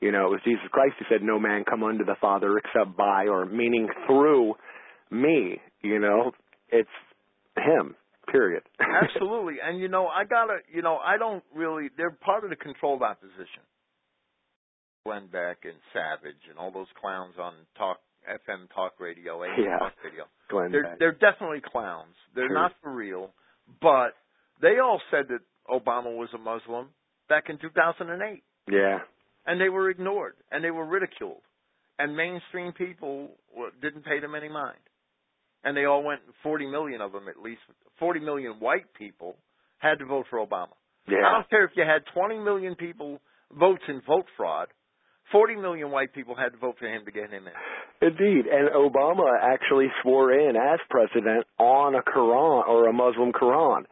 You 0.01 0.11
know, 0.11 0.26
it 0.26 0.30
was 0.30 0.40
Jesus 0.44 0.64
Christ 0.70 0.94
who 0.99 1.05
said, 1.11 1.22
"No 1.22 1.38
man 1.38 1.64
come 1.64 1.82
unto 1.82 2.05
the 2.05 2.16
Father 2.20 2.57
except 2.57 2.96
by," 2.96 3.26
or 3.26 3.44
meaning 3.44 3.88
through 4.07 4.55
me. 5.11 5.61
You 5.82 5.99
know, 5.99 6.32
it's 6.70 6.88
Him. 7.56 7.94
Period. 8.30 8.62
Absolutely, 8.80 9.54
and 9.64 9.80
you 9.80 9.88
know, 9.88 10.06
I 10.06 10.24
gotta, 10.24 10.58
you 10.72 10.82
know, 10.82 10.96
I 10.98 11.16
don't 11.16 11.42
really. 11.54 11.88
They're 11.96 12.10
part 12.10 12.44
of 12.44 12.50
the 12.50 12.56
controlled 12.56 13.02
opposition. 13.02 13.64
Glenn 15.06 15.28
Beck 15.32 15.58
and 15.64 15.74
Savage 15.94 16.42
and 16.50 16.58
all 16.58 16.70
those 16.70 16.88
clowns 17.00 17.34
on 17.40 17.54
talk 17.76 17.98
FM 18.28 18.68
talk 18.74 19.00
radio, 19.00 19.42
AM 19.44 19.50
yeah. 19.58 19.78
talk 19.78 19.92
radio. 20.04 20.24
Glenn 20.50 20.72
they're 20.72 20.82
Beck. 20.82 20.98
they're 20.98 21.12
definitely 21.12 21.62
clowns. 21.64 22.14
They're 22.34 22.52
not 22.52 22.72
for 22.82 22.92
real, 22.92 23.30
but 23.80 24.12
they 24.60 24.78
all 24.78 25.00
said 25.10 25.26
that 25.28 25.40
Obama 25.70 26.14
was 26.14 26.28
a 26.34 26.38
Muslim 26.38 26.88
back 27.28 27.44
in 27.48 27.56
2008, 27.58 28.42
Yeah. 28.70 28.98
and 29.46 29.60
they 29.60 29.68
were 29.70 29.88
ignored 29.88 30.34
and 30.52 30.62
they 30.62 30.70
were 30.70 30.84
ridiculed, 30.84 31.40
and 31.98 32.14
mainstream 32.16 32.72
people 32.72 33.30
didn't 33.80 34.04
pay 34.04 34.20
them 34.20 34.34
any 34.34 34.48
mind, 34.48 34.78
and 35.64 35.76
they 35.76 35.84
all 35.84 36.02
went. 36.02 36.20
40 36.42 36.66
million 36.66 37.00
of 37.00 37.12
them, 37.12 37.28
at 37.28 37.40
least 37.42 37.61
40 37.98 38.20
million 38.20 38.52
white 38.61 38.92
people, 38.94 39.36
had 39.78 39.98
to 39.98 40.06
vote 40.06 40.26
for 40.30 40.38
Obama. 40.44 40.74
Yeah. 41.09 41.18
I 41.26 41.32
don't 41.34 41.50
care 41.50 41.64
if 41.64 41.72
you 41.76 41.84
had 41.84 42.02
20 42.14 42.38
million 42.38 42.74
people 42.74 43.20
votes 43.56 43.82
in 43.88 44.02
vote 44.06 44.26
fraud. 44.36 44.68
40 45.32 45.56
million 45.56 45.90
white 45.90 46.14
people 46.14 46.34
had 46.34 46.50
to 46.52 46.59
vote 46.59 46.76
for 46.78 46.86
him 46.86 47.04
to 47.04 47.11
get 47.11 47.30
him 47.30 47.44
in. 47.46 48.09
Indeed, 48.09 48.46
and 48.46 48.70
Obama 48.70 49.28
actually 49.42 49.88
swore 50.02 50.32
in 50.32 50.56
as 50.56 50.78
president 50.88 51.46
on 51.59 51.94
a 51.94 52.02
Quran 52.02 52.66
or 52.66 52.88
a 52.88 52.92
Muslim 52.92 53.32
Quran. 53.32 53.84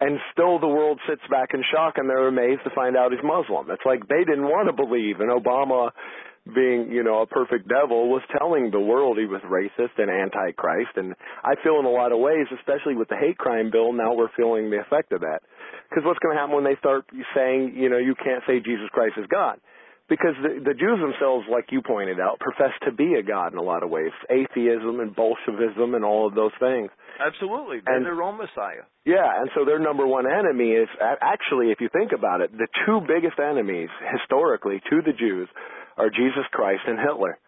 And 0.00 0.18
still 0.32 0.58
the 0.58 0.66
world 0.66 0.98
sits 1.08 1.20
back 1.30 1.50
in 1.52 1.62
shock 1.72 1.94
and 1.98 2.08
they're 2.08 2.26
amazed 2.26 2.62
to 2.64 2.70
find 2.74 2.96
out 2.96 3.12
he's 3.12 3.20
Muslim. 3.22 3.70
It's 3.70 3.84
like 3.84 4.08
they 4.08 4.24
didn't 4.24 4.48
want 4.48 4.68
to 4.68 4.72
believe 4.72 5.20
and 5.20 5.30
Obama 5.30 5.90
being, 6.46 6.90
you 6.90 7.02
know, 7.04 7.20
a 7.22 7.26
perfect 7.26 7.68
devil 7.68 8.08
was 8.08 8.22
telling 8.38 8.70
the 8.70 8.80
world 8.80 9.18
he 9.18 9.26
was 9.26 9.42
racist 9.44 9.98
and 9.98 10.10
antichrist 10.10 10.96
and 10.96 11.14
I 11.44 11.54
feel 11.62 11.78
in 11.78 11.84
a 11.84 11.90
lot 11.90 12.12
of 12.12 12.18
ways, 12.18 12.46
especially 12.56 12.96
with 12.96 13.08
the 13.08 13.16
hate 13.16 13.38
crime 13.38 13.70
bill, 13.70 13.92
now 13.92 14.14
we're 14.14 14.32
feeling 14.36 14.70
the 14.70 14.80
effect 14.80 15.12
of 15.12 15.20
that. 15.20 15.40
Because 15.88 16.04
what's 16.04 16.18
going 16.20 16.34
to 16.34 16.40
happen 16.40 16.54
when 16.54 16.64
they 16.64 16.76
start 16.78 17.04
saying, 17.34 17.74
you 17.76 17.88
know, 17.90 17.98
you 17.98 18.14
can't 18.14 18.42
say 18.46 18.60
Jesus 18.60 18.88
Christ 18.92 19.14
is 19.18 19.26
God? 19.30 19.58
because 20.10 20.34
the, 20.42 20.58
the 20.58 20.74
Jews 20.74 20.98
themselves, 20.98 21.46
like 21.46 21.70
you 21.70 21.80
pointed 21.86 22.18
out, 22.18 22.40
profess 22.42 22.74
to 22.82 22.90
be 22.90 23.14
a 23.14 23.22
god 23.22 23.52
in 23.52 23.58
a 23.58 23.62
lot 23.62 23.84
of 23.84 23.90
ways. 23.90 24.10
Atheism 24.28 24.98
and 24.98 25.14
Bolshevism 25.14 25.94
and 25.94 26.04
all 26.04 26.26
of 26.26 26.34
those 26.34 26.50
things. 26.58 26.90
Absolutely, 27.24 27.78
they're 27.86 27.94
And- 27.94 28.04
their 28.04 28.20
own 28.20 28.36
Messiah. 28.36 28.82
Yeah, 29.06 29.22
and 29.40 29.48
so 29.54 29.64
their 29.64 29.78
number 29.78 30.04
one 30.04 30.26
enemy 30.26 30.72
is 30.72 30.88
actually, 31.22 31.70
if 31.70 31.80
you 31.80 31.88
think 31.94 32.10
about 32.10 32.40
it, 32.42 32.50
the 32.50 32.66
two 32.84 33.00
biggest 33.06 33.38
enemies 33.38 33.88
historically 34.10 34.82
to 34.90 35.00
the 35.00 35.12
Jews 35.14 35.48
are 35.96 36.10
Jesus 36.10 36.44
Christ 36.52 36.82
and 36.86 36.98
Hitler. 36.98 37.38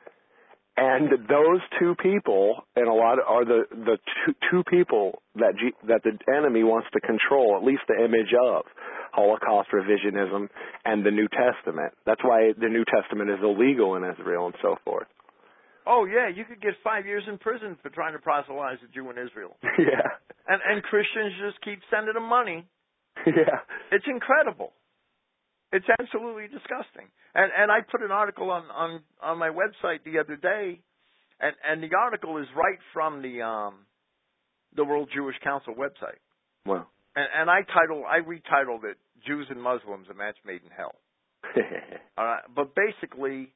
And 0.74 1.28
those 1.28 1.60
two 1.78 1.94
people, 2.02 2.64
and 2.74 2.88
a 2.88 2.94
lot 2.94 3.18
of, 3.18 3.28
are 3.28 3.44
the 3.44 3.64
the 3.70 3.98
two, 4.24 4.34
two 4.50 4.62
people 4.64 5.20
that 5.34 5.52
G, 5.60 5.72
that 5.86 6.00
the 6.02 6.16
enemy 6.32 6.64
wants 6.64 6.88
to 6.94 7.00
control, 7.00 7.58
at 7.60 7.62
least 7.62 7.82
the 7.88 8.02
image 8.02 8.32
of 8.32 8.64
Holocaust 9.12 9.68
revisionism 9.68 10.48
and 10.86 11.04
the 11.04 11.10
New 11.10 11.28
Testament. 11.28 11.92
That's 12.06 12.24
why 12.24 12.52
the 12.56 12.68
New 12.68 12.84
Testament 12.88 13.28
is 13.28 13.38
illegal 13.42 13.96
in 13.96 14.02
Israel 14.02 14.46
and 14.46 14.54
so 14.62 14.76
forth. 14.82 15.06
Oh 15.86 16.06
yeah, 16.06 16.32
you 16.32 16.44
could 16.46 16.62
get 16.62 16.72
five 16.82 17.04
years 17.04 17.24
in 17.28 17.36
prison 17.36 17.76
for 17.82 17.90
trying 17.90 18.14
to 18.14 18.18
proselytize 18.18 18.78
a 18.80 18.88
Jew 18.94 19.10
in 19.10 19.18
Israel, 19.18 19.58
yeah, 19.78 20.08
and 20.48 20.62
and 20.64 20.82
Christians 20.82 21.36
just 21.36 21.60
keep 21.60 21.80
sending 21.92 22.14
them 22.14 22.28
money. 22.28 22.64
yeah, 23.26 23.60
It's 23.92 24.06
incredible. 24.08 24.72
It's 25.72 25.86
absolutely 25.98 26.48
disgusting. 26.48 27.08
And 27.34 27.50
and 27.56 27.72
I 27.72 27.80
put 27.80 28.02
an 28.02 28.10
article 28.10 28.50
on 28.50 28.64
on 28.70 29.00
on 29.22 29.38
my 29.38 29.48
website 29.48 30.04
the 30.04 30.18
other 30.18 30.36
day, 30.36 30.80
and 31.40 31.54
and 31.66 31.82
the 31.82 31.96
article 31.96 32.38
is 32.38 32.46
right 32.54 32.78
from 32.92 33.22
the 33.22 33.42
um 33.42 33.86
the 34.76 34.84
World 34.84 35.08
Jewish 35.14 35.36
Council 35.42 35.74
website. 35.74 36.20
Wow. 36.66 36.86
And 37.16 37.26
and 37.34 37.50
I 37.50 37.62
title 37.62 38.04
I 38.06 38.18
retitled 38.20 38.84
it 38.84 38.98
Jews 39.26 39.46
and 39.50 39.62
Muslims 39.62 40.08
a 40.10 40.14
match 40.14 40.36
made 40.44 40.62
in 40.62 40.70
hell. 40.76 40.94
All 42.18 42.24
right, 42.24 42.42
but 42.54 42.74
basically, 42.74 43.52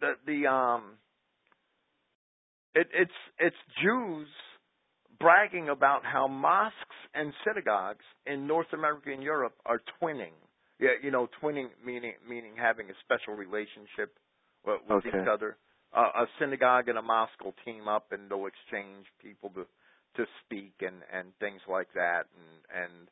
the 0.00 0.12
the 0.26 0.46
um, 0.46 0.96
it, 2.74 2.86
it's 2.92 3.10
it's 3.38 3.56
Jews 3.82 4.28
bragging 5.18 5.68
about 5.68 6.02
how 6.04 6.28
mosques 6.28 6.74
and 7.14 7.32
synagogues 7.46 8.04
in 8.26 8.46
North 8.46 8.72
America 8.72 9.10
and 9.12 9.22
Europe 9.22 9.54
are 9.66 9.80
twinning. 10.00 10.32
Yeah, 10.80 10.96
you 11.02 11.10
know, 11.10 11.28
twinning 11.42 11.68
meaning 11.84 12.14
meaning 12.28 12.52
having 12.56 12.88
a 12.90 12.94
special 13.04 13.34
relationship 13.34 14.16
with, 14.64 14.80
with 14.88 15.04
Okay. 15.04 15.08
each 15.10 15.28
other. 15.28 15.56
Uh, 15.92 16.24
a 16.24 16.26
synagogue 16.38 16.88
and 16.88 16.96
a 16.98 17.02
mosque 17.02 17.42
will 17.44 17.54
team 17.64 17.88
up 17.88 18.12
and 18.12 18.30
they'll 18.30 18.46
exchange 18.46 19.06
people 19.22 19.50
to 19.50 19.66
to 20.16 20.24
speak 20.44 20.74
and 20.80 21.02
and 21.12 21.32
things 21.38 21.60
like 21.68 21.88
that 21.94 22.24
and 22.34 22.82
and 22.82 23.08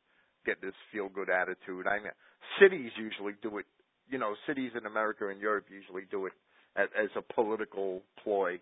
get 0.46 0.60
this 0.62 0.74
feel 0.92 1.08
good 1.08 1.28
attitude. 1.28 1.86
I 1.86 1.98
mean, 1.98 2.12
cities 2.60 2.92
usually 2.96 3.34
do 3.42 3.58
it. 3.58 3.66
You 4.08 4.18
know, 4.18 4.34
cities 4.46 4.72
in 4.74 4.86
America 4.86 5.28
and 5.28 5.40
Europe 5.40 5.66
usually 5.70 6.04
do 6.10 6.24
it 6.26 6.32
as, 6.76 6.88
as 6.96 7.10
a 7.16 7.34
political 7.34 8.02
ploy, 8.24 8.60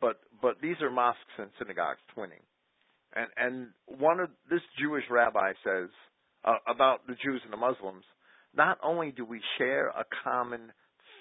but 0.00 0.20
but 0.40 0.60
these 0.62 0.76
are 0.80 0.90
mosques 0.90 1.36
and 1.38 1.50
synagogues 1.58 1.98
twinning. 2.16 2.44
And 3.16 3.28
and 3.36 3.98
one 3.98 4.20
of 4.20 4.30
this 4.48 4.62
Jewish 4.78 5.04
rabbi 5.10 5.52
says 5.64 5.88
uh, 6.44 6.58
about 6.68 7.06
the 7.06 7.16
Jews 7.24 7.40
and 7.44 7.52
the 7.52 7.56
Muslims, 7.56 8.04
not 8.56 8.78
only 8.82 9.10
do 9.12 9.24
we 9.24 9.40
share 9.58 9.88
a 9.88 10.04
common 10.24 10.72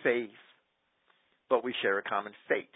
faith, 0.04 0.30
but 1.50 1.64
we 1.64 1.74
share 1.82 1.98
a 1.98 2.04
common 2.04 2.34
fate. 2.50 2.70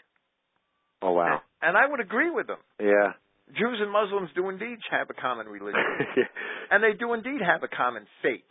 oh 1.02 1.11
wow, 1.11 1.41
And 1.61 1.76
I 1.77 1.86
would 1.88 1.99
agree 1.99 2.30
with 2.30 2.48
them. 2.48 2.60
yeah, 2.80 3.14
Jews 3.57 3.80
and 3.81 3.91
Muslims 3.91 4.30
do 4.36 4.49
indeed 4.49 4.77
have 4.91 5.10
a 5.10 5.14
common 5.14 5.48
religion. 5.48 5.81
And 6.69 6.84
they 6.84 6.91
do 6.99 7.14
indeed 7.14 7.40
have 7.40 7.64
a 7.64 7.69
common 7.73 8.06
fate. 8.22 8.44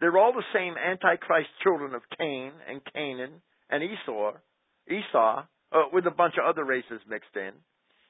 They're 0.00 0.16
all 0.16 0.32
the 0.32 0.42
same 0.54 0.74
Antichrist 0.78 1.50
children 1.62 1.92
of 1.94 2.00
Cain 2.18 2.52
and 2.66 2.80
Canaan 2.94 3.42
and 3.68 3.82
Esau, 3.82 4.32
Esau, 4.88 5.42
uh, 5.70 5.78
with 5.92 6.06
a 6.06 6.10
bunch 6.10 6.36
of 6.40 6.48
other 6.48 6.64
races 6.64 7.02
mixed 7.06 7.36
in. 7.36 7.52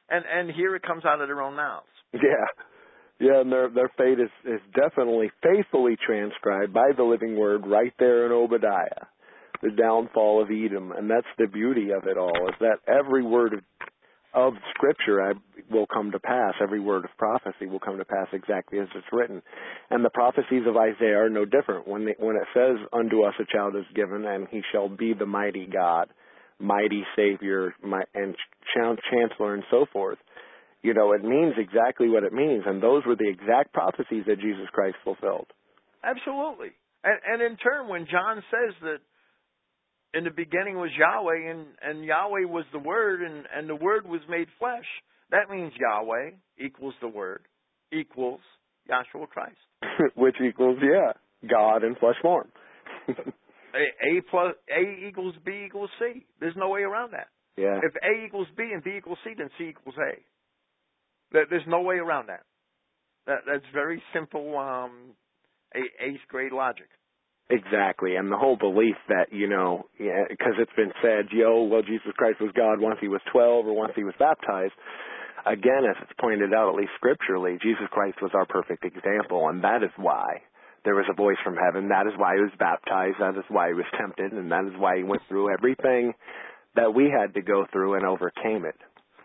And 0.09 0.25
and 0.25 0.51
here 0.55 0.77
it 0.77 0.83
comes 0.83 1.05
out 1.05 1.21
of 1.21 1.27
their 1.27 1.43
own 1.43 1.57
mouths. 1.57 1.91
yeah, 2.13 2.47
yeah. 3.21 3.41
And 3.41 3.53
their 3.53 3.69
their 3.71 3.91
fate 3.97 4.21
is 4.21 4.31
is 4.45 4.61
definitely 4.75 5.31
faithfully 5.43 5.97
transcribed 6.05 6.73
by 6.73 6.91
the 6.97 7.05
living 7.05 7.37
word 7.37 7.67
right 7.67 7.93
there 7.99 8.27
in 8.27 8.33
Obadiah, 8.33 9.07
the 9.63 9.71
downfall 9.71 10.43
of 10.43 10.49
Edom, 10.51 10.93
and 10.93 11.11
that's 11.11 11.27
the 11.39 11.47
beauty 11.47 11.91
of 11.91 12.07
it 12.07 12.17
all 12.17 12.49
is 12.49 12.55
that 12.61 12.79
every 12.87 13.23
word 13.23 13.55
of 13.55 13.61
of 14.35 14.55
Scripture 14.75 15.35
will 15.71 15.87
come 15.87 16.13
to 16.13 16.19
pass. 16.19 16.55
Every 16.63 16.81
word 16.81 17.05
of 17.05 17.11
prophecy 17.19 17.67
will 17.67 17.81
come 17.81 17.99
to 17.99 18.05
pass 18.05 18.29
exactly 18.33 18.79
as 18.79 18.89
it's 18.95 19.07
written. 19.13 19.43
And 19.91 20.05
the 20.05 20.11
prophecies 20.11 20.65
of 20.67 20.77
Isaiah 20.77 21.19
are 21.25 21.31
no 21.31 21.45
different. 21.45 21.89
When, 21.89 22.05
the, 22.05 22.15
when 22.19 22.37
it 22.37 22.47
says, 22.55 22.77
Unto 22.93 23.23
us 23.23 23.35
a 23.41 23.57
child 23.57 23.75
is 23.77 23.85
given, 23.95 24.25
and 24.27 24.47
he 24.51 24.61
shall 24.71 24.89
be 24.89 25.15
the 25.15 25.27
mighty 25.27 25.67
God, 25.67 26.09
mighty 26.59 27.05
Savior, 27.17 27.75
my, 27.83 28.03
and 28.15 28.35
ch- 28.35 28.99
Chancellor, 29.11 29.55
and 29.55 29.65
so 29.71 29.87
forth, 29.93 30.19
you 30.83 30.95
know, 30.95 31.13
it 31.13 31.23
means 31.23 31.55
exactly 31.59 32.09
what 32.09 32.23
it 32.25 32.33
means. 32.33 32.65
And 32.67 32.83
those 32.83 33.03
were 33.07 33.17
the 33.17 33.29
exact 33.29 33.73
prophecies 33.73 34.25
that 34.27 34.41
Jesus 34.41 34.67
Christ 34.73 34.97
fulfilled. 35.05 35.47
Absolutely. 36.05 36.71
And, 37.05 37.19
and 37.27 37.43
in 37.43 37.57
turn, 37.57 37.89
when 37.89 38.07
John 38.11 38.43
says 38.51 38.75
that 38.83 38.99
in 40.15 40.25
the 40.25 40.31
beginning 40.31 40.77
was 40.77 40.91
Yahweh 40.97 41.51
and, 41.51 41.67
and 41.83 42.05
Yahweh 42.05 42.47
was 42.47 42.65
the 42.73 42.79
Word 42.79 43.23
and, 43.23 43.45
and 43.55 43.69
the 43.69 43.75
Word 43.77 44.07
was 44.07 44.21
made 44.29 44.49
flesh, 44.59 44.87
that 45.31 45.51
means 45.51 45.73
Yahweh 45.79 46.31
equals 46.59 46.95
the 47.01 47.09
Word 47.09 47.43
equals 47.93 48.41
Yahshua 48.89 49.29
Christ. 49.29 49.57
Which 50.17 50.37
equals, 50.47 50.79
yeah, 50.83 51.13
God 51.49 51.85
in 51.85 51.95
flesh 51.97 52.17
form. 52.23 52.49
A, 53.75 54.17
a 54.19 54.23
plus 54.31 54.55
A 54.71 55.07
equals 55.07 55.35
B 55.45 55.65
equals 55.67 55.91
C. 55.99 56.25
There's 56.41 56.57
no 56.57 56.71
way 56.71 56.81
around 56.81 57.13
that. 57.13 57.29
yeah. 57.57 57.79
If 57.83 57.95
A 58.03 58.25
equals 58.25 58.47
B 58.57 58.71
and 58.73 58.83
B 58.83 58.93
equals 58.97 59.19
C, 59.25 59.33
then 59.37 59.51
C 59.59 59.65
equals 59.71 59.95
A. 59.99 60.17
There's 61.33 61.67
no 61.67 61.83
way 61.83 61.97
around 61.97 62.29
that. 62.29 62.43
That 63.27 63.41
that's 63.47 63.65
very 63.73 64.03
simple 64.15 64.57
um, 64.57 65.13
eighth 65.75 66.25
grade 66.29 66.53
logic. 66.53 66.89
Exactly, 67.51 68.17
and 68.17 68.31
the 68.31 68.37
whole 68.37 68.57
belief 68.57 68.97
that 69.09 69.33
you 69.33 69.49
know, 69.49 69.85
because 69.97 70.57
yeah, 70.57 70.63
it's 70.63 70.77
been 70.77 70.93
said, 71.03 71.33
yo, 71.33 71.65
well, 71.65 71.83
Jesus 71.83 72.13
Christ 72.17 72.41
was 72.41 72.53
God 72.57 72.81
once 72.81 72.99
he 73.01 73.09
was 73.09 73.21
twelve 73.33 73.67
or 73.67 73.73
once 73.75 73.93
he 73.97 74.05
was 74.05 74.15
baptized. 74.19 74.73
Again, 75.47 75.89
as 75.89 75.97
it's 76.03 76.13
pointed 76.21 76.53
out, 76.53 76.69
at 76.69 76.75
least 76.75 76.93
scripturally, 76.97 77.59
Jesus 77.63 77.89
Christ 77.91 78.19
was 78.21 78.33
our 78.35 78.45
perfect 78.45 78.85
example, 78.85 79.49
and 79.49 79.65
that 79.65 79.83
is 79.83 79.91
why 79.97 80.43
there 80.85 80.95
was 80.95 81.07
a 81.11 81.15
voice 81.15 81.39
from 81.45 81.57
heaven. 81.57 81.89
That 81.89 82.07
is 82.07 82.13
why 82.17 82.37
he 82.37 82.43
was 82.43 82.53
baptized. 82.59 83.17
That 83.21 83.39
is 83.39 83.45
why 83.49 83.69
he 83.69 83.75
was 83.75 83.87
tempted, 83.99 84.33
and 84.33 84.51
that 84.53 84.65
is 84.65 84.77
why 84.77 84.99
he 84.99 85.05
went 85.05 85.23
through 85.29 85.53
everything 85.53 86.13
that 86.77 86.95
we 86.95 87.09
had 87.09 87.35
to 87.35 87.43
go 87.43 87.67
through 87.73 87.95
and 87.95 88.05
overcame 88.05 88.65
it. 88.65 88.77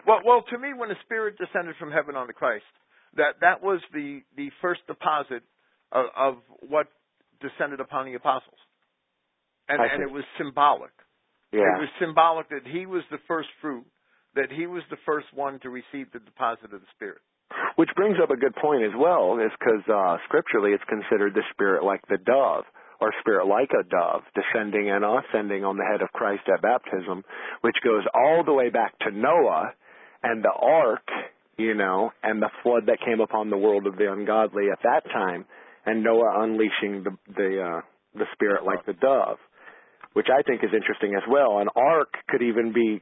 Well, 0.08 0.20
well, 0.26 0.44
to 0.52 0.58
me, 0.58 0.74
when 0.76 0.90
the 0.90 1.00
Spirit 1.06 1.38
descended 1.38 1.76
from 1.80 1.92
heaven 1.92 2.16
on 2.16 2.28
the 2.28 2.34
Christ, 2.34 2.68
that 3.16 3.40
that 3.42 3.64
was 3.64 3.80
the 3.94 4.22
the 4.36 4.50
first 4.62 4.82
deposit 4.88 5.44
of, 5.92 6.06
of 6.16 6.34
what 6.68 6.88
descended 7.42 7.80
upon 7.80 8.06
the 8.06 8.16
apostles, 8.16 8.60
and 9.70 9.80
and 9.82 10.04
it 10.04 10.12
was 10.12 10.24
symbolic. 10.38 10.92
Yeah. 11.52 11.78
It 11.78 11.86
was 11.86 11.90
symbolic 12.00 12.50
that 12.50 12.66
he 12.66 12.86
was 12.86 13.04
the 13.12 13.22
first 13.28 13.50
fruit, 13.62 13.86
that 14.36 14.52
he 14.52 14.66
was 14.66 14.82
the 14.90 14.98
first 15.06 15.28
one 15.34 15.60
to 15.62 15.70
receive 15.70 16.12
the 16.12 16.20
deposit 16.20 16.74
of 16.74 16.82
the 16.82 16.92
Spirit. 16.96 17.22
Which 17.76 17.90
brings 17.96 18.18
up 18.22 18.32
a 18.32 18.38
good 18.38 18.56
point 18.56 18.82
as 18.82 18.96
well, 18.98 19.38
is 19.38 19.54
because 19.60 19.86
uh, 19.86 20.18
scripturally 20.26 20.72
it's 20.72 20.84
considered 20.90 21.36
the 21.36 21.46
Spirit 21.54 21.84
like 21.84 22.02
the 22.10 22.18
dove 22.18 22.66
or 23.04 23.14
spirit 23.20 23.46
like 23.46 23.70
a 23.76 23.84
dove 23.84 24.22
descending 24.34 24.90
and 24.90 25.04
ascending 25.04 25.64
on 25.66 25.76
the 25.76 25.84
head 25.84 26.02
of 26.02 26.12
Christ 26.14 26.44
at 26.48 26.62
baptism, 26.62 27.24
which 27.62 27.76
goes 27.84 28.04
all 28.16 28.44
the 28.46 28.54
way 28.54 28.70
back 28.70 28.98
to 29.00 29.12
Noah 29.12 29.74
and 30.24 30.44
the 30.44 30.52
ark, 30.52 31.08
you 31.58 31.76
know, 31.76 32.12
and 32.24 32.42
the 32.42 32.50
flood 32.64 32.84
that 32.88 32.98
came 33.06 33.20
upon 33.20 33.50
the 33.50 33.58
world 33.58 33.88
of 33.88 33.98
the 33.98 34.12
ungodly 34.12 34.66
at 34.72 34.80
that 34.84 35.04
time, 35.12 35.46
and 35.86 36.04
Noah 36.04 36.44
unleashing 36.44 37.04
the 37.04 37.12
the 37.36 37.62
uh, 37.62 37.82
the 38.16 38.26
spirit 38.34 38.64
like 38.66 38.86
the 38.86 38.94
dove, 38.94 39.38
which 40.14 40.28
I 40.32 40.42
think 40.44 40.64
is 40.64 40.72
interesting 40.74 41.16
as 41.16 41.24
well. 41.30 41.60
An 41.60 41.68
ark 41.76 42.14
could 42.30 42.42
even 42.42 42.74
be 42.74 43.02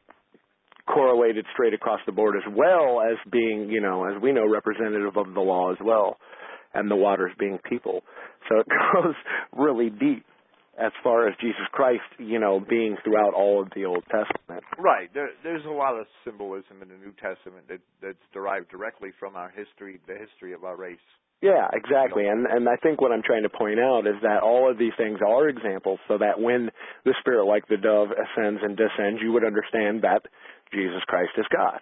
correlated 0.88 1.46
straight 1.54 1.74
across 1.74 2.00
the 2.06 2.12
board 2.12 2.36
as 2.36 2.54
well 2.56 3.02
as 3.02 3.18
being, 3.32 3.70
you 3.70 3.82
know, 3.82 4.06
as 4.06 4.22
we 4.22 4.32
know, 4.32 4.48
representative 4.48 5.16
of 5.16 5.34
the 5.34 5.40
law 5.40 5.72
as 5.72 5.78
well 5.84 6.18
and 6.74 6.90
the 6.90 6.96
waters 6.96 7.32
being 7.38 7.60
people. 7.70 8.02
So 8.50 8.60
it 8.60 8.68
goes 8.94 9.16
really 9.56 9.90
deep 9.90 10.26
as 10.80 10.92
far 11.04 11.28
as 11.28 11.36
Jesus 11.42 11.68
Christ, 11.72 12.08
you 12.18 12.40
know, 12.40 12.60
being 12.60 12.96
throughout 13.04 13.34
all 13.34 13.62
of 13.62 13.70
the 13.76 13.86
Old 13.86 14.04
Testament. 14.06 14.64
Right. 14.78 15.10
There, 15.14 15.30
there's 15.44 15.66
a 15.66 15.72
lot 15.72 16.00
of 16.00 16.06
symbolism 16.24 16.82
in 16.82 16.88
the 16.88 16.96
New 16.96 17.12
Testament 17.20 17.68
that, 17.68 17.82
that's 18.02 18.26
derived 18.34 18.70
directly 18.70 19.10
from 19.20 19.36
our 19.36 19.50
history, 19.50 20.00
the 20.08 20.16
history 20.16 20.54
of 20.54 20.64
our 20.64 20.78
race. 20.78 21.04
Yeah, 21.42 21.68
exactly. 21.74 22.28
And 22.28 22.46
and 22.46 22.70
I 22.70 22.76
think 22.84 23.02
what 23.02 23.12
I'm 23.12 23.24
trying 23.26 23.42
to 23.44 23.50
point 23.50 23.80
out 23.80 24.06
is 24.06 24.22
that 24.22 24.44
all 24.44 24.70
of 24.70 24.78
these 24.78 24.94
things 24.96 25.18
are 25.26 25.50
examples 25.50 25.98
so 26.08 26.20
that 26.20 26.40
when 26.40 26.70
the 27.04 27.16
spirit 27.20 27.48
like 27.48 27.68
the 27.68 27.78
dove 27.78 28.10
ascends 28.14 28.62
and 28.62 28.78
descends, 28.78 29.20
you 29.24 29.32
would 29.32 29.44
understand 29.44 30.04
that 30.04 30.22
Jesus 30.72 31.02
Christ 31.08 31.32
is 31.38 31.46
God 31.52 31.82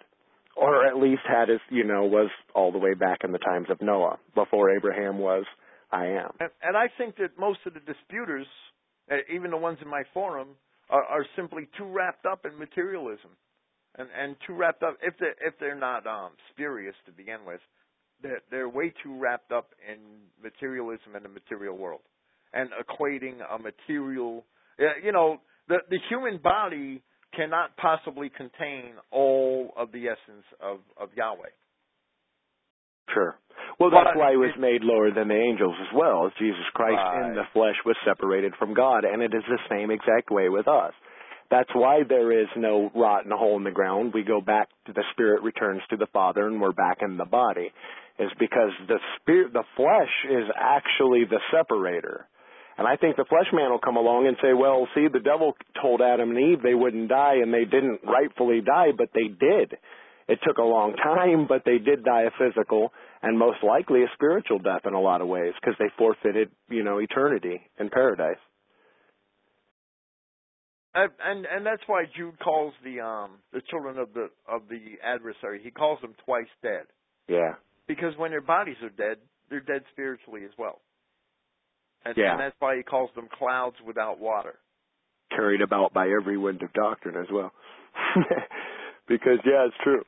or 0.56 0.86
at 0.86 0.96
least 0.96 1.22
had 1.26 1.48
his, 1.48 1.60
you 1.70 1.84
know, 1.84 2.04
was 2.04 2.30
all 2.54 2.72
the 2.72 2.78
way 2.78 2.94
back 2.94 3.18
in 3.24 3.32
the 3.32 3.38
times 3.38 3.68
of 3.70 3.80
Noah, 3.80 4.18
before 4.34 4.76
Abraham 4.76 5.18
was, 5.18 5.44
I 5.90 6.06
am. 6.06 6.30
And, 6.38 6.50
and 6.62 6.76
I 6.76 6.86
think 6.98 7.16
that 7.16 7.38
most 7.38 7.60
of 7.66 7.74
the 7.74 7.80
disputers, 7.80 8.46
even 9.32 9.50
the 9.50 9.56
ones 9.56 9.78
in 9.82 9.88
my 9.88 10.02
forum, 10.14 10.48
are, 10.88 11.04
are 11.04 11.26
simply 11.36 11.68
too 11.78 11.84
wrapped 11.84 12.26
up 12.26 12.44
in 12.44 12.58
materialism, 12.58 13.30
and 13.96 14.08
and 14.16 14.36
too 14.46 14.54
wrapped 14.54 14.82
up. 14.82 14.96
If 15.02 15.14
they 15.18 15.32
if 15.40 15.54
they're 15.58 15.78
not 15.78 16.06
um, 16.06 16.30
spurious 16.52 16.94
to 17.06 17.12
begin 17.12 17.38
with, 17.46 17.60
they're, 18.22 18.40
they're 18.50 18.68
way 18.68 18.92
too 19.02 19.18
wrapped 19.18 19.52
up 19.52 19.70
in 19.90 19.98
materialism 20.42 21.14
and 21.14 21.24
the 21.24 21.28
material 21.28 21.76
world, 21.76 22.02
and 22.52 22.70
equating 22.70 23.38
a 23.48 23.58
material, 23.58 24.44
you 25.02 25.12
know, 25.12 25.40
the 25.68 25.78
the 25.88 25.98
human 26.08 26.38
body 26.38 27.02
cannot 27.34 27.76
possibly 27.76 28.28
contain 28.28 28.94
all 29.12 29.72
of 29.76 29.92
the 29.92 30.06
essence 30.08 30.44
of, 30.60 30.78
of 31.00 31.10
Yahweh. 31.16 31.50
Sure. 33.14 33.36
Well, 33.78 33.90
that's 33.90 34.16
why 34.16 34.32
he 34.32 34.36
was 34.36 34.52
made 34.58 34.84
lower 34.84 35.10
than 35.10 35.28
the 35.28 35.40
angels 35.40 35.74
as 35.80 35.88
well, 35.96 36.26
as 36.26 36.32
Jesus 36.38 36.68
Christ 36.74 37.00
right. 37.00 37.28
in 37.28 37.34
the 37.34 37.48
flesh 37.52 37.76
was 37.86 37.96
separated 38.04 38.52
from 38.58 38.74
God, 38.74 39.04
and 39.04 39.22
it 39.22 39.32
is 39.32 39.44
the 39.48 39.58
same 39.70 39.90
exact 39.90 40.30
way 40.30 40.48
with 40.48 40.68
us. 40.68 40.92
That's 41.50 41.70
why 41.74 42.02
there 42.08 42.30
is 42.30 42.48
no 42.56 42.90
rotten 42.94 43.32
hole 43.32 43.56
in 43.56 43.64
the 43.64 43.70
ground. 43.72 44.12
We 44.14 44.22
go 44.22 44.40
back 44.40 44.68
to 44.86 44.92
the 44.92 45.02
spirit 45.12 45.42
returns 45.42 45.82
to 45.90 45.96
the 45.96 46.06
Father, 46.12 46.46
and 46.46 46.60
we're 46.60 46.72
back 46.72 46.98
in 47.00 47.16
the 47.16 47.24
body. 47.24 47.72
Is 48.18 48.30
because 48.38 48.70
the 48.86 49.00
spirit, 49.16 49.54
the 49.54 49.64
flesh 49.76 50.12
is 50.28 50.44
actually 50.54 51.24
the 51.24 51.40
separator. 51.50 52.28
And 52.76 52.86
I 52.86 52.96
think 52.96 53.16
the 53.16 53.24
flesh 53.24 53.48
man 53.52 53.70
will 53.70 53.80
come 53.80 53.96
along 53.96 54.26
and 54.26 54.36
say, 54.42 54.52
well, 54.52 54.86
see, 54.94 55.08
the 55.12 55.20
devil 55.20 55.54
told 55.80 56.02
Adam 56.02 56.30
and 56.30 56.38
Eve 56.38 56.62
they 56.62 56.74
wouldn't 56.74 57.08
die, 57.08 57.36
and 57.42 57.52
they 57.52 57.64
didn't 57.64 58.00
rightfully 58.04 58.60
die, 58.60 58.92
but 58.96 59.08
they 59.14 59.28
did. 59.28 59.76
It 60.30 60.38
took 60.46 60.58
a 60.58 60.62
long 60.62 60.94
time, 60.94 61.46
but 61.48 61.62
they 61.64 61.78
did 61.78 62.04
die 62.04 62.22
a 62.22 62.30
physical 62.38 62.92
and 63.20 63.36
most 63.36 63.64
likely 63.64 64.02
a 64.02 64.06
spiritual 64.14 64.60
death 64.60 64.82
in 64.86 64.94
a 64.94 65.00
lot 65.00 65.20
of 65.20 65.26
ways 65.26 65.54
because 65.60 65.74
they 65.80 65.90
forfeited, 65.98 66.50
you 66.68 66.84
know, 66.84 66.98
eternity 66.98 67.60
in 67.80 67.90
paradise. 67.90 68.38
And, 70.94 71.10
and 71.24 71.46
and 71.46 71.66
that's 71.66 71.82
why 71.88 72.04
Jude 72.16 72.38
calls 72.38 72.74
the 72.84 73.00
um 73.00 73.38
the 73.52 73.60
children 73.70 73.98
of 73.98 74.14
the 74.14 74.28
of 74.48 74.62
the 74.68 74.98
adversary. 75.04 75.60
He 75.62 75.72
calls 75.72 76.00
them 76.00 76.14
twice 76.24 76.50
dead. 76.62 76.86
Yeah. 77.28 77.54
Because 77.88 78.14
when 78.16 78.30
their 78.30 78.40
bodies 78.40 78.76
are 78.82 78.90
dead, 78.90 79.18
they're 79.50 79.60
dead 79.60 79.82
spiritually 79.92 80.42
as 80.44 80.52
well. 80.56 80.80
And, 82.04 82.14
yeah. 82.16 82.32
and 82.32 82.40
that's 82.40 82.56
why 82.60 82.76
he 82.76 82.82
calls 82.84 83.10
them 83.16 83.28
clouds 83.36 83.76
without 83.84 84.20
water. 84.20 84.54
Carried 85.30 85.60
about 85.60 85.92
by 85.92 86.08
every 86.08 86.38
wind 86.38 86.62
of 86.62 86.72
doctrine 86.72 87.16
as 87.16 87.26
well. 87.32 87.52
because 89.08 89.38
yeah, 89.44 89.66
it's 89.66 89.76
true. 89.82 90.02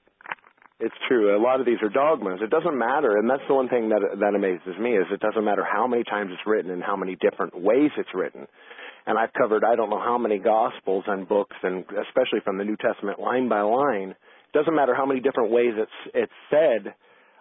It's 0.82 0.94
true. 1.06 1.36
A 1.36 1.38
lot 1.38 1.60
of 1.60 1.66
these 1.66 1.78
are 1.80 1.88
dogmas. 1.88 2.40
It 2.42 2.50
doesn't 2.50 2.76
matter, 2.76 3.16
and 3.16 3.30
that's 3.30 3.46
the 3.46 3.54
one 3.54 3.68
thing 3.68 3.90
that 3.90 4.02
that 4.18 4.34
amazes 4.34 4.74
me 4.80 4.96
is 4.98 5.06
it 5.12 5.20
doesn't 5.20 5.44
matter 5.44 5.62
how 5.62 5.86
many 5.86 6.02
times 6.02 6.30
it's 6.32 6.42
written 6.44 6.72
and 6.72 6.82
how 6.82 6.96
many 6.96 7.14
different 7.14 7.54
ways 7.54 7.90
it's 7.96 8.10
written. 8.12 8.48
And 9.06 9.16
I've 9.16 9.32
covered 9.32 9.62
I 9.62 9.76
don't 9.76 9.90
know 9.90 10.02
how 10.02 10.18
many 10.18 10.38
gospels 10.38 11.04
and 11.06 11.28
books, 11.28 11.54
and 11.62 11.84
especially 11.86 12.40
from 12.42 12.59
the 12.59 12.64
New 12.64 12.76
Testament, 12.76 13.20
line 13.20 13.48
by 13.48 13.60
line. 13.60 14.10
It 14.10 14.52
doesn't 14.59 14.74
matter 14.74 14.92
how 14.92 15.06
many 15.06 15.20
different 15.20 15.52
ways 15.52 15.74
it's 15.78 15.98
it's 16.14 16.38
said. 16.50 16.94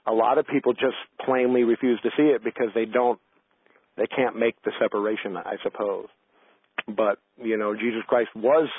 A 0.05 0.13
lot 0.13 0.37
of 0.37 0.45
people 0.45 0.73
just 0.73 1.01
plainly 1.25 1.63
refuse 1.63 1.99
to 2.01 2.09
see 2.15 2.29
it 2.29 2.43
because 2.43 2.69
they 2.75 2.85
don't 2.85 3.19
they 3.97 4.05
can't 4.05 4.37
make 4.37 4.53
the 4.63 4.71
separation, 4.79 5.35
I 5.35 5.55
suppose. 5.63 6.07
But, 6.87 7.17
you 7.41 7.57
know, 7.57 7.73
Jesus 7.73 8.01
Christ 8.07 8.29
was 8.35 8.69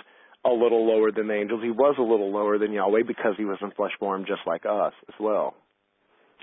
a 0.44 0.50
little 0.50 0.86
lower 0.86 1.12
than 1.12 1.28
the 1.28 1.34
angels. 1.34 1.62
He 1.62 1.70
was 1.70 1.94
a 1.98 2.02
little 2.02 2.32
lower 2.32 2.58
than 2.58 2.72
Yahweh 2.72 3.02
because 3.06 3.34
he 3.36 3.44
was 3.44 3.58
in 3.60 3.70
flesh 3.72 3.92
form 3.98 4.24
just 4.26 4.40
like 4.46 4.64
us 4.66 4.92
as 5.08 5.14
well. 5.20 5.54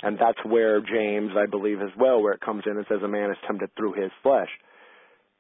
And 0.01 0.17
that's 0.17 0.39
where 0.45 0.80
James, 0.80 1.31
I 1.38 1.45
believe 1.45 1.81
as 1.81 1.91
well, 1.97 2.21
where 2.21 2.34
it 2.34 2.41
comes 2.41 2.63
in 2.65 2.77
and 2.77 2.85
says 2.88 2.99
a 3.03 3.07
man 3.07 3.31
is 3.31 3.38
tempted 3.45 3.71
through 3.76 3.93
his 3.93 4.11
flesh. 4.23 4.47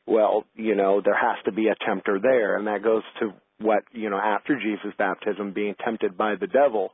Well, 0.05 0.43
you 0.55 0.75
know, 0.75 1.01
there 1.03 1.15
has 1.15 1.37
to 1.45 1.51
be 1.51 1.67
a 1.67 1.85
tempter 1.85 2.19
there, 2.21 2.57
and 2.57 2.67
that 2.67 2.83
goes 2.83 3.03
to 3.21 3.31
what, 3.59 3.83
you 3.93 4.09
know, 4.09 4.17
after 4.17 4.59
Jesus' 4.59 4.93
baptism, 4.97 5.53
being 5.53 5.75
tempted 5.83 6.17
by 6.17 6.35
the 6.35 6.47
devil. 6.47 6.91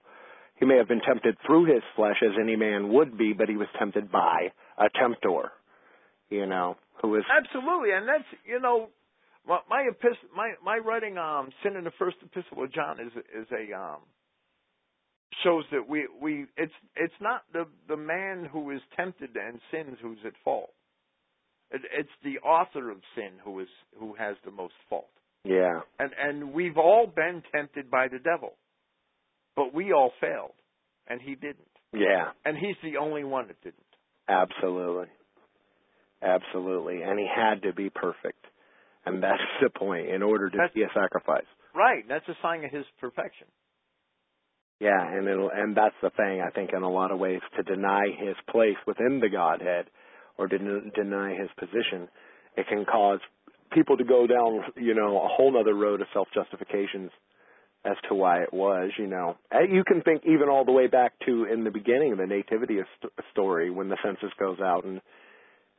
He 0.57 0.65
may 0.65 0.77
have 0.77 0.87
been 0.87 1.01
tempted 1.01 1.37
through 1.45 1.65
his 1.65 1.81
flesh 1.95 2.17
as 2.23 2.33
any 2.39 2.55
man 2.55 2.93
would 2.93 3.17
be, 3.17 3.33
but 3.33 3.49
he 3.49 3.57
was 3.57 3.67
tempted 3.79 4.11
by 4.11 4.51
a 4.77 4.89
tempter 4.99 5.51
you 6.29 6.45
know, 6.45 6.75
who 7.01 7.15
is 7.15 7.23
absolutely, 7.29 7.91
and 7.91 8.07
that's 8.07 8.25
you 8.45 8.59
know, 8.59 8.89
my 9.47 9.59
my 9.69 9.81
epistle, 9.89 10.30
my 10.35 10.53
my 10.63 10.77
writing 10.77 11.17
um 11.17 11.49
sin 11.63 11.76
in 11.76 11.84
the 11.84 11.91
first 11.99 12.17
epistle 12.22 12.63
of 12.63 12.73
John 12.73 12.99
is 12.99 13.11
is 13.15 13.47
a 13.51 13.77
um 13.77 13.99
shows 15.43 15.63
that 15.72 15.88
we 15.88 16.07
we 16.22 16.45
it's 16.57 16.73
it's 16.95 17.13
not 17.22 17.43
the 17.53 17.65
the 17.88 17.97
man 17.97 18.47
who 18.51 18.72
is 18.72 18.81
tempted 18.95 19.31
and 19.35 19.59
sins 19.72 19.97
who's 20.01 20.19
at 20.26 20.34
fault. 20.43 20.72
It, 21.72 21.81
it's 21.97 22.09
the 22.23 22.39
author 22.47 22.91
of 22.91 22.97
sin 23.15 23.31
who 23.43 23.59
is 23.59 23.67
who 23.99 24.15
has 24.15 24.35
the 24.45 24.51
most 24.51 24.76
fault. 24.89 25.09
Yeah. 25.43 25.81
And 25.99 26.11
and 26.19 26.53
we've 26.53 26.77
all 26.77 27.07
been 27.07 27.43
tempted 27.53 27.91
by 27.91 28.07
the 28.07 28.19
devil, 28.19 28.53
but 29.55 29.73
we 29.73 29.93
all 29.93 30.11
failed, 30.19 30.53
and 31.07 31.22
he 31.22 31.35
didn't. 31.35 31.67
Yeah. 31.93 32.31
And 32.43 32.57
he's 32.57 32.76
the 32.84 32.97
only 32.97 33.23
one 33.23 33.47
that 33.47 33.61
didn't. 33.61 33.80
Absolutely. 34.27 35.07
Absolutely. 36.22 37.01
And 37.03 37.19
he 37.19 37.27
had 37.34 37.61
to 37.63 37.73
be 37.73 37.89
perfect. 37.89 38.43
And 39.06 39.22
that's 39.22 39.41
the 39.61 39.69
point 39.69 40.10
in 40.10 40.23
order 40.23 40.49
to 40.49 40.57
that's, 40.57 40.73
be 40.73 40.82
a 40.82 40.90
sacrifice. 40.94 41.45
Right. 41.76 42.03
That's 42.07 42.27
a 42.27 42.36
sign 42.41 42.64
of 42.65 42.72
his 42.72 42.86
perfection. 42.99 43.48
Yeah, 44.80 44.99
and 44.99 45.27
it'll, 45.27 45.49
and 45.53 45.76
that's 45.76 45.95
the 46.02 46.10
thing 46.10 46.41
I 46.41 46.49
think 46.49 46.72
in 46.76 46.84
a 46.84 46.90
lot 46.90 47.11
of 47.11 47.19
ways 47.19 47.40
to 47.56 47.64
deny 47.64 48.07
his 48.18 48.36
place 48.49 48.76
within 48.86 49.22
the 49.22 49.30
Godhead 49.30 49.86
or 50.38 50.48
to 50.48 50.57
deny 50.57 51.36
his 51.36 51.49
position, 51.57 52.10
it 52.57 52.68
can 52.68 52.84
cause 52.84 53.19
people 53.72 53.95
to 53.98 54.03
go 54.03 54.27
down, 54.27 54.61
you 54.76 54.94
know, 54.94 55.18
a 55.18 55.27
whole 55.27 55.57
other 55.57 55.73
road 55.73 56.02
of 56.02 56.07
self 56.14 56.27
justifications 56.34 57.11
as 57.86 57.95
to 58.10 58.15
why 58.15 58.41
it 58.41 58.53
was. 58.53 58.91
You 58.98 59.07
know, 59.07 59.38
you 59.69 59.84
can 59.86 60.02
think 60.02 60.23
even 60.26 60.49
all 60.49 60.65
the 60.65 60.72
way 60.72 60.88
back 60.88 61.14
to 61.26 61.45
in 61.45 61.64
the 61.64 61.72
beginning 61.72 62.11
of 62.11 62.18
the 62.18 62.26
nativity 62.26 62.80
st- 62.99 63.14
story 63.32 63.69
when 63.69 63.88
the 63.88 63.98
census 64.03 64.32
goes 64.38 64.60
out 64.60 64.84
and 64.84 64.99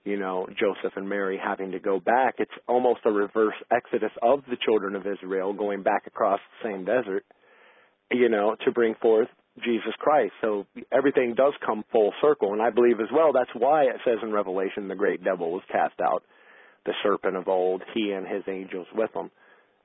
you 0.07 0.17
know 0.19 0.47
Joseph 0.59 0.97
and 0.97 1.09
Mary 1.09 1.39
having 1.43 1.73
to 1.73 1.79
go 1.79 2.01
back. 2.01 2.37
It's 2.39 2.51
almost 2.67 3.01
a 3.05 3.11
reverse 3.11 3.55
exodus 3.71 4.13
of 4.23 4.41
the 4.49 4.57
children 4.65 4.97
of 4.97 5.07
Israel 5.07 5.53
going 5.53 5.83
back 5.83 6.07
across 6.07 6.41
the 6.63 6.71
same 6.71 6.85
desert. 6.87 7.25
You 8.11 8.29
know, 8.29 8.57
to 8.65 8.71
bring 8.71 8.95
forth 9.03 9.29
Jesus 9.65 9.93
Christ. 9.99 10.33
So 10.41 10.67
everything 10.93 11.35
does 11.35 11.55
come 11.65 11.85
full 11.91 12.13
circle, 12.23 12.53
and 12.53 12.63
I 12.63 12.71
believe 12.71 13.01
as 13.01 13.09
well 13.13 13.33
that's 13.33 13.51
why 13.55 13.83
it 13.85 13.97
says 14.05 14.19
in 14.23 14.33
Revelation 14.33 14.89
the 14.89 14.95
great 14.95 15.25
devil 15.25 15.51
was 15.51 15.63
cast 15.71 16.01
out, 16.01 16.23
the 16.87 16.93
serpent 17.03 17.37
of 17.37 17.49
old, 17.49 17.83
he 17.93 18.13
and 18.13 18.27
his 18.27 18.45
angels 18.49 18.87
with 18.95 19.11
him 19.15 19.31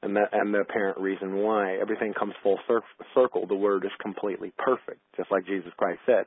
and 0.03 0.15
the 0.15 0.23
and 0.31 0.53
the 0.53 0.59
apparent 0.59 0.97
reason 0.99 1.37
why 1.37 1.77
everything 1.77 2.13
comes 2.13 2.33
full 2.41 2.59
cir- 2.67 2.81
circle. 3.13 3.45
The 3.47 3.55
word 3.55 3.85
is 3.85 3.91
completely 4.01 4.51
perfect, 4.57 4.99
just 5.15 5.31
like 5.31 5.45
Jesus 5.45 5.71
Christ 5.77 5.99
said, 6.05 6.25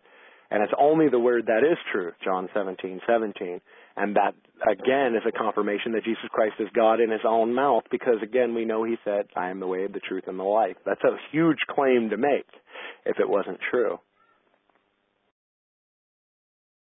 and 0.50 0.62
it's 0.62 0.72
only 0.78 1.08
the 1.08 1.18
word 1.18 1.46
that 1.46 1.62
is 1.68 1.78
true. 1.92 2.12
John 2.22 2.48
seventeen 2.54 3.00
seventeen, 3.06 3.60
and 3.96 4.16
that 4.16 4.34
again 4.62 5.14
is 5.14 5.22
a 5.26 5.32
confirmation 5.32 5.92
that 5.92 6.04
Jesus 6.04 6.24
Christ 6.30 6.54
is 6.58 6.68
God 6.74 7.00
in 7.00 7.10
His 7.10 7.24
own 7.26 7.54
mouth, 7.54 7.84
because 7.90 8.16
again 8.22 8.54
we 8.54 8.64
know 8.64 8.84
He 8.84 8.96
said, 9.04 9.26
"I 9.36 9.50
am 9.50 9.60
the 9.60 9.66
way, 9.66 9.86
the 9.86 10.00
truth, 10.00 10.24
and 10.26 10.38
the 10.38 10.44
life." 10.44 10.76
That's 10.84 11.04
a 11.04 11.16
huge 11.30 11.58
claim 11.70 12.10
to 12.10 12.16
make, 12.16 12.48
if 13.06 13.18
it 13.18 13.28
wasn't 13.28 13.60
true. 13.70 13.98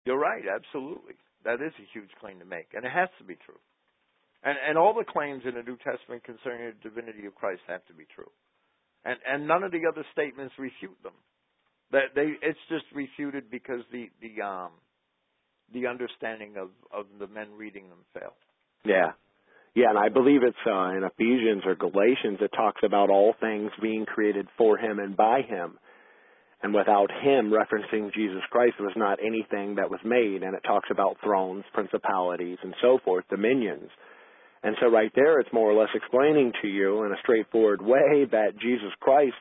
You're 0.06 0.20
right, 0.20 0.44
absolutely. 0.48 1.14
That 1.44 1.62
is 1.62 1.74
a 1.78 1.88
huge 1.94 2.10
claim 2.20 2.40
to 2.40 2.46
make, 2.46 2.74
and 2.74 2.86
it 2.86 2.92
has 2.92 3.10
to 3.20 3.24
be 3.24 3.36
true. 3.46 3.60
And 4.44 4.58
and 4.68 4.78
all 4.78 4.94
the 4.94 5.06
claims 5.06 5.44
in 5.46 5.56
the 5.56 5.64
New 5.64 5.78
Testament 5.78 6.24
concerning 6.24 6.74
the 6.74 6.90
divinity 6.90 7.26
of 7.26 7.36
Christ 7.36 7.62
have 7.68 7.86
to 7.86 7.94
be 7.94 8.06
true. 8.14 8.30
And 9.06 9.18
and 9.28 9.48
none 9.48 9.64
of 9.64 9.72
the 9.72 9.86
other 9.90 10.06
statements 10.12 10.54
refute 10.58 10.98
them. 11.04 11.14
That 11.92 12.14
they 12.16 12.34
it's 12.42 12.60
just 12.70 12.86
refuted 12.94 13.50
because 13.50 13.82
the 13.92 14.10
the 14.22 14.42
um 14.42 14.72
the 15.74 15.88
understanding 15.88 16.56
of 16.58 16.70
of 16.94 17.06
the 17.20 17.28
men 17.28 17.48
reading 17.58 17.90
them 17.90 18.00
fail. 18.14 18.34
Yeah. 18.86 19.12
Yeah, 19.74 19.90
and 19.90 19.98
I 19.98 20.10
believe 20.10 20.44
it's 20.44 20.58
uh, 20.68 20.98
in 20.98 21.04
Ephesians 21.04 21.64
or 21.66 21.76
Galatians 21.76 22.40
it 22.42 22.52
talks 22.54 22.82
about 22.84 23.10
all 23.10 23.34
things 23.40 23.72
being 23.82 24.06
created 24.06 24.48
for 24.58 24.78
him 24.78 25.00
and 25.00 25.16
by 25.16 25.42
him. 25.48 25.78
And 26.62 26.74
without 26.74 27.10
him 27.10 27.52
referencing 27.52 28.14
Jesus 28.14 28.42
Christ 28.52 28.76
was 28.80 28.94
not 28.96 29.20
anything 29.26 29.76
that 29.76 29.90
was 29.90 30.02
made 30.04 30.44
and 30.44 30.56
it 30.56 30.64
talks 30.66 30.90
about 30.92 31.18
thrones, 31.24 31.64
principalities 31.74 32.58
and 32.64 32.76
so 32.82 33.00
forth, 33.04 33.24
dominions. 33.30 33.90
And 34.62 34.76
so 34.80 34.88
right 34.90 35.12
there, 35.16 35.40
it's 35.40 35.54
more 35.54 35.72
or 35.72 35.80
less 35.80 35.90
explaining 35.96 36.52
to 36.62 36.68
you 36.68 37.04
in 37.04 37.12
a 37.12 37.22
straightforward 37.24 37.82
way 37.82 38.26
that 38.30 38.60
Jesus 38.62 38.92
Christ 39.00 39.34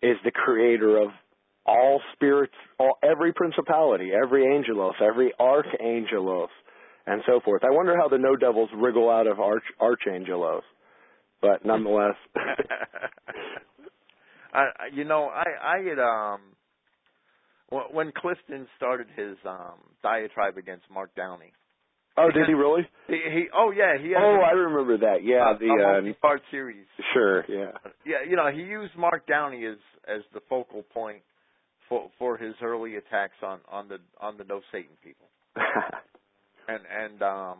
is 0.00 0.16
the 0.24 0.30
creator 0.30 0.98
of 0.98 1.08
all 1.66 2.00
spirits, 2.12 2.54
all, 2.78 2.98
every 3.02 3.32
principality, 3.32 4.10
every 4.12 4.44
angelos, 4.54 4.94
every 5.00 5.32
archangelos, 5.40 6.48
and 7.06 7.22
so 7.26 7.40
forth. 7.44 7.62
I 7.64 7.70
wonder 7.70 7.96
how 7.96 8.08
the 8.08 8.18
no 8.18 8.36
devils 8.36 8.68
wriggle 8.74 9.10
out 9.10 9.26
of 9.26 9.40
arch, 9.40 9.64
archangelos, 9.80 10.62
but 11.40 11.64
nonetheless. 11.64 12.16
I, 14.52 14.66
you 14.92 15.04
know, 15.04 15.24
I, 15.24 15.44
I 15.62 15.78
had, 15.82 15.98
um, 15.98 16.40
when 17.92 18.12
Clifton 18.16 18.68
started 18.76 19.08
his 19.16 19.36
um 19.44 19.80
diatribe 20.02 20.58
against 20.58 20.84
Mark 20.92 21.14
Downey, 21.16 21.52
Oh, 22.16 22.30
did 22.30 22.46
he 22.46 22.54
really? 22.54 22.82
He, 23.08 23.14
he 23.14 23.44
oh 23.52 23.72
yeah, 23.72 23.98
he. 24.00 24.14
Oh, 24.16 24.38
a, 24.40 24.46
I 24.46 24.52
remember 24.52 24.98
that. 24.98 25.24
Yeah, 25.24 25.52
the 25.58 25.66
uh, 25.66 26.00
multi-part 26.00 26.42
series. 26.50 26.86
Sure, 27.12 27.44
yeah. 27.48 27.72
Yeah, 28.06 28.18
you 28.28 28.36
know, 28.36 28.50
he 28.54 28.62
used 28.62 28.96
Mark 28.96 29.26
Downey 29.26 29.66
as 29.66 29.78
as 30.06 30.22
the 30.32 30.40
focal 30.48 30.84
point 30.94 31.22
for 31.88 32.10
for 32.18 32.36
his 32.36 32.54
early 32.62 32.96
attacks 32.96 33.36
on 33.42 33.60
on 33.70 33.88
the 33.88 33.98
on 34.20 34.36
the 34.36 34.44
no 34.44 34.60
Satan 34.72 34.96
people. 35.02 35.28
and 36.68 36.80
and 36.90 37.22
um, 37.22 37.58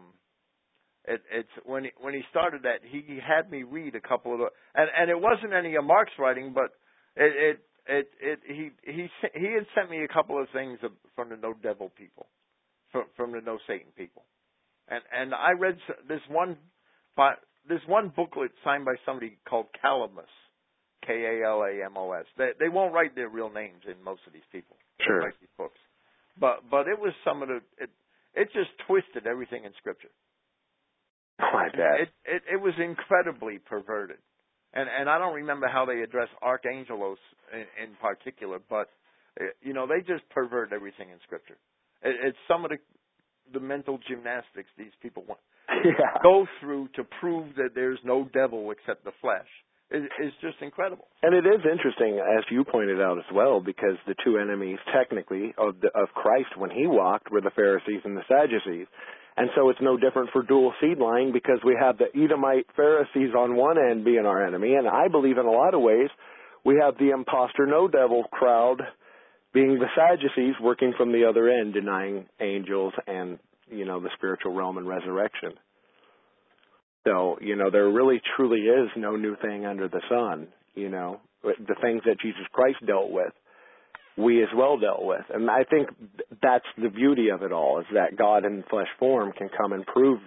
it 1.04 1.22
it's 1.32 1.48
when 1.64 1.84
he, 1.84 1.90
when 2.00 2.14
he 2.14 2.22
started 2.30 2.62
that 2.62 2.80
he, 2.82 3.18
had 3.20 3.50
me 3.50 3.62
read 3.62 3.94
a 3.94 4.00
couple 4.00 4.32
of 4.32 4.38
the 4.38 4.48
and 4.74 4.88
and 4.98 5.10
it 5.10 5.20
wasn't 5.20 5.52
any 5.52 5.74
of 5.76 5.84
Mark's 5.84 6.12
writing, 6.18 6.52
but 6.54 6.72
it 7.16 7.32
it 7.36 7.60
it, 7.86 8.08
it 8.20 8.38
he 8.46 8.70
he 8.82 9.08
he 9.34 9.52
had 9.54 9.66
sent 9.74 9.90
me 9.90 10.04
a 10.04 10.08
couple 10.08 10.40
of 10.40 10.48
things 10.52 10.78
from 11.14 11.28
the 11.28 11.36
no 11.36 11.54
devil 11.62 11.90
people, 11.96 12.26
from 12.92 13.04
from 13.16 13.32
the 13.32 13.40
no 13.40 13.58
Satan 13.66 13.92
people 13.96 14.24
and 14.88 15.02
and 15.12 15.34
I 15.34 15.52
read 15.58 15.76
this 16.08 16.20
one, 16.28 16.56
but 17.16 17.40
this 17.68 17.80
one 17.86 18.12
booklet 18.14 18.50
signed 18.64 18.84
by 18.84 18.94
somebody 19.06 19.38
called 19.48 19.66
Kalamos, 19.82 20.30
K 21.06 21.12
A 21.12 21.46
L 21.46 21.62
A 21.62 21.84
M 21.84 21.96
O 21.96 22.12
S. 22.12 22.24
They 22.36 22.50
they 22.58 22.68
won't 22.68 22.92
write 22.92 23.14
their 23.14 23.28
real 23.28 23.50
names 23.50 23.82
in 23.86 24.02
most 24.04 24.20
of 24.26 24.32
these 24.32 24.46
people. 24.52 24.76
Sure. 25.00 25.32
These 25.40 25.48
books, 25.58 25.78
but 26.38 26.64
but 26.70 26.88
it 26.88 26.98
was 26.98 27.12
some 27.24 27.42
of 27.42 27.48
the 27.48 27.60
it 27.78 27.90
it 28.34 28.48
just 28.52 28.70
twisted 28.86 29.26
everything 29.26 29.64
in 29.64 29.72
Scripture. 29.78 30.10
Oh, 31.40 31.56
I 31.56 31.68
bet. 31.70 32.00
It 32.00 32.08
it 32.24 32.42
it 32.54 32.60
was 32.60 32.74
incredibly 32.78 33.58
perverted, 33.58 34.18
and 34.72 34.88
and 34.88 35.08
I 35.08 35.18
don't 35.18 35.34
remember 35.34 35.68
how 35.68 35.84
they 35.84 36.00
address 36.00 36.28
archangelos 36.42 37.20
in, 37.52 37.66
in 37.82 37.90
particular, 38.00 38.58
but 38.68 38.88
eh, 39.40 39.44
you 39.62 39.72
know 39.72 39.86
they 39.86 40.00
just 40.00 40.28
pervert 40.30 40.72
everything 40.72 41.10
in 41.10 41.18
Scripture. 41.24 41.56
It, 42.02 42.16
it's 42.22 42.38
some 42.48 42.64
of 42.64 42.70
the 42.70 42.78
the 43.52 43.60
mental 43.60 43.98
gymnastics 44.08 44.70
these 44.78 44.94
people 45.02 45.24
want 45.28 45.40
yeah. 45.84 46.22
go 46.22 46.46
through 46.60 46.88
to 46.94 47.04
prove 47.20 47.54
that 47.56 47.70
there's 47.74 47.98
no 48.04 48.28
devil 48.32 48.70
except 48.70 49.04
the 49.04 49.12
flesh 49.20 49.48
is, 49.94 50.04
is 50.20 50.32
just 50.40 50.56
incredible. 50.60 51.06
And 51.22 51.34
it 51.34 51.46
is 51.46 51.60
interesting, 51.64 52.18
as 52.18 52.44
you 52.50 52.64
pointed 52.64 53.00
out 53.00 53.18
as 53.18 53.24
well, 53.32 53.60
because 53.60 53.96
the 54.06 54.14
two 54.24 54.38
enemies 54.38 54.78
technically 54.92 55.54
of 55.56 55.80
the, 55.80 55.88
of 55.94 56.08
Christ 56.14 56.56
when 56.56 56.70
he 56.70 56.86
walked 56.86 57.30
were 57.30 57.40
the 57.40 57.54
Pharisees 57.54 58.00
and 58.04 58.16
the 58.16 58.24
Sadducees. 58.28 58.86
And 59.36 59.50
so 59.56 59.70
it's 59.70 59.80
no 59.80 59.96
different 59.96 60.30
for 60.32 60.42
dual 60.42 60.72
seed 60.80 60.98
line 60.98 61.32
because 61.32 61.58
we 61.64 61.76
have 61.80 61.98
the 61.98 62.06
Edomite 62.14 62.66
Pharisees 62.76 63.34
on 63.36 63.56
one 63.56 63.78
end 63.78 64.04
being 64.04 64.26
our 64.26 64.46
enemy, 64.46 64.74
and 64.74 64.88
I 64.88 65.08
believe 65.08 65.38
in 65.38 65.46
a 65.46 65.50
lot 65.50 65.74
of 65.74 65.80
ways 65.80 66.08
we 66.64 66.80
have 66.82 66.96
the 66.98 67.10
imposter 67.10 67.66
no 67.66 67.88
devil 67.88 68.24
crowd 68.30 68.80
being 69.52 69.78
the 69.78 69.86
Sadducees 69.94 70.54
working 70.60 70.94
from 70.96 71.12
the 71.12 71.26
other 71.28 71.48
end, 71.48 71.74
denying 71.74 72.26
angels 72.40 72.92
and 73.06 73.38
you 73.70 73.84
know 73.84 74.00
the 74.00 74.10
spiritual 74.16 74.52
realm 74.52 74.78
and 74.78 74.86
resurrection. 74.86 75.52
So 77.04 77.38
you 77.40 77.56
know 77.56 77.70
there 77.70 77.88
really 77.88 78.20
truly 78.36 78.60
is 78.60 78.88
no 78.96 79.16
new 79.16 79.36
thing 79.36 79.66
under 79.66 79.88
the 79.88 80.00
sun. 80.08 80.48
You 80.74 80.88
know 80.88 81.20
the 81.42 81.76
things 81.80 82.02
that 82.06 82.20
Jesus 82.20 82.42
Christ 82.52 82.78
dealt 82.86 83.10
with, 83.10 83.32
we 84.16 84.42
as 84.42 84.48
well 84.56 84.78
dealt 84.78 85.04
with, 85.04 85.24
and 85.32 85.50
I 85.50 85.64
think 85.64 85.88
that's 86.42 86.64
the 86.82 86.88
beauty 86.88 87.28
of 87.28 87.42
it 87.42 87.52
all 87.52 87.80
is 87.80 87.86
that 87.92 88.16
God 88.16 88.44
in 88.44 88.64
flesh 88.70 88.88
form 88.98 89.32
can 89.32 89.48
come 89.56 89.72
and 89.72 89.86
prove 89.86 90.20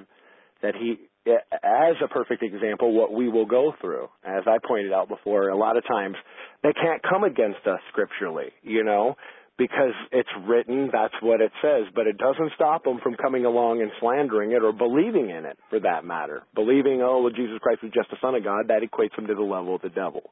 that 0.62 0.76
He 0.76 0.98
as 1.28 1.96
a 2.04 2.08
perfect 2.08 2.44
example 2.44 2.94
what 2.94 3.12
we 3.12 3.28
will 3.28 3.46
go 3.46 3.74
through. 3.82 4.08
As 4.24 4.44
I 4.48 4.58
pointed 4.66 4.94
out 4.94 5.10
before, 5.10 5.50
a 5.50 5.58
lot 5.58 5.78
of 5.78 5.86
times 5.86 6.16
they 6.64 6.74
can't 6.74 7.02
come 7.04 7.24
against 7.24 7.66
us 7.66 7.80
scripturally, 7.92 8.52
you 8.64 8.84
know, 8.84 9.16
because 9.58 9.94
it's 10.12 10.30
written, 10.48 10.90
that's 10.92 11.14
what 11.22 11.42
it 11.42 11.52
says, 11.62 11.86
but 11.96 12.06
it 12.08 12.18
doesn't 12.18 12.52
stop 12.56 12.84
them 12.84 13.00
from 13.02 13.16
coming 13.16 13.46
along 13.46 13.82
and 13.82 13.92
slandering 14.00 14.52
it 14.52 14.64
or 14.64 14.72
believing 14.72 15.30
in 15.30 15.46
it 15.46 15.58
for 15.70 15.80
that 15.80 16.06
matter. 16.06 16.44
Believing, 16.54 17.02
oh, 17.02 17.22
well, 17.22 17.34
Jesus 17.34 17.58
Christ 17.62 17.82
is 17.84 17.92
just 17.94 18.10
the 18.10 18.18
Son 18.22 18.36
of 18.36 18.44
God, 18.44 18.68
that 18.70 18.86
equates 18.86 19.16
them 19.16 19.28
to 19.28 19.36
the 19.36 19.42
level 19.42 19.76
of 19.76 19.82
the 19.82 19.90
devil. 19.90 20.30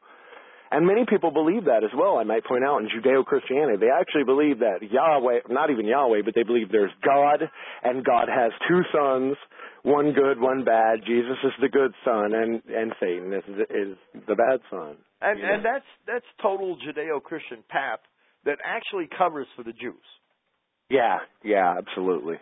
And 0.72 0.86
many 0.86 1.06
people 1.08 1.32
believe 1.32 1.66
that 1.66 1.84
as 1.84 1.94
well. 1.96 2.18
I 2.18 2.24
might 2.24 2.44
point 2.44 2.64
out 2.64 2.82
in 2.82 2.90
Judeo-Christianity, 2.90 3.78
they 3.78 3.94
actually 3.94 4.26
believe 4.26 4.60
that 4.60 4.82
Yahweh, 4.82 5.50
not 5.50 5.70
even 5.70 5.86
Yahweh, 5.86 6.22
but 6.26 6.34
they 6.36 6.44
believe 6.44 6.72
there's 6.72 6.94
God 7.06 7.42
and 7.84 8.04
God 8.04 8.28
has 8.30 8.52
two 8.68 8.82
sons 8.92 9.38
one 9.86 10.14
good, 10.14 10.42
one 10.42 10.66
bad. 10.66 11.06
Jesus 11.06 11.38
is 11.44 11.54
the 11.62 11.70
good 11.70 11.94
son, 12.04 12.34
and 12.34 12.62
and 12.66 12.92
Satan 13.00 13.32
is 13.32 13.44
is 13.70 13.98
the 14.28 14.34
bad 14.34 14.60
son. 14.72 14.98
And 15.22 15.40
and 15.40 15.64
that's 15.64 15.86
that's 16.08 16.26
total 16.42 16.76
Judeo-Christian 16.82 17.64
path 17.70 18.00
that 18.46 18.58
actually 18.64 19.10
covers 19.18 19.48
for 19.56 19.64
the 19.64 19.74
Jews. 19.74 19.96
Yeah, 20.90 21.18
yeah, 21.44 21.76
absolutely, 21.78 22.36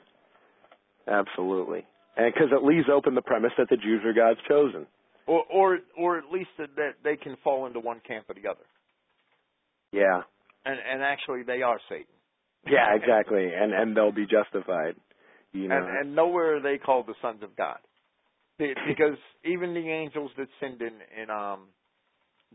absolutely, 1.08 1.86
and 2.18 2.32
because 2.34 2.50
it 2.52 2.64
leaves 2.64 2.88
open 2.94 3.16
the 3.16 3.22
premise 3.22 3.52
that 3.58 3.68
the 3.70 3.78
Jews 3.78 4.02
are 4.06 4.14
God's 4.14 4.40
chosen, 4.48 4.86
or 5.26 5.44
or 5.52 5.80
or 5.98 6.18
at 6.18 6.26
least 6.32 6.50
that, 6.58 6.96
they 7.04 7.16
can 7.16 7.38
fall 7.44 7.66
into 7.66 7.80
one 7.80 8.02
camp 8.06 8.26
or 8.30 8.36
the 8.36 8.50
other. 8.50 8.66
Yeah, 9.94 10.24
and 10.66 10.78
and 10.78 11.02
actually 11.02 11.44
they 11.44 11.62
are 11.62 11.80
Satan. 11.88 12.06
Yeah, 12.68 12.94
exactly, 12.96 13.46
and 13.46 13.74
and 13.74 13.96
they'll 13.96 14.12
be 14.12 14.28
justified. 14.28 14.96
You 15.54 15.70
know. 15.70 15.78
And, 15.78 15.98
and 15.98 16.16
nowhere 16.16 16.58
are 16.58 16.62
they 16.62 16.78
called 16.78 17.08
the 17.08 17.16
sons 17.22 17.44
of 17.44 17.56
God, 17.56 17.78
because 18.58 19.18
even 19.46 19.74
the 19.74 19.88
angels 19.88 20.32
that 20.38 20.48
sinned 20.60 20.82
in 20.82 21.22
in 21.22 21.30
um, 21.30 21.68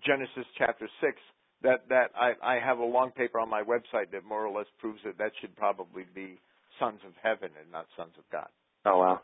Genesis 0.05 0.45
chapter 0.59 0.89
six, 1.01 1.17
that 1.63 1.89
that 1.89 2.11
I, 2.15 2.33
I 2.43 2.59
have 2.65 2.79
a 2.79 2.85
long 2.85 3.11
paper 3.11 3.39
on 3.41 3.49
my 3.49 3.63
website 3.63 4.11
that 4.13 4.25
more 4.25 4.45
or 4.47 4.57
less 4.57 4.67
proves 4.79 5.01
that 5.05 5.19
that 5.19 5.33
should 5.41 5.57
probably 5.57 6.05
be 6.15 6.39
sons 6.79 7.01
of 7.07 7.13
heaven 7.23 7.51
and 7.61 7.71
not 7.73 7.87
sons 7.97 8.13
of 8.19 8.25
God. 8.31 8.49
Oh 8.87 8.99
wow, 8.99 9.21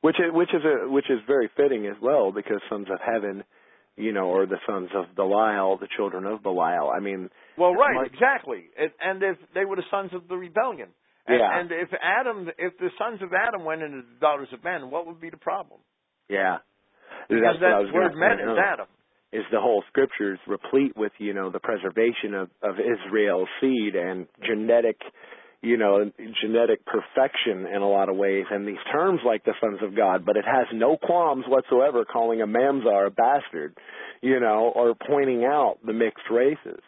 which 0.00 0.16
is 0.16 0.32
which 0.32 0.50
is 0.54 0.62
a 0.64 0.88
which 0.90 1.10
is 1.10 1.18
very 1.26 1.50
fitting 1.56 1.86
as 1.86 1.96
well 2.00 2.32
because 2.32 2.60
sons 2.70 2.88
of 2.90 2.98
heaven 3.04 3.44
you 3.98 4.12
know, 4.12 4.30
are 4.36 4.44
the 4.44 4.58
sons 4.68 4.90
of 4.94 5.06
Belial, 5.16 5.78
the 5.78 5.88
children 5.96 6.26
of 6.26 6.42
Belial. 6.42 6.90
I 6.94 7.00
mean, 7.00 7.30
well, 7.56 7.72
right, 7.74 7.96
Like- 7.96 8.12
exactly. 8.12 8.68
It, 8.76 8.92
and 9.00 9.22
if 9.22 9.38
they 9.54 9.64
were 9.64 9.76
the 9.76 9.88
sons 9.90 10.12
of 10.12 10.28
the 10.28 10.36
rebellion, 10.36 10.90
and, 11.26 11.38
Yeah. 11.40 11.58
and 11.58 11.72
if 11.72 11.88
Adam, 11.94 12.50
if 12.58 12.76
the 12.76 12.90
sons 12.98 13.22
of 13.22 13.32
Adam 13.32 13.64
went 13.64 13.80
into 13.80 14.02
the 14.02 14.20
daughters 14.20 14.52
of 14.52 14.62
men, 14.62 14.90
what 14.90 15.06
would 15.06 15.18
be 15.18 15.30
the 15.30 15.38
problem? 15.38 15.80
yeah, 16.28 16.58
Because 17.30 17.56
that's 17.58 17.88
that 17.88 17.94
word 17.94 18.14
men 18.16 18.38
is. 18.38 18.46
Oh. 18.50 18.58
Adam. 18.58 18.86
Is 19.32 19.42
the 19.50 19.60
whole 19.60 19.82
scriptures 19.88 20.38
replete 20.46 20.96
with 20.96 21.12
you 21.18 21.34
know 21.34 21.50
the 21.50 21.58
preservation 21.58 22.34
of 22.34 22.48
of 22.62 22.76
Israel's 22.78 23.48
seed 23.60 23.96
and 23.96 24.26
genetic 24.46 24.96
you 25.62 25.76
know 25.76 26.10
genetic 26.42 26.86
perfection 26.86 27.66
in 27.66 27.82
a 27.82 27.88
lot 27.88 28.08
of 28.08 28.16
ways 28.16 28.44
and 28.50 28.66
these 28.66 28.82
terms 28.92 29.20
like 29.26 29.44
the 29.44 29.54
sons 29.60 29.80
of 29.82 29.96
God 29.96 30.24
but 30.24 30.36
it 30.36 30.44
has 30.44 30.66
no 30.72 30.96
qualms 30.96 31.44
whatsoever 31.48 32.04
calling 32.04 32.40
a 32.40 32.46
mamzer 32.46 33.08
a 33.08 33.10
bastard 33.10 33.76
you 34.22 34.38
know 34.38 34.72
or 34.74 34.94
pointing 34.94 35.44
out 35.44 35.78
the 35.84 35.92
mixed 35.92 36.30
races. 36.30 36.80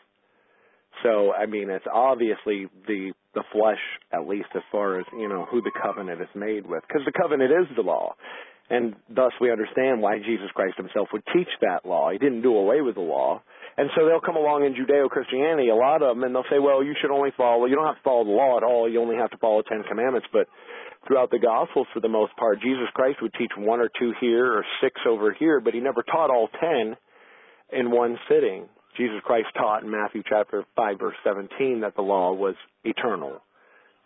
So 1.03 1.33
I 1.33 1.47
mean 1.47 1.71
it's 1.71 1.87
obviously 1.93 2.69
the 2.87 3.13
the 3.35 3.43
flesh 3.53 3.83
at 4.13 4.29
least 4.29 4.49
as 4.55 4.63
far 4.71 5.01
as 5.01 5.07
you 5.13 5.29
know 5.29 5.47
who 5.51 5.61
the 5.61 5.73
covenant 5.83 6.21
is 6.21 6.29
made 6.35 6.67
with 6.67 6.83
because 6.87 7.03
the 7.05 7.13
covenant 7.13 7.51
is 7.51 7.77
the 7.77 7.83
law 7.83 8.15
and 8.71 8.95
thus 9.09 9.33
we 9.41 9.51
understand 9.51 10.03
why 10.03 10.19
Jesus 10.19 10.51
Christ 10.55 10.77
himself 10.77 11.09
would 11.13 11.25
teach 11.33 11.49
that 11.63 11.87
law. 11.87 12.11
He 12.11 12.19
didn't 12.19 12.43
do 12.43 12.55
away 12.55 12.81
with 12.81 12.97
the 12.97 13.01
law. 13.01 13.43
And 13.77 13.89
so 13.97 14.05
they'll 14.05 14.21
come 14.21 14.37
along 14.37 14.67
in 14.67 14.75
Judeo-Christianity, 14.75 15.69
a 15.69 15.75
lot 15.75 16.03
of 16.03 16.17
them, 16.17 16.25
and 16.25 16.35
they'll 16.35 16.49
say, 16.51 16.59
well, 16.59 16.83
you 16.83 16.95
should 17.01 17.13
only 17.15 17.31
follow, 17.37 17.67
you 17.67 17.77
don't 17.77 17.87
have 17.87 17.97
to 17.97 18.03
follow 18.03 18.25
the 18.25 18.35
law 18.35 18.57
at 18.57 18.65
all, 18.65 18.91
you 18.91 19.01
only 19.01 19.17
have 19.17 19.31
to 19.31 19.39
follow 19.39 19.63
the 19.63 19.69
Ten 19.71 19.85
Commandments. 19.89 20.27
But 20.33 20.49
throughout 21.07 21.31
the 21.31 21.39
Gospels, 21.39 21.87
for 21.95 22.01
the 22.01 22.09
most 22.09 22.37
part, 22.37 22.61
Jesus 22.61 22.91
Christ 22.93 23.23
would 23.23 23.33
teach 23.39 23.53
one 23.57 23.81
or 23.81 23.89
two 23.99 24.13
here 24.21 24.53
or 24.53 24.65
six 24.83 25.01
over 25.09 25.33
here, 25.33 25.61
but 25.61 25.75
he 25.75 25.81
never 25.81 26.03
taught 26.03 26.31
all 26.31 26.49
ten 26.61 26.97
in 27.73 27.91
one 27.91 28.19
sitting. 28.29 28.69
Jesus 28.97 29.21
Christ 29.25 29.47
taught 29.57 29.85
in 29.85 29.91
Matthew 29.91 30.25
chapter 30.29 30.65
5 30.75 30.99
verse 30.99 31.17
17 31.25 31.83
that 31.83 31.95
the 31.95 32.03
law 32.03 32.33
was 32.33 32.57
eternal 32.83 33.41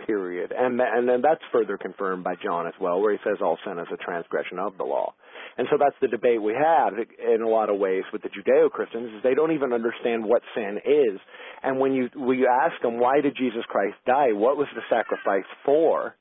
period. 0.06 0.52
And 0.56 0.80
and 0.80 1.08
then 1.08 1.22
that's 1.22 1.42
further 1.52 1.78
confirmed 1.78 2.24
by 2.24 2.34
John 2.42 2.66
as 2.66 2.74
well, 2.80 3.00
where 3.00 3.12
he 3.12 3.18
says 3.24 3.38
all 3.40 3.58
sin 3.64 3.78
is 3.78 3.88
a 3.92 3.96
transgression 3.96 4.58
of 4.58 4.76
the 4.76 4.84
law. 4.84 5.14
And 5.58 5.66
so 5.70 5.76
that's 5.78 5.96
the 6.00 6.08
debate 6.08 6.42
we 6.42 6.54
have 6.54 6.94
in 6.94 7.42
a 7.42 7.48
lot 7.48 7.68
of 7.68 7.78
ways 7.78 8.04
with 8.12 8.22
the 8.22 8.28
Judeo-Christians 8.28 9.16
is 9.16 9.22
they 9.22 9.34
don't 9.34 9.52
even 9.52 9.72
understand 9.72 10.24
what 10.24 10.42
sin 10.54 10.78
is. 10.84 11.20
And 11.62 11.78
when 11.78 11.92
you 11.92 12.08
when 12.14 12.38
you 12.38 12.48
ask 12.48 12.80
them 12.82 12.98
why 12.98 13.20
did 13.20 13.36
Jesus 13.36 13.64
Christ 13.68 13.96
die, 14.06 14.32
what 14.32 14.56
was 14.56 14.68
the 14.74 14.82
sacrifice 14.88 15.48
for? 15.64 16.14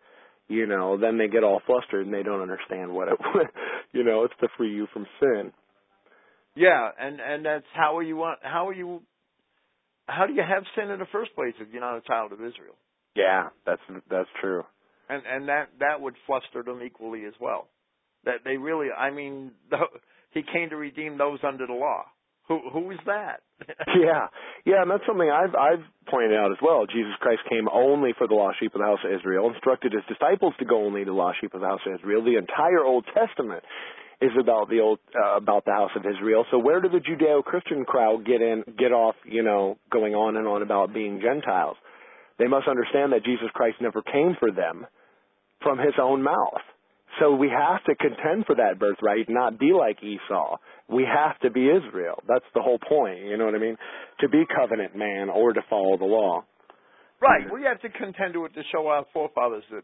You 0.47 0.67
know, 0.67 0.97
then 0.97 1.17
they 1.17 1.27
get 1.27 1.43
all 1.43 1.61
flustered 1.65 2.05
and 2.05 2.13
they 2.13 2.23
don't 2.23 2.41
understand 2.41 2.91
what 2.91 3.07
it 3.07 3.17
you 3.93 4.03
know, 4.03 4.25
it's 4.25 4.33
to 4.41 4.47
free 4.57 4.73
you 4.73 4.87
from 4.93 5.05
sin. 5.19 5.51
Yeah, 6.55 6.89
and 6.99 7.19
and 7.21 7.45
that's 7.45 7.65
how 7.73 7.99
you 8.01 8.17
want 8.17 8.39
how 8.41 8.71
you 8.71 9.01
how 10.07 10.27
do 10.27 10.33
you 10.33 10.43
have 10.47 10.63
sin 10.75 10.91
in 10.91 10.99
the 10.99 11.07
first 11.11 11.33
place 11.35 11.53
if 11.59 11.69
you're 11.71 11.81
not 11.81 11.97
a 11.97 12.01
child 12.01 12.33
of 12.33 12.39
Israel? 12.39 12.75
Yeah, 13.15 13.49
that's 13.65 13.81
that's 14.09 14.29
true. 14.39 14.63
And 15.09 15.23
and 15.29 15.49
that 15.49 15.69
that 15.79 15.99
would 15.99 16.15
fluster 16.25 16.63
them 16.63 16.81
equally 16.83 17.25
as 17.25 17.33
well. 17.39 17.67
That 18.25 18.43
they 18.45 18.57
really 18.57 18.87
I 18.91 19.11
mean 19.11 19.51
the, 19.69 19.77
he 20.31 20.41
came 20.41 20.69
to 20.69 20.77
redeem 20.77 21.17
those 21.17 21.39
under 21.43 21.67
the 21.67 21.73
law. 21.73 22.05
Who 22.47 22.59
who 22.71 22.91
is 22.91 22.99
that? 23.05 23.41
yeah, 23.87 24.27
yeah, 24.65 24.81
and 24.81 24.89
that's 24.91 25.03
something 25.05 25.29
I've 25.29 25.55
I've 25.55 25.85
pointed 26.09 26.37
out 26.37 26.51
as 26.51 26.57
well. 26.61 26.85
Jesus 26.85 27.13
Christ 27.19 27.41
came 27.49 27.67
only 27.71 28.11
for 28.17 28.27
the 28.27 28.33
lost 28.33 28.59
sheep 28.59 28.73
of 28.73 28.79
the 28.79 28.87
house 28.87 28.99
of 29.05 29.11
Israel, 29.11 29.51
instructed 29.51 29.93
his 29.93 30.03
disciples 30.07 30.53
to 30.59 30.65
go 30.65 30.83
only 30.85 31.05
to 31.05 31.11
the 31.11 31.15
lost 31.15 31.37
sheep 31.41 31.53
of 31.53 31.61
the 31.61 31.67
house 31.67 31.81
of 31.85 31.99
Israel. 31.99 32.23
The 32.23 32.37
entire 32.37 32.83
Old 32.83 33.05
Testament 33.13 33.63
is 34.21 34.31
about 34.39 34.69
the 34.69 34.79
old 34.79 34.99
uh, 35.15 35.35
about 35.35 35.65
the 35.65 35.71
house 35.71 35.91
of 35.95 36.03
Israel. 36.05 36.45
So 36.51 36.59
where 36.59 36.79
did 36.79 36.91
the 36.91 36.99
Judeo-Christian 36.99 37.85
crowd 37.85 38.25
get 38.25 38.41
in 38.41 38.63
get 38.77 38.91
off, 38.91 39.15
you 39.25 39.43
know, 39.43 39.77
going 39.91 40.13
on 40.13 40.37
and 40.37 40.47
on 40.47 40.61
about 40.61 40.93
being 40.93 41.21
Gentiles? 41.21 41.77
They 42.39 42.47
must 42.47 42.67
understand 42.67 43.13
that 43.13 43.23
Jesus 43.25 43.47
Christ 43.53 43.77
never 43.81 44.01
came 44.01 44.35
for 44.39 44.51
them 44.51 44.85
from 45.61 45.77
his 45.77 45.93
own 46.01 46.23
mouth. 46.23 46.61
So 47.19 47.35
we 47.35 47.49
have 47.49 47.83
to 47.85 47.95
contend 47.95 48.45
for 48.45 48.55
that 48.55 48.79
birthright, 48.79 49.27
not 49.29 49.59
be 49.59 49.73
like 49.77 49.97
Esau. 50.01 50.57
We 50.89 51.03
have 51.03 51.37
to 51.41 51.51
be 51.51 51.67
Israel. 51.69 52.23
That's 52.27 52.45
the 52.55 52.61
whole 52.61 52.79
point. 52.79 53.19
You 53.25 53.37
know 53.37 53.45
what 53.45 53.53
I 53.55 53.59
mean? 53.59 53.75
To 54.21 54.29
be 54.29 54.43
covenant 54.55 54.95
man 54.95 55.29
or 55.29 55.51
to 55.53 55.61
follow 55.69 55.97
the 55.97 56.05
law. 56.05 56.43
right. 57.21 57.51
We 57.53 57.63
have 57.63 57.81
to 57.81 57.89
contend 57.89 58.33
to 58.33 58.45
it 58.45 58.53
to 58.55 58.61
show 58.71 58.87
our 58.87 59.05
forefathers 59.13 59.63
that 59.71 59.83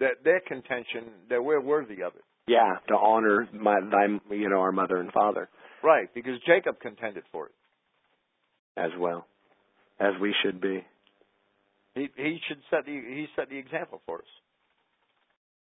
that 0.00 0.24
their 0.24 0.40
contention 0.40 1.04
that 1.30 1.42
we're 1.42 1.60
worthy 1.60 2.02
of 2.02 2.12
it. 2.16 2.24
Yeah, 2.48 2.74
to 2.88 2.94
honor 2.94 3.48
my 3.54 3.78
thy 3.80 4.34
you 4.34 4.48
know 4.50 4.60
our 4.60 4.72
mother 4.72 4.96
and 4.96 5.12
father 5.12 5.48
Right, 5.82 6.08
because 6.14 6.34
Jacob 6.46 6.80
contended 6.80 7.22
for 7.30 7.46
it. 7.46 7.52
as 8.76 8.90
well 8.98 9.26
as 10.00 10.12
we 10.20 10.34
should 10.42 10.60
be. 10.60 10.84
He 11.94 12.08
he 12.16 12.38
should 12.48 12.58
set 12.70 12.86
the 12.86 12.92
he 12.92 13.26
set 13.36 13.48
the 13.48 13.58
example 13.58 14.00
for 14.06 14.18
us. 14.18 14.24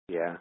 Yeah. 0.09 0.37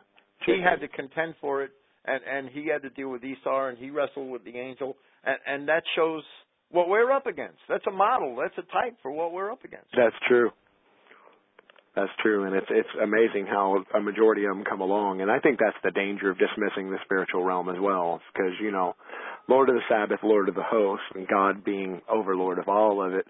He 0.45 0.59
had 0.63 0.79
to 0.81 0.87
contend 0.87 1.35
for 1.39 1.63
it, 1.63 1.71
and 2.05 2.21
and 2.29 2.49
he 2.49 2.67
had 2.67 2.81
to 2.83 2.89
deal 2.89 3.09
with 3.09 3.23
Esau, 3.23 3.67
and 3.67 3.77
he 3.77 3.89
wrestled 3.89 4.31
with 4.31 4.43
the 4.43 4.57
angel, 4.57 4.95
and 5.23 5.37
and 5.45 5.67
that 5.67 5.83
shows 5.95 6.23
what 6.71 6.87
we're 6.87 7.11
up 7.11 7.27
against. 7.27 7.59
That's 7.69 7.85
a 7.87 7.91
model. 7.91 8.35
That's 8.35 8.57
a 8.57 8.71
type 8.71 8.97
for 9.01 9.11
what 9.11 9.33
we're 9.33 9.51
up 9.51 9.63
against. 9.63 9.87
That's 9.95 10.15
true. 10.27 10.51
That's 11.95 12.11
true, 12.23 12.45
and 12.45 12.55
it's 12.55 12.67
it's 12.69 12.89
amazing 13.03 13.47
how 13.47 13.83
a 13.93 13.99
majority 13.99 14.45
of 14.45 14.55
them 14.55 14.63
come 14.63 14.79
along, 14.79 15.19
and 15.19 15.29
I 15.29 15.39
think 15.39 15.59
that's 15.59 15.75
the 15.83 15.91
danger 15.91 16.31
of 16.31 16.37
dismissing 16.39 16.89
the 16.89 16.97
spiritual 17.03 17.43
realm 17.43 17.67
as 17.67 17.75
well, 17.81 18.21
because 18.33 18.53
you 18.61 18.71
know, 18.71 18.95
Lord 19.49 19.67
of 19.67 19.75
the 19.75 19.81
Sabbath, 19.89 20.19
Lord 20.23 20.47
of 20.47 20.55
the 20.55 20.63
host, 20.63 21.03
and 21.15 21.27
God 21.27 21.65
being 21.65 22.01
overlord 22.09 22.59
of 22.59 22.69
all 22.69 23.05
of 23.05 23.13
it. 23.13 23.27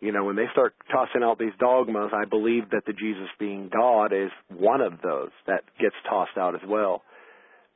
You 0.00 0.12
know, 0.12 0.24
when 0.24 0.36
they 0.36 0.48
start 0.52 0.74
tossing 0.90 1.22
out 1.22 1.38
these 1.38 1.52
dogmas, 1.58 2.10
I 2.14 2.24
believe 2.24 2.70
that 2.70 2.84
the 2.86 2.92
Jesus 2.92 3.28
being 3.38 3.70
God 3.72 4.12
is 4.12 4.30
one 4.48 4.80
of 4.80 4.94
those 5.02 5.30
that 5.46 5.62
gets 5.78 5.94
tossed 6.08 6.38
out 6.38 6.54
as 6.54 6.62
well. 6.66 7.02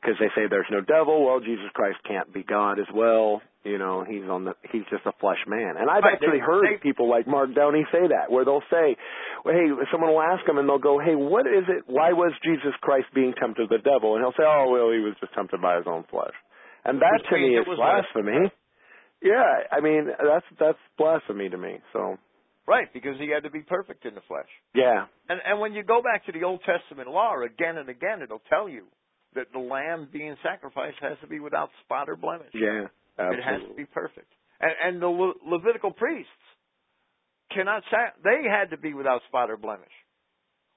Because 0.01 0.16
they 0.20 0.28
say 0.36 0.48
there's 0.48 0.68
no 0.70 0.80
devil, 0.80 1.24
well, 1.24 1.40
Jesus 1.40 1.68
Christ 1.72 1.96
can't 2.06 2.32
be 2.32 2.42
God 2.42 2.78
as 2.78 2.88
well. 2.94 3.40
You 3.64 3.78
know, 3.78 4.05
he's 4.05 4.28
on 4.28 4.44
the 4.44 4.52
he's 4.70 4.84
just 4.92 5.06
a 5.06 5.12
flesh 5.20 5.40
man. 5.48 5.80
And 5.80 5.88
I've 5.88 6.05
actually 6.05 6.40
heard 6.40 6.80
people 6.82 7.09
like 7.09 7.26
Mark 7.26 7.55
Downey 7.55 7.86
say 7.90 8.12
that, 8.12 8.28
where 8.28 8.44
they'll 8.44 8.68
say, 8.68 8.96
well, 9.42 9.55
"Hey, 9.56 9.72
someone 9.90 10.12
will 10.12 10.20
ask 10.20 10.46
him, 10.46 10.59
and 10.59 10.68
they'll 10.68 10.76
go, 10.76 10.98
"Hey, 11.01 11.14
what 11.14 11.46
is 11.46 11.64
it? 11.68 11.84
Why 11.88 12.12
was 12.12 12.32
Jesus 12.44 12.76
Christ 12.82 13.09
being 13.14 13.32
tempted 13.40 13.62
of 13.64 13.68
the 13.70 13.78
devil?" 13.78 14.16
And 14.16 14.22
he'll 14.22 14.36
say, 14.36 14.44
"Oh, 14.44 14.68
well, 14.68 14.92
he 14.92 15.01
was 15.01 15.16
just 15.18 15.32
tempted 15.32 15.62
by 15.62 15.76
his 15.80 15.86
own 15.88 16.05
flesh." 16.12 16.36
And 16.84 17.01
that 17.01 17.24
Which 17.24 17.28
to 17.30 17.36
me 17.40 17.56
is 17.56 17.64
blasphemy. 17.64 18.52
Yeah, 19.24 19.64
I 19.72 19.80
mean 19.80 20.06
that's 20.06 20.46
that's 20.60 20.78
blasphemy 20.98 21.48
to 21.48 21.59
me. 21.59 21.78
So 21.92 22.18
Right, 22.66 22.88
because 22.94 23.16
he 23.18 23.28
had 23.28 23.42
to 23.42 23.51
be 23.51 23.60
perfect 23.60 24.06
in 24.06 24.14
the 24.14 24.22
flesh. 24.28 24.48
yeah, 24.74 25.06
And 25.28 25.40
and 25.44 25.60
when 25.60 25.72
you 25.74 25.82
go 25.82 26.01
back 26.02 26.24
to 26.26 26.32
the 26.32 26.44
Old 26.44 26.60
Testament 26.64 27.09
law 27.10 27.34
again 27.42 27.76
and 27.78 27.88
again, 27.88 28.22
it'll 28.22 28.42
tell 28.48 28.68
you 28.68 28.84
that 29.34 29.48
the 29.52 29.59
lamb 29.59 30.09
being 30.12 30.36
sacrificed 30.42 30.98
has 31.01 31.18
to 31.22 31.26
be 31.26 31.40
without 31.40 31.70
spot 31.84 32.09
or 32.09 32.16
blemish. 32.16 32.52
yeah, 32.55 32.86
Absolutely. 33.18 33.38
It 33.38 33.42
has 33.44 33.68
to 33.68 33.74
be 33.74 33.84
perfect. 33.86 34.30
And, 34.60 34.72
and 34.84 35.02
the 35.02 35.09
Le- 35.09 35.34
Levitical 35.46 35.90
priests 35.90 36.30
cannot 37.52 37.82
sac- 37.90 38.16
they 38.22 38.48
had 38.48 38.70
to 38.70 38.76
be 38.76 38.94
without 38.94 39.20
spot 39.28 39.51
or 39.51 39.56
blemish. 39.56 39.92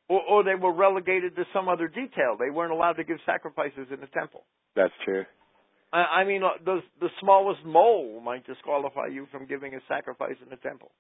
Or, 0.10 0.22
or 0.22 0.44
they 0.44 0.56
were 0.56 0.74
relegated 0.74 1.36
to 1.36 1.44
some 1.54 1.68
other 1.70 1.88
detail. 1.88 2.38
They 2.40 2.50
weren't 2.50 2.72
allowed 2.72 2.94
to 2.94 3.04
give 3.04 3.18
sacrifices 3.26 3.88
in 3.92 4.00
the 4.00 4.08
temple. 4.08 4.46
That's 4.76 4.94
true. 5.06 5.26
I, 5.94 6.22
I 6.22 6.24
mean, 6.26 6.44
uh, 6.44 6.60
the 6.64 6.82
the 7.00 7.10
smallest 7.20 7.64
mole 7.66 8.22
might 8.22 8.46
disqualify 8.46 9.08
you 9.08 9.28
from 9.32 9.46
giving 9.46 9.74
a 9.76 9.80
sacrifice 9.88 10.36
in 10.44 10.50
the 10.50 10.58
temple. 10.58 10.92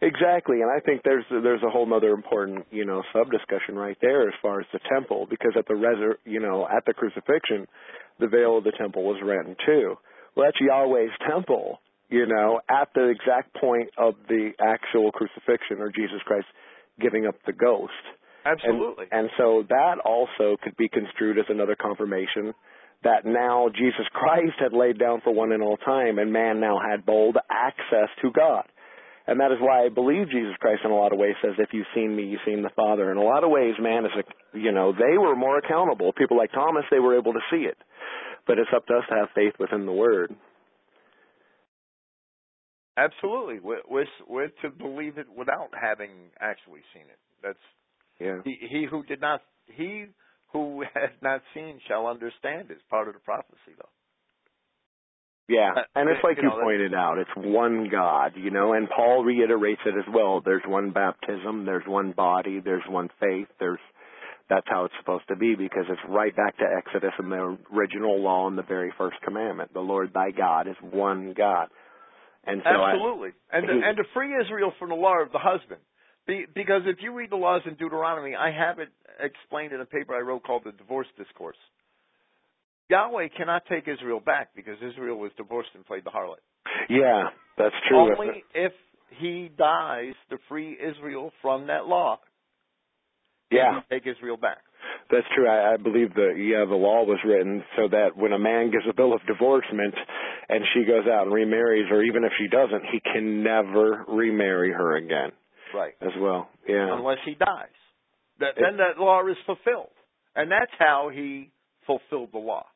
Exactly, 0.00 0.60
and 0.62 0.70
I 0.70 0.80
think 0.80 1.02
there's 1.02 1.24
there's 1.30 1.62
a 1.62 1.70
whole 1.70 1.92
other 1.92 2.10
important 2.10 2.66
you 2.70 2.84
know 2.84 3.02
sub 3.12 3.30
discussion 3.30 3.74
right 3.74 3.96
there 4.00 4.28
as 4.28 4.34
far 4.40 4.60
as 4.60 4.66
the 4.72 4.78
temple 4.88 5.26
because 5.28 5.52
at 5.58 5.66
the 5.66 5.74
resur- 5.74 6.22
you 6.24 6.40
know 6.40 6.68
at 6.68 6.84
the 6.86 6.94
crucifixion, 6.94 7.66
the 8.20 8.28
veil 8.28 8.58
of 8.58 8.64
the 8.64 8.72
temple 8.78 9.02
was 9.02 9.20
rent 9.24 9.48
in 9.48 9.56
two. 9.66 9.96
Well, 10.36 10.46
that's 10.46 10.60
Yahweh's 10.60 11.10
temple, 11.28 11.80
you 12.08 12.26
know, 12.26 12.60
at 12.70 12.90
the 12.94 13.08
exact 13.08 13.56
point 13.56 13.90
of 13.98 14.14
the 14.28 14.50
actual 14.60 15.10
crucifixion 15.10 15.80
or 15.80 15.90
Jesus 15.90 16.22
Christ 16.24 16.46
giving 17.00 17.26
up 17.26 17.34
the 17.44 17.52
ghost. 17.52 17.92
Absolutely. 18.46 19.06
And, 19.10 19.26
and 19.26 19.30
so 19.36 19.64
that 19.68 19.98
also 20.04 20.56
could 20.62 20.76
be 20.76 20.88
construed 20.88 21.38
as 21.38 21.46
another 21.48 21.74
confirmation 21.74 22.54
that 23.04 23.24
now 23.24 23.68
Jesus 23.68 24.06
Christ 24.12 24.54
had 24.58 24.72
laid 24.72 24.98
down 24.98 25.20
for 25.22 25.32
one 25.32 25.52
and 25.52 25.62
all 25.62 25.76
time, 25.76 26.18
and 26.18 26.32
man 26.32 26.60
now 26.60 26.78
had 26.78 27.06
bold 27.06 27.36
access 27.50 28.08
to 28.22 28.30
God. 28.32 28.64
And 29.26 29.40
that 29.40 29.52
is 29.52 29.58
why 29.60 29.84
I 29.84 29.88
believe 29.90 30.30
Jesus 30.30 30.56
Christ 30.58 30.80
in 30.84 30.90
a 30.90 30.96
lot 30.96 31.12
of 31.12 31.18
ways 31.18 31.34
says, 31.42 31.52
if 31.58 31.68
you've 31.72 31.86
seen 31.94 32.16
me, 32.16 32.24
you've 32.24 32.40
seen 32.46 32.62
the 32.62 32.70
Father. 32.74 33.10
In 33.12 33.18
a 33.18 33.22
lot 33.22 33.44
of 33.44 33.50
ways, 33.50 33.74
man 33.78 34.06
is, 34.06 34.10
a, 34.16 34.58
you 34.58 34.72
know, 34.72 34.92
they 34.92 35.18
were 35.18 35.36
more 35.36 35.58
accountable. 35.58 36.12
People 36.14 36.38
like 36.38 36.50
Thomas, 36.52 36.84
they 36.90 36.98
were 36.98 37.16
able 37.18 37.34
to 37.34 37.40
see 37.50 37.68
it. 37.68 37.76
But 38.46 38.58
it's 38.58 38.70
up 38.74 38.86
to 38.86 38.94
us 38.94 39.04
to 39.10 39.14
have 39.14 39.28
faith 39.34 39.52
within 39.60 39.84
the 39.84 39.92
Word. 39.92 40.34
Absolutely. 42.96 43.60
We're, 43.60 43.82
we're, 43.88 44.06
we're 44.26 44.48
to 44.62 44.70
believe 44.70 45.18
it 45.18 45.26
without 45.36 45.68
having 45.78 46.10
actually 46.40 46.80
seen 46.94 47.02
it. 47.02 47.18
That's 47.42 47.58
Yeah. 48.18 48.40
he, 48.44 48.56
he 48.68 48.86
who 48.90 49.04
did 49.04 49.20
not 49.20 49.42
he 49.66 50.06
who 50.52 50.82
has 50.94 51.10
not 51.22 51.42
seen 51.54 51.80
shall 51.88 52.06
understand 52.06 52.70
is 52.70 52.78
part 52.90 53.08
of 53.08 53.14
the 53.14 53.20
prophecy 53.20 53.74
though. 53.76 53.88
Yeah, 55.48 55.70
Uh, 55.74 55.80
and 55.96 56.10
it's 56.10 56.22
like 56.22 56.36
you, 56.36 56.42
know, 56.42 56.60
pointed 56.60 56.92
out, 56.92 57.16
it's 57.18 57.30
one 57.34 57.88
God, 57.90 58.32
you 58.36 58.50
know, 58.50 58.74
and 58.74 58.86
Paul 58.94 59.24
reiterates 59.24 59.80
it 59.86 59.94
as 59.96 60.04
well. 60.12 60.42
There's 60.44 60.62
one 60.66 60.90
baptism, 60.90 61.64
there's 61.64 61.86
one 61.86 62.12
body, 62.12 62.60
there's 62.60 62.82
one 62.88 63.08
faith, 63.18 63.48
there's 63.58 63.80
that's 64.50 64.66
how 64.68 64.84
it's 64.86 64.94
supposed 64.98 65.28
to 65.28 65.36
be 65.36 65.54
because 65.54 65.84
it's 65.90 66.00
right 66.08 66.34
back 66.34 66.56
to 66.58 66.64
Exodus 66.64 67.12
and 67.18 67.30
the 67.30 67.58
original 67.74 68.18
law 68.22 68.46
and 68.46 68.56
the 68.56 68.62
very 68.62 68.92
first 68.96 69.16
commandment. 69.22 69.74
The 69.74 69.80
Lord 69.80 70.10
thy 70.14 70.30
God 70.30 70.66
is 70.68 70.76
one 70.80 71.34
God. 71.36 71.68
And 72.44 72.62
so 72.64 72.70
I- 72.70 72.92
Absolutely, 72.92 73.30
and 73.52 73.66
to, 73.66 73.72
he- 73.74 73.80
and 73.84 73.96
to 73.98 74.04
free 74.14 74.32
Israel 74.40 74.72
from 74.78 74.88
the 74.90 74.94
law 74.96 75.20
of 75.20 75.32
the 75.32 75.38
husband. 75.38 75.80
Be, 76.28 76.44
because 76.54 76.82
if 76.84 76.98
you 77.00 77.14
read 77.14 77.30
the 77.30 77.36
laws 77.36 77.62
in 77.66 77.74
Deuteronomy, 77.74 78.36
I 78.36 78.52
have 78.52 78.78
it 78.78 78.90
explained 79.18 79.72
in 79.72 79.80
a 79.80 79.86
paper 79.86 80.14
I 80.14 80.20
wrote 80.20 80.44
called 80.44 80.62
the 80.64 80.72
Divorce 80.72 81.08
Discourse. 81.16 81.56
Yahweh 82.90 83.28
cannot 83.36 83.62
take 83.68 83.88
Israel 83.88 84.20
back 84.20 84.50
because 84.54 84.76
Israel 84.82 85.18
was 85.18 85.32
divorced 85.36 85.70
and 85.74 85.84
played 85.86 86.04
the 86.04 86.10
harlot. 86.10 86.36
yeah, 86.88 87.30
that's 87.56 87.74
true. 87.88 88.14
Only 88.14 88.44
if 88.54 88.72
he 89.18 89.50
dies 89.56 90.14
to 90.30 90.36
free 90.48 90.76
Israel 90.76 91.32
from 91.42 91.66
that 91.66 91.86
law 91.86 92.18
yeah. 93.50 93.80
he 93.88 93.96
take 93.96 94.06
Israel 94.06 94.36
back. 94.36 94.58
That's 95.10 95.26
true. 95.34 95.48
I, 95.48 95.74
I 95.74 95.76
believe 95.76 96.14
the 96.14 96.36
yeah 96.36 96.68
the 96.68 96.76
law 96.76 97.04
was 97.04 97.18
written 97.24 97.64
so 97.76 97.88
that 97.88 98.16
when 98.16 98.32
a 98.32 98.38
man 98.38 98.70
gives 98.70 98.84
a 98.88 98.94
bill 98.94 99.14
of 99.14 99.20
divorcement 99.26 99.94
and 100.48 100.64
she 100.74 100.84
goes 100.84 101.08
out 101.10 101.24
and 101.24 101.34
remarries, 101.34 101.86
or 101.90 102.02
even 102.04 102.24
if 102.24 102.32
she 102.38 102.48
doesn't, 102.48 102.84
he 102.92 103.00
can 103.00 103.42
never 103.42 104.04
remarry 104.08 104.72
her 104.72 104.96
again 104.96 105.32
Right. 105.74 105.94
as 106.00 106.12
well. 106.18 106.48
Yeah. 106.66 106.94
Unless 106.96 107.18
he 107.24 107.34
dies. 107.34 107.68
That, 108.40 108.56
It- 108.56 108.60
then 108.62 108.76
that 108.78 108.98
law 108.98 109.26
is 109.26 109.36
fulfilled. 109.46 109.90
And 110.36 110.50
that's 110.50 110.72
how 110.78 111.08
he 111.12 111.50
fulfilled 111.86 112.30
the 112.32 112.38
law. 112.38 112.66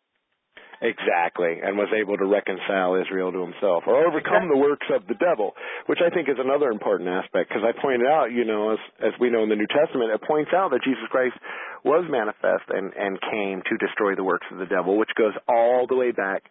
Exactly, 0.82 1.62
and 1.62 1.78
was 1.78 1.86
able 1.94 2.16
to 2.18 2.26
reconcile 2.26 2.96
Israel 2.98 3.30
to 3.30 3.38
himself, 3.38 3.86
or 3.86 4.02
overcome 4.04 4.48
the 4.50 4.58
works 4.58 4.86
of 4.90 5.06
the 5.06 5.14
devil, 5.14 5.54
which 5.86 6.00
I 6.02 6.10
think 6.10 6.28
is 6.28 6.40
another 6.42 6.70
important 6.74 7.08
aspect. 7.08 7.50
Because 7.50 7.62
I 7.62 7.70
pointed 7.70 8.08
out, 8.08 8.32
you 8.32 8.44
know, 8.44 8.72
as 8.72 8.80
as 8.98 9.12
we 9.20 9.30
know 9.30 9.44
in 9.44 9.48
the 9.48 9.54
New 9.54 9.68
Testament, 9.70 10.10
it 10.10 10.20
points 10.26 10.50
out 10.52 10.72
that 10.72 10.82
Jesus 10.82 11.06
Christ 11.08 11.38
was 11.84 12.04
manifest 12.10 12.66
and 12.68 12.90
and 12.98 13.14
came 13.30 13.62
to 13.62 13.78
destroy 13.78 14.16
the 14.16 14.24
works 14.24 14.46
of 14.50 14.58
the 14.58 14.66
devil, 14.66 14.98
which 14.98 15.14
goes 15.14 15.34
all 15.46 15.86
the 15.86 15.94
way 15.94 16.10
back 16.10 16.42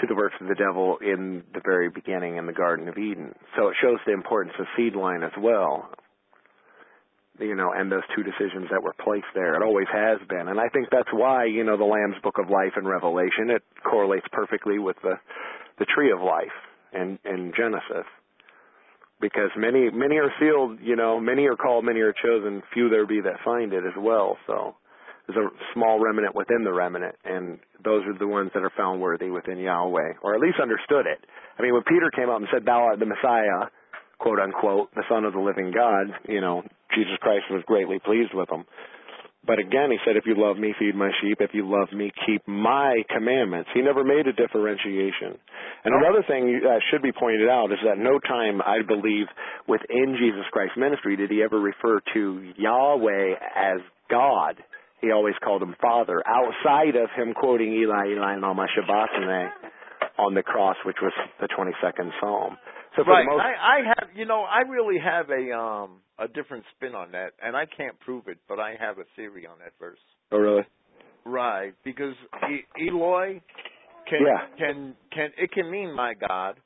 to 0.00 0.06
the 0.06 0.14
works 0.14 0.34
of 0.40 0.48
the 0.48 0.54
devil 0.54 0.98
in 1.00 1.42
the 1.52 1.60
very 1.64 1.90
beginning 1.90 2.36
in 2.36 2.46
the 2.46 2.52
Garden 2.52 2.88
of 2.88 2.98
Eden. 2.98 3.34
So 3.56 3.68
it 3.68 3.76
shows 3.80 3.98
the 4.06 4.12
importance 4.12 4.54
of 4.58 4.66
seed 4.76 4.94
line 4.94 5.22
as 5.22 5.32
well. 5.38 5.90
You 7.38 7.54
know, 7.54 7.72
and 7.74 7.90
those 7.90 8.02
two 8.14 8.22
decisions 8.22 8.68
that 8.70 8.82
were 8.82 8.94
placed 9.02 9.32
there. 9.34 9.54
It 9.54 9.62
always 9.62 9.86
has 9.90 10.18
been. 10.28 10.48
And 10.48 10.60
I 10.60 10.68
think 10.68 10.88
that's 10.90 11.08
why, 11.10 11.46
you 11.46 11.64
know, 11.64 11.78
the 11.78 11.84
Lamb's 11.84 12.20
Book 12.22 12.36
of 12.38 12.50
Life 12.50 12.76
in 12.76 12.86
Revelation, 12.86 13.48
it 13.48 13.62
correlates 13.82 14.26
perfectly 14.30 14.78
with 14.78 14.96
the 15.02 15.14
the 15.78 15.86
tree 15.86 16.12
of 16.12 16.20
life 16.20 16.52
in, 16.92 17.18
in 17.24 17.52
Genesis. 17.56 18.04
Because 19.20 19.50
many 19.56 19.90
many 19.90 20.16
are 20.16 20.32
sealed, 20.38 20.80
you 20.82 20.96
know, 20.96 21.18
many 21.18 21.46
are 21.46 21.56
called, 21.56 21.84
many 21.84 22.00
are 22.00 22.12
chosen, 22.12 22.62
few 22.74 22.90
there 22.90 23.06
be 23.06 23.22
that 23.22 23.40
find 23.42 23.72
it 23.72 23.84
as 23.86 23.96
well. 23.96 24.36
So 24.46 24.76
there's 25.34 25.46
a 25.46 25.74
small 25.74 25.98
remnant 25.98 26.34
within 26.34 26.64
the 26.64 26.72
remnant, 26.72 27.14
and 27.24 27.58
those 27.84 28.04
are 28.06 28.18
the 28.18 28.26
ones 28.26 28.50
that 28.54 28.62
are 28.62 28.72
found 28.76 29.00
worthy 29.00 29.30
within 29.30 29.58
Yahweh, 29.58 30.14
or 30.22 30.34
at 30.34 30.40
least 30.40 30.58
understood 30.60 31.06
it. 31.06 31.24
I 31.58 31.62
mean, 31.62 31.72
when 31.74 31.84
Peter 31.84 32.10
came 32.10 32.28
up 32.28 32.38
and 32.38 32.48
said, 32.52 32.64
"Thou 32.64 32.82
art 32.82 32.98
the 32.98 33.06
Messiah," 33.06 33.68
quote 34.18 34.38
unquote, 34.38 34.94
the 34.94 35.04
Son 35.08 35.24
of 35.24 35.32
the 35.32 35.40
Living 35.40 35.70
God, 35.70 36.14
you 36.28 36.40
know, 36.40 36.62
Jesus 36.94 37.16
Christ 37.20 37.50
was 37.50 37.62
greatly 37.64 37.98
pleased 37.98 38.34
with 38.34 38.50
him. 38.50 38.64
But 39.42 39.58
again, 39.58 39.90
he 39.90 39.98
said, 40.04 40.16
"If 40.16 40.26
you 40.26 40.34
love 40.34 40.58
me, 40.58 40.74
feed 40.78 40.94
my 40.94 41.10
sheep. 41.22 41.40
If 41.40 41.54
you 41.54 41.64
love 41.64 41.90
me, 41.92 42.12
keep 42.26 42.46
my 42.46 43.02
commandments." 43.08 43.70
He 43.72 43.80
never 43.80 44.04
made 44.04 44.26
a 44.26 44.34
differentiation. 44.34 45.38
And 45.82 45.94
another 45.94 46.22
thing 46.24 46.60
that 46.60 46.82
should 46.90 47.00
be 47.00 47.12
pointed 47.12 47.48
out 47.48 47.72
is 47.72 47.80
that 47.82 47.96
no 47.96 48.18
time, 48.18 48.60
I 48.60 48.82
believe, 48.82 49.28
within 49.66 50.16
Jesus 50.16 50.46
Christ's 50.50 50.76
ministry 50.76 51.16
did 51.16 51.30
he 51.30 51.42
ever 51.42 51.58
refer 51.58 52.00
to 52.12 52.52
Yahweh 52.56 53.36
as 53.54 53.80
God. 54.10 54.62
He 55.00 55.10
always 55.12 55.34
called 55.42 55.62
him 55.62 55.74
Father, 55.80 56.22
outside 56.26 56.96
of 56.96 57.08
him 57.16 57.32
quoting 57.34 57.72
Eli, 57.72 58.12
Eli, 58.12 58.36
Lama 58.36 58.66
Sabachthani 58.74 59.48
on 60.18 60.34
the 60.34 60.42
cross, 60.42 60.76
which 60.84 60.98
was 61.00 61.12
the 61.40 61.48
22nd 61.48 62.10
Psalm. 62.20 62.58
So 62.96 63.04
for 63.04 63.12
right. 63.12 63.24
the 63.24 63.30
most, 63.30 63.40
I, 63.40 63.78
I 63.78 63.78
have, 63.86 64.16
you 64.16 64.26
know, 64.26 64.42
I 64.42 64.68
really 64.68 64.98
have 65.02 65.30
a 65.30 65.56
um 65.56 66.00
a 66.18 66.28
different 66.28 66.64
spin 66.76 66.94
on 66.94 67.12
that, 67.12 67.30
and 67.42 67.56
I 67.56 67.64
can't 67.64 67.98
prove 68.00 68.28
it, 68.28 68.38
but 68.48 68.58
I 68.60 68.74
have 68.78 68.98
a 68.98 69.04
theory 69.16 69.46
on 69.46 69.58
that 69.60 69.72
verse. 69.78 69.98
oh 70.32 70.36
really? 70.38 70.62
Right, 71.24 71.74
because 71.84 72.14
e- 72.50 72.88
Eloi 72.88 73.40
can 74.08 74.20
Yeah. 74.20 74.46
can 74.58 74.96
can 75.12 75.30
it 75.38 75.52
can 75.52 75.70
mean 75.70 75.94
my 75.94 76.14
God, 76.14 76.56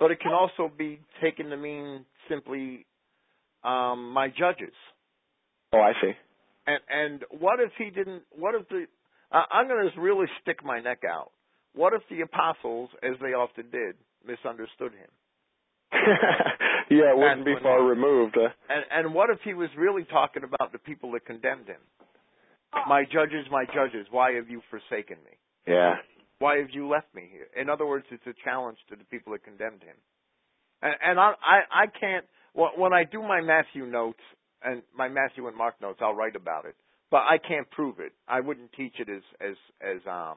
but 0.00 0.10
it 0.10 0.20
can 0.20 0.32
also 0.32 0.72
be 0.76 1.00
taken 1.22 1.50
to 1.50 1.56
mean 1.56 2.04
simply 2.28 2.86
um 3.62 4.10
my 4.12 4.28
judges. 4.28 4.74
Oh, 5.72 5.80
I 5.80 5.92
see. 6.00 6.12
And 6.66 6.80
and 6.88 7.24
what 7.40 7.60
if 7.60 7.70
he 7.78 7.90
didn't? 7.90 8.22
What 8.30 8.54
if 8.54 8.68
the? 8.68 8.86
Uh, 9.32 9.42
I'm 9.50 9.68
going 9.68 9.90
to 9.90 10.00
really 10.00 10.26
stick 10.42 10.64
my 10.64 10.80
neck 10.80 11.00
out. 11.08 11.30
What 11.74 11.92
if 11.92 12.02
the 12.08 12.20
apostles, 12.20 12.90
as 13.02 13.18
they 13.20 13.34
often 13.34 13.70
did, 13.70 13.96
misunderstood 14.26 14.92
him? 14.92 15.10
yeah, 16.90 17.10
it 17.12 17.16
wouldn't 17.18 17.44
be 17.44 17.54
far 17.62 17.78
happened. 17.82 17.88
removed. 17.90 18.36
Uh, 18.36 18.48
And 18.68 18.84
and 18.90 19.14
what 19.14 19.30
if 19.30 19.38
he 19.44 19.54
was 19.54 19.68
really 19.76 20.04
talking 20.04 20.42
about 20.44 20.72
the 20.72 20.78
people 20.78 21.12
that 21.12 21.24
condemned 21.26 21.66
him? 21.66 21.80
My 22.88 23.04
judges, 23.04 23.46
my 23.52 23.64
judges, 23.66 24.06
why 24.10 24.32
have 24.32 24.48
you 24.50 24.60
forsaken 24.70 25.18
me? 25.24 25.32
yeah. 25.66 25.94
Why 26.40 26.58
have 26.58 26.70
you 26.72 26.88
left 26.88 27.14
me 27.14 27.28
here? 27.30 27.46
In 27.56 27.70
other 27.70 27.86
words, 27.86 28.06
it's 28.10 28.26
a 28.26 28.34
challenge 28.44 28.78
to 28.90 28.96
the 28.96 29.04
people 29.04 29.32
that 29.32 29.44
condemned 29.44 29.82
him. 29.82 29.94
And, 30.82 30.94
and 31.02 31.20
I, 31.20 31.32
I, 31.40 31.84
I 31.84 31.86
can't. 31.86 32.26
When 32.52 32.70
when 32.76 32.92
I 32.92 33.04
do 33.04 33.22
my 33.22 33.40
Matthew 33.40 33.86
notes 33.86 34.20
and 34.64 34.82
my 34.96 35.08
Matthew 35.08 35.46
and 35.46 35.56
Mark 35.56 35.80
notes, 35.80 36.00
I'll 36.02 36.14
write 36.14 36.36
about 36.36 36.64
it. 36.64 36.74
But 37.10 37.22
I 37.28 37.38
can't 37.38 37.70
prove 37.70 38.00
it. 38.00 38.12
I 38.26 38.40
wouldn't 38.40 38.72
teach 38.72 38.94
it 38.98 39.08
as 39.08 39.22
as 39.40 39.56
as 39.80 40.00
um, 40.06 40.36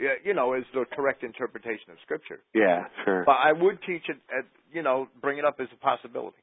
yeah, 0.00 0.14
you 0.24 0.34
know, 0.34 0.54
as 0.54 0.64
the 0.72 0.84
correct 0.92 1.22
interpretation 1.22 1.90
of 1.90 1.96
Scripture. 2.02 2.40
Yeah, 2.54 2.86
sure. 3.04 3.22
But 3.24 3.36
I 3.44 3.52
would 3.52 3.78
teach 3.86 4.02
it, 4.08 4.16
at, 4.36 4.44
you 4.72 4.82
know, 4.82 5.08
bring 5.20 5.38
it 5.38 5.44
up 5.44 5.56
as 5.60 5.68
a 5.72 5.76
possibility. 5.76 6.38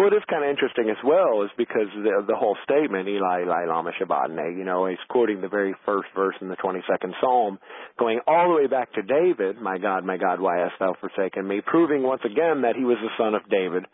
Well, 0.00 0.08
it 0.08 0.16
is 0.16 0.24
kind 0.30 0.42
of 0.42 0.48
interesting 0.48 0.88
as 0.88 0.96
well, 1.04 1.42
is 1.44 1.52
because 1.58 1.92
the 1.92 2.24
the 2.26 2.34
whole 2.34 2.56
statement, 2.64 3.06
Eli, 3.06 3.44
Eli, 3.44 3.66
lama 3.68 3.92
sabachthani, 4.00 4.56
you 4.56 4.64
know, 4.64 4.86
he's 4.86 4.96
quoting 5.10 5.42
the 5.42 5.52
very 5.52 5.74
first 5.84 6.08
verse 6.16 6.36
in 6.40 6.48
the 6.48 6.56
22nd 6.56 7.12
Psalm, 7.20 7.58
going 7.98 8.18
all 8.26 8.48
the 8.48 8.54
way 8.54 8.66
back 8.66 8.90
to 8.94 9.02
David, 9.02 9.60
my 9.60 9.76
God, 9.76 10.06
my 10.06 10.16
God, 10.16 10.40
why 10.40 10.56
hast 10.56 10.80
thou 10.80 10.94
forsaken 10.98 11.46
me, 11.46 11.60
proving 11.60 12.02
once 12.02 12.22
again 12.24 12.62
that 12.62 12.76
he 12.76 12.84
was 12.84 12.96
the 13.02 13.12
son 13.22 13.34
of 13.34 13.42
David, 13.50 13.84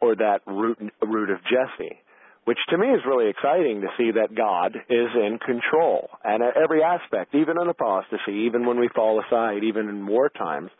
or 0.00 0.16
that 0.16 0.40
root, 0.48 0.78
root 1.00 1.30
of 1.30 1.38
Jesse. 1.44 1.94
Which 2.42 2.58
to 2.70 2.76
me 2.76 2.88
is 2.88 3.06
really 3.06 3.30
exciting 3.30 3.82
to 3.82 3.94
see 3.96 4.10
that 4.18 4.34
God 4.34 4.74
is 4.74 5.10
in 5.14 5.38
control. 5.38 6.10
And 6.24 6.42
at 6.42 6.56
every 6.56 6.82
aspect, 6.82 7.36
even 7.36 7.54
in 7.62 7.68
apostasy, 7.68 8.50
even 8.50 8.66
when 8.66 8.80
we 8.80 8.88
fall 8.96 9.22
aside, 9.22 9.62
even 9.62 9.88
in 9.88 10.08
war 10.08 10.28
times, 10.28 10.70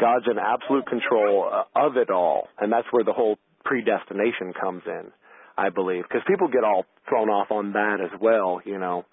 God's 0.00 0.24
in 0.30 0.38
absolute 0.38 0.86
control 0.86 1.50
uh, 1.52 1.64
of 1.86 1.98
it 1.98 2.10
all, 2.10 2.48
and 2.58 2.72
that's 2.72 2.88
where 2.92 3.04
the 3.04 3.12
whole 3.12 3.36
predestination 3.66 4.54
comes 4.58 4.82
in, 4.86 5.10
I 5.58 5.68
believe, 5.68 6.04
because 6.08 6.22
people 6.26 6.48
get 6.48 6.64
all 6.64 6.86
thrown 7.08 7.28
off 7.28 7.50
on 7.50 7.72
that 7.72 7.98
as 8.00 8.14
well, 8.20 8.60
you 8.64 8.78
know, 8.78 9.04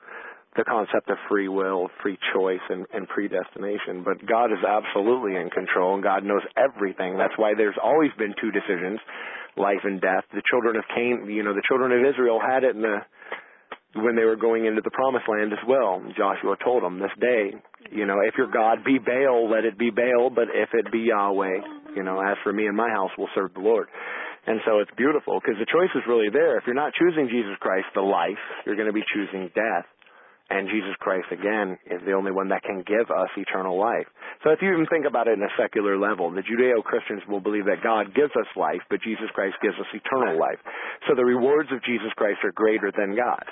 the 0.55 0.63
concept 0.63 1.09
of 1.09 1.17
free 1.27 1.47
will, 1.47 1.89
free 2.01 2.17
choice, 2.34 2.61
and, 2.69 2.85
and 2.93 3.09
predestination. 3.09 4.05
But 4.05 4.21
God 4.25 4.53
is 4.53 4.61
absolutely 4.61 5.35
in 5.35 5.49
control, 5.49 5.95
and 5.95 6.03
God 6.03 6.23
knows 6.23 6.45
everything. 6.53 7.17
That's 7.17 7.34
why 7.38 7.53
there's 7.57 7.77
always 7.81 8.11
been 8.17 8.38
two 8.39 8.51
decisions, 8.51 8.99
life 9.57 9.81
and 9.84 9.99
death. 9.99 10.23
The 10.31 10.45
children 10.49 10.77
of 10.77 10.84
Cain, 10.93 11.25
you 11.25 11.41
know, 11.41 11.53
the 11.53 11.65
children 11.67 11.91
of 11.91 12.05
Israel 12.05 12.39
had 12.39 12.63
it 12.63 12.75
in 12.75 12.81
the 12.81 13.01
when 13.95 14.15
they 14.15 14.25
were 14.25 14.35
going 14.35 14.65
into 14.65 14.81
the 14.81 14.89
promised 14.89 15.25
land 15.30 15.53
as 15.53 15.61
well. 15.67 16.01
Joshua 16.17 16.57
told 16.63 16.81
them 16.81 16.97
this 16.97 17.13
day, 17.21 17.53
you 17.91 18.07
know, 18.07 18.21
if 18.25 18.34
your 18.38 18.49
God 18.49 18.84
be 18.84 18.97
Baal, 18.97 19.49
let 19.49 19.65
it 19.65 19.77
be 19.77 19.91
Baal, 19.91 20.31
but 20.34 20.49
if 20.49 20.69
it 20.73 20.91
be 20.91 21.13
Yahweh, 21.13 21.93
you 21.95 22.01
know, 22.01 22.19
as 22.19 22.38
for 22.43 22.51
me 22.51 22.65
and 22.65 22.75
my 22.75 22.89
house, 22.89 23.11
we'll 23.17 23.30
serve 23.35 23.53
the 23.53 23.59
Lord. 23.59 23.88
And 24.45 24.60
so 24.68 24.80
it's 24.80 24.91
beautiful 24.98 25.40
because 25.40 25.56
the 25.56 25.70
choice 25.72 25.91
is 25.95 26.03
really 26.07 26.28
there. 26.28 26.57
If 26.60 26.68
you're 26.68 26.76
not 26.76 26.91
choosing 26.99 27.32
Jesus 27.32 27.56
Christ, 27.60 27.88
the 27.95 28.03
life, 28.03 28.40
you're 28.65 28.76
going 28.76 28.91
to 28.91 28.95
be 28.95 29.06
choosing 29.14 29.48
death. 29.56 29.88
And 30.49 30.68
Jesus 30.68 30.91
Christ, 30.99 31.32
again, 31.32 31.80
is 31.88 32.03
the 32.06 32.11
only 32.11 32.32
one 32.32 32.49
that 32.49 32.61
can 32.61 32.84
give 32.84 33.07
us 33.10 33.32
eternal 33.38 33.80
life. 33.80 34.06
So 34.44 34.52
if 34.52 34.60
you 34.61 34.74
even 34.74 34.86
think 34.91 35.07
about 35.07 35.28
it 35.32 35.40
in 35.40 35.41
a 35.41 35.56
secular 35.56 35.98
level, 35.98 36.30
the 36.30 36.44
Judeo-Christians 36.44 37.24
will 37.32 37.40
believe 37.40 37.65
that 37.65 37.82
God 37.82 38.14
gives 38.14 38.36
us 38.36 38.45
life, 38.60 38.84
but 38.90 39.02
Jesus 39.02 39.32
Christ 39.34 39.56
gives 39.64 39.80
us 39.80 39.88
eternal 39.95 40.38
life. 40.38 40.60
So 41.07 41.15
the 41.15 41.24
rewards 41.24 41.72
of 41.72 41.82
Jesus 41.88 42.11
Christ 42.18 42.44
are 42.44 42.52
greater 42.52 42.91
than 42.91 43.15
God. 43.15 43.48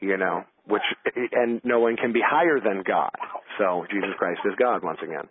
You 0.00 0.16
know, 0.16 0.42
which, 0.66 0.82
and 1.32 1.60
no 1.62 1.78
one 1.78 1.96
can 1.96 2.12
be 2.12 2.20
higher 2.24 2.58
than 2.58 2.82
God. 2.82 3.14
So 3.58 3.86
Jesus 3.90 4.10
Christ 4.18 4.40
is 4.44 4.58
God 4.58 4.82
once 4.82 4.98
again. 5.04 5.28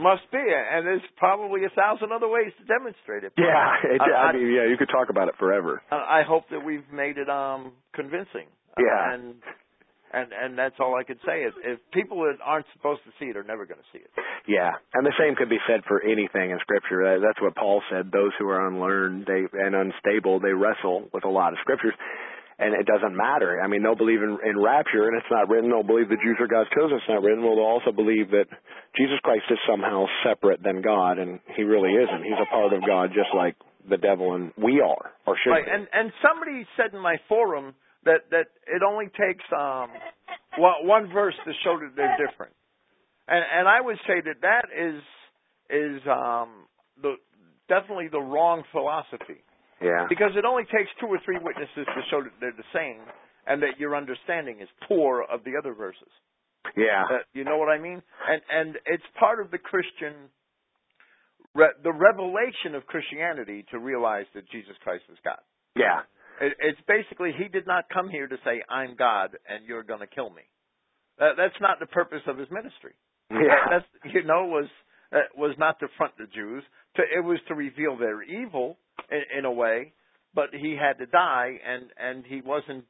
Must 0.00 0.22
be, 0.32 0.38
and 0.40 0.86
there's 0.86 1.02
probably 1.16 1.64
a 1.64 1.70
thousand 1.70 2.12
other 2.12 2.28
ways 2.28 2.52
to 2.58 2.64
demonstrate 2.64 3.24
it. 3.24 3.32
Yeah, 3.38 3.74
it, 3.84 4.00
I- 4.00 4.28
I, 4.28 4.32
mean, 4.32 4.52
yeah, 4.52 4.66
you 4.68 4.76
could 4.76 4.88
talk 4.90 5.10
about 5.10 5.28
it 5.28 5.34
forever. 5.38 5.82
I 5.90 6.22
hope 6.26 6.44
that 6.50 6.64
we've 6.64 6.88
made 6.92 7.18
it 7.18 7.28
um 7.28 7.72
convincing. 7.94 8.48
Yeah. 8.78 9.14
And 9.14 9.34
and 10.12 10.28
and 10.32 10.58
that's 10.58 10.74
all 10.80 10.94
I 10.98 11.04
could 11.04 11.18
say 11.26 11.42
is 11.42 11.52
if 11.64 11.78
people 11.92 12.20
that 12.24 12.36
aren't 12.44 12.66
supposed 12.74 13.00
to 13.04 13.10
see 13.18 13.26
it 13.30 13.36
are 13.36 13.44
never 13.44 13.64
going 13.66 13.80
to 13.80 13.86
see 13.92 14.02
it. 14.02 14.10
Yeah, 14.48 14.72
and 14.94 15.06
the 15.06 15.12
same 15.18 15.36
could 15.36 15.48
be 15.48 15.60
said 15.68 15.80
for 15.86 16.02
anything 16.02 16.50
in 16.50 16.58
Scripture. 16.60 17.20
That's 17.20 17.40
what 17.40 17.54
Paul 17.54 17.82
said. 17.90 18.10
Those 18.12 18.32
who 18.38 18.48
are 18.48 18.66
unlearned 18.66 19.26
they 19.26 19.44
and 19.52 19.74
unstable, 19.74 20.40
they 20.40 20.52
wrestle 20.52 21.08
with 21.12 21.24
a 21.24 21.30
lot 21.30 21.52
of 21.52 21.58
scriptures, 21.60 21.94
and 22.62 22.78
it 22.78 22.86
doesn't 22.86 23.16
matter. 23.16 23.60
I 23.60 23.66
mean, 23.66 23.82
they'll 23.82 23.98
believe 23.98 24.22
in, 24.22 24.38
in 24.46 24.54
rapture, 24.62 25.10
and 25.10 25.18
it's 25.18 25.30
not 25.30 25.50
written. 25.50 25.70
They'll 25.70 25.82
believe 25.82 26.08
the 26.08 26.22
Jews 26.22 26.38
are 26.38 26.46
God's 26.46 26.70
chosen. 26.70 26.96
It's 26.96 27.10
not 27.10 27.22
written. 27.22 27.42
Well, 27.42 27.58
they'll 27.58 27.74
also 27.74 27.90
believe 27.90 28.30
that 28.30 28.46
Jesus 28.94 29.18
Christ 29.26 29.50
is 29.50 29.58
somehow 29.66 30.06
separate 30.22 30.62
than 30.62 30.80
God, 30.80 31.18
and 31.18 31.40
He 31.56 31.66
really 31.66 31.90
isn't. 31.90 32.22
He's 32.22 32.38
a 32.38 32.46
part 32.46 32.72
of 32.72 32.86
God, 32.86 33.10
just 33.10 33.34
like 33.34 33.56
the 33.88 33.98
devil 33.98 34.34
and 34.34 34.52
we 34.56 34.78
are, 34.80 35.10
or 35.26 35.34
should. 35.42 35.50
Right, 35.50 35.66
be. 35.66 35.72
and 35.74 35.88
and 35.92 36.12
somebody 36.22 36.66
said 36.76 36.94
in 36.94 37.02
my 37.02 37.16
forum 37.28 37.74
that 38.04 38.30
that 38.30 38.54
it 38.66 38.82
only 38.86 39.06
takes 39.06 39.44
um 39.50 39.90
one, 40.58 40.86
one 40.86 41.04
verse 41.12 41.34
to 41.44 41.52
show 41.64 41.78
that 41.82 41.96
they're 41.96 42.16
different, 42.16 42.54
and 43.26 43.42
and 43.42 43.66
I 43.66 43.80
would 43.80 43.98
say 44.06 44.22
that 44.22 44.38
that 44.42 44.70
is 44.70 45.02
is 45.66 46.00
um 46.06 46.70
the 47.02 47.18
definitely 47.68 48.06
the 48.06 48.22
wrong 48.22 48.62
philosophy 48.70 49.42
yeah, 49.82 50.06
because 50.08 50.32
it 50.36 50.44
only 50.44 50.64
takes 50.64 50.90
two 51.00 51.06
or 51.06 51.18
three 51.24 51.38
witnesses 51.42 51.84
to 51.86 52.00
show 52.10 52.22
that 52.22 52.32
they're 52.40 52.56
the 52.56 52.72
same 52.74 53.00
and 53.46 53.60
that 53.62 53.78
your 53.78 53.96
understanding 53.96 54.60
is 54.60 54.68
poor 54.86 55.22
of 55.22 55.42
the 55.44 55.52
other 55.58 55.74
verses. 55.74 56.08
yeah, 56.76 57.04
Uh, 57.10 57.18
you 57.34 57.44
know 57.44 57.58
what 57.58 57.68
I 57.68 57.78
mean? 57.78 58.00
And 58.28 58.40
and 58.50 58.76
it's 58.86 59.04
part 59.18 59.40
of 59.40 59.50
the 59.50 59.58
Christian 59.58 60.30
re- 61.54 61.74
the 61.82 61.92
revelation 61.92 62.74
of 62.74 62.86
Christianity 62.86 63.64
to 63.70 63.78
realize 63.78 64.26
that 64.34 64.48
Jesus 64.50 64.76
Christ 64.82 65.04
is 65.10 65.18
God. 65.24 65.40
yeah, 65.76 66.00
It, 66.40 66.54
it's 66.60 66.80
basically 66.86 67.32
he 67.36 67.48
did 67.48 67.66
not 67.66 67.84
come 67.92 68.08
here 68.08 68.26
to 68.28 68.36
say 68.44 68.62
I'm 68.68 68.94
God 68.96 69.36
and 69.48 69.66
you're 69.66 69.82
going 69.82 70.00
to 70.00 70.06
kill 70.06 70.30
me. 70.30 70.42
That, 71.18 71.32
that's 71.36 71.60
not 71.60 71.78
the 71.80 71.86
purpose 71.86 72.22
of 72.26 72.38
his 72.38 72.48
ministry. 72.50 72.94
yeah. 73.30 73.68
That's 73.70 74.14
you 74.14 74.22
know 74.24 74.46
was 74.46 74.68
uh, 75.12 75.18
was 75.36 75.54
not 75.58 75.78
to 75.80 75.88
front 75.98 76.14
the 76.16 76.26
Jews. 76.34 76.62
To, 76.96 77.02
it 77.02 77.24
was 77.24 77.38
to 77.48 77.54
reveal 77.54 77.96
their 77.96 78.22
evil 78.22 78.78
in, 79.12 79.38
in 79.38 79.44
a 79.44 79.52
way. 79.52 79.92
But 80.34 80.48
he 80.54 80.76
had 80.80 80.98
to 80.98 81.06
die, 81.06 81.60
and 81.66 81.84
and 82.00 82.24
he 82.26 82.40
wasn't. 82.40 82.84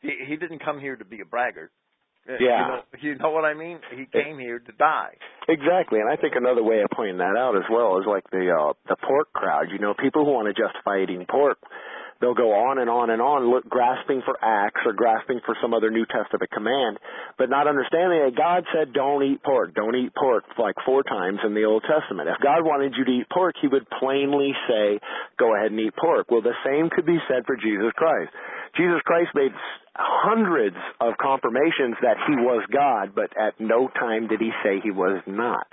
He, 0.00 0.10
he 0.28 0.36
didn't 0.36 0.62
come 0.62 0.78
here 0.78 0.96
to 0.96 1.04
be 1.04 1.20
a 1.22 1.24
braggart. 1.24 1.72
Uh, 2.28 2.34
Yeah. 2.38 2.58
You 2.58 2.68
know, 2.68 2.82
you 3.00 3.14
know 3.18 3.30
what 3.30 3.44
I 3.44 3.54
mean? 3.54 3.78
He 3.96 4.04
came 4.12 4.38
here 4.38 4.58
to 4.58 4.72
die. 4.72 5.14
Exactly, 5.48 6.00
and 6.00 6.10
I 6.10 6.16
think 6.20 6.34
another 6.36 6.62
way 6.62 6.80
of 6.82 6.90
pointing 6.94 7.18
that 7.18 7.36
out 7.38 7.56
as 7.56 7.62
well 7.70 7.98
is 8.00 8.04
like 8.06 8.24
the 8.30 8.50
uh, 8.50 8.72
the 8.88 8.96
pork 8.96 9.32
crowd. 9.32 9.66
You 9.72 9.78
know, 9.78 9.94
people 9.94 10.24
who 10.24 10.32
want 10.32 10.48
to 10.48 10.54
justify 10.60 11.02
eating 11.02 11.24
pork, 11.30 11.56
they'll 12.20 12.34
go 12.34 12.52
on 12.52 12.78
and 12.78 12.88
on 12.88 13.10
and 13.10 13.20
on, 13.20 13.50
look, 13.50 13.68
grasping 13.68 14.22
for 14.24 14.36
acts 14.42 14.80
or 14.84 14.92
grasping 14.92 15.40
for 15.44 15.56
some 15.60 15.74
other 15.74 15.90
New 15.90 16.06
Testament 16.06 16.50
command, 16.50 16.98
but 17.38 17.50
not 17.50 17.68
understanding 17.68 18.24
that 18.24 18.36
God 18.36 18.64
said, 18.72 18.92
"Don't 18.92 19.22
eat 19.22 19.42
pork, 19.42 19.74
don't 19.74 19.94
eat 19.94 20.14
pork," 20.14 20.44
like 20.58 20.76
four 20.84 21.02
times 21.02 21.40
in 21.44 21.54
the 21.54 21.64
Old 21.64 21.84
Testament. 21.84 22.28
If 22.28 22.38
God 22.40 22.64
wanted 22.64 22.96
you 22.96 23.04
to 23.04 23.12
eat 23.12 23.28
pork, 23.28 23.54
He 23.60 23.68
would 23.68 23.88
plainly 23.90 24.54
say, 24.68 25.00
"Go 25.36 25.54
ahead 25.54 25.70
and 25.70 25.80
eat 25.80 25.96
pork." 25.96 26.30
Well, 26.30 26.42
the 26.42 26.56
same 26.64 26.90
could 26.90 27.06
be 27.06 27.20
said 27.28 27.46
for 27.46 27.56
Jesus 27.56 27.92
Christ. 27.96 28.32
Jesus 28.74 29.00
Christ 29.02 29.34
made 29.34 29.52
hundreds 29.96 30.76
of 31.00 31.16
confirmations 31.16 31.96
that 32.02 32.18
he 32.26 32.36
was 32.36 32.60
God, 32.68 33.14
but 33.14 33.32
at 33.36 33.58
no 33.58 33.88
time 33.88 34.26
did 34.26 34.40
he 34.40 34.52
say 34.62 34.80
he 34.80 34.90
was 34.90 35.22
not. 35.26 35.66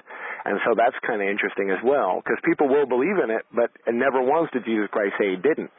And 0.45 0.59
so 0.63 0.75
that's 0.75 0.95
kind 1.05 1.21
of 1.21 1.27
interesting 1.27 1.71
as 1.71 1.83
well, 1.83 2.21
because 2.23 2.39
people 2.43 2.67
will 2.67 2.85
believe 2.85 3.17
in 3.19 3.31
it, 3.31 3.43
but 3.51 3.71
never 3.91 4.21
once 4.21 4.49
did 4.51 4.63
Jesus 4.63 4.87
Christ 4.91 5.15
say 5.19 5.31
he 5.31 5.35
didn't. 5.35 5.71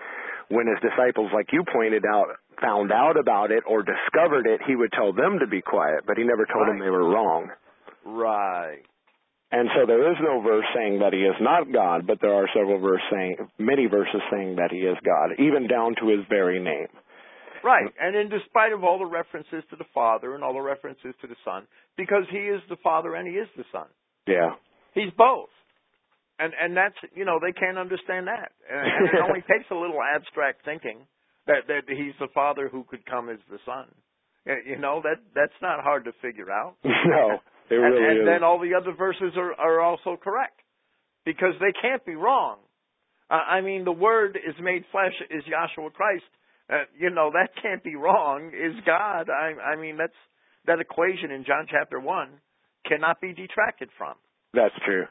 When 0.49 0.67
his 0.67 0.79
disciples, 0.83 1.31
like 1.33 1.49
you 1.53 1.65
pointed 1.73 2.05
out, 2.05 2.27
found 2.61 2.93
out 2.93 3.19
about 3.19 3.51
it 3.51 3.65
or 3.67 3.83
discovered 3.83 4.47
it, 4.47 4.61
he 4.67 4.77
would 4.77 4.93
tell 4.93 5.13
them 5.13 5.39
to 5.41 5.47
be 5.47 5.63
quiet, 5.63 6.05
but 6.07 6.17
he 6.17 6.25
never 6.25 6.47
told 6.47 6.69
them 6.69 6.79
they 6.79 6.91
were 6.91 7.09
wrong. 7.09 7.49
Right. 8.05 8.83
And 9.51 9.69
so 9.75 9.87
there 9.87 10.11
is 10.11 10.19
no 10.21 10.41
verse 10.41 10.65
saying 10.75 10.99
that 10.99 11.13
he 11.13 11.21
is 11.21 11.37
not 11.41 11.73
God, 11.73 12.07
but 12.07 12.19
there 12.21 12.35
are 12.35 12.49
several 12.53 12.81
verse 12.81 13.03
saying, 13.11 13.37
many 13.59 13.87
verses 13.87 14.21
saying 14.31 14.57
that 14.57 14.73
he 14.73 14.79
is 14.79 14.97
God, 15.05 15.39
even 15.39 15.69
down 15.69 15.95
to 16.01 16.09
his 16.09 16.27
very 16.29 16.59
name. 16.59 16.89
Right. 17.63 17.89
And 18.01 18.17
in 18.17 18.29
despite 18.29 18.73
of 18.73 18.85
all 18.85 18.99
the 18.99 19.07
references 19.07 19.65
to 19.71 19.77
the 19.77 19.87
Father 19.95 20.35
and 20.35 20.45
all 20.45 20.53
the 20.53 20.61
references 20.61 21.15
to 21.23 21.27
the 21.27 21.37
Son, 21.45 21.67
because 21.97 22.25
he 22.31 22.39
is 22.39 22.61
the 22.69 22.77
Father 22.83 23.15
and 23.15 23.27
he 23.27 23.35
is 23.35 23.49
the 23.57 23.65
Son. 23.73 23.87
Yeah. 24.27 24.55
He's 24.93 25.13
both. 25.17 25.49
And 26.39 26.53
and 26.59 26.77
that's 26.77 26.97
you 27.15 27.25
know, 27.25 27.39
they 27.41 27.53
can't 27.53 27.79
understand 27.79 28.27
that. 28.27 28.53
And, 28.71 29.09
it 29.09 29.23
only 29.23 29.43
takes 29.43 29.71
a 29.71 29.75
little 29.75 30.01
abstract 30.03 30.65
thinking 30.65 31.07
that 31.47 31.69
that 31.69 31.85
he's 31.89 32.15
the 32.19 32.29
Father 32.35 32.69
who 32.69 32.85
could 32.85 33.05
come 33.07 33.29
as 33.29 33.39
the 33.51 33.59
Son. 33.65 33.87
You 34.67 34.77
know, 34.77 35.01
that 35.03 35.23
that's 35.35 35.57
not 35.63 35.83
hard 35.83 36.05
to 36.05 36.13
figure 36.21 36.51
out. 36.51 36.77
no, 36.85 37.39
it 37.71 37.75
and, 37.75 37.83
really 37.83 38.05
and 38.05 38.19
is. 38.21 38.27
then 38.27 38.45
all 38.45 38.59
the 38.59 38.75
other 38.75 38.93
verses 38.93 39.33
are 39.37 39.55
are 39.55 39.81
also 39.81 40.17
correct. 40.21 40.61
Because 41.25 41.55
they 41.59 41.73
can't 41.81 42.05
be 42.05 42.15
wrong. 42.15 42.59
Uh, 43.31 43.35
I 43.35 43.63
mean, 43.63 43.85
the 43.85 43.93
word 43.93 44.37
is 44.37 44.55
made 44.61 44.85
flesh 44.93 45.15
is 45.31 45.43
Yahshua 45.45 45.93
Christ. 45.95 46.29
Uh, 46.69 46.85
you 46.99 47.09
know, 47.09 47.31
that 47.33 47.49
can't 47.63 47.83
be 47.83 47.97
wrong. 47.97 48.49
Is 48.49 48.75
God. 48.85 49.31
I 49.31 49.55
I 49.73 49.77
mean, 49.81 49.97
that's 49.97 50.13
that 50.67 50.81
equation 50.81 51.31
in 51.31 51.45
John 51.45 51.67
chapter 51.71 52.01
1 52.01 52.29
cannot 52.87 53.21
be 53.21 53.33
detracted 53.33 53.89
from. 53.97 54.15
That's 54.53 54.75
true. 54.85 55.07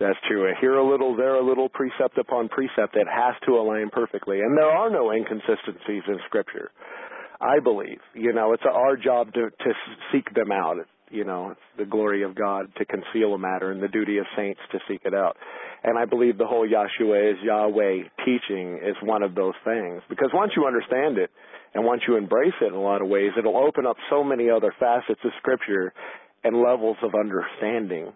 That's 0.00 0.18
true. 0.26 0.50
Here 0.60 0.74
a 0.74 0.88
little, 0.88 1.16
there 1.16 1.36
a 1.36 1.46
little, 1.46 1.68
precept 1.68 2.18
upon 2.18 2.48
precept. 2.48 2.96
It 2.96 3.06
has 3.06 3.34
to 3.46 3.52
align 3.52 3.90
perfectly. 3.90 4.40
And 4.40 4.56
there 4.56 4.70
are 4.70 4.90
no 4.90 5.12
inconsistencies 5.12 6.02
in 6.08 6.18
Scripture. 6.26 6.70
I 7.40 7.58
believe. 7.58 7.98
You 8.14 8.32
know, 8.32 8.52
it's 8.52 8.62
our 8.70 8.96
job 8.96 9.32
to, 9.34 9.50
to 9.50 9.72
seek 10.12 10.32
them 10.34 10.52
out. 10.52 10.76
You 11.10 11.24
know, 11.24 11.50
it's 11.50 11.60
the 11.76 11.84
glory 11.84 12.22
of 12.22 12.34
God 12.34 12.72
to 12.78 12.84
conceal 12.86 13.34
a 13.34 13.38
matter 13.38 13.70
and 13.70 13.82
the 13.82 13.88
duty 13.88 14.18
of 14.18 14.24
saints 14.36 14.60
to 14.70 14.78
seek 14.88 15.02
it 15.04 15.12
out. 15.12 15.36
And 15.84 15.98
I 15.98 16.04
believe 16.04 16.38
the 16.38 16.46
whole 16.46 16.66
Yahshua 16.66 17.32
is 17.32 17.38
Yahweh 17.42 18.08
teaching 18.24 18.78
is 18.82 18.96
one 19.02 19.22
of 19.22 19.34
those 19.34 19.54
things. 19.64 20.00
Because 20.08 20.30
once 20.32 20.52
you 20.56 20.66
understand 20.66 21.18
it 21.18 21.30
and 21.74 21.84
once 21.84 22.02
you 22.06 22.16
embrace 22.16 22.54
it 22.62 22.66
in 22.66 22.74
a 22.74 22.80
lot 22.80 23.02
of 23.02 23.08
ways, 23.08 23.32
it'll 23.36 23.58
open 23.58 23.86
up 23.86 23.96
so 24.08 24.22
many 24.22 24.48
other 24.48 24.72
facets 24.78 25.20
of 25.24 25.32
Scripture 25.38 25.92
and 26.44 26.56
levels 26.62 26.96
of 27.02 27.14
understanding. 27.14 28.12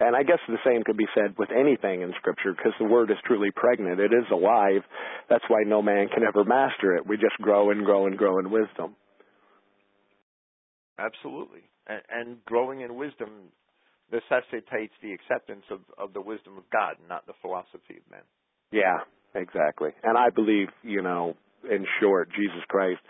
And 0.00 0.14
I 0.14 0.22
guess 0.22 0.38
the 0.46 0.58
same 0.64 0.84
could 0.84 0.96
be 0.96 1.08
said 1.14 1.34
with 1.38 1.50
anything 1.50 2.02
in 2.02 2.14
Scripture 2.18 2.52
because 2.56 2.72
the 2.78 2.86
Word 2.86 3.10
is 3.10 3.16
truly 3.26 3.50
pregnant. 3.54 3.98
It 3.98 4.12
is 4.12 4.30
alive. 4.30 4.82
That's 5.28 5.44
why 5.48 5.64
no 5.66 5.82
man 5.82 6.08
can 6.08 6.22
ever 6.22 6.44
master 6.44 6.94
it. 6.94 7.06
We 7.06 7.16
just 7.16 7.36
grow 7.40 7.70
and 7.70 7.84
grow 7.84 8.06
and 8.06 8.16
grow 8.16 8.38
in 8.38 8.50
wisdom. 8.50 8.94
Absolutely. 10.98 11.62
And, 11.88 12.02
and 12.10 12.44
growing 12.44 12.82
in 12.82 12.94
wisdom 12.94 13.50
necessitates 14.12 14.94
the 15.02 15.12
acceptance 15.12 15.64
of, 15.70 15.80
of 15.98 16.12
the 16.14 16.20
wisdom 16.20 16.56
of 16.56 16.64
God, 16.70 16.94
not 17.08 17.26
the 17.26 17.34
philosophy 17.42 17.98
of 17.98 18.10
men. 18.10 18.22
Yeah, 18.70 19.02
exactly. 19.34 19.90
And 20.02 20.16
I 20.16 20.30
believe, 20.30 20.68
you 20.82 21.02
know, 21.02 21.34
in 21.68 21.84
short, 22.00 22.28
Jesus 22.30 22.62
Christ 22.68 23.00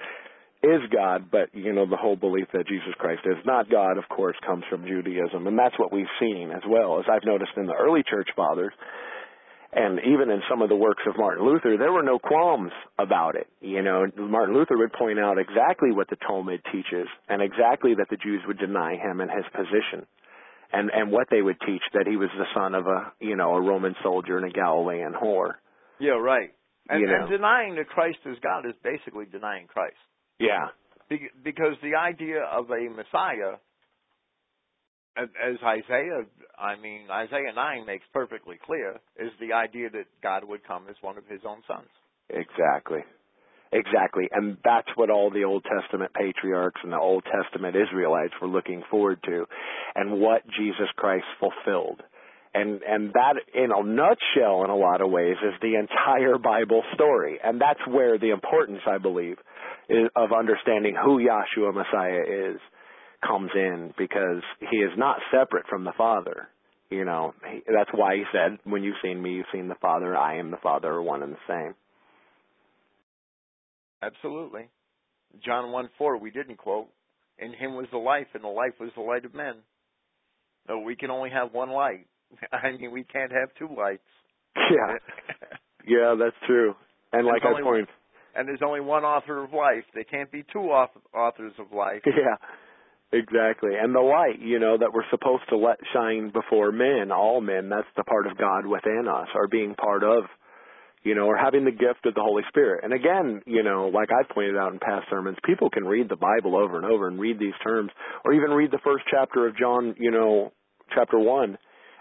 is 0.62 0.80
God, 0.93 1.30
but, 1.30 1.55
you 1.55 1.72
know, 1.72 1.86
the 1.86 1.97
whole 1.97 2.16
belief 2.16 2.48
that 2.52 2.66
Jesus 2.66 2.94
Christ 2.98 3.22
is 3.24 3.39
not 3.47 3.70
God, 3.70 3.97
of 3.97 4.09
course, 4.09 4.36
comes 4.44 4.64
from 4.68 4.86
Judaism. 4.86 5.47
And 5.47 5.59
that's 5.59 5.78
what 5.78 5.93
we've 5.93 6.10
seen 6.18 6.51
as 6.51 6.62
well. 6.68 6.98
As 6.98 7.05
I've 7.10 7.24
noticed 7.24 7.52
in 7.56 7.66
the 7.66 7.78
early 7.78 8.02
church 8.02 8.28
fathers, 8.35 8.72
and 9.72 10.01
even 10.01 10.30
in 10.30 10.40
some 10.48 10.62
of 10.62 10.70
the 10.70 10.76
works 10.76 11.02
of 11.06 11.18
Martin 11.18 11.44
Luther, 11.44 11.76
there 11.76 11.93
were 11.93 12.02
no 12.02 12.18
qualms 12.18 12.72
about 12.98 13.36
it. 13.36 13.47
You 13.60 13.82
know, 13.82 14.06
Martin 14.16 14.55
Luther 14.55 14.78
would 14.78 14.93
point 14.94 15.18
out 15.18 15.39
exactly 15.39 15.93
what 15.93 16.09
the 16.09 16.16
Talmud 16.16 16.62
teaches 16.72 17.06
and 17.28 17.43
exactly 17.43 17.94
that 17.94 18.06
the 18.10 18.16
Jews 18.16 18.40
would 18.47 18.59
deny 18.59 18.97
him 18.97 19.20
and 19.20 19.30
his 19.30 19.44
position. 19.52 20.06
And 20.72 20.90
and 20.90 21.10
what 21.10 21.28
they 21.30 21.40
would 21.40 21.56
teach 21.64 21.80
that 21.94 22.06
he 22.06 22.16
was 22.16 22.28
the 22.36 22.44
son 22.55 22.74
of 22.74 22.86
a 22.86 23.12
you 23.20 23.36
know 23.36 23.55
a 23.55 23.60
Roman 23.60 23.94
soldier 24.02 24.36
and 24.36 24.44
a 24.44 24.51
Galilean 24.51 25.14
whore. 25.14 25.52
Yeah, 25.98 26.20
right. 26.20 26.51
And, 26.90 27.01
You 27.01 27.06
know. 27.06 27.20
and 27.22 27.30
denying 27.30 27.76
that 27.76 27.89
Christ 27.89 28.18
is 28.26 28.36
God 28.43 28.66
is 28.66 28.74
basically 28.85 29.24
denying 29.24 29.66
Christ. 29.66 29.97
Yeah, 30.39 30.69
Be- 31.09 31.31
Because 31.43 31.74
the 31.82 31.94
idea 31.97 32.43
of 32.43 32.70
a 32.70 32.89
Messiah, 32.89 33.56
as 35.16 35.56
Isaiah, 35.65 36.23
I 36.59 36.77
mean, 36.77 37.10
Isaiah 37.10 37.52
9 37.55 37.86
makes 37.86 38.05
perfectly 38.12 38.56
clear, 38.65 39.01
is 39.19 39.32
the 39.40 39.52
idea 39.52 39.90
that 39.90 40.05
God 40.23 40.44
would 40.44 40.65
come 40.66 40.85
as 40.89 40.97
one 41.01 41.19
of 41.19 41.27
his 41.27 41.40
own 41.47 41.62
sons. 41.66 41.89
exactly, 42.31 43.01
exactly. 43.73 44.28
And 44.31 44.59
that's 44.65 44.89
what 44.97 45.10
all 45.10 45.31
the 45.31 45.44
Old 45.44 45.65
Testament 45.65 46.12
patriarchs 46.15 46.81
and 46.85 46.93
the 46.93 46.98
Old 46.98 47.24
Testament 47.24 47.74
Israelites 47.74 48.35
were 48.40 48.48
looking 48.48 48.82
forward 48.90 49.19
to, 49.24 49.47
and 49.97 50.20
what 50.20 50.43
Jesus 50.47 50.89
Christ 50.97 51.27
fulfilled. 51.40 52.01
And 52.55 52.81
and 52.82 53.12
that 53.12 53.36
in 53.55 53.70
a 53.73 53.82
nutshell 53.82 54.65
in 54.65 54.70
a 54.70 54.77
lot 54.77 55.01
of 55.02 55.10
ways 55.10 55.36
is 55.43 55.55
the 55.60 55.74
entire 55.77 56.39
Bible 56.39 56.82
story. 56.94 57.39
And 57.44 57.60
that's 57.60 57.85
where 57.86 58.19
the 58.19 58.31
importance 58.31 58.81
I 58.86 58.98
believe 58.98 59.36
of 60.16 60.31
understanding 60.32 60.94
who 61.02 61.19
Yahshua 61.19 61.74
Messiah 61.74 62.52
is 62.52 62.60
comes 63.27 63.51
in 63.55 63.93
because 63.98 64.43
he 64.70 64.77
is 64.78 64.93
not 64.97 65.19
separate 65.31 65.66
from 65.69 65.85
the 65.85 65.93
Father. 65.97 66.48
You 66.90 67.05
know, 67.05 67.35
he, 67.51 67.60
that's 67.66 67.90
why 67.93 68.16
he 68.16 68.24
said, 68.32 68.59
"When 68.65 68.82
you've 68.82 68.97
seen 69.02 69.20
me, 69.20 69.32
you've 69.32 69.47
seen 69.52 69.69
the 69.69 69.74
Father. 69.77 70.16
I 70.16 70.39
am 70.39 70.51
the 70.51 70.56
Father, 70.59 70.89
are 70.89 71.02
one 71.02 71.23
and 71.23 71.32
the 71.32 71.39
same." 71.48 71.74
Absolutely. 74.02 74.69
John 75.44 75.73
1 75.73 75.90
4, 75.98 76.19
we 76.19 76.31
didn't 76.31 76.56
quote. 76.56 76.89
In 77.39 77.52
him 77.52 77.74
was 77.74 77.86
the 77.93 77.98
life, 77.98 78.27
and 78.35 78.43
the 78.43 78.48
life 78.48 78.74
was 78.81 78.90
the 78.97 79.02
light 79.02 79.24
of 79.24 79.35
men. 79.35 79.55
No, 80.69 80.81
we 80.81 80.97
can 80.97 81.10
only 81.10 81.31
have 81.31 81.52
one 81.52 81.70
light. 81.70 82.06
I 82.52 82.73
mean, 82.73 82.90
we 82.90 83.05
can't 83.05 83.32
have 83.32 83.51
two 83.59 83.69
lights. 83.74 84.02
Yeah. 84.56 84.94
yeah, 85.86 86.15
that's 86.19 86.36
true. 86.47 86.74
And 87.12 87.27
like 87.27 87.43
I 87.44 87.51
only 87.51 87.62
point, 87.62 87.89
and 88.34 88.48
there's 88.48 88.62
only 88.64 88.80
one 88.80 89.05
author 89.05 89.42
of 89.44 89.52
life. 89.52 89.84
There 89.94 90.05
can't 90.05 90.30
be 90.30 90.44
two 90.52 90.70
author, 90.70 91.00
authors 91.14 91.52
of 91.59 91.72
life. 91.72 92.02
yeah, 92.06 92.36
exactly. 93.12 93.70
And 93.80 93.94
the 93.94 94.00
light, 94.00 94.40
you 94.40 94.59
know, 94.59 94.76
that 94.78 94.92
we're 94.92 95.09
supposed 95.10 95.44
to 95.50 95.56
let 95.56 95.78
shine 95.92 96.30
before 96.32 96.72
men, 96.72 97.10
all 97.12 97.40
men. 97.40 97.68
That's 97.68 97.88
the 97.96 98.05
part 98.05 98.26
of 98.26 98.38
God 98.38 98.66
within 98.66 99.06
us, 99.09 99.28
or 99.34 99.48
being 99.48 99.74
part 99.74 100.05
of, 100.05 100.24
you 101.02 101.14
know, 101.14 101.26
or 101.26 101.36
having 101.36 101.64
the 101.64 101.72
gift 101.72 102.06
of 102.06 102.14
the 102.14 102.22
Holy 102.22 102.42
Spirit. 102.48 102.84
And 102.84 102.92
again, 102.92 103.42
you 103.46 103.62
know, 103.62 103.90
like 103.92 104.09
I 104.12 104.32
pointed 104.32 104.56
out 104.56 104.72
in 104.72 104.78
past 104.78 105.06
sermons, 105.10 105.38
people 105.44 105.70
can 105.70 105.84
read 105.84 106.09
the 106.09 106.16
Bible 106.16 106.56
over 106.56 106.76
and 106.76 106.86
over 106.86 107.09
and 107.09 107.18
read 107.18 107.38
these 107.38 107.56
terms, 107.64 107.90
or 108.24 108.32
even 108.34 108.50
read 108.50 108.70
the 108.70 108.82
first 108.84 109.05
chapter 109.10 109.46
of 109.46 109.56
John, 109.56 109.94
you 109.98 110.10
know, 110.10 110.52
chapter 110.94 111.18
one, 111.18 111.59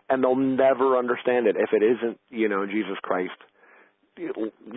and 0.10 0.24
they'll 0.24 0.36
never 0.36 0.98
understand 0.98 1.48
it 1.48 1.56
if 1.58 1.70
it 1.74 1.84
isn't, 1.84 2.20
you 2.30 2.48
know, 2.48 2.66
Jesus 2.66 2.98
Christ 3.02 3.36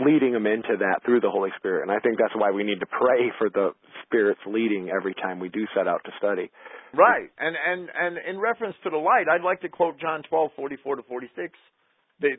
leading 0.05 0.33
them 0.33 0.47
into 0.47 0.77
that 0.79 1.01
through 1.05 1.21
the 1.21 1.31
Holy 1.31 1.51
Spirit. 1.57 1.83
And 1.83 1.91
I 1.91 1.99
think 2.01 2.19
that's 2.19 2.35
why 2.35 2.51
we 2.51 2.65
need 2.65 2.81
to 2.81 2.87
pray 2.87 3.33
for 3.39 3.49
the 3.51 3.71
Spirit's 4.05 4.41
leading 4.47 4.91
every 4.91 5.15
time 5.15 5.41
we 5.41 5.49
do 5.49 5.67
set 5.75 5.89
out 5.89 6.03
to 6.05 6.11
study. 6.19 6.51
Right. 6.95 7.31
And 7.39 7.57
and 7.57 7.89
and 7.95 8.19
in 8.29 8.39
reference 8.39 8.77
to 8.85 8.91
the 8.91 8.97
light, 8.97 9.27
I'd 9.31 9.45
like 9.45 9.61
to 9.62 9.69
quote 9.69 10.01
John 10.01 10.23
twelve 10.29 10.51
forty 10.57 10.77
four 10.83 10.97
to 10.97 11.03
forty 11.03 11.29
six 11.37 11.55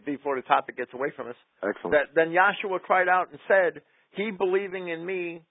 before 0.06 0.36
the 0.36 0.44
topic 0.44 0.78
gets 0.78 0.94
away 0.94 1.12
from 1.16 1.30
us. 1.30 1.36
Excellent. 1.64 1.92
That 1.92 2.16
then 2.16 2.30
Yahshua 2.30 2.82
cried 2.82 3.08
out 3.08 3.30
and 3.32 3.40
said, 3.48 3.82
He 4.12 4.32
believing 4.32 4.90
in 4.90 5.06
me 5.06 5.42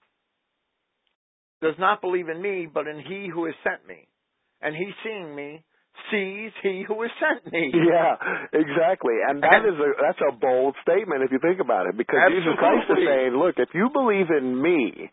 does 1.60 1.74
not 1.78 2.00
believe 2.00 2.28
in 2.28 2.40
me, 2.40 2.68
but 2.72 2.86
in 2.86 2.98
he 2.98 3.28
who 3.32 3.46
has 3.46 3.54
sent 3.64 3.86
me. 3.86 4.06
And 4.62 4.74
he 4.74 4.90
seeing 5.02 5.34
me 5.34 5.64
sees 6.10 6.52
he 6.62 6.84
who 6.86 7.02
has 7.02 7.10
sent 7.20 7.52
me. 7.52 7.72
Yeah, 7.90 8.16
exactly. 8.52 9.18
And 9.26 9.42
that 9.42 9.62
is 9.66 9.74
a 9.74 9.88
that's 10.00 10.20
a 10.22 10.32
bold 10.32 10.76
statement 10.82 11.22
if 11.22 11.32
you 11.32 11.38
think 11.38 11.60
about 11.60 11.86
it, 11.86 11.96
because 11.96 12.18
Jesus 12.30 12.54
Christ 12.58 12.86
is 12.90 13.02
saying, 13.04 13.34
"Look, 13.34 13.56
if 13.58 13.70
you 13.74 13.90
believe 13.92 14.30
in 14.30 14.60
me, 14.60 15.10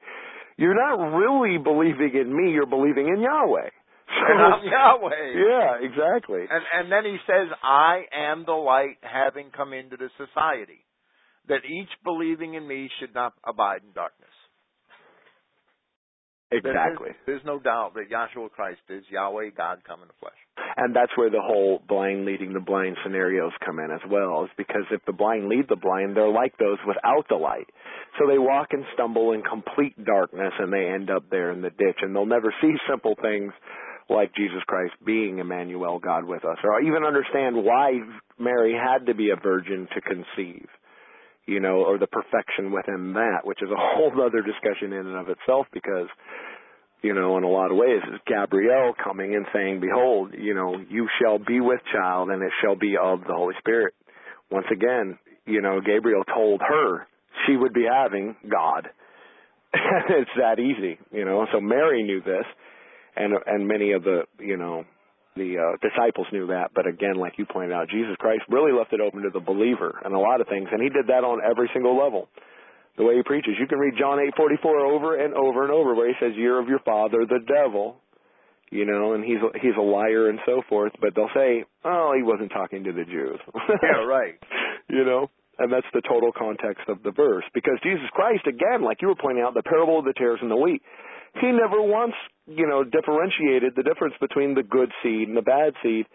you're 0.58 0.78
not 0.78 1.18
really 1.18 1.58
believing 1.58 2.14
in 2.14 2.30
me; 2.30 2.52
you're 2.52 2.70
believing 2.70 3.08
in 3.08 3.22
Yahweh." 3.22 3.70
And 4.08 4.42
I'm 4.54 4.64
Yahweh. 4.64 5.26
Yeah, 5.36 5.72
exactly. 5.82 6.42
And 6.50 6.64
and 6.74 6.92
then 6.92 7.04
he 7.04 7.18
says, 7.28 7.50
I 7.64 8.04
am 8.14 8.46
the 8.46 8.54
light 8.54 8.98
having 9.02 9.52
come 9.52 9.74
into 9.74 9.98
the 9.98 10.10
society, 10.18 10.86
that 11.48 11.66
each 11.66 11.92
believing 12.04 12.54
in 12.54 12.68
me 12.68 12.90
should 13.00 13.14
not 13.14 13.34
abide 13.46 13.82
in 13.84 13.92
darkness. 13.94 14.30
Exactly. 16.52 17.10
There's 17.26 17.44
no 17.46 17.60
doubt 17.60 17.94
that 17.96 18.10
Yahshua 18.10 18.50
Christ 18.52 18.80
is 18.90 19.04
Yahweh, 19.12 19.50
God 19.56 19.80
come 19.86 20.02
in 20.02 20.08
the 20.08 20.14
flesh. 20.20 20.40
And 20.78 20.96
that's 20.96 21.12
where 21.16 21.30
the 21.30 21.42
whole 21.42 21.82
blind 21.88 22.26
leading 22.26 22.54
the 22.54 22.60
blind 22.60 22.98
scenarios 23.04 23.52
come 23.66 23.80
in 23.80 23.92
as 23.92 24.02
well, 24.10 24.44
is 24.46 24.52
because 24.58 24.84
if 24.92 25.04
the 25.06 25.14
blind 25.14 25.50
lead 25.50 25.66
the 25.70 25.76
blind, 25.76 26.16
they're 26.16 26.28
like 26.30 26.58
those 26.58 26.78
without 26.86 27.28
the 27.30 27.36
light. 27.36 27.70
So 28.20 28.28
they 28.28 28.38
walk 28.38 28.70
and 28.72 28.84
stumble 28.94 29.34
in 29.34 29.42
complete 29.42 29.98
darkness 30.04 30.54
and 30.60 30.72
they 30.72 30.86
end 30.86 31.10
up 31.10 31.30
there 31.30 31.52
in 31.52 31.62
the 31.62 31.70
ditch 31.70 32.00
and 32.02 32.16
they'll 32.16 32.26
never 32.26 32.54
see 32.62 32.74
simple 32.90 33.16
things 33.22 33.54
like 34.10 34.34
Jesus 34.36 34.64
Christ 34.68 34.94
being 35.06 35.40
Emmanuel, 35.40 36.00
God 36.00 36.26
with 36.26 36.46
us, 36.46 36.58
or 36.64 36.82
even 36.82 37.04
understand 37.04 37.58
why 37.58 38.00
Mary 38.40 38.74
had 38.74 39.06
to 39.08 39.16
be 39.16 39.32
a 39.32 39.36
virgin 39.36 39.88
to 39.94 40.02
conceive, 40.02 40.68
you 41.46 41.60
know, 41.60 41.84
or 41.84 41.98
the 41.98 42.08
perfection 42.08 42.72
within 42.72 43.14
that, 43.14 43.42
which 43.44 43.62
is 43.62 43.70
a 43.70 43.76
whole 43.78 44.14
other 44.22 44.42
discussion 44.42 44.94
in 44.94 45.08
and 45.08 45.18
of 45.18 45.28
itself 45.30 45.68
because 45.74 46.08
you 47.08 47.14
know, 47.14 47.38
in 47.38 47.46
a 47.46 47.48
lot 47.48 47.72
of 47.72 47.78
ways, 47.78 48.02
is 48.04 48.20
Gabriel 48.28 48.92
coming 49.02 49.34
and 49.34 49.46
saying, 49.54 49.80
Behold, 49.80 50.34
you 50.38 50.54
know, 50.54 50.76
you 50.90 51.08
shall 51.22 51.40
be 51.40 51.62
with 51.62 51.80
child 51.94 52.28
and 52.30 52.44
it 52.44 52.52
shall 52.62 52.76
be 52.76 52.96
of 53.02 53.22
the 53.22 53.34
Holy 53.34 53.56
Spirit. 53.60 53.94
Once 54.52 54.66
again, 54.70 55.18
you 55.46 55.62
know, 55.62 55.80
Gabriel 55.80 56.26
told 56.26 56.60
her 56.60 57.08
she 57.46 57.56
would 57.56 57.74
be 57.74 57.86
having 57.90 58.36
God. 58.52 58.90
it's 59.74 60.36
that 60.38 60.60
easy, 60.60 61.00
you 61.14 61.24
know. 61.24 61.48
So 61.54 61.62
Mary 61.62 62.04
knew 62.04 62.20
this 62.20 62.44
and 63.16 63.34
and 63.46 63.70
many 63.70 63.94
of 63.94 64.04
the, 64.04 64.24
you 64.40 64.58
know, 64.58 64.84
the 65.38 65.56
uh, 65.56 65.78
disciples 65.88 66.28
knew 66.34 66.48
that, 66.48 66.72
but 66.76 66.88
again, 66.88 67.16
like 67.16 67.38
you 67.38 67.46
pointed 67.46 67.72
out, 67.72 67.88
Jesus 67.90 68.18
Christ 68.20 68.42
really 68.50 68.74
left 68.78 68.92
it 68.92 69.00
open 69.00 69.22
to 69.22 69.30
the 69.32 69.40
believer 69.40 69.98
and 70.04 70.14
a 70.14 70.20
lot 70.20 70.42
of 70.42 70.48
things, 70.48 70.68
and 70.74 70.82
he 70.82 70.90
did 70.90 71.08
that 71.08 71.24
on 71.24 71.40
every 71.40 71.70
single 71.74 71.98
level 71.98 72.28
the 72.98 73.04
way 73.04 73.16
he 73.16 73.24
preaches. 73.24 73.54
You 73.60 73.68
can 73.68 73.80
read 73.80 73.94
John 73.98 74.20
eight 74.20 74.34
forty 74.36 74.56
four 74.62 74.80
over 74.80 75.16
and 75.16 75.34
over 75.34 75.64
and 75.64 75.72
over, 75.72 75.96
where 75.96 76.08
he 76.08 76.16
says, 76.20 76.34
"You're 76.36 76.60
of 76.60 76.68
your 76.68 76.80
father, 76.80 77.26
the 77.26 77.40
devil," 77.46 78.02
you 78.72 78.86
know, 78.86 79.14
and 79.14 79.24
he's 79.24 79.38
a, 79.38 79.58
he's 79.60 79.78
a 79.78 79.82
liar 79.82 80.30
and 80.30 80.40
so 80.46 80.62
forth. 80.68 80.94
But 81.00 81.16
they'll 81.16 81.34
say, 81.34 81.64
"Oh, 81.86 82.14
he 82.16 82.24
wasn't 82.24 82.52
talking 82.52 82.84
to 82.86 82.92
the 82.92 83.06
Jews." 83.06 83.40
Yeah, 83.84 84.04
right. 84.04 84.36
you 84.90 85.06
know, 85.06 85.30
and 85.60 85.72
that's 85.72 85.88
the 85.94 86.02
total 86.02 86.32
context 86.32 86.90
of 86.90 87.04
the 87.04 87.12
verse. 87.12 87.46
Because 87.54 87.80
Jesus 87.84 88.10
Christ, 88.14 88.46
again, 88.48 88.84
like 88.84 89.02
you 89.02 89.08
were 89.08 89.16
pointing 89.16 89.44
out, 89.44 89.54
the 89.54 89.64
parable 89.64 90.00
of 90.00 90.06
the 90.06 90.14
tares 90.14 90.40
and 90.42 90.52
the 90.52 90.58
wheat, 90.58 90.82
he 91.40 91.52
never 91.52 91.82
once, 91.82 92.14
you 92.48 92.68
know, 92.68 92.84
differentiated 92.84 93.74
the 93.76 93.84
difference 93.84 94.16
between 94.20 94.56
the 94.56 94.64
good 94.64 94.92
seed 95.04 95.28
and 95.28 95.38
the 95.38 95.46
bad 95.46 95.74
seed 95.84 96.06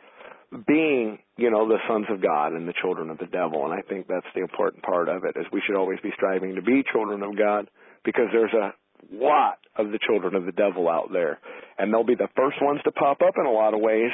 being, 0.66 1.18
you 1.36 1.50
know, 1.50 1.66
the 1.68 1.78
sons 1.88 2.06
of 2.10 2.22
God 2.22 2.52
and 2.52 2.68
the 2.68 2.74
children 2.82 3.10
of 3.10 3.18
the 3.18 3.26
devil. 3.26 3.64
And 3.64 3.72
I 3.72 3.80
think 3.82 4.06
that's 4.06 4.26
the 4.34 4.42
important 4.42 4.82
part 4.82 5.08
of 5.08 5.24
it 5.24 5.36
is 5.38 5.46
we 5.52 5.62
should 5.66 5.76
always 5.76 6.00
be 6.00 6.10
striving 6.14 6.54
to 6.56 6.62
be 6.62 6.84
children 6.92 7.22
of 7.22 7.36
God 7.38 7.70
because 8.04 8.26
there's 8.32 8.52
a 8.52 8.72
lot 9.12 9.58
of 9.76 9.90
the 9.90 9.98
children 10.06 10.34
of 10.34 10.44
the 10.44 10.52
devil 10.52 10.88
out 10.88 11.10
there. 11.12 11.38
And 11.78 11.92
they'll 11.92 12.04
be 12.04 12.14
the 12.14 12.28
first 12.36 12.56
ones 12.60 12.80
to 12.84 12.92
pop 12.92 13.22
up 13.22 13.34
in 13.38 13.46
a 13.46 13.50
lot 13.50 13.74
of 13.74 13.80
ways 13.80 14.10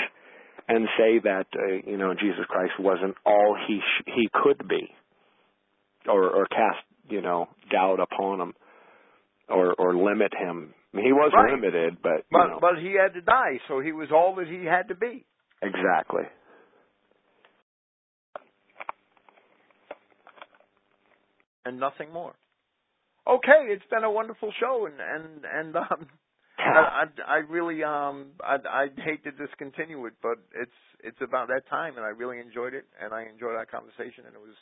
and 0.69 0.87
say 0.97 1.19
that, 1.25 1.47
uh, 1.57 1.91
you 1.91 1.97
know, 1.97 2.15
Jesus 2.15 2.45
Christ 2.49 2.75
wasn't 2.79 3.17
all 3.27 3.57
he 3.67 3.81
sh- 3.81 4.13
he 4.15 4.29
could 4.33 4.69
be 4.69 4.93
or 6.07 6.29
or 6.29 6.47
cast, 6.47 6.85
you 7.09 7.21
know, 7.21 7.49
doubt 7.71 8.01
upon 8.01 8.41
him 8.41 8.55
or 9.49 9.75
or 9.79 9.97
limit 9.97 10.33
him. 10.39 10.75
I 10.93 10.97
mean, 10.97 11.07
he 11.07 11.13
was 11.13 11.33
Right. 11.35 11.53
limited, 11.53 11.99
but 12.03 12.25
But 12.31 12.47
know, 12.49 12.59
but 12.61 12.79
he 12.79 12.93
had 12.93 13.15
to 13.15 13.21
die, 13.23 13.61
so 13.67 13.81
he 13.81 13.93
was 13.93 14.11
all 14.13 14.35
that 14.37 14.47
he 14.47 14.65
had 14.65 14.89
to 14.89 14.95
be. 14.95 15.25
Exactly. 15.63 16.25
and 21.69 21.79
nothing 21.79 22.11
more. 22.13 22.35
Okay, 23.29 23.69
it's 23.69 23.85
been 23.91 24.05
a 24.05 24.11
wonderful 24.11 24.51
show, 24.59 24.89
and 24.89 24.97
and 24.99 25.45
and 25.45 25.77
um, 25.77 26.07
I, 26.59 27.05
I 27.05 27.05
I 27.27 27.37
really 27.49 27.85
um 27.85 28.33
I 28.43 28.57
I'd 28.69 28.99
hate 28.99 29.23
to 29.25 29.33
discontinue 29.33 30.07
it, 30.07 30.15
but 30.23 30.39
it's 30.57 30.81
it's 31.05 31.21
about 31.21 31.49
that 31.49 31.69
time, 31.69 31.97
and 31.97 32.05
I 32.05 32.09
really 32.09 32.41
enjoyed 32.41 32.73
it, 32.73 32.87
and 33.01 33.13
I 33.13 33.27
enjoyed 33.29 33.55
our 33.55 33.67
conversation, 33.67 34.25
and 34.27 34.35
it 34.35 34.41
was 34.41 34.57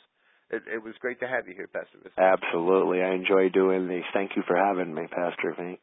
it, 0.51 0.63
it 0.75 0.83
was 0.83 0.93
great 0.99 1.19
to 1.21 1.27
have 1.27 1.47
you 1.47 1.55
here, 1.55 1.67
Pastor. 1.67 2.11
Absolutely. 2.17 3.01
I 3.01 3.15
enjoy 3.15 3.49
doing 3.49 3.87
these. 3.87 4.07
Thank 4.13 4.31
you 4.35 4.43
for 4.45 4.57
having 4.57 4.93
me, 4.93 5.03
Pastor 5.07 5.55
Vink. 5.57 5.79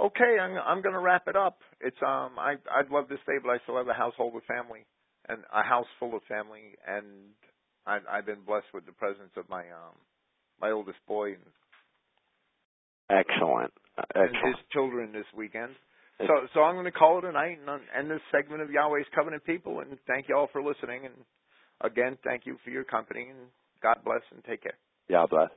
Okay, 0.00 0.38
I'm 0.40 0.56
I'm 0.58 0.82
going 0.82 0.94
to 0.94 1.00
wrap 1.00 1.28
it 1.28 1.36
up. 1.36 1.58
It's 1.80 1.96
um 2.02 2.38
I 2.38 2.56
I'd 2.74 2.90
love 2.90 3.08
to 3.08 3.16
stay, 3.22 3.38
but 3.42 3.50
I 3.50 3.58
still 3.62 3.76
have 3.76 3.88
a 3.88 3.94
household 3.94 4.34
with 4.34 4.44
family 4.44 4.86
and 5.28 5.42
a 5.54 5.62
house 5.62 5.86
full 5.98 6.16
of 6.16 6.22
family, 6.28 6.74
and 6.86 7.06
I 7.86 7.98
I've 8.10 8.26
been 8.26 8.42
blessed 8.46 8.72
with 8.74 8.86
the 8.86 8.92
presence 8.92 9.32
of 9.36 9.48
my 9.48 9.62
um 9.70 9.94
my 10.60 10.70
oldest 10.70 10.98
boy 11.06 11.34
and, 11.34 11.46
Excellent. 13.10 13.72
and 14.14 14.34
Excellent. 14.34 14.56
his 14.56 14.66
children 14.72 15.12
this 15.12 15.26
weekend. 15.36 15.72
So 16.18 16.48
so 16.54 16.60
I'm 16.62 16.74
going 16.74 16.86
to 16.86 16.92
call 16.92 17.18
it 17.18 17.24
a 17.24 17.32
night 17.32 17.58
and 17.60 17.80
end 17.96 18.10
this 18.10 18.20
segment 18.32 18.62
of 18.62 18.70
Yahweh's 18.70 19.06
Covenant 19.14 19.44
People, 19.44 19.80
and 19.80 19.98
thank 20.06 20.28
you 20.28 20.36
all 20.36 20.48
for 20.52 20.62
listening. 20.62 21.06
And 21.06 21.14
again, 21.80 22.18
thank 22.24 22.46
you 22.46 22.56
for 22.64 22.70
your 22.70 22.84
company, 22.84 23.28
and 23.30 23.48
God 23.82 23.98
bless 24.04 24.22
and 24.32 24.42
take 24.44 24.62
care. 24.62 24.78
God 25.10 25.30
bless. 25.30 25.50